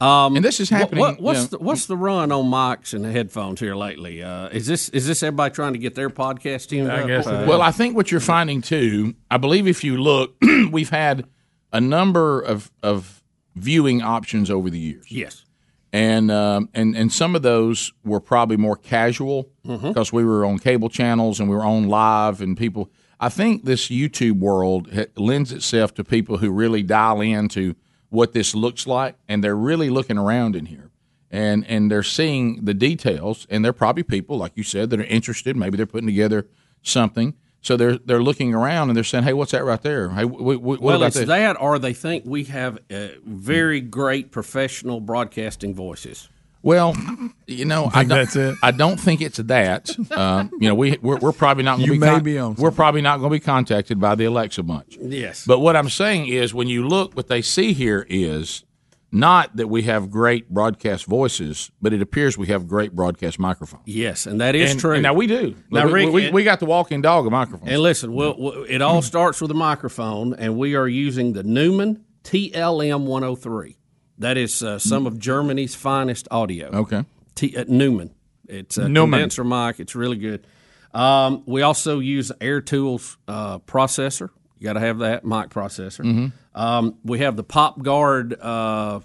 Um, 0.00 0.36
and 0.36 0.44
this 0.44 0.60
is 0.60 0.70
happening, 0.70 1.00
What, 1.00 1.20
what's 1.20 1.38
you 1.38 1.42
know- 1.44 1.48
the, 1.48 1.58
what's 1.58 1.86
the 1.86 1.96
run 1.96 2.32
on 2.32 2.46
mics 2.46 2.94
and 2.94 3.04
the 3.04 3.12
headphones 3.12 3.60
here 3.60 3.74
lately? 3.76 4.22
Uh, 4.22 4.48
is 4.48 4.66
this 4.66 4.88
is 4.90 5.06
this 5.06 5.22
everybody 5.22 5.54
trying 5.54 5.74
to 5.74 5.78
get 5.78 5.94
their 5.94 6.08
podcast 6.10 6.68
tuned 6.68 6.90
up? 6.90 7.26
Uh, 7.26 7.44
well, 7.46 7.60
I 7.62 7.70
think 7.70 7.94
what 7.96 8.10
you're 8.10 8.20
finding 8.20 8.62
too. 8.62 9.14
I 9.30 9.36
believe 9.36 9.66
if 9.66 9.84
you 9.84 9.98
look, 9.98 10.34
we've 10.70 10.90
had 10.90 11.26
a 11.72 11.80
number 11.80 12.40
of 12.40 12.70
of 12.82 13.22
viewing 13.56 14.00
options 14.00 14.50
over 14.50 14.70
the 14.70 14.78
years. 14.78 15.06
Yes. 15.10 15.44
and 15.92 16.30
um, 16.30 16.68
and 16.72 16.96
and 16.96 17.12
some 17.12 17.34
of 17.36 17.42
those 17.42 17.92
were 18.04 18.20
probably 18.20 18.56
more 18.56 18.76
casual 18.76 19.50
Mhm. 19.66 19.82
because 19.88 20.12
we 20.12 20.24
were 20.24 20.44
on 20.46 20.58
cable 20.58 20.88
channels 20.88 21.40
and 21.40 21.48
we 21.50 21.54
were 21.56 21.64
on 21.64 21.88
live 21.88 22.40
and 22.40 22.56
people. 22.56 22.90
I 23.18 23.28
think 23.28 23.64
this 23.66 23.88
YouTube 23.88 24.38
world 24.38 24.88
lends 25.16 25.52
itself 25.52 25.92
to 25.94 26.04
people 26.04 26.38
who 26.38 26.50
really 26.50 26.82
dial 26.82 27.20
into 27.20 27.74
what 28.10 28.32
this 28.32 28.54
looks 28.54 28.86
like, 28.86 29.16
and 29.28 29.42
they're 29.42 29.56
really 29.56 29.88
looking 29.88 30.18
around 30.18 30.54
in 30.54 30.66
here, 30.66 30.90
and 31.30 31.66
and 31.66 31.90
they're 31.90 32.02
seeing 32.02 32.64
the 32.64 32.74
details, 32.74 33.46
and 33.48 33.64
they're 33.64 33.72
probably 33.72 34.02
people 34.02 34.36
like 34.36 34.52
you 34.56 34.62
said 34.62 34.90
that 34.90 35.00
are 35.00 35.04
interested. 35.04 35.56
Maybe 35.56 35.76
they're 35.76 35.86
putting 35.86 36.08
together 36.08 36.46
something. 36.82 37.34
So 37.62 37.76
they're 37.76 37.98
they're 37.98 38.22
looking 38.22 38.54
around 38.54 38.88
and 38.88 38.96
they're 38.96 39.04
saying, 39.04 39.24
"Hey, 39.24 39.32
what's 39.32 39.52
that 39.52 39.64
right 39.64 39.80
there? 39.82 40.08
Hey, 40.10 40.22
w- 40.22 40.38
w- 40.38 40.58
what 40.58 40.80
well, 40.80 41.02
it's 41.02 41.16
this?" 41.16 41.26
that, 41.26 41.60
or 41.60 41.78
they 41.78 41.92
think 41.92 42.24
we 42.24 42.44
have 42.44 42.78
uh, 42.90 43.08
very 43.24 43.80
great 43.80 44.30
professional 44.30 45.00
broadcasting 45.00 45.74
voices. 45.74 46.28
Well, 46.62 46.94
you 47.46 47.64
know, 47.64 47.86
I 47.86 48.00
think 48.00 48.08
don't, 48.10 48.18
that's 48.18 48.36
it? 48.36 48.54
I 48.62 48.70
don't 48.70 49.00
think 49.00 49.22
it's 49.22 49.38
that. 49.38 49.90
Um, 50.10 50.50
you 50.60 50.68
know, 50.68 50.74
we 50.74 50.98
we're, 51.00 51.16
we're 51.16 51.32
probably 51.32 51.64
not 51.64 51.76
going 51.78 51.88
to 51.88 51.94
You 51.94 52.00
be. 52.00 52.06
may 52.06 52.20
be 52.20 52.38
on 52.38 52.54
We're 52.56 52.70
probably 52.70 53.00
not 53.00 53.18
going 53.18 53.30
to 53.30 53.34
be 53.34 53.40
contacted 53.40 53.98
by 53.98 54.14
the 54.14 54.26
Alexa 54.26 54.62
bunch. 54.62 54.98
Yes. 55.00 55.44
But 55.46 55.60
what 55.60 55.74
I'm 55.76 55.88
saying 55.88 56.28
is, 56.28 56.52
when 56.52 56.68
you 56.68 56.86
look, 56.86 57.16
what 57.16 57.28
they 57.28 57.40
see 57.42 57.72
here 57.72 58.04
is 58.10 58.64
not 59.12 59.56
that 59.56 59.68
we 59.68 59.82
have 59.82 60.10
great 60.10 60.50
broadcast 60.50 61.06
voices, 61.06 61.70
but 61.80 61.92
it 61.92 62.00
appears 62.02 62.36
we 62.38 62.46
have 62.48 62.68
great 62.68 62.94
broadcast 62.94 63.38
microphones. 63.38 63.82
Yes, 63.86 64.26
and 64.26 64.40
that 64.40 64.54
is 64.54 64.72
And- 64.72 64.80
true. 64.80 64.92
and 64.92 65.02
now 65.02 65.14
we 65.14 65.26
do. 65.26 65.56
Now, 65.70 65.86
we, 65.86 65.92
Rick, 65.92 66.12
we, 66.12 66.24
and- 66.26 66.34
we 66.34 66.44
got 66.44 66.60
the 66.60 66.66
walking 66.66 67.00
dog 67.02 67.24
of 67.26 67.32
microphones. 67.32 67.70
And 67.72 67.80
listen, 67.82 68.12
we'll, 68.12 68.36
we'll, 68.38 68.64
it 68.64 68.82
all 68.82 69.00
starts 69.02 69.40
with 69.40 69.50
a 69.50 69.54
microphone, 69.54 70.34
and 70.34 70.56
we 70.58 70.76
are 70.76 70.86
using 70.86 71.32
the 71.32 71.42
Newman 71.42 72.04
TLM 72.22 73.06
103. 73.06 73.76
That 74.20 74.36
is 74.36 74.62
uh, 74.62 74.78
some 74.78 75.06
of 75.06 75.18
Germany's 75.18 75.74
finest 75.74 76.28
audio. 76.30 76.68
Okay. 76.68 77.04
T, 77.34 77.56
uh, 77.56 77.64
Newman. 77.68 78.10
It's 78.48 78.76
a 78.78 78.88
Neumann. 78.88 79.18
condenser 79.20 79.44
mic. 79.44 79.80
It's 79.80 79.94
really 79.94 80.16
good. 80.16 80.46
Um, 80.94 81.42
we 81.46 81.62
also 81.62 81.98
use 82.00 82.30
Air 82.40 82.60
Tools 82.60 83.16
uh, 83.28 83.58
processor. 83.60 84.30
You 84.58 84.64
got 84.64 84.74
to 84.74 84.80
have 84.80 84.98
that 84.98 85.24
mic 85.24 85.48
processor. 85.50 86.04
Mhm. 86.04 86.32
Um, 86.54 86.96
we 87.04 87.20
have 87.20 87.36
the 87.36 87.44
Pop 87.44 87.80
Guard 87.82 88.34
uh, 88.40 89.00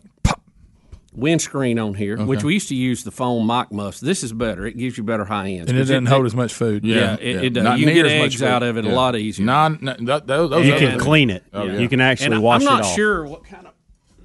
windscreen 1.14 1.80
on 1.80 1.94
here, 1.94 2.18
which 2.26 2.44
we 2.44 2.54
used 2.54 2.68
to 2.70 2.76
use 2.76 3.04
the 3.04 3.12
foam 3.12 3.48
mic 3.48 3.72
muffs. 3.72 4.00
This 4.00 4.24
is 4.24 4.34
better. 4.34 4.66
It 4.66 4.78
gives 4.78 4.98
you 4.98 5.04
better 5.04 5.24
high 5.26 5.50
ends. 5.50 5.70
And 5.70 5.78
it 5.78 5.84
doesn't 5.84 6.08
hold 6.08 6.26
as 6.26 6.36
much 6.36 6.54
food. 6.54 6.84
Yeah, 6.84 7.16
it, 7.20 7.44
it 7.46 7.50
does. 7.52 7.80
you 7.80 7.86
can 7.86 7.96
get 7.96 8.06
eggs 8.08 8.42
out 8.44 8.64
of 8.64 8.78
it 8.78 8.86
a 8.86 8.90
lot 8.90 9.16
easier. 9.16 9.46
Non, 9.46 9.80
no, 9.82 9.94
th- 9.96 10.24
those, 10.26 10.50
those 10.50 10.66
You 10.66 10.76
can 10.76 11.00
clean 11.00 11.30
it. 11.30 11.44
Oh, 11.54 11.64
yeah. 11.64 11.78
You 11.78 11.88
can 11.88 12.02
actually 12.02 12.26
and 12.28 12.36
I- 12.36 12.40
wash 12.40 12.62
I'm 12.62 12.66
not 12.66 12.86
it 12.86 12.96
sure 12.96 13.26
what 13.26 13.46
kind 13.46 13.68
of. 13.68 13.74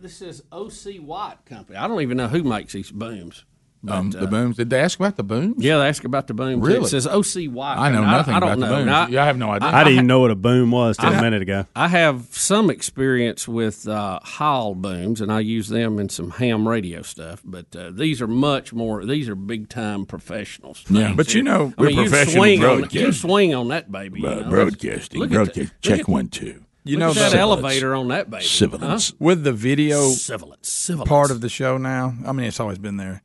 This 0.01 0.22
is 0.22 0.42
OC 0.51 0.96
White 1.03 1.44
Company. 1.44 1.76
I 1.78 1.86
don't 1.86 2.01
even 2.01 2.16
know 2.16 2.28
who 2.28 2.42
makes 2.42 2.72
these 2.72 2.90
booms. 2.90 3.44
Um, 3.88 4.11
the 4.11 4.24
uh, 4.24 4.26
booms. 4.26 4.57
Did 4.57 4.68
they 4.68 4.80
ask 4.80 4.98
about 4.98 5.16
the 5.16 5.22
booms? 5.22 5.57
Yeah, 5.64 5.78
they 5.78 5.88
asked 5.88 6.05
about 6.05 6.26
the 6.26 6.34
booms. 6.34 6.66
Really? 6.66 6.84
It 6.84 6.88
says 6.88 7.07
OC 7.07 7.51
White. 7.51 7.76
I 7.78 7.90
know 7.90 8.03
nothing 8.05 8.34
I, 8.34 8.40
don't 8.40 8.48
about 8.53 8.61
the 8.68 8.74
booms. 8.74 8.86
Now, 8.86 9.07
Yeah, 9.09 9.22
I 9.22 9.26
have 9.26 9.38
no 9.38 9.51
idea. 9.51 9.68
I 9.68 9.84
didn't 9.84 9.94
even 9.94 10.07
know 10.07 10.20
what 10.20 10.30
a 10.30 10.34
boom 10.34 10.70
was 10.70 10.98
till 10.98 11.09
I- 11.09 11.18
a 11.18 11.22
minute 11.22 11.40
ago. 11.40 11.64
I 11.74 11.88
have 11.88 12.26
some 12.30 12.68
experience 12.68 13.48
with 13.48 13.88
uh, 13.88 14.20
Heil 14.22 14.74
booms, 14.74 15.22
and 15.22 15.32
I 15.32 15.40
use 15.40 15.68
them 15.68 15.98
in 15.98 16.11
some 16.11 16.30
ham 16.32 16.68
radio 16.68 17.01
stuff. 17.01 17.40
But 17.42 17.74
uh, 17.74 17.90
these 17.90 18.20
are 18.20 18.26
much 18.26 18.74
more. 18.74 19.05
These 19.07 19.30
are 19.30 19.34
big 19.34 19.70
time 19.70 20.05
professionals. 20.05 20.84
Yeah. 20.90 21.07
things 21.07 21.16
But 21.16 21.34
you 21.34 21.42
here. 21.42 21.44
know- 21.44 21.72
I 21.78 21.82
mean, 21.82 21.96
We're 21.96 22.03
you 22.05 22.11
professional 22.11 22.42
swing 22.42 22.64
on, 22.64 22.88
you 22.90 23.12
swing 23.12 23.55
on 23.55 23.68
that 23.68 23.90
baby. 23.90 24.20
You 24.20 24.26
know? 24.28 24.51
broadcasting. 24.51 25.20
Look 25.20 25.30
broadcast. 25.30 25.72
that- 25.72 25.80
Check 25.80 26.07
one, 26.07 26.28
two. 26.28 26.64
You 26.85 26.97
look 26.97 27.01
know 27.01 27.09
at 27.11 27.14
that 27.16 27.33
the- 27.33 27.39
elevator 27.39 27.95
on 27.95 28.09
that 28.09 28.31
baby. 28.31 28.45
Sibilance. 28.45 29.12
with 29.18 29.45
the 29.45 29.53
video 29.53 30.09
Sibilance. 30.11 30.68
Sibilance. 30.68 31.09
part 31.09 31.31
of 31.31 31.41
the 31.41 31.49
show 31.49 31.76
now. 31.78 32.14
I 32.26 32.33
mean, 32.33 32.47
it's 32.47 32.61
always 32.61 32.78
been 32.78 32.97
there. 32.97 33.22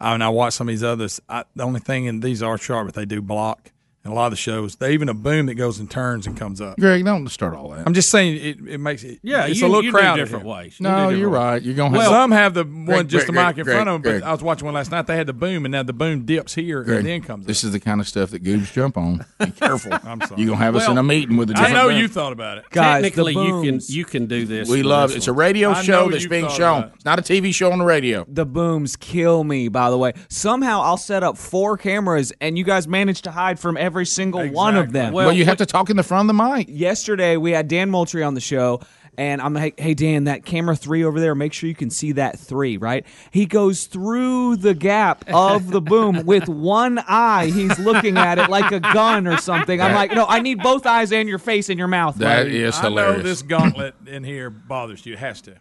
I 0.00 0.12
mean, 0.12 0.22
I 0.22 0.28
watch 0.30 0.54
some 0.54 0.68
of 0.68 0.72
these 0.72 0.82
others. 0.84 1.20
I, 1.28 1.44
the 1.54 1.62
only 1.62 1.80
thing 1.80 2.06
in 2.06 2.20
these 2.20 2.42
are 2.42 2.56
sharp, 2.58 2.86
but 2.88 2.94
they 2.94 3.04
do 3.04 3.20
block. 3.22 3.70
And 4.02 4.14
a 4.14 4.16
lot 4.16 4.26
of 4.26 4.30
the 4.30 4.36
shows, 4.36 4.76
they 4.76 4.94
even 4.94 5.10
a 5.10 5.14
boom 5.14 5.44
that 5.46 5.56
goes 5.56 5.78
and 5.78 5.90
turns 5.90 6.26
and 6.26 6.34
comes 6.34 6.58
up. 6.62 6.78
Greg, 6.78 7.04
don't 7.04 7.28
start 7.28 7.54
all 7.54 7.68
that. 7.72 7.86
I'm 7.86 7.92
just 7.92 8.08
saying 8.08 8.36
it, 8.36 8.66
it 8.66 8.78
makes 8.78 9.02
it. 9.04 9.18
Yeah, 9.22 9.44
it's 9.46 9.60
you- 9.60 9.66
a 9.66 9.68
little 9.68 9.84
you 9.84 9.92
do 9.92 9.98
crowded 9.98 10.22
different 10.22 10.44
here. 10.46 10.54
ways. 10.54 10.80
You 10.80 10.84
No, 10.84 10.96
different 10.96 11.18
you're 11.18 11.28
ways. 11.28 11.36
right. 11.38 11.62
You're 11.62 11.74
going 11.74 11.92
to 11.92 11.98
Well, 11.98 12.10
have 12.10 12.20
some 12.22 12.30
have 12.30 12.54
the 12.54 12.64
one 12.64 12.84
Greg, 12.86 13.08
just 13.08 13.26
the 13.26 13.32
Greg, 13.34 13.46
mic 13.48 13.58
in 13.58 13.64
Greg, 13.64 13.76
front 13.76 13.88
of 13.90 13.92
them. 13.94 14.02
Greg. 14.02 14.20
But 14.22 14.26
I 14.28 14.32
was 14.32 14.42
watching 14.42 14.64
one 14.64 14.72
last 14.74 14.90
night. 14.90 15.06
They 15.06 15.16
had 15.16 15.26
the 15.26 15.34
boom, 15.34 15.66
and 15.66 15.72
now 15.72 15.82
the 15.82 15.92
boom 15.92 16.24
dips 16.24 16.54
here 16.54 16.82
Greg, 16.82 16.98
and 17.00 17.06
then 17.06 17.20
comes. 17.22 17.44
This 17.44 17.62
is 17.62 17.72
the 17.72 17.80
kind 17.80 18.00
of 18.00 18.08
stuff 18.08 18.30
that 18.30 18.42
goobs 18.42 18.72
jump 18.72 18.96
on. 18.96 19.26
Be 19.38 19.50
careful. 19.50 19.92
I'm 19.92 20.18
sorry. 20.22 20.40
You're 20.40 20.46
going 20.46 20.58
to 20.60 20.64
have 20.64 20.76
us 20.76 20.88
in 20.88 20.96
a 20.96 21.02
meeting 21.02 21.36
with 21.36 21.50
a 21.50 21.52
I 21.52 21.56
different 21.56 21.76
I 21.76 21.82
know 21.82 21.88
boom. 21.90 21.98
you 21.98 22.08
thought 22.08 22.32
about 22.32 22.56
it. 22.56 22.64
Guys, 22.70 23.02
the 23.02 23.10
Technically, 23.10 23.34
you 23.34 23.62
can 23.62 23.80
you 23.86 24.04
can 24.06 24.24
do 24.26 24.46
this. 24.46 24.70
We 24.70 24.82
love 24.82 25.10
this 25.10 25.16
it. 25.16 25.18
It's 25.18 25.28
a 25.28 25.34
radio 25.34 25.74
show 25.74 26.08
that's 26.08 26.26
being 26.26 26.48
shown. 26.48 26.84
it. 26.84 26.92
It's 26.94 27.04
not 27.04 27.18
a 27.18 27.22
TV 27.22 27.52
show 27.54 27.70
on 27.70 27.78
the 27.78 27.84
radio. 27.84 28.24
The 28.26 28.46
booms 28.46 28.96
kill 28.96 29.44
me, 29.44 29.68
by 29.68 29.90
the 29.90 29.98
way. 29.98 30.14
Somehow 30.30 30.80
I'll 30.80 30.96
set 30.96 31.22
up 31.22 31.36
four 31.36 31.76
cameras 31.76 32.32
and 32.40 32.56
you 32.56 32.64
guys 32.64 32.88
manage 32.88 33.20
to 33.22 33.30
hide 33.30 33.60
from 33.60 33.76
every 33.76 33.89
single 34.06 34.46
one 34.48 34.76
of 34.76 34.92
them. 34.92 35.12
Well, 35.12 35.32
you 35.32 35.44
have 35.44 35.58
to 35.58 35.66
talk 35.66 35.90
in 35.90 35.96
the 35.96 36.02
front 36.02 36.30
of 36.30 36.36
the 36.36 36.42
mic. 36.42 36.66
Yesterday 36.68 37.36
we 37.36 37.52
had 37.52 37.68
Dan 37.68 37.90
Moultrie 37.90 38.22
on 38.22 38.34
the 38.34 38.40
show. 38.40 38.80
And 39.18 39.42
I'm 39.42 39.52
like, 39.52 39.78
hey 39.78 39.92
Dan, 39.92 40.24
that 40.24 40.46
camera 40.46 40.74
three 40.74 41.04
over 41.04 41.20
there, 41.20 41.34
make 41.34 41.52
sure 41.52 41.68
you 41.68 41.74
can 41.74 41.90
see 41.90 42.12
that 42.12 42.38
three, 42.38 42.78
right? 42.78 43.04
He 43.32 43.44
goes 43.44 43.84
through 43.84 44.56
the 44.56 44.72
gap 44.72 45.24
of 45.28 45.70
the 45.72 45.80
boom 45.82 46.24
with 46.26 46.48
one 46.48 46.98
eye. 47.06 47.46
He's 47.46 47.76
looking 47.78 48.16
at 48.16 48.38
it 48.38 48.48
like 48.48 48.70
a 48.72 48.80
gun 48.80 49.26
or 49.26 49.36
something. 49.36 49.78
I'm 49.78 49.94
like, 49.94 50.12
no, 50.12 50.24
I 50.26 50.38
need 50.40 50.62
both 50.62 50.86
eyes 50.86 51.12
and 51.12 51.28
your 51.28 51.40
face 51.40 51.68
and 51.68 51.78
your 51.78 51.88
mouth. 51.88 52.14
That 52.16 52.44
buddy." 52.44 52.62
is 52.62 52.78
I 52.78 52.82
know 52.84 52.88
hilarious. 52.90 53.22
this 53.24 53.42
gauntlet 53.42 53.94
in 54.06 54.24
here 54.24 54.48
bothers 54.48 55.04
you. 55.04 55.14
It 55.14 55.18
has 55.18 55.42
to. 55.42 55.56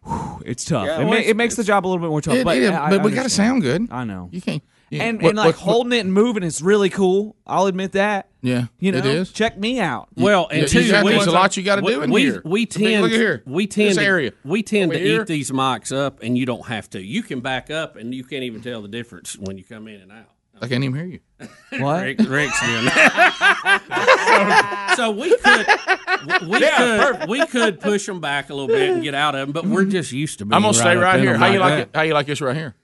It's 0.45 0.63
tough. 0.63 0.86
Yeah, 0.86 0.97
it, 0.97 0.99
well, 0.99 1.07
ma- 1.07 1.13
it's- 1.15 1.30
it 1.32 1.36
makes 1.36 1.55
the 1.55 1.63
job 1.63 1.86
a 1.86 1.88
little 1.88 2.01
bit 2.01 2.09
more 2.11 2.21
tough. 2.21 2.36
It- 2.36 2.45
but 2.45 2.55
it- 2.55 2.71
I- 2.71 2.91
but 2.91 3.03
we 3.03 3.11
got 3.11 3.23
to 3.23 3.30
sound 3.30 3.63
good. 3.63 3.88
I 3.91 4.05
know. 4.05 4.30
You 4.32 4.41
can't. 4.41 4.63
You- 4.90 5.02
and 5.02 5.22
what- 5.22 5.30
and 5.30 5.38
like 5.38 5.46
what- 5.48 5.56
holding 5.56 5.94
it 5.94 6.00
and 6.00 6.14
moving 6.14 6.44
is 6.44 6.62
really 6.62 6.90
cool. 6.90 7.36
I'll 7.48 7.68
admit 7.68 7.94
that. 7.94 8.28
Yeah, 8.42 8.68
You 8.80 8.94
know, 8.94 9.00
it 9.00 9.06
is. 9.06 9.32
check 9.34 9.58
me 9.60 9.82
out. 9.82 10.08
Well, 10.16 10.48
and 10.50 10.62
Yeah, 10.62 10.68
two, 10.68 10.82
you 10.82 10.92
got- 10.92 11.04
we, 11.04 11.12
there's 11.12 11.28
a 11.28 11.32
lot 11.32 11.58
you 11.58 11.64
gotta 11.64 11.82
do 11.82 12.02
in 12.02 12.10
we, 12.10 12.22
here. 12.22 12.42
We 12.46 12.62
Look 12.62 12.70
at- 12.70 12.80
tend, 12.82 13.02
look 13.04 13.12
at 13.12 13.18
here. 13.20 13.44
we 13.46 13.68
tend 13.68 13.90
This 13.90 13.98
to, 13.98 14.04
area. 14.04 14.32
we 14.46 14.64
tend 14.64 14.92
Over 14.92 15.00
to 15.00 15.06
here. 15.06 15.22
eat 15.22 15.28
these 15.28 15.52
mics 15.52 15.94
up, 15.96 16.24
and 16.24 16.38
you 16.38 16.46
don't 16.46 16.66
have 16.68 16.90
to. 16.92 17.02
You 17.04 17.22
can 17.22 17.42
back 17.42 17.70
up, 17.70 17.98
and 17.98 18.16
you 18.16 18.24
can't 18.24 18.44
even 18.44 18.62
tell 18.62 18.82
the 18.82 18.88
difference 18.88 19.38
when 19.38 19.58
you 19.58 19.66
come 19.66 19.88
in 19.90 20.00
and 20.02 20.12
out. 20.12 20.30
I 20.62 20.68
can't 20.68 20.84
even 20.84 20.96
hear 20.96 21.06
you. 21.06 21.20
What? 21.84 22.04
Rick, 22.04 22.20
Rick's 22.28 22.60
doing 22.66 22.86
that. 22.86 24.94
so 24.98 25.12
we 25.12 25.36
could, 25.38 26.48
we 26.50 26.60
could, 26.60 27.30
we 27.30 27.46
could 27.46 27.80
push 27.80 28.06
them 28.06 28.20
back 28.22 28.50
a 28.50 28.54
little 28.54 28.68
bit 28.68 28.90
and 28.90 29.04
get 29.04 29.16
out 29.16 29.36
of 29.36 29.48
them, 29.48 29.52
but 29.54 29.66
we're 29.66 29.86
just 29.86 30.12
used 30.12 30.40
to. 30.40 30.46
Being 30.46 30.56
I'm 30.56 30.62
gonna 30.64 30.74
stay 30.74 30.96
right 30.98 31.20
here. 31.22 31.38
How 31.38 31.48
you 31.48 31.60
like 31.60 31.80
it? 31.84 31.90
How 31.94 32.02
you 32.02 32.14
like 32.14 32.28
this 32.28 32.42
right 32.42 32.56
here? 32.56 32.76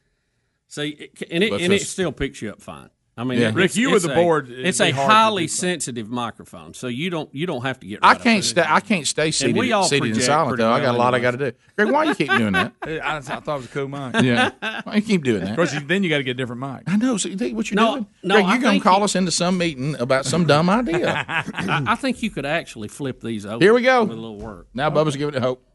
See, 0.75 1.09
and 1.31 1.43
it, 1.43 1.51
What's 1.51 1.63
and 1.63 1.73
it 1.73 1.81
still 1.83 2.11
picks 2.11 2.41
you 2.41 2.49
up 2.51 2.61
fine. 2.61 2.89
I 3.17 3.23
mean, 3.23 3.39
Yeah. 3.39 3.45
it's- 3.47 3.55
Rick, 3.55 3.75
you 3.77 3.93
it's 3.95 4.03
with 4.03 4.11
the 4.11 4.19
a- 4.19 4.21
board, 4.21 4.49
it'd 4.49 4.65
It's 4.65 4.81
a 4.81 4.91
highly 4.91 5.47
sensitive 5.47 6.09
microphone, 6.09 6.73
so 6.73 6.87
you 6.87 7.09
don't 7.09 7.33
you 7.33 7.45
don't 7.47 7.61
have 7.61 7.79
to 7.79 7.87
get. 7.87 7.99
I 8.01 8.07
Right 8.09 8.17
up 8.17 8.23
can't 8.23 8.43
stay. 8.43 8.65
I 8.67 8.81
can't 8.81 9.07
stay 9.07 9.31
seated, 9.31 9.55
we 9.55 9.71
all 9.71 9.85
seated 9.85 10.03
in 10.07 10.11
project 10.11 10.25
silent 10.25 10.57
though. 10.57 10.69
I 10.69 10.81
got 10.81 10.95
a 10.95 10.97
lot 10.97 11.15
I 11.15 11.19
got 11.19 11.31
to 11.31 11.37
do. 11.37 11.51
Greg, 11.77 11.91
why 11.93 12.03
you 12.03 12.13
keep 12.15 12.29
doing 12.29 12.51
that? 12.51 12.73
I, 12.81 13.15
I 13.15 13.19
thought 13.21 13.47
it 13.47 13.47
was 13.47 13.65
a 13.67 13.67
cool 13.69 13.87
mic. 13.87 14.21
Yeah, 14.21 14.51
why 14.83 14.95
you 14.95 15.01
keep 15.01 15.23
doing 15.23 15.43
Of 15.43 15.47
that? 15.47 15.55
course, 15.55 15.73
you, 15.73 15.79
then 15.79 16.03
you 16.03 16.09
got 16.09 16.17
to 16.17 16.23
get 16.23 16.31
a 16.31 16.33
different 16.33 16.59
mic. 16.59 16.81
I 16.87 16.97
know. 16.97 17.15
So 17.15 17.29
you 17.29 17.37
think 17.37 17.55
what 17.55 17.71
you're 17.71 17.77
No, 17.77 17.91
doing? 17.93 18.07
no, 18.23 18.35
Greg, 18.35 18.47
you're 18.49 18.57
gonna 18.59 18.79
call 18.81 18.97
you- 18.97 19.05
us 19.05 19.15
into 19.15 19.31
some 19.31 19.57
meeting 19.57 19.95
about 19.97 20.25
some 20.25 20.45
dumb 20.45 20.69
idea. 20.69 21.23
I, 21.29 21.83
I 21.87 21.95
think 21.95 22.21
you 22.21 22.29
could 22.29 22.45
actually 22.45 22.89
flip 22.89 23.21
these 23.21 23.45
over. 23.45 23.63
Here 23.63 23.73
we 23.73 23.81
go. 23.81 24.01
With 24.03 24.11
a 24.17 24.21
little 24.21 24.39
work. 24.39 24.67
now 24.73 24.89
Bubba's 24.89 25.15
giving 25.15 25.35
it 25.35 25.41
hope. 25.41 25.65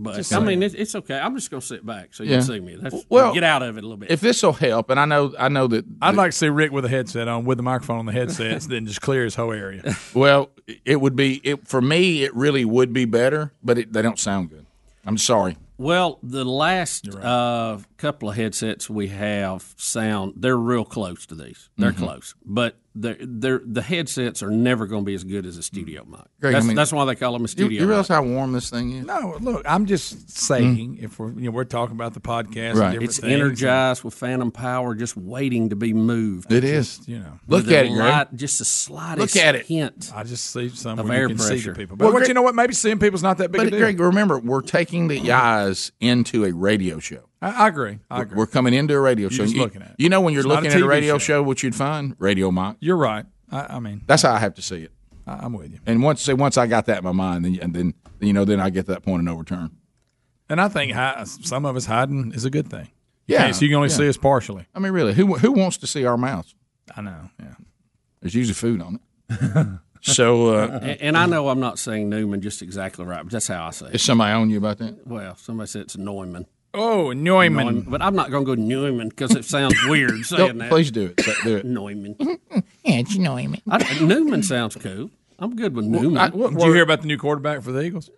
But 0.00 0.32
I 0.32 0.38
mean, 0.40 0.62
it's, 0.62 0.74
it's 0.74 0.94
okay. 0.94 1.18
I'm 1.18 1.34
just 1.34 1.50
going 1.50 1.60
to 1.60 1.66
sit 1.66 1.84
back 1.84 2.14
so 2.14 2.22
you 2.22 2.30
Yeah. 2.30 2.36
can 2.36 2.46
see 2.46 2.60
me. 2.60 2.76
That's, 2.80 3.04
Well, 3.08 3.34
get 3.34 3.42
out 3.42 3.62
of 3.62 3.76
it 3.76 3.80
a 3.80 3.82
little 3.82 3.96
bit. 3.96 4.10
If 4.10 4.20
this 4.20 4.42
will 4.42 4.52
help, 4.52 4.90
and 4.90 5.00
I 5.00 5.04
know, 5.06 5.34
I 5.38 5.48
know 5.48 5.66
that. 5.66 5.84
I'd 6.00 6.14
like 6.14 6.30
to 6.30 6.36
see 6.36 6.48
Rick 6.48 6.70
with 6.70 6.84
a 6.84 6.88
headset 6.88 7.26
on, 7.26 7.44
with 7.44 7.58
the 7.58 7.64
microphone 7.64 7.98
on 7.98 8.06
the 8.06 8.12
headset, 8.12 8.62
then 8.62 8.86
just 8.86 9.00
clear 9.00 9.24
his 9.24 9.34
whole 9.34 9.52
area. 9.52 9.82
Well, 10.14 10.50
it 10.84 11.00
would 11.00 11.16
be 11.16 11.40
it 11.44 11.66
for 11.68 11.80
me. 11.80 12.22
It 12.24 12.34
really 12.34 12.64
would 12.64 12.92
be 12.92 13.04
better, 13.04 13.52
but 13.62 13.78
it, 13.78 13.92
they 13.92 14.02
don't 14.02 14.18
sound 14.18 14.50
good. 14.50 14.66
I'm 15.04 15.18
sorry. 15.18 15.56
well, 15.78 16.18
the 16.22 16.44
last 16.44 17.08
uh, 17.14 17.78
couple 17.98 18.30
of 18.30 18.36
headsets 18.36 18.88
we 18.88 19.08
have 19.08 19.74
sound 19.76 20.32
they're 20.36 20.56
real 20.56 20.84
close 20.84 21.26
to 21.26 21.34
these. 21.34 21.68
They're 21.76 21.92
Mm-hmm. 21.92 22.04
close, 22.04 22.34
but 22.44 22.76
they're, 22.94 23.16
they're, 23.20 23.60
the 23.64 23.82
headsets 23.82 24.42
are 24.42 24.50
never 24.50 24.86
going 24.86 25.02
to 25.02 25.06
be 25.06 25.14
as 25.14 25.22
good 25.22 25.46
as 25.46 25.56
a 25.56 25.62
studio 25.62 26.04
mic. 26.04 26.20
Greg, 26.40 26.54
I 26.54 26.58
that's, 26.58 26.66
mean- 26.66 26.74
that's 26.76 26.92
why 26.92 27.04
they 27.04 27.14
call 27.14 27.32
them 27.32 27.44
a 27.44 27.48
studio. 27.48 27.80
you 27.82 27.86
realize 27.86 28.08
mic. 28.08 28.16
how 28.16 28.22
warm 28.24 28.52
this 28.52 28.70
thing 28.70 28.90
is? 28.92 29.06
No, 29.06 29.36
look, 29.40 29.62
I'm 29.68 29.86
just 29.86 30.30
saying 30.30 30.98
if 31.00 31.18
we're 31.18 31.30
you 31.32 31.42
know 31.46 31.50
we're 31.50 31.64
talking 31.64 31.94
about 31.94 32.14
the 32.14 32.20
podcast, 32.20 32.74
Right. 32.74 32.92
different 32.92 33.02
It's 33.10 33.18
things, 33.20 33.32
energized 33.32 34.02
with 34.04 34.14
phantom 34.14 34.50
power, 34.50 34.94
just 34.94 35.16
waiting 35.16 35.68
to 35.70 35.76
be 35.76 35.92
moved. 35.92 36.52
It 36.52 36.64
is. 36.64 37.00
You 37.08 37.18
know, 37.20 37.38
Look 37.46 37.66
at 37.68 37.86
it, 37.86 37.90
Greg. 37.90 37.98
light- 37.98 38.34
just 38.36 38.58
the 38.58 38.64
slightest 38.64 39.34
Look 39.36 39.44
at 39.44 39.54
it. 39.54 39.66
hint. 39.66 40.10
I 40.14 40.22
just 40.24 40.50
see 40.50 40.68
some 40.70 40.98
Of 40.98 41.06
where 41.08 41.16
you 41.16 41.22
air 41.22 41.28
can 41.28 41.38
see 41.38 41.48
pressure. 41.48 41.72
the 41.72 41.78
people. 41.78 41.96
But, 41.96 42.04
Well, 42.06 42.12
but 42.12 42.18
Greg- 42.18 42.28
you 42.28 42.34
know 42.34 42.42
what? 42.42 42.54
Maybe 42.54 42.74
seeing 42.74 42.98
people's 42.98 43.22
not 43.22 43.38
that 43.38 43.50
big 43.52 43.58
But 43.58 43.66
a 43.68 43.70
deal. 43.70 43.78
Greg, 43.80 44.00
remember, 44.00 44.38
we're 44.38 44.60
taking 44.62 45.08
the 45.08 45.30
eyes 45.32 45.92
into 46.00 46.44
a 46.44 46.52
radio 46.52 46.98
show. 46.98 47.27
I, 47.40 47.64
I 47.64 47.68
agree. 47.68 47.98
I 48.10 48.22
agree. 48.22 48.36
We're 48.36 48.46
coming 48.46 48.74
into 48.74 48.94
a 48.94 49.00
radio 49.00 49.24
You're 49.24 49.30
show. 49.30 49.42
just 49.44 49.54
you, 49.54 49.60
looking 49.62 49.82
at 49.82 49.90
it. 49.90 49.94
you 49.98 50.08
know 50.08 50.20
when 50.20 50.32
you're 50.34 50.40
It's 50.40 50.48
not 50.48 50.54
a 50.54 50.62
looking 50.62 50.76
at 50.76 50.82
a 50.82 50.86
radio 50.88 51.18
show. 51.18 51.34
show. 51.38 51.42
what 51.42 51.62
you'd 51.62 51.74
find? 51.74 52.14
Radio 52.18 52.50
mic. 52.50 52.76
You're 52.80 52.96
right. 52.96 53.24
I, 53.50 53.76
I 53.76 53.78
mean, 53.80 54.02
That's 54.06 54.22
how 54.22 54.32
I 54.34 54.38
have 54.38 54.54
to 54.54 54.62
see 54.62 54.82
it. 54.82 54.92
I, 55.26 55.34
I'm 55.44 55.52
with 55.52 55.72
you. 55.72 55.78
And 55.86 56.02
once 56.02 56.20
say 56.22 56.34
once 56.34 56.56
I 56.58 56.66
got 56.66 56.86
that 56.86 56.98
in 56.98 57.04
my 57.04 57.12
mind, 57.12 57.44
then 57.44 57.58
and 57.62 57.74
then 57.74 57.94
you 58.20 58.32
know 58.32 58.44
then 58.44 58.60
I 58.60 58.70
get 58.70 58.86
that 58.86 59.02
point 59.04 59.20
of 59.20 59.24
no 59.24 59.34
return. 59.34 59.70
And 60.50 60.60
I 60.60 60.68
think 60.68 60.92
hi, 60.92 61.24
some 61.24 61.64
of 61.66 61.76
us 61.76 61.86
hiding 61.86 62.32
is 62.32 62.44
a 62.44 62.50
good 62.50 62.68
thing. 62.70 62.88
Yeah, 63.26 63.44
Okay, 63.44 63.52
so 63.52 63.62
you 63.62 63.68
can 63.68 63.76
only 63.76 63.90
yeah. 63.90 63.96
see 63.96 64.08
us 64.08 64.16
partially. 64.16 64.66
I 64.74 64.78
mean, 64.78 64.92
really, 64.92 65.12
who 65.14 65.34
who 65.36 65.52
wants 65.52 65.76
to 65.78 65.86
see 65.86 66.04
our 66.06 66.16
mouths? 66.16 66.54
I 66.96 67.02
know. 67.02 67.30
Yeah. 67.38 67.54
There's 68.20 68.34
usually 68.34 68.54
food 68.54 68.80
on 68.82 68.98
it. 69.30 69.66
so 70.00 70.48
uh, 70.54 70.78
And, 70.82 71.00
and 71.02 71.16
I 71.18 71.26
know 71.26 71.48
I'm 71.50 71.60
not 71.60 71.78
saying 71.78 72.08
Newman 72.08 72.40
just 72.40 72.62
exactly 72.62 73.04
right, 73.04 73.22
but 73.22 73.30
that's 73.30 73.46
how 73.48 73.66
I 73.66 73.70
say 73.70 73.86
it. 73.88 73.94
is 73.96 74.02
somebody 74.02 74.32
on 74.32 74.48
you 74.50 74.56
about 74.58 74.78
that? 74.78 75.06
Well, 75.06 75.36
somebody 75.36 75.68
said 75.68 75.82
it's 75.82 75.96
Neumann. 75.98 76.46
Oh, 76.74 77.12
Neumann. 77.12 77.66
Neumann. 77.66 77.80
But 77.82 78.02
I'm 78.02 78.14
not 78.14 78.30
going 78.30 78.44
to 78.44 78.54
go 78.56 78.60
Neumann 78.60 79.08
because 79.08 79.34
it 79.34 79.44
sounds 79.44 79.74
weird 79.86 80.12
saying 80.24 80.46
Don't- 80.48 80.58
that. 80.58 80.70
please 80.70 80.90
do 80.90 81.14
it. 81.16 81.20
Say- 81.24 81.34
Do 81.44 81.56
it. 81.56 81.64
Neumann. 81.66 82.16
yeah, 82.20 82.60
it's 82.84 83.16
Neumann. 83.16 83.60
I, 83.70 83.98
Newman 84.00 84.42
sounds 84.42 84.76
cool. 84.76 85.10
I'm 85.38 85.56
good 85.56 85.74
with 85.74 85.86
Newman. 85.86 86.18
I- 86.18 86.28
what 86.30 86.52
Did 86.52 86.62
you 86.62 86.72
hear 86.72 86.82
about 86.82 87.00
the 87.02 87.06
new 87.08 87.16
quarterback 87.18 87.62
for 87.62 87.72
the 87.72 87.80
Eagles? 87.82 88.10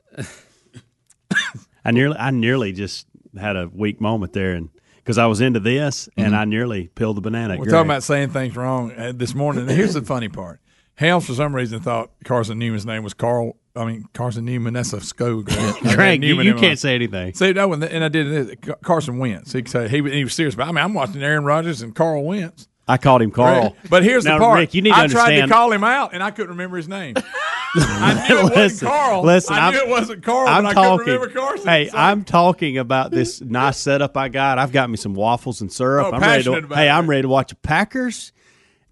I 1.84 1.92
nearly, 1.92 2.16
I 2.18 2.30
nearly 2.30 2.72
just 2.72 3.06
had 3.38 3.56
a 3.56 3.68
weak 3.72 4.00
moment 4.00 4.32
there, 4.32 4.52
and 4.52 4.68
because 4.96 5.16
I 5.18 5.26
was 5.26 5.40
into 5.40 5.60
this, 5.60 6.08
and 6.16 6.36
I 6.36 6.44
nearly 6.44 6.88
peeled 6.88 7.16
the 7.16 7.20
banana. 7.22 7.54
We're 7.56 7.64
Greg. 7.64 7.72
talking 7.72 7.90
about 7.90 8.02
saying 8.02 8.30
things 8.30 8.54
wrong 8.56 8.92
uh, 8.92 9.12
this 9.14 9.34
morning. 9.34 9.66
Here's 9.68 9.94
the 9.94 10.02
funny 10.02 10.28
part. 10.28 10.60
Helms, 11.00 11.24
for 11.26 11.32
some 11.32 11.54
reason, 11.56 11.80
thought 11.80 12.10
Carson 12.26 12.58
Newman's 12.58 12.84
name 12.84 13.02
was 13.02 13.14
Carl. 13.14 13.56
I 13.74 13.86
mean, 13.86 14.04
Carson 14.12 14.44
Newman, 14.44 14.74
that's 14.74 14.92
a. 14.92 15.00
Greg. 15.14 16.22
I 16.22 16.26
you, 16.26 16.40
you 16.42 16.54
can't 16.54 16.78
say 16.78 16.94
anything. 16.94 17.32
See, 17.32 17.54
no, 17.54 17.72
and, 17.72 17.82
and 17.82 18.04
I 18.04 18.08
did 18.08 18.58
this. 18.60 18.74
Carson 18.82 19.16
Wentz. 19.18 19.52
He 19.52 19.62
he, 19.62 20.02
he 20.10 20.24
was 20.24 20.34
serious, 20.34 20.54
but 20.54 20.64
I 20.64 20.72
mean, 20.72 20.78
I'm 20.84 20.92
watching 20.92 21.22
Aaron 21.22 21.44
Rodgers 21.44 21.80
and 21.80 21.94
Carl 21.94 22.22
Wentz. 22.24 22.68
I 22.86 22.98
called 22.98 23.22
him 23.22 23.30
Carl. 23.30 23.62
Right? 23.62 23.74
But 23.88 24.02
here's 24.02 24.24
Now, 24.26 24.34
the 24.38 24.44
part. 24.44 24.58
Rick, 24.58 24.74
you 24.74 24.82
need 24.82 24.90
to 24.90 24.96
I 24.96 25.06
tried 25.06 25.40
to 25.40 25.48
call 25.48 25.72
him 25.72 25.84
out, 25.84 26.12
and 26.12 26.22
I 26.22 26.32
couldn't 26.32 26.50
remember 26.50 26.76
his 26.76 26.88
name. 26.88 27.14
I 27.76 28.26
knew 28.28 28.38
it 28.48 28.54
wasn't 28.56 28.90
Carl. 28.90 29.22
listen, 29.22 29.54
I 29.54 29.58
I'm- 29.60 29.72
knew 29.72 29.80
it 29.80 29.88
wasn't 29.88 30.22
Carl, 30.24 30.48
I'm 30.48 30.64
but 30.64 30.70
I 30.70 30.74
talking. 30.74 31.06
couldn't 31.06 31.20
remember 31.22 31.40
Carson. 31.40 31.66
Hey, 31.68 31.88
So- 31.88 31.96
I'm 31.96 32.24
talking 32.24 32.76
about 32.78 33.10
this 33.12 33.40
nice 33.40 33.78
setup 33.78 34.16
I 34.18 34.28
got. 34.28 34.58
I've 34.58 34.72
got 34.72 34.90
me 34.90 34.96
some 34.96 35.14
waffles 35.14 35.60
and 35.60 35.72
syrup. 35.72 36.08
Oh, 36.10 36.16
I'm 36.16 36.20
ready 36.20 36.42
to. 36.44 36.52
about 36.54 36.76
Hey. 36.76 36.88
I'm 36.90 37.08
ready 37.08 37.22
to 37.22 37.28
watch 37.28 37.50
the 37.50 37.56
Packers 37.56 38.32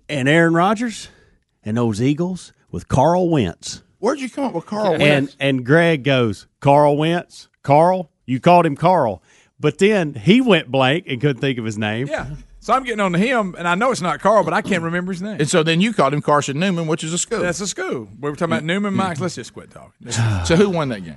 and 0.08 0.28
Aaron 0.28 0.54
Rodgers 0.54 1.08
and 1.64 1.76
those 1.76 2.00
Eagles 2.02 2.52
with 2.70 2.88
Carl 2.88 3.28
Wentz. 3.28 3.82
Where'd 3.98 4.20
you 4.20 4.30
come 4.30 4.44
up 4.44 4.52
with 4.54 4.66
Carl 4.66 4.92
And 4.94 5.00
Wentz? 5.02 5.36
and 5.40 5.64
Greg 5.66 6.04
goes, 6.04 6.46
Carl 6.60 6.96
Wentz, 6.96 7.48
Carl. 7.62 8.10
You 8.26 8.40
called 8.40 8.66
him 8.66 8.76
Carl, 8.76 9.22
but 9.58 9.78
then 9.78 10.14
he 10.14 10.40
went 10.40 10.70
blank 10.70 11.04
and 11.08 11.20
couldn't 11.20 11.40
think 11.40 11.58
of 11.58 11.64
his 11.64 11.78
name. 11.78 12.06
yeah. 12.08 12.26
So 12.60 12.74
I'm 12.74 12.82
getting 12.84 13.00
on 13.00 13.12
to 13.12 13.18
him, 13.18 13.54
and 13.56 13.66
I 13.66 13.74
know 13.76 13.90
it's 13.92 14.02
not 14.02 14.20
Carl, 14.20 14.44
but 14.44 14.52
I 14.52 14.60
can't 14.60 14.82
remember 14.82 15.12
his 15.12 15.22
name. 15.22 15.36
And 15.40 15.48
so 15.48 15.62
then 15.62 15.80
you 15.80 15.94
called 15.94 16.12
him 16.12 16.20
Carson 16.20 16.58
Newman, 16.58 16.86
which 16.86 17.02
is 17.02 17.12
a 17.14 17.18
school. 17.18 17.38
That's 17.40 17.60
a 17.60 17.66
school. 17.66 18.08
We 18.20 18.28
were 18.28 18.36
talking 18.36 18.52
about 18.52 18.64
Newman 18.64 18.94
Max. 18.94 19.20
Let's 19.20 19.36
just 19.36 19.54
quit 19.54 19.70
talking. 19.70 20.10
so 20.44 20.56
who 20.56 20.68
won 20.68 20.90
that 20.90 21.02
game? 21.04 21.16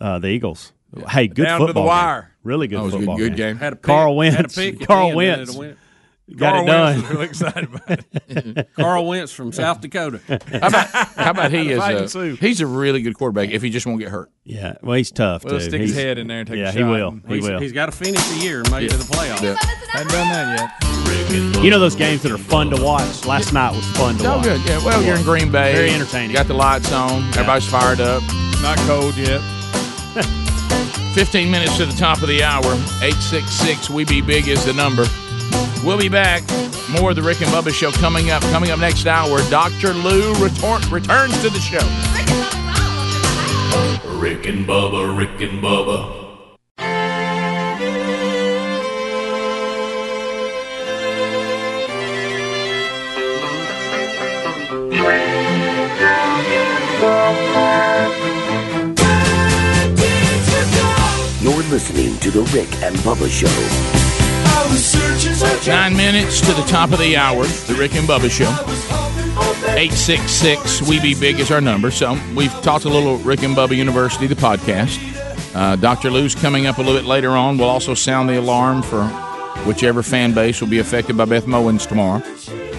Uh, 0.00 0.18
the 0.18 0.28
Eagles. 0.28 0.72
Hey, 1.08 1.28
good 1.28 1.44
Down 1.44 1.60
to 1.60 1.66
the 1.66 1.68
football. 1.68 1.86
wire. 1.86 2.20
Game. 2.22 2.30
Really 2.42 2.66
good 2.66 2.76
Oh, 2.78 2.82
it 2.82 2.84
was 2.86 2.94
a 2.94 2.98
good- 2.98 3.16
good 3.18 3.36
game. 3.36 3.56
Had 3.58 3.74
a 3.74 3.76
pick, 3.76 3.82
Carl 3.82 4.20
Had 4.22 4.44
a 4.46 4.48
pick 4.48 4.80
Carl 4.80 5.16
the 5.16 5.26
end, 5.26 5.56
Wentz. 5.56 5.78
And 6.28 6.36
it 6.36 6.40
went- 6.40 6.40
Got 6.40 6.52
Carl 6.52 6.62
it 6.62 6.66
done. 6.66 6.82
Wentz 6.94 7.02
was 7.02 7.10
really 7.10 7.24
excited 7.26 7.64
about 7.74 7.90
it. 8.28 8.68
Carl 8.76 9.06
Wentz 9.06 9.32
from 9.32 9.52
South 9.52 9.80
Dakota. 9.80 10.20
How 10.28 10.66
about 10.68 10.86
how 10.88 11.30
about 11.30 11.52
he 11.52 11.70
is? 11.72 12.14
A, 12.16 12.36
he's 12.36 12.60
a 12.60 12.66
really 12.66 13.02
good 13.02 13.14
quarterback 13.14 13.50
if 13.50 13.60
he 13.62 13.70
just 13.70 13.86
won't 13.86 13.98
get 14.00 14.08
hurt. 14.08 14.30
Yeah, 14.44 14.76
well, 14.82 14.96
he's 14.96 15.10
tough 15.10 15.44
Well, 15.44 15.58
too. 15.58 15.64
stick 15.64 15.80
his 15.80 15.94
head 15.94 16.18
in 16.18 16.26
there 16.28 16.40
and 16.40 16.48
take 16.48 16.56
a 16.56 16.60
yeah, 16.60 16.66
shot. 16.70 16.76
he 16.76 16.84
will. 16.84 17.10
He 17.28 17.34
He's- 17.34 17.48
will. 17.48 17.60
he's 17.60 17.72
got 17.72 17.86
to 17.86 17.92
finish 17.92 18.22
the 18.28 18.38
year 18.44 18.60
and 18.60 18.70
make 18.70 18.84
it 18.84 18.90
to 18.90 18.96
the 18.98 19.04
playoffs. 19.04 19.42
Yeah. 19.42 19.56
Hadn't 19.90 20.08
done 20.12 20.28
that 20.30 20.58
yet. 20.58 21.62
You 21.62 21.70
know 21.70 21.78
those 21.78 21.94
games 21.96 22.22
that 22.22 22.32
are 22.32 22.38
fun 22.38 22.70
to 22.70 22.82
watch. 22.82 23.24
Last 23.24 23.52
night 23.52 23.74
was 23.74 23.86
fun 23.96 24.16
to 24.18 24.26
Oh, 24.26 24.36
watch. 24.36 24.44
good. 24.44 24.60
Yeah. 24.66 24.84
Well, 24.84 25.02
you're 25.02 25.16
in 25.16 25.22
Green 25.22 25.50
Bay. 25.52 25.72
Very 25.72 25.90
entertaining. 25.90 26.30
You 26.30 26.36
got 26.36 26.46
the 26.46 26.54
lights 26.54 26.92
on. 26.92 27.22
Everybody's 27.30 27.66
fired 27.68 28.00
up. 28.00 28.22
Not 28.62 28.76
cold 28.80 29.16
yet. 29.16 29.40
15 31.14 31.50
minutes 31.50 31.76
to 31.76 31.86
the 31.86 31.92
top 31.92 32.22
of 32.22 32.28
the 32.28 32.42
hour. 32.42 32.64
866 33.02 33.90
We 33.90 34.04
Be 34.04 34.20
Big 34.20 34.48
is 34.48 34.64
the 34.64 34.72
number. 34.72 35.04
We'll 35.84 35.98
be 35.98 36.08
back. 36.08 36.42
More 37.00 37.10
of 37.10 37.16
the 37.16 37.22
Rick 37.22 37.40
and 37.40 37.50
Bubba 37.50 37.72
show 37.72 37.90
coming 37.92 38.30
up. 38.30 38.42
Coming 38.44 38.70
up 38.70 38.78
next 38.78 39.06
hour, 39.06 39.38
Dr. 39.50 39.94
Lou 39.94 40.32
retor- 40.34 40.90
returns 40.90 41.40
to 41.42 41.50
the 41.50 41.58
show. 41.60 41.86
Rick 44.18 44.46
and 44.46 44.66
Bubba, 44.66 45.16
Rick 45.16 45.40
and 45.40 45.62
Bubba. 45.62 46.20
You're 61.40 61.62
listening 61.64 62.16
to 62.18 62.30
The 62.30 62.42
Rick 62.54 62.70
and 62.82 62.94
Bubba 62.98 63.28
Show. 63.28 64.11
Nine 65.66 65.96
minutes 65.96 66.40
to 66.40 66.52
the 66.54 66.64
top 66.66 66.92
of 66.92 66.98
the 66.98 67.16
hour, 67.16 67.44
the 67.44 67.74
Rick 67.78 67.94
and 67.94 68.06
Bubba 68.08 68.30
show. 68.30 68.50
866 69.74 70.82
We 70.82 71.00
Be 71.00 71.14
Big 71.14 71.40
is 71.40 71.50
our 71.50 71.60
number. 71.60 71.90
So 71.90 72.18
we've 72.34 72.52
talked 72.62 72.84
a 72.84 72.88
little 72.88 73.16
Rick 73.18 73.42
and 73.42 73.56
Bubba 73.56 73.76
University, 73.76 74.26
the 74.26 74.34
podcast. 74.34 74.98
Uh, 75.54 75.76
Dr. 75.76 76.10
Lou's 76.10 76.34
coming 76.34 76.66
up 76.66 76.78
a 76.78 76.82
little 76.82 76.98
bit 76.98 77.06
later 77.06 77.30
on. 77.30 77.58
We'll 77.58 77.68
also 77.68 77.94
sound 77.94 78.28
the 78.28 78.38
alarm 78.38 78.82
for 78.82 79.04
whichever 79.64 80.02
fan 80.02 80.32
base 80.32 80.60
will 80.60 80.68
be 80.68 80.78
affected 80.78 81.16
by 81.16 81.26
Beth 81.26 81.44
Mowins 81.46 81.86
tomorrow. 81.86 82.22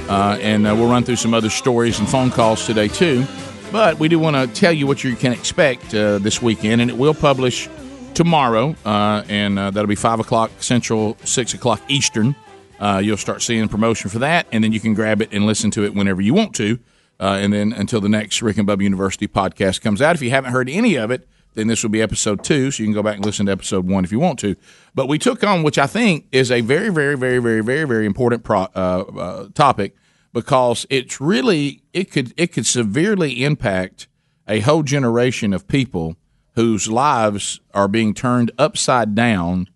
Uh, 0.10 0.38
and 0.42 0.68
uh, 0.68 0.76
we'll 0.76 0.90
run 0.90 1.04
through 1.04 1.16
some 1.16 1.34
other 1.34 1.50
stories 1.50 2.00
and 2.00 2.10
phone 2.10 2.30
calls 2.32 2.66
today, 2.66 2.88
too. 2.88 3.26
But 3.72 3.98
we 4.00 4.08
do 4.08 4.20
want 4.20 4.36
to 4.36 4.48
tell 4.60 4.74
you 4.74 4.86
what 4.86 5.04
you 5.04 5.16
can 5.16 5.32
expect 5.32 5.96
uh, 5.96 6.20
this 6.20 6.42
weekend, 6.42 6.82
and 6.82 6.92
it 6.92 6.98
will 6.98 7.14
publish 7.14 7.70
tomorrow, 8.14 8.76
uh, 8.86 9.24
and 9.28 9.58
uh, 9.58 9.72
that'll 9.72 9.88
be 9.88 9.96
5 9.96 10.20
o'clock 10.20 10.52
Central, 10.60 11.18
6 11.24 11.54
o'clock 11.54 11.82
Eastern. 11.88 12.36
Uh, 12.80 13.02
you'll 13.04 13.18
start 13.18 13.42
seeing 13.42 13.68
promotion 13.68 14.10
for 14.10 14.20
that, 14.20 14.48
and 14.52 14.64
then 14.64 14.72
you 14.72 14.80
can 14.80 14.94
grab 14.94 15.22
it 15.22 15.30
and 15.32 15.46
listen 15.46 15.72
to 15.72 15.84
it 15.84 15.94
whenever 15.94 16.22
you 16.22 16.34
want 16.34 16.54
to. 16.56 16.80
Uh, 17.20 17.38
and 17.40 17.54
then 17.54 17.72
until 17.74 18.02
the 18.02 18.10
next 18.10 18.42
Rick 18.42 18.58
and 18.58 18.68
Bubba 18.68 18.82
University 18.82 19.28
podcast 19.28 19.82
comes 19.82 20.02
out. 20.02 20.16
If 20.16 20.22
you 20.22 20.32
haven't 20.32 20.52
heard 20.52 20.70
any 20.70 20.96
of 20.96 21.12
it, 21.12 21.28
then 21.54 21.68
this 21.68 21.84
will 21.84 21.92
be 21.92 22.02
episode 22.02 22.44
two, 22.44 22.72
so 22.72 22.82
you 22.82 22.88
can 22.88 22.94
go 22.94 23.04
back 23.04 23.18
and 23.18 23.26
listen 23.26 23.46
to 23.46 23.52
episode 23.52 23.88
one 23.88 24.04
if 24.04 24.12
you 24.12 24.20
want 24.20 24.40
to. 24.40 24.56
But 24.96 25.08
we 25.08 25.20
took 25.20 25.44
on, 25.44 25.64
which 25.64 25.78
I 25.78 25.88
think 25.88 26.26
is 26.32 26.52
a 26.52 26.62
very, 26.62 26.90
very, 26.90 27.16
very, 27.16 27.40
very, 27.40 27.62
very, 27.62 27.86
very 27.86 28.06
important 28.06 28.44
pro, 28.44 28.62
uh, 28.62 28.66
uh, 28.76 29.48
topic 29.54 29.96
because 30.34 30.86
it's 30.90 31.22
really 31.22 31.84
it 31.94 32.12
could 32.12 32.34
it 32.36 32.48
could 32.48 32.66
severely 32.66 33.44
impact 33.44 34.08
a 34.48 34.60
whole 34.60 34.84
generation 34.84 35.54
of 35.54 35.68
people 35.68 36.18
whose 36.56 36.88
lives 36.88 37.60
are 37.74 37.88
being 37.88 38.14
turned 38.14 38.52
upside 38.58 39.16
down 39.16 39.70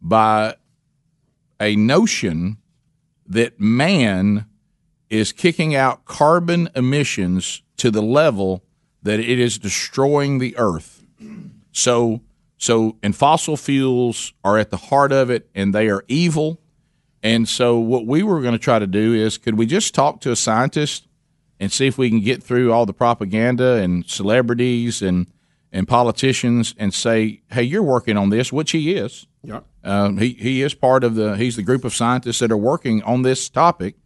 by 0.00 0.56
a 1.60 1.76
notion 1.76 2.58
that 3.26 3.58
man 3.60 4.46
is 5.08 5.32
kicking 5.32 5.74
out 5.74 6.04
carbon 6.04 6.68
emissions 6.74 7.62
to 7.76 7.90
the 7.90 8.02
level 8.02 8.64
that 9.02 9.20
it 9.20 9.38
is 9.38 9.58
destroying 9.58 10.38
the 10.38 10.56
earth. 10.56 11.04
So 11.72 12.20
so 12.56 12.96
and 13.02 13.14
fossil 13.14 13.56
fuels 13.56 14.32
are 14.42 14.58
at 14.58 14.70
the 14.70 14.76
heart 14.76 15.12
of 15.12 15.30
it 15.30 15.48
and 15.54 15.74
they 15.74 15.88
are 15.88 16.04
evil. 16.08 16.60
And 17.22 17.48
so 17.48 17.78
what 17.78 18.06
we 18.06 18.22
were 18.22 18.40
going 18.40 18.52
to 18.52 18.58
try 18.58 18.78
to 18.78 18.86
do 18.86 19.14
is 19.14 19.38
could 19.38 19.56
we 19.56 19.66
just 19.66 19.94
talk 19.94 20.20
to 20.22 20.32
a 20.32 20.36
scientist 20.36 21.06
and 21.60 21.70
see 21.70 21.86
if 21.86 21.96
we 21.96 22.10
can 22.10 22.20
get 22.20 22.42
through 22.42 22.72
all 22.72 22.86
the 22.86 22.92
propaganda 22.92 23.74
and 23.74 24.08
celebrities 24.08 25.02
and 25.02 25.26
and 25.74 25.86
politicians 25.86 26.74
and 26.78 26.94
say, 26.94 27.42
"Hey, 27.50 27.64
you're 27.64 27.82
working 27.82 28.16
on 28.16 28.30
this," 28.30 28.50
which 28.52 28.70
he 28.70 28.94
is. 28.94 29.26
Yeah. 29.42 29.60
Um, 29.82 30.16
he 30.18 30.30
he 30.34 30.62
is 30.62 30.72
part 30.72 31.04
of 31.04 31.14
the 31.16 31.36
he's 31.36 31.56
the 31.56 31.62
group 31.62 31.84
of 31.84 31.94
scientists 31.94 32.38
that 32.38 32.50
are 32.50 32.56
working 32.56 33.02
on 33.02 33.20
this 33.22 33.50
topic, 33.50 33.96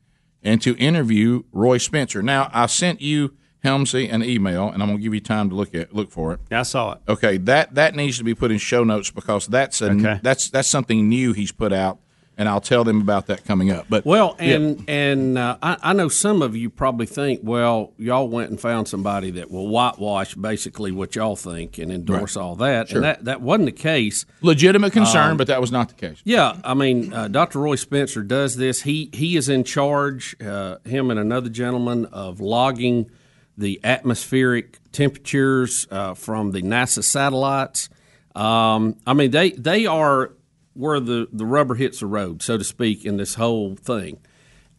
and 0.43 0.61
to 0.63 0.75
interview 0.79 1.43
Roy 1.53 1.79
Spencer. 1.79 2.23
Now, 2.23 2.51
I 2.53 2.67
sent 2.67 3.01
you 3.01 3.35
Helmsy 3.65 4.13
an 4.13 4.25
email, 4.25 4.69
and 4.71 4.83
I'm 4.83 4.89
going 4.89 4.99
to 4.99 5.03
give 5.03 5.13
you 5.15 5.21
time 5.21 5.51
to 5.51 5.55
look 5.55 5.75
at 5.75 5.95
look 5.95 6.11
for 6.11 6.33
it. 6.33 6.41
Yeah, 6.51 6.61
I 6.61 6.63
saw 6.63 6.93
it. 6.93 6.99
Okay, 7.09 7.37
that 7.39 7.75
that 7.75 7.95
needs 7.95 8.19
to 8.19 8.25
be 8.25 8.35
put 8.35 8.51
in 8.51 8.59
show 8.59 8.83
notes 8.83 9.11
because 9.11 9.47
that's 9.47 9.81
a, 9.83 9.91
Okay. 9.93 10.21
that's 10.23 10.49
that's 10.51 10.69
something 10.69 11.09
new 11.09 11.33
he's 11.33 11.53
put 11.53 11.73
out, 11.73 11.99
and 12.39 12.49
I'll 12.49 12.61
tell 12.61 12.85
them 12.85 13.01
about 13.01 13.27
that 13.27 13.45
coming 13.45 13.71
up. 13.73 13.87
But 13.91 14.07
Well, 14.07 14.37
yeah. 14.41 14.55
and 14.55 14.85
and 14.89 15.37
uh, 15.39 15.59
I, 15.61 15.77
I 15.83 15.93
know 15.93 16.09
some 16.09 16.41
of 16.41 16.57
you 16.57 16.71
probably 16.71 17.05
think, 17.07 17.41
well, 17.43 17.93
y'all 17.99 18.29
went 18.29 18.51
and 18.51 18.61
found 18.61 18.87
somebody 18.89 19.33
that 19.33 19.51
will 19.51 19.67
whitewash 19.69 20.35
basically 20.37 20.93
what 20.93 21.17
y'all 21.17 21.35
think 21.37 21.79
and 21.79 21.91
endorse 21.93 22.37
Right. 22.37 22.43
all 22.43 22.55
that, 22.57 22.89
Sure. 22.89 22.99
and 22.99 23.05
that 23.05 23.25
that 23.25 23.43
wasn't 23.43 23.67
the 23.67 23.73
case. 23.73 24.25
legitimate 24.41 24.93
concern, 24.93 25.33
Um, 25.33 25.37
but 25.37 25.49
that 25.49 25.61
was 25.61 25.73
not 25.73 25.89
the 25.89 25.95
case. 25.95 26.23
Yeah, 26.25 26.57
I 26.65 26.75
mean, 26.75 27.13
uh, 27.13 27.27
Dr. 27.29 27.59
Roy 27.59 27.75
Spencer 27.75 28.23
does 28.23 28.57
this. 28.57 28.83
He 28.83 29.11
he 29.13 29.37
is 29.37 29.49
in 29.49 29.65
charge, 29.65 30.37
uh, 30.41 30.77
him 30.85 31.11
and 31.11 31.19
another 31.19 31.49
gentleman, 31.51 32.07
of 32.07 32.41
logging 32.41 33.11
the 33.57 33.81
atmospheric 33.83 34.79
temperatures 34.93 35.89
uh, 35.91 36.15
from 36.15 36.53
the 36.53 36.63
NASA 36.63 37.03
satellites. 37.03 37.89
Um, 38.37 38.95
I 39.05 39.15
mean, 39.15 39.33
they 39.33 39.51
they 39.51 39.87
are 39.87 40.31
where 40.79 41.01
the, 41.01 41.27
the 41.33 41.45
rubber 41.45 41.75
hits 41.75 41.99
the 41.99 42.07
road, 42.07 42.41
so 42.41 42.57
to 42.57 42.63
speak, 42.63 43.05
in 43.05 43.17
this 43.17 43.35
whole 43.35 43.75
thing. 43.75 44.17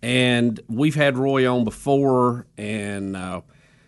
And 0.02 0.58
we've 0.70 0.96
had 0.96 1.18
Roy 1.18 1.46
on 1.46 1.66
before, 1.66 2.48
and 2.58 3.18
uh, 3.18 3.42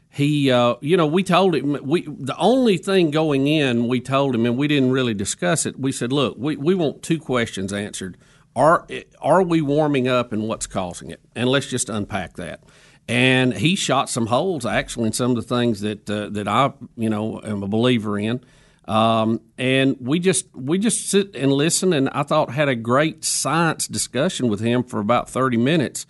he, 0.09 0.51
uh, 0.51 0.75
you 0.81 0.97
know, 0.97 1.07
we 1.07 1.23
told 1.23 1.55
him 1.55 1.77
we 1.81 2.01
the 2.01 2.35
only 2.38 2.75
thing 2.75 3.11
going 3.11 3.47
in, 3.47 3.88
we 3.88 4.01
told 4.01 4.35
him, 4.35 4.45
and 4.45 4.57
we 4.57 4.67
didn't 4.67 4.91
really 4.91 5.13
discuss 5.13 5.65
it. 5.65 5.79
We 5.79 5.93
said, 5.93 6.11
look, 6.11 6.35
we, 6.38 6.57
we 6.57 6.75
want 6.75 7.01
two 7.01 7.17
questions 7.17 7.71
answered: 7.71 8.17
are 8.57 8.85
are 9.21 9.41
we 9.41 9.61
warming 9.61 10.09
up, 10.09 10.33
and 10.33 10.49
what's 10.49 10.67
causing 10.67 11.11
it? 11.11 11.21
And 11.33 11.47
let's 11.47 11.67
just 11.67 11.89
unpack 11.89 12.33
that. 12.33 12.61
And 13.07 13.53
he 13.53 13.77
shot 13.77 14.09
some 14.09 14.25
holes 14.25 14.65
actually 14.65 15.07
in 15.07 15.13
some 15.13 15.31
of 15.31 15.38
the 15.38 15.55
things 15.55 15.79
that 15.79 16.09
uh, 16.09 16.27
that 16.31 16.49
I, 16.49 16.73
you 16.97 17.09
know, 17.09 17.39
am 17.41 17.63
a 17.63 17.69
believer 17.69 18.19
in. 18.19 18.43
Um, 18.85 19.41
and 19.57 19.95
we 19.99 20.19
just 20.19 20.47
we 20.55 20.79
just 20.79 21.09
sit 21.09 21.35
and 21.35 21.51
listen, 21.51 21.93
and 21.93 22.09
I 22.09 22.23
thought 22.23 22.51
had 22.51 22.67
a 22.67 22.75
great 22.75 23.23
science 23.23 23.87
discussion 23.87 24.47
with 24.49 24.59
him 24.59 24.83
for 24.83 24.99
about 24.99 25.29
thirty 25.29 25.57
minutes, 25.57 26.05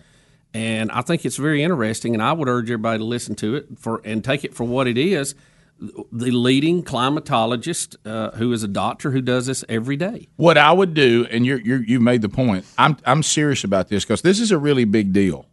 and 0.54 0.90
I 0.90 1.02
think 1.02 1.24
it's 1.24 1.36
very 1.36 1.62
interesting. 1.62 2.14
And 2.14 2.22
I 2.22 2.32
would 2.32 2.48
urge 2.48 2.70
everybody 2.70 2.98
to 2.98 3.04
listen 3.04 3.34
to 3.36 3.56
it 3.56 3.66
for 3.78 4.00
and 4.04 4.24
take 4.24 4.44
it 4.44 4.54
for 4.54 4.64
what 4.64 4.86
it 4.86 4.96
is. 4.96 5.34
The 6.12 6.30
leading 6.30 6.84
climatologist, 6.84 7.96
uh, 8.06 8.36
who 8.36 8.52
is 8.52 8.62
a 8.62 8.68
doctor 8.68 9.10
who 9.10 9.20
does 9.20 9.46
this 9.46 9.64
every 9.68 9.96
day. 9.96 10.28
What 10.36 10.56
I 10.56 10.70
would 10.70 10.94
do, 10.94 11.26
and 11.28 11.44
you're, 11.44 11.58
you've 11.58 12.02
made 12.02 12.22
the 12.22 12.28
point. 12.28 12.64
I'm 12.78 12.96
I'm 13.04 13.22
serious 13.22 13.64
about 13.64 13.88
this 13.88 14.04
because 14.04 14.22
this 14.22 14.40
is 14.40 14.50
a 14.50 14.58
really 14.58 14.84
big 14.84 15.12
deal, 15.12 15.46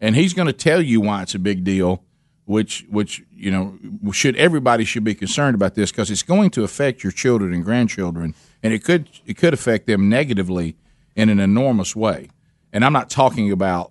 and 0.00 0.16
he's 0.16 0.34
going 0.34 0.46
to 0.46 0.52
tell 0.52 0.82
you 0.82 1.00
why 1.00 1.22
it's 1.22 1.34
a 1.34 1.38
big 1.38 1.62
deal. 1.62 2.02
Which 2.46 2.86
which 2.88 3.24
you 3.34 3.50
know 3.50 3.78
should 4.12 4.36
everybody 4.36 4.84
should 4.84 5.04
be 5.04 5.14
concerned 5.14 5.54
about 5.54 5.74
this 5.74 5.90
because 5.90 6.10
it's 6.10 6.22
going 6.22 6.50
to 6.50 6.64
affect 6.64 7.02
your 7.02 7.12
children 7.12 7.52
and 7.52 7.64
grandchildren, 7.64 8.34
and 8.62 8.72
it 8.72 8.84
could 8.84 9.08
it 9.26 9.36
could 9.36 9.52
affect 9.52 9.86
them 9.86 10.08
negatively 10.08 10.76
in 11.16 11.28
an 11.28 11.40
enormous 11.40 11.94
way. 11.96 12.30
And 12.72 12.84
I'm 12.84 12.92
not 12.92 13.10
talking 13.10 13.50
about 13.50 13.90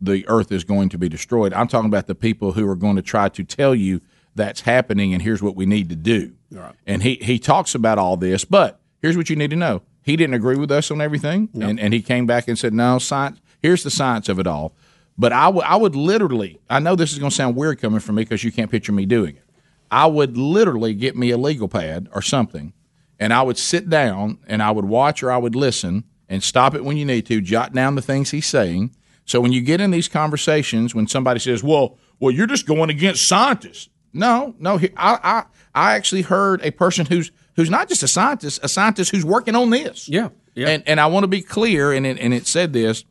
the 0.00 0.26
earth 0.28 0.52
is 0.52 0.64
going 0.64 0.88
to 0.90 0.98
be 0.98 1.08
destroyed. 1.08 1.52
I'm 1.52 1.68
talking 1.68 1.88
about 1.88 2.06
the 2.06 2.14
people 2.14 2.52
who 2.52 2.68
are 2.68 2.76
going 2.76 2.96
to 2.96 3.02
try 3.02 3.28
to 3.30 3.44
tell 3.44 3.74
you 3.74 4.00
that's 4.34 4.62
happening 4.62 5.12
and 5.12 5.22
here's 5.22 5.42
what 5.42 5.56
we 5.56 5.66
need 5.66 5.88
to 5.90 5.96
do. 5.96 6.32
Right. 6.50 6.74
And 6.86 7.02
he, 7.02 7.16
he 7.16 7.38
talks 7.38 7.74
about 7.74 7.98
all 7.98 8.16
this, 8.16 8.44
but 8.44 8.80
here's 9.02 9.16
what 9.16 9.30
you 9.30 9.36
need 9.36 9.50
to 9.50 9.56
know. 9.56 9.82
He 10.02 10.16
didn't 10.16 10.34
agree 10.34 10.56
with 10.56 10.70
us 10.70 10.90
on 10.90 11.00
everything, 11.00 11.50
and, 11.60 11.78
and 11.78 11.92
he 11.92 12.00
came 12.00 12.26
back 12.26 12.48
and 12.48 12.58
said, 12.58 12.72
no, 12.72 12.98
science, 12.98 13.38
here's 13.60 13.82
the 13.82 13.90
science 13.90 14.28
of 14.28 14.38
it 14.38 14.46
all. 14.46 14.72
But 15.20 15.34
I 15.34 15.48
would 15.48 15.64
I 15.64 15.76
would 15.76 15.94
literally, 15.94 16.58
I 16.70 16.80
know 16.80 16.96
this 16.96 17.12
is 17.12 17.18
going 17.18 17.28
to 17.28 17.36
sound 17.36 17.54
weird 17.54 17.78
coming 17.78 18.00
from 18.00 18.14
me 18.14 18.22
because 18.22 18.42
you 18.42 18.50
can't 18.50 18.70
picture 18.70 18.90
me 18.90 19.04
doing 19.04 19.36
it. 19.36 19.44
I 19.90 20.06
would 20.06 20.38
literally 20.38 20.94
get 20.94 21.14
me 21.14 21.30
a 21.30 21.36
legal 21.36 21.68
pad 21.68 22.08
or 22.14 22.22
something, 22.22 22.72
and 23.18 23.30
I 23.34 23.42
would 23.42 23.58
sit 23.58 23.90
down 23.90 24.38
and 24.46 24.62
I 24.62 24.70
would 24.70 24.86
watch 24.86 25.22
or 25.22 25.30
I 25.30 25.36
would 25.36 25.54
listen 25.54 26.04
and 26.30 26.42
stop 26.42 26.74
it 26.74 26.86
when 26.86 26.96
you 26.96 27.04
need 27.04 27.26
to, 27.26 27.42
jot 27.42 27.74
down 27.74 27.96
the 27.96 28.02
things 28.02 28.30
he's 28.30 28.46
saying. 28.46 28.96
So 29.26 29.42
when 29.42 29.52
you 29.52 29.60
get 29.60 29.78
in 29.78 29.90
these 29.90 30.08
conversations, 30.08 30.94
when 30.94 31.06
somebody 31.06 31.38
says, 31.38 31.62
"Well, 31.62 31.98
well, 32.18 32.30
you're 32.30 32.46
just 32.46 32.66
going 32.66 32.88
against 32.88 33.28
scientists," 33.28 33.90
no, 34.14 34.54
no, 34.58 34.78
I, 34.96 35.18
I, 35.22 35.44
I 35.74 35.96
actually 35.96 36.22
heard 36.22 36.64
a 36.64 36.70
person 36.70 37.04
who's 37.04 37.30
who's 37.56 37.68
not 37.68 37.90
just 37.90 38.02
a 38.02 38.08
scientist, 38.08 38.60
a 38.62 38.68
scientist 38.70 39.10
who's 39.10 39.26
working 39.26 39.54
on 39.54 39.68
this. 39.68 40.08
Yeah, 40.08 40.30
yeah. 40.54 40.68
And 40.68 40.82
and 40.86 40.98
I 40.98 41.08
want 41.08 41.24
to 41.24 41.28
be 41.28 41.42
clear, 41.42 41.92
and 41.92 42.06
it, 42.06 42.18
and 42.18 42.32
it 42.32 42.46
said 42.46 42.72
this: 42.72 43.04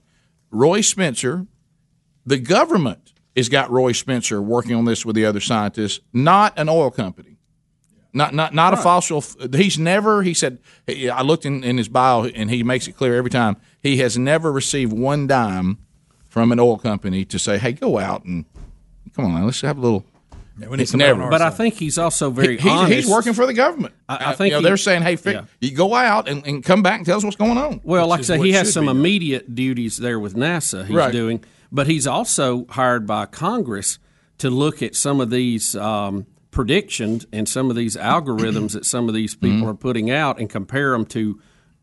Roy 0.49 0.81
Spencer, 0.81 1.45
the 2.25 2.37
government 2.37 3.13
has 3.35 3.49
got 3.49 3.69
Roy 3.71 3.91
Spencer 3.93 4.41
working 4.41 4.75
on 4.75 4.85
this 4.85 5.05
with 5.05 5.15
the 5.15 5.25
other 5.25 5.39
scientists, 5.39 5.99
not 6.13 6.57
an 6.57 6.69
oil 6.69 6.91
company. 6.91 7.37
Not 8.11 8.33
not 8.33 8.55
not 8.55 8.73
a 8.73 8.77
fossil. 8.77 9.23
He's 9.53 9.77
never. 9.77 10.23
He 10.23 10.33
said. 10.33 10.57
I 10.87 11.21
looked 11.21 11.45
in, 11.45 11.63
in 11.63 11.77
his 11.77 11.87
bio, 11.87 12.25
and 12.25 12.49
he 12.49 12.63
makes 12.63 12.87
it 12.87 12.93
clear 12.93 13.15
every 13.15 13.29
time. 13.29 13.57
He 13.83 13.97
has 13.97 14.17
never 14.17 14.51
received 14.51 14.91
one 14.91 15.27
dime 15.27 15.77
from 16.27 16.51
an 16.51 16.59
oil 16.59 16.79
company 16.79 17.23
to 17.25 17.37
say, 17.37 17.59
"Hey, 17.59 17.71
go 17.73 17.99
out 17.99 18.23
and 18.25 18.45
come 19.15 19.25
on, 19.25 19.45
let's 19.45 19.61
have 19.61 19.77
a 19.77 19.81
little." 19.81 20.05
it's 20.59 20.93
never. 20.95 21.29
But 21.29 21.41
I 21.43 21.51
think 21.51 21.75
he's 21.75 21.97
also 21.99 22.31
very 22.31 22.57
He- 22.57 22.63
he's, 22.63 22.71
honest. 22.71 22.93
he's 22.93 23.07
working 23.07 23.33
for 23.33 23.45
the 23.45 23.53
government. 23.53 23.93
I, 24.09 24.31
I 24.31 24.35
think 24.35 24.47
you 24.47 24.51
know, 24.53 24.57
he- 24.59 24.63
they're 24.65 24.77
saying, 24.77 25.03
"Hey, 25.03 25.15
fi- 25.15 25.31
Yeah. 25.33 25.45
you 25.61 25.71
go 25.71 25.93
out 25.93 26.27
and, 26.27 26.45
and 26.47 26.63
come 26.65 26.81
back 26.81 26.97
and 26.97 27.05
tell 27.05 27.15
us 27.17 27.23
what's 27.23 27.37
going 27.37 27.59
on." 27.59 27.79
Well, 27.83 28.05
Which 28.05 28.09
like 28.09 28.17
I 28.17 28.21
is 28.21 28.27
say, 28.27 28.37
he 28.39 28.51
has 28.53 28.73
some 28.73 28.85
be. 28.85 28.91
immediate 28.91 29.53
duties 29.53 29.97
there 29.97 30.19
with 30.19 30.33
NASA 30.35 30.85
he's 30.87 30.95
Right. 30.95 31.11
doing, 31.13 31.43
but 31.71 31.87
he's 31.87 32.07
also 32.07 32.65
hired 32.69 33.05
by 33.05 33.25
Congress 33.25 33.99
to 34.39 34.49
look 34.49 34.81
at 34.81 34.95
some 34.95 35.19
of 35.21 35.29
these 35.29 35.75
um, 35.75 36.25
predictions 36.51 37.25
and 37.31 37.47
some 37.47 37.69
of 37.69 37.75
these 37.75 37.95
algorithms 37.95 38.73
that 38.73 38.85
some 38.85 39.07
of 39.07 39.13
these 39.13 39.35
people 39.35 39.59
Mm-hmm. 39.59 39.69
are 39.69 39.75
putting 39.75 40.09
out 40.09 40.39
and 40.39 40.49
compare 40.49 40.91
them 40.91 41.05
to 41.07 41.39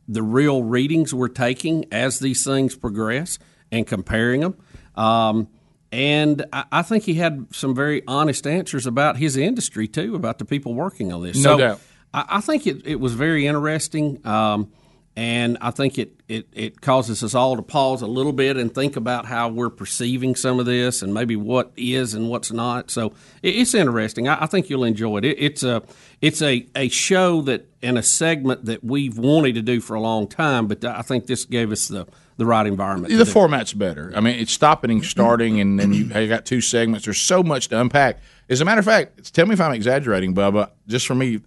the 0.09 0.23
real 0.23 0.63
readings 0.63 1.13
we're 1.13 1.29
taking 1.29 1.85
as 1.93 2.19
these 2.21 2.45
things 2.45 2.77
progress 2.77 3.39
and 3.71 3.87
comparing 3.87 4.41
them. 4.41 4.57
Um, 4.95 5.49
and 5.93 6.45
I, 6.53 6.65
I 6.73 6.83
think 6.83 7.05
he 7.05 7.15
had 7.15 7.47
some 7.53 7.75
very 7.75 8.03
honest 8.07 8.47
answers 8.47 8.87
about 8.87 9.17
his 9.17 9.37
industry 9.37 9.89
too, 9.89 10.15
about 10.15 10.39
the 10.39 10.45
people 10.45 10.75
working 10.75 11.13
on 11.13 11.23
this. 11.23 11.37
No 11.37 11.55
so 11.55 11.59
doubt. 11.59 11.81
I, 12.15 12.25
I 12.29 12.41
think 12.41 12.67
it, 12.67 12.87
it 12.87 13.01
was 13.01 13.15
very 13.15 13.47
interesting. 13.47 14.25
Um, 14.27 14.73
and 15.17 15.57
I 15.63 15.71
think 15.71 15.99
it, 15.99 16.21
it, 16.29 16.47
it 16.53 16.81
causes 16.83 17.25
us 17.25 17.35
all 17.35 17.57
to 17.57 17.63
pause 17.63 18.03
a 18.03 18.07
little 18.07 18.35
bit 18.35 18.59
and 18.59 18.75
think 18.75 18.97
about 18.97 19.25
how 19.25 19.49
we're 19.49 19.71
perceiving 19.71 20.35
some 20.35 20.61
of 20.61 20.67
this 20.67 21.01
and 21.01 21.15
maybe 21.15 21.37
what 21.37 21.73
is 21.77 22.13
and 22.13 22.29
what's 22.29 22.53
not. 22.53 22.91
So 22.91 23.15
it, 23.43 23.57
it's 23.57 23.75
interesting. 23.75 24.29
I, 24.29 24.43
I 24.43 24.47
think 24.47 24.69
you'll 24.69 24.85
enjoy 24.85 25.19
it. 25.19 25.25
it. 25.25 25.39
It's 25.39 25.63
a 25.63 25.83
it's 26.21 26.43
a, 26.43 26.67
a 26.75 26.89
show 26.89 27.43
that 27.43 27.67
and 27.83 27.99
a 27.99 28.03
segment 28.03 28.65
that 28.65 28.83
we've 28.83 29.17
wanted 29.17 29.55
to 29.55 29.63
do 29.63 29.81
for 29.81 29.95
a 29.95 30.01
long 30.01 30.27
time, 30.27 30.67
but 30.67 30.85
I 30.85 31.03
think 31.03 31.27
this 31.27 31.45
gave 31.45 31.71
us 31.71 31.87
the, 31.87 32.07
the 32.37 32.45
right 32.45 32.67
environment. 32.67 33.17
The 33.17 33.25
format's 33.25 33.73
better. 33.73 34.13
I 34.17 34.21
mean, 34.21 34.39
it's 34.39 34.51
stopping 34.51 34.91
and 34.91 35.05
starting, 35.05 35.61
and 35.61 35.79
then 35.79 35.93
you, 35.93 36.07
you 36.07 36.29
got 36.29 36.45
two 36.45 36.61
segments. 36.61 37.05
There's 37.05 37.21
so 37.21 37.43
much 37.45 37.69
to 37.69 37.81
unpack. 37.81 38.19
As 38.49 38.61
a 38.61 38.65
matter 38.65 38.81
of 38.81 38.85
fact, 38.85 39.33
tell 39.33 39.47
me 39.47 39.53
if 39.53 39.61
I'm 39.61 39.73
exaggerating, 39.73 40.35
Bubba. 40.35 40.71
Just 40.89 41.07
for 41.07 41.15
me, 41.15 41.41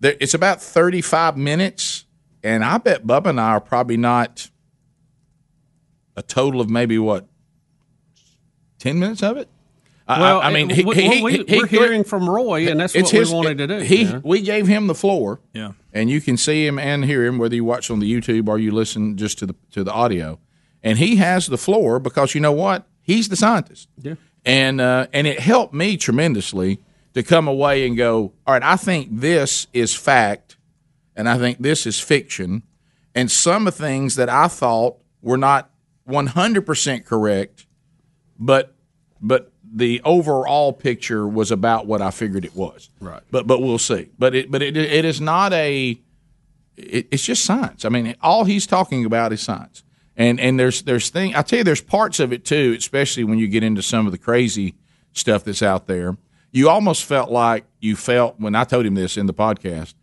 there, 0.00 0.16
it's 0.18 0.34
about 0.34 0.60
35 0.60 1.36
minutes, 1.36 2.04
and 2.46 2.64
I 2.64 2.78
bet 2.78 3.06
Bubba 3.06 3.26
and 3.26 3.40
I 3.40 3.50
are 3.50 3.60
probably 3.60 3.96
not 3.96 4.48
a 6.16 6.22
total 6.22 6.60
of 6.60 6.70
maybe 6.70 6.98
what 6.98 7.26
10 8.78 8.98
minutes 8.98 9.22
of 9.22 9.36
it. 9.36 9.48
I- 10.08 10.20
Well, 10.20 10.40
I, 10.40 10.48
I 10.48 10.52
mean, 10.52 10.70
he, 10.70 10.84
we- 10.84 10.94
he- 10.94 11.22
we- 11.24 11.44
he- 11.44 11.58
we're 11.58 11.66
hearing 11.66 12.04
from 12.04 12.28
Roy, 12.30 12.68
and 12.70 12.78
that's 12.78 12.94
it's 12.94 13.12
what 13.12 13.18
his- 13.20 13.28
we 13.30 13.34
wanted 13.34 13.58
to 13.58 13.66
do. 13.66 13.78
He, 13.80 14.02
you 14.04 14.12
know? 14.12 14.20
we 14.24 14.40
gave 14.40 14.66
him 14.68 14.86
the 14.86 14.94
floor. 14.94 15.40
Yeah. 15.52 15.72
and 15.92 16.08
you 16.10 16.20
can 16.20 16.36
see 16.36 16.66
him 16.66 16.78
and 16.78 17.04
hear 17.06 17.24
him 17.24 17.38
whether 17.38 17.54
you 17.56 17.64
watch 17.64 17.90
on 17.90 17.98
the 18.00 18.12
YouTube 18.12 18.48
or 18.48 18.58
you 18.58 18.70
listen 18.70 19.16
just 19.16 19.38
to 19.38 19.46
the 19.46 19.54
to 19.72 19.82
the 19.82 19.92
audio. 19.92 20.38
And 20.82 20.98
he 20.98 21.16
has 21.16 21.46
the 21.46 21.56
floor 21.58 21.98
because 21.98 22.34
you 22.34 22.40
know 22.40 22.52
what? 22.52 22.86
He's 23.02 23.28
the 23.30 23.36
scientist. 23.36 23.88
Yeah. 24.00 24.14
And 24.44 24.78
uh, 24.80 25.06
and 25.14 25.26
it 25.26 25.40
helped 25.40 25.72
me 25.74 25.96
tremendously 25.96 26.78
to 27.14 27.22
come 27.22 27.48
away 27.48 27.86
and 27.86 27.96
go, 27.96 28.32
all 28.46 28.52
right, 28.54 28.62
I 28.62 28.76
think 28.76 29.08
this 29.10 29.66
is 29.72 29.94
fact, 29.94 30.45
and 31.16 31.28
I 31.28 31.38
think 31.38 31.58
this 31.58 31.86
is 31.86 31.98
fiction, 31.98 32.62
and 33.14 33.30
some 33.30 33.66
of 33.66 33.74
things 33.74 34.16
that 34.16 34.28
I 34.28 34.48
thought 34.48 34.98
were 35.22 35.38
not 35.38 35.70
one 36.04 36.28
hundred 36.28 36.66
percent 36.66 37.04
correct, 37.04 37.66
but 38.38 38.74
but 39.20 39.52
the 39.68 40.00
overall 40.04 40.72
picture 40.72 41.26
was 41.26 41.50
about 41.50 41.86
what 41.86 42.00
I 42.00 42.10
figured 42.10 42.44
it 42.44 42.54
was. 42.54 42.90
Right. 43.00 43.22
But 43.30 43.46
but 43.46 43.60
we'll 43.60 43.78
see. 43.78 44.10
But 44.18 44.34
it 44.34 44.50
but 44.50 44.62
it, 44.62 44.76
it 44.76 45.04
is 45.04 45.20
not 45.20 45.52
a. 45.52 45.98
It, 46.76 47.08
it's 47.10 47.24
just 47.24 47.44
science. 47.44 47.84
I 47.84 47.88
mean, 47.88 48.14
all 48.20 48.44
he's 48.44 48.66
talking 48.66 49.04
about 49.04 49.32
is 49.32 49.40
science. 49.40 49.82
And 50.16 50.40
and 50.40 50.58
there's 50.58 50.82
there's 50.82 51.10
thing 51.10 51.34
I 51.34 51.42
tell 51.42 51.58
you 51.58 51.64
there's 51.64 51.80
parts 51.80 52.20
of 52.20 52.32
it 52.32 52.44
too, 52.44 52.74
especially 52.78 53.24
when 53.24 53.38
you 53.38 53.48
get 53.48 53.62
into 53.62 53.82
some 53.82 54.06
of 54.06 54.12
the 54.12 54.18
crazy 54.18 54.74
stuff 55.12 55.44
that's 55.44 55.62
out 55.62 55.86
there. 55.86 56.16
You 56.52 56.70
almost 56.70 57.04
felt 57.04 57.30
like 57.30 57.64
you 57.80 57.96
felt 57.96 58.40
when 58.40 58.54
I 58.54 58.64
told 58.64 58.86
him 58.86 58.94
this 58.94 59.16
in 59.16 59.26
the 59.26 59.34
podcast. 59.34 59.94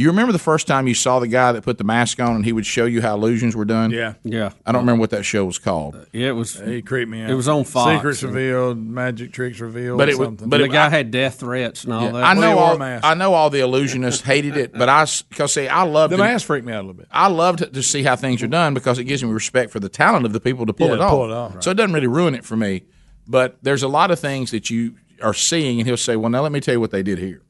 You 0.00 0.06
remember 0.10 0.30
the 0.32 0.38
first 0.38 0.68
time 0.68 0.86
you 0.86 0.94
saw 0.94 1.18
the 1.18 1.26
guy 1.26 1.50
that 1.50 1.64
put 1.64 1.76
the 1.76 1.82
mask 1.82 2.20
on 2.20 2.36
and 2.36 2.44
he 2.44 2.52
would 2.52 2.64
show 2.64 2.84
you 2.84 3.02
how 3.02 3.16
illusions 3.16 3.56
were 3.56 3.64
done? 3.64 3.90
Yeah. 3.90 4.14
Yeah. 4.22 4.50
I 4.64 4.70
don't 4.70 4.82
remember 4.82 5.00
what 5.00 5.10
that 5.10 5.24
show 5.24 5.44
was 5.44 5.58
called. 5.58 5.96
Uh, 5.96 6.04
yeah, 6.12 6.28
it 6.28 6.32
was. 6.36 6.54
He 6.60 6.82
creeped 6.82 7.10
me 7.10 7.20
out. 7.22 7.30
It 7.30 7.34
was 7.34 7.48
on 7.48 7.64
Fox. 7.64 7.96
Secrets 7.96 8.22
revealed, 8.22 8.78
magic 8.78 9.32
tricks 9.32 9.58
revealed, 9.58 9.98
But 9.98 10.08
it 10.08 10.16
was- 10.16 10.26
something. 10.28 10.48
but 10.48 10.58
the 10.58 10.66
it- 10.66 10.72
guy 10.72 10.86
I- 10.86 10.90
had 10.90 11.10
death 11.10 11.40
threats 11.40 11.82
and 11.82 11.92
all 11.92 12.04
Yeah, 12.04 12.12
that. 12.12 12.22
I 12.22 12.34
know 12.34 12.52
he 12.52 12.58
all. 12.58 12.80
I 13.02 13.14
know 13.14 13.34
all 13.34 13.50
the 13.50 13.58
illusionists 13.58 14.22
hated 14.22 14.56
it, 14.56 14.72
but 14.72 14.88
I 14.88 15.04
because 15.30 15.52
see, 15.54 15.66
I 15.66 15.82
love 15.82 16.10
the 16.10 16.16
to, 16.16 16.22
mask 16.22 16.46
freaked 16.46 16.64
me 16.64 16.72
out 16.72 16.76
a 16.78 16.86
little 16.86 16.94
bit. 16.94 17.08
I 17.10 17.26
love 17.26 17.56
to, 17.56 17.66
to 17.66 17.82
see 17.82 18.04
how 18.04 18.14
things 18.14 18.40
are 18.44 18.46
done 18.46 18.74
because 18.74 19.00
it 19.00 19.04
gives 19.04 19.24
me 19.24 19.30
respect 19.32 19.72
for 19.72 19.80
the 19.80 19.88
talent 19.88 20.24
of 20.24 20.32
the 20.32 20.38
people 20.38 20.64
to 20.66 20.72
pull 20.72 20.86
Yeah, 20.86 20.94
it 20.94 20.96
to 20.98 21.02
off. 21.02 21.10
pull 21.10 21.24
it 21.24 21.32
off, 21.34 21.54
right. 21.56 21.64
So 21.64 21.72
it 21.72 21.74
doesn't 21.74 21.92
really 21.92 22.06
ruin 22.06 22.36
it 22.36 22.44
for 22.44 22.56
me. 22.56 22.84
But 23.26 23.58
there's 23.62 23.82
a 23.82 23.88
lot 23.88 24.12
of 24.12 24.20
things 24.20 24.52
that 24.52 24.70
you 24.70 24.94
are 25.20 25.34
seeing, 25.34 25.80
and 25.80 25.88
he'll 25.88 25.96
say, 25.96 26.14
"Well, 26.14 26.30
now 26.30 26.42
let 26.42 26.52
me 26.52 26.60
tell 26.60 26.74
you 26.74 26.80
what 26.80 26.92
they 26.92 27.02
did 27.02 27.18
here. 27.18 27.42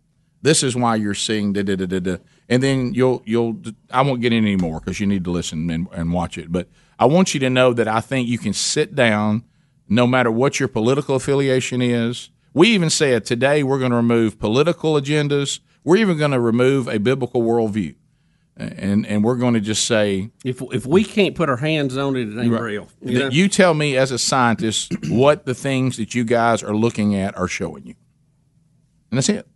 This 0.43 0.63
is 0.63 0.77
why 0.77 0.97
you're 0.97 1.15
seeing 1.15 1.53
da 1.53 1.63
da 1.63 1.77
da 1.77 1.87
da 1.87 1.99
da." 2.01 2.17
And 2.49 2.63
then 2.63 2.95
you'll 2.95 3.23
you'll 3.27 3.61
I 3.91 4.03
won't 4.03 4.21
get 4.21 4.33
in 4.33 4.45
anymore 4.45 4.81
because 4.81 5.01
you 5.01 5.07
need 5.07 5.25
to 5.25 5.31
listen 5.31 5.69
and, 5.71 5.89
and 5.93 6.13
watch 6.13 6.39
it. 6.39 6.51
But 6.53 6.69
I 6.99 7.07
want 7.07 7.35
you 7.35 7.41
to 7.41 7.51
know 7.51 7.73
that 7.75 7.89
I 7.89 8.01
think 8.01 8.29
you 8.29 8.39
can 8.39 8.53
sit 8.53 8.95
down, 8.95 9.45
no 9.89 10.07
matter 10.07 10.31
what 10.31 10.59
your 10.61 10.69
political 10.69 11.17
affiliation 11.17 11.83
is. 11.83 12.31
We 12.55 12.69
even 12.69 12.91
said 12.91 13.25
today 13.25 13.63
we're 13.63 13.79
going 13.79 13.91
to 13.91 13.97
remove 13.97 14.39
political 14.39 14.95
agendas. 14.95 15.61
We're 15.85 15.99
even 15.99 16.19
going 16.19 16.33
to 16.33 16.41
remove 16.41 16.89
a 16.89 16.99
biblical 16.99 17.43
worldview, 17.43 17.95
and 18.57 19.07
and 19.07 19.23
we're 19.23 19.37
going 19.37 19.55
to 19.55 19.61
just 19.61 19.85
say 19.87 20.31
If 20.45 20.63
if 20.73 20.87
we 20.87 21.05
can't 21.05 21.35
put 21.35 21.49
our 21.49 21.57
hands 21.59 21.97
on 21.97 22.17
it, 22.17 22.29
it 22.29 22.41
ain't 22.41 22.51
Right. 22.53 22.61
real. 22.63 22.89
You 23.03 23.19
know? 23.19 23.29
You 23.29 23.49
tell 23.49 23.75
me 23.75 23.97
as 23.97 24.11
a 24.11 24.19
scientist 24.19 24.93
what 25.09 25.45
the 25.47 25.55
things 25.55 25.97
that 25.99 26.15
you 26.15 26.25
guys 26.25 26.63
are 26.63 26.75
looking 26.75 27.15
at 27.15 27.37
are 27.37 27.49
showing 27.49 27.85
you, 27.87 27.95
and 29.11 29.19
that's 29.19 29.29
it. 29.29 29.47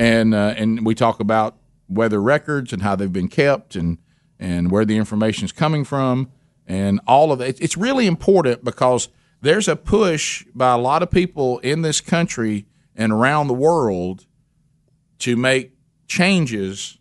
And 0.00 0.34
uh, 0.34 0.54
and 0.56 0.86
we 0.86 0.94
talk 0.94 1.20
about 1.20 1.58
weather 1.86 2.22
records 2.22 2.72
and 2.72 2.80
how 2.80 2.96
they've 2.96 3.12
been 3.12 3.28
kept, 3.28 3.76
and 3.76 3.98
and 4.38 4.70
where 4.70 4.86
the 4.86 4.96
information 4.96 5.44
is 5.44 5.52
coming 5.52 5.84
from, 5.84 6.30
and 6.66 7.00
all 7.06 7.32
of 7.32 7.38
that. 7.40 7.60
It's 7.60 7.76
really 7.76 8.06
important 8.06 8.64
because 8.64 9.10
there's 9.42 9.68
a 9.68 9.76
push 9.76 10.44
by 10.54 10.72
a 10.72 10.78
lot 10.78 11.02
of 11.02 11.10
people 11.10 11.58
in 11.58 11.82
this 11.82 12.00
country 12.00 12.66
and 12.96 13.12
around 13.12 13.48
the 13.48 13.54
world 13.54 14.26
to 15.18 15.36
make 15.36 15.72
changes 16.06 16.98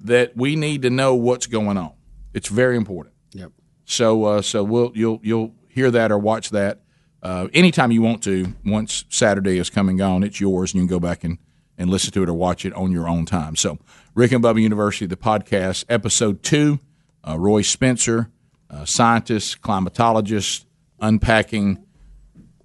that 0.00 0.36
we 0.36 0.56
need 0.56 0.82
to 0.82 0.90
know 0.90 1.14
what's 1.14 1.46
going 1.46 1.76
on. 1.76 1.92
It's 2.34 2.48
very 2.48 2.76
important. 2.76 3.14
Yep. 3.32 3.52
So 3.84 4.24
uh, 4.24 4.42
so 4.42 4.64
we'll 4.64 4.90
you'll 4.94 5.20
you'll 5.22 5.54
hear 5.68 5.92
that 5.92 6.10
or 6.10 6.18
watch 6.18 6.50
that 6.50 6.80
uh, 7.22 7.46
anytime 7.54 7.92
you 7.92 8.02
want 8.02 8.24
to. 8.24 8.54
Once 8.64 9.04
Saturday 9.08 9.58
is 9.58 9.70
coming 9.70 10.00
on, 10.00 10.24
it's 10.24 10.40
yours, 10.40 10.74
and 10.74 10.82
you 10.82 10.88
can 10.88 10.96
go 10.96 11.00
back 11.00 11.22
and, 11.22 11.38
and 11.78 11.88
listen 11.88 12.10
to 12.12 12.22
it 12.22 12.28
or 12.28 12.34
watch 12.34 12.66
it 12.66 12.74
on 12.74 12.92
your 12.92 13.08
own 13.08 13.24
time. 13.24 13.56
So 13.56 13.78
Rick 14.14 14.32
and 14.32 14.42
Bubba 14.42 14.60
University, 14.60 15.06
the 15.06 15.16
podcast, 15.16 15.84
episode 15.88 16.42
two. 16.42 16.80
Uh, 17.26 17.38
Roy 17.38 17.62
Spencer, 17.62 18.30
uh, 18.70 18.84
scientist, 18.84 19.60
climatologist, 19.60 20.64
unpacking 21.00 21.84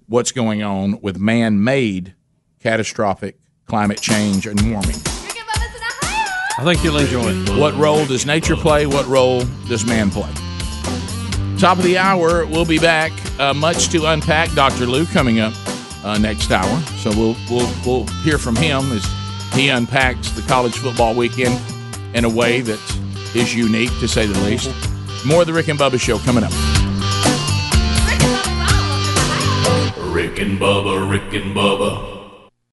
what's 0.06 0.32
going 0.32 0.62
on 0.62 1.00
with 1.00 1.18
man-made 1.18 2.14
catastrophic 2.60 3.38
climate 3.66 4.00
change 4.00 4.46
and 4.46 4.60
warming. 4.70 4.96
I 6.56 6.62
think 6.62 6.84
you'll 6.84 6.98
enjoy 6.98 7.30
it. 7.30 7.58
What 7.58 7.74
role 7.74 8.06
does 8.06 8.24
nature 8.24 8.56
play? 8.56 8.86
What 8.86 9.06
role 9.06 9.42
does 9.66 9.84
man 9.84 10.10
play? 10.10 10.32
Top 11.58 11.78
of 11.78 11.84
the 11.84 11.98
hour, 11.98 12.46
we'll 12.46 12.64
be 12.64 12.78
back. 12.78 13.12
Uh, 13.40 13.52
much 13.52 13.88
to 13.88 14.06
unpack. 14.06 14.52
Dr. 14.52 14.86
Lou 14.86 15.04
coming 15.06 15.40
up 15.40 15.52
uh, 16.04 16.18
next 16.18 16.50
hour, 16.52 16.80
so 16.98 17.10
we'll 17.10 17.36
we'll 17.50 17.70
we'll 17.84 18.06
hear 18.22 18.38
from 18.38 18.54
him 18.54 18.92
as 18.92 19.04
he 19.54 19.70
unpacks 19.70 20.30
the 20.30 20.42
college 20.42 20.76
football 20.76 21.14
weekend 21.14 21.60
in 22.14 22.24
a 22.24 22.28
way 22.28 22.60
that 22.60 22.78
is 23.34 23.54
unique, 23.54 23.90
to 24.00 24.06
say 24.06 24.26
the 24.26 24.38
least. 24.40 24.70
More 25.26 25.40
of 25.40 25.46
the 25.46 25.52
Rick 25.52 25.68
and 25.68 25.78
Bubba 25.78 25.98
show 25.98 26.18
coming 26.18 26.44
up. 26.44 26.52
Rick 30.14 30.38
and 30.38 30.60
Bubba, 30.60 31.10
Rick 31.10 31.32
and 31.42 31.56
Bubba. 31.56 32.13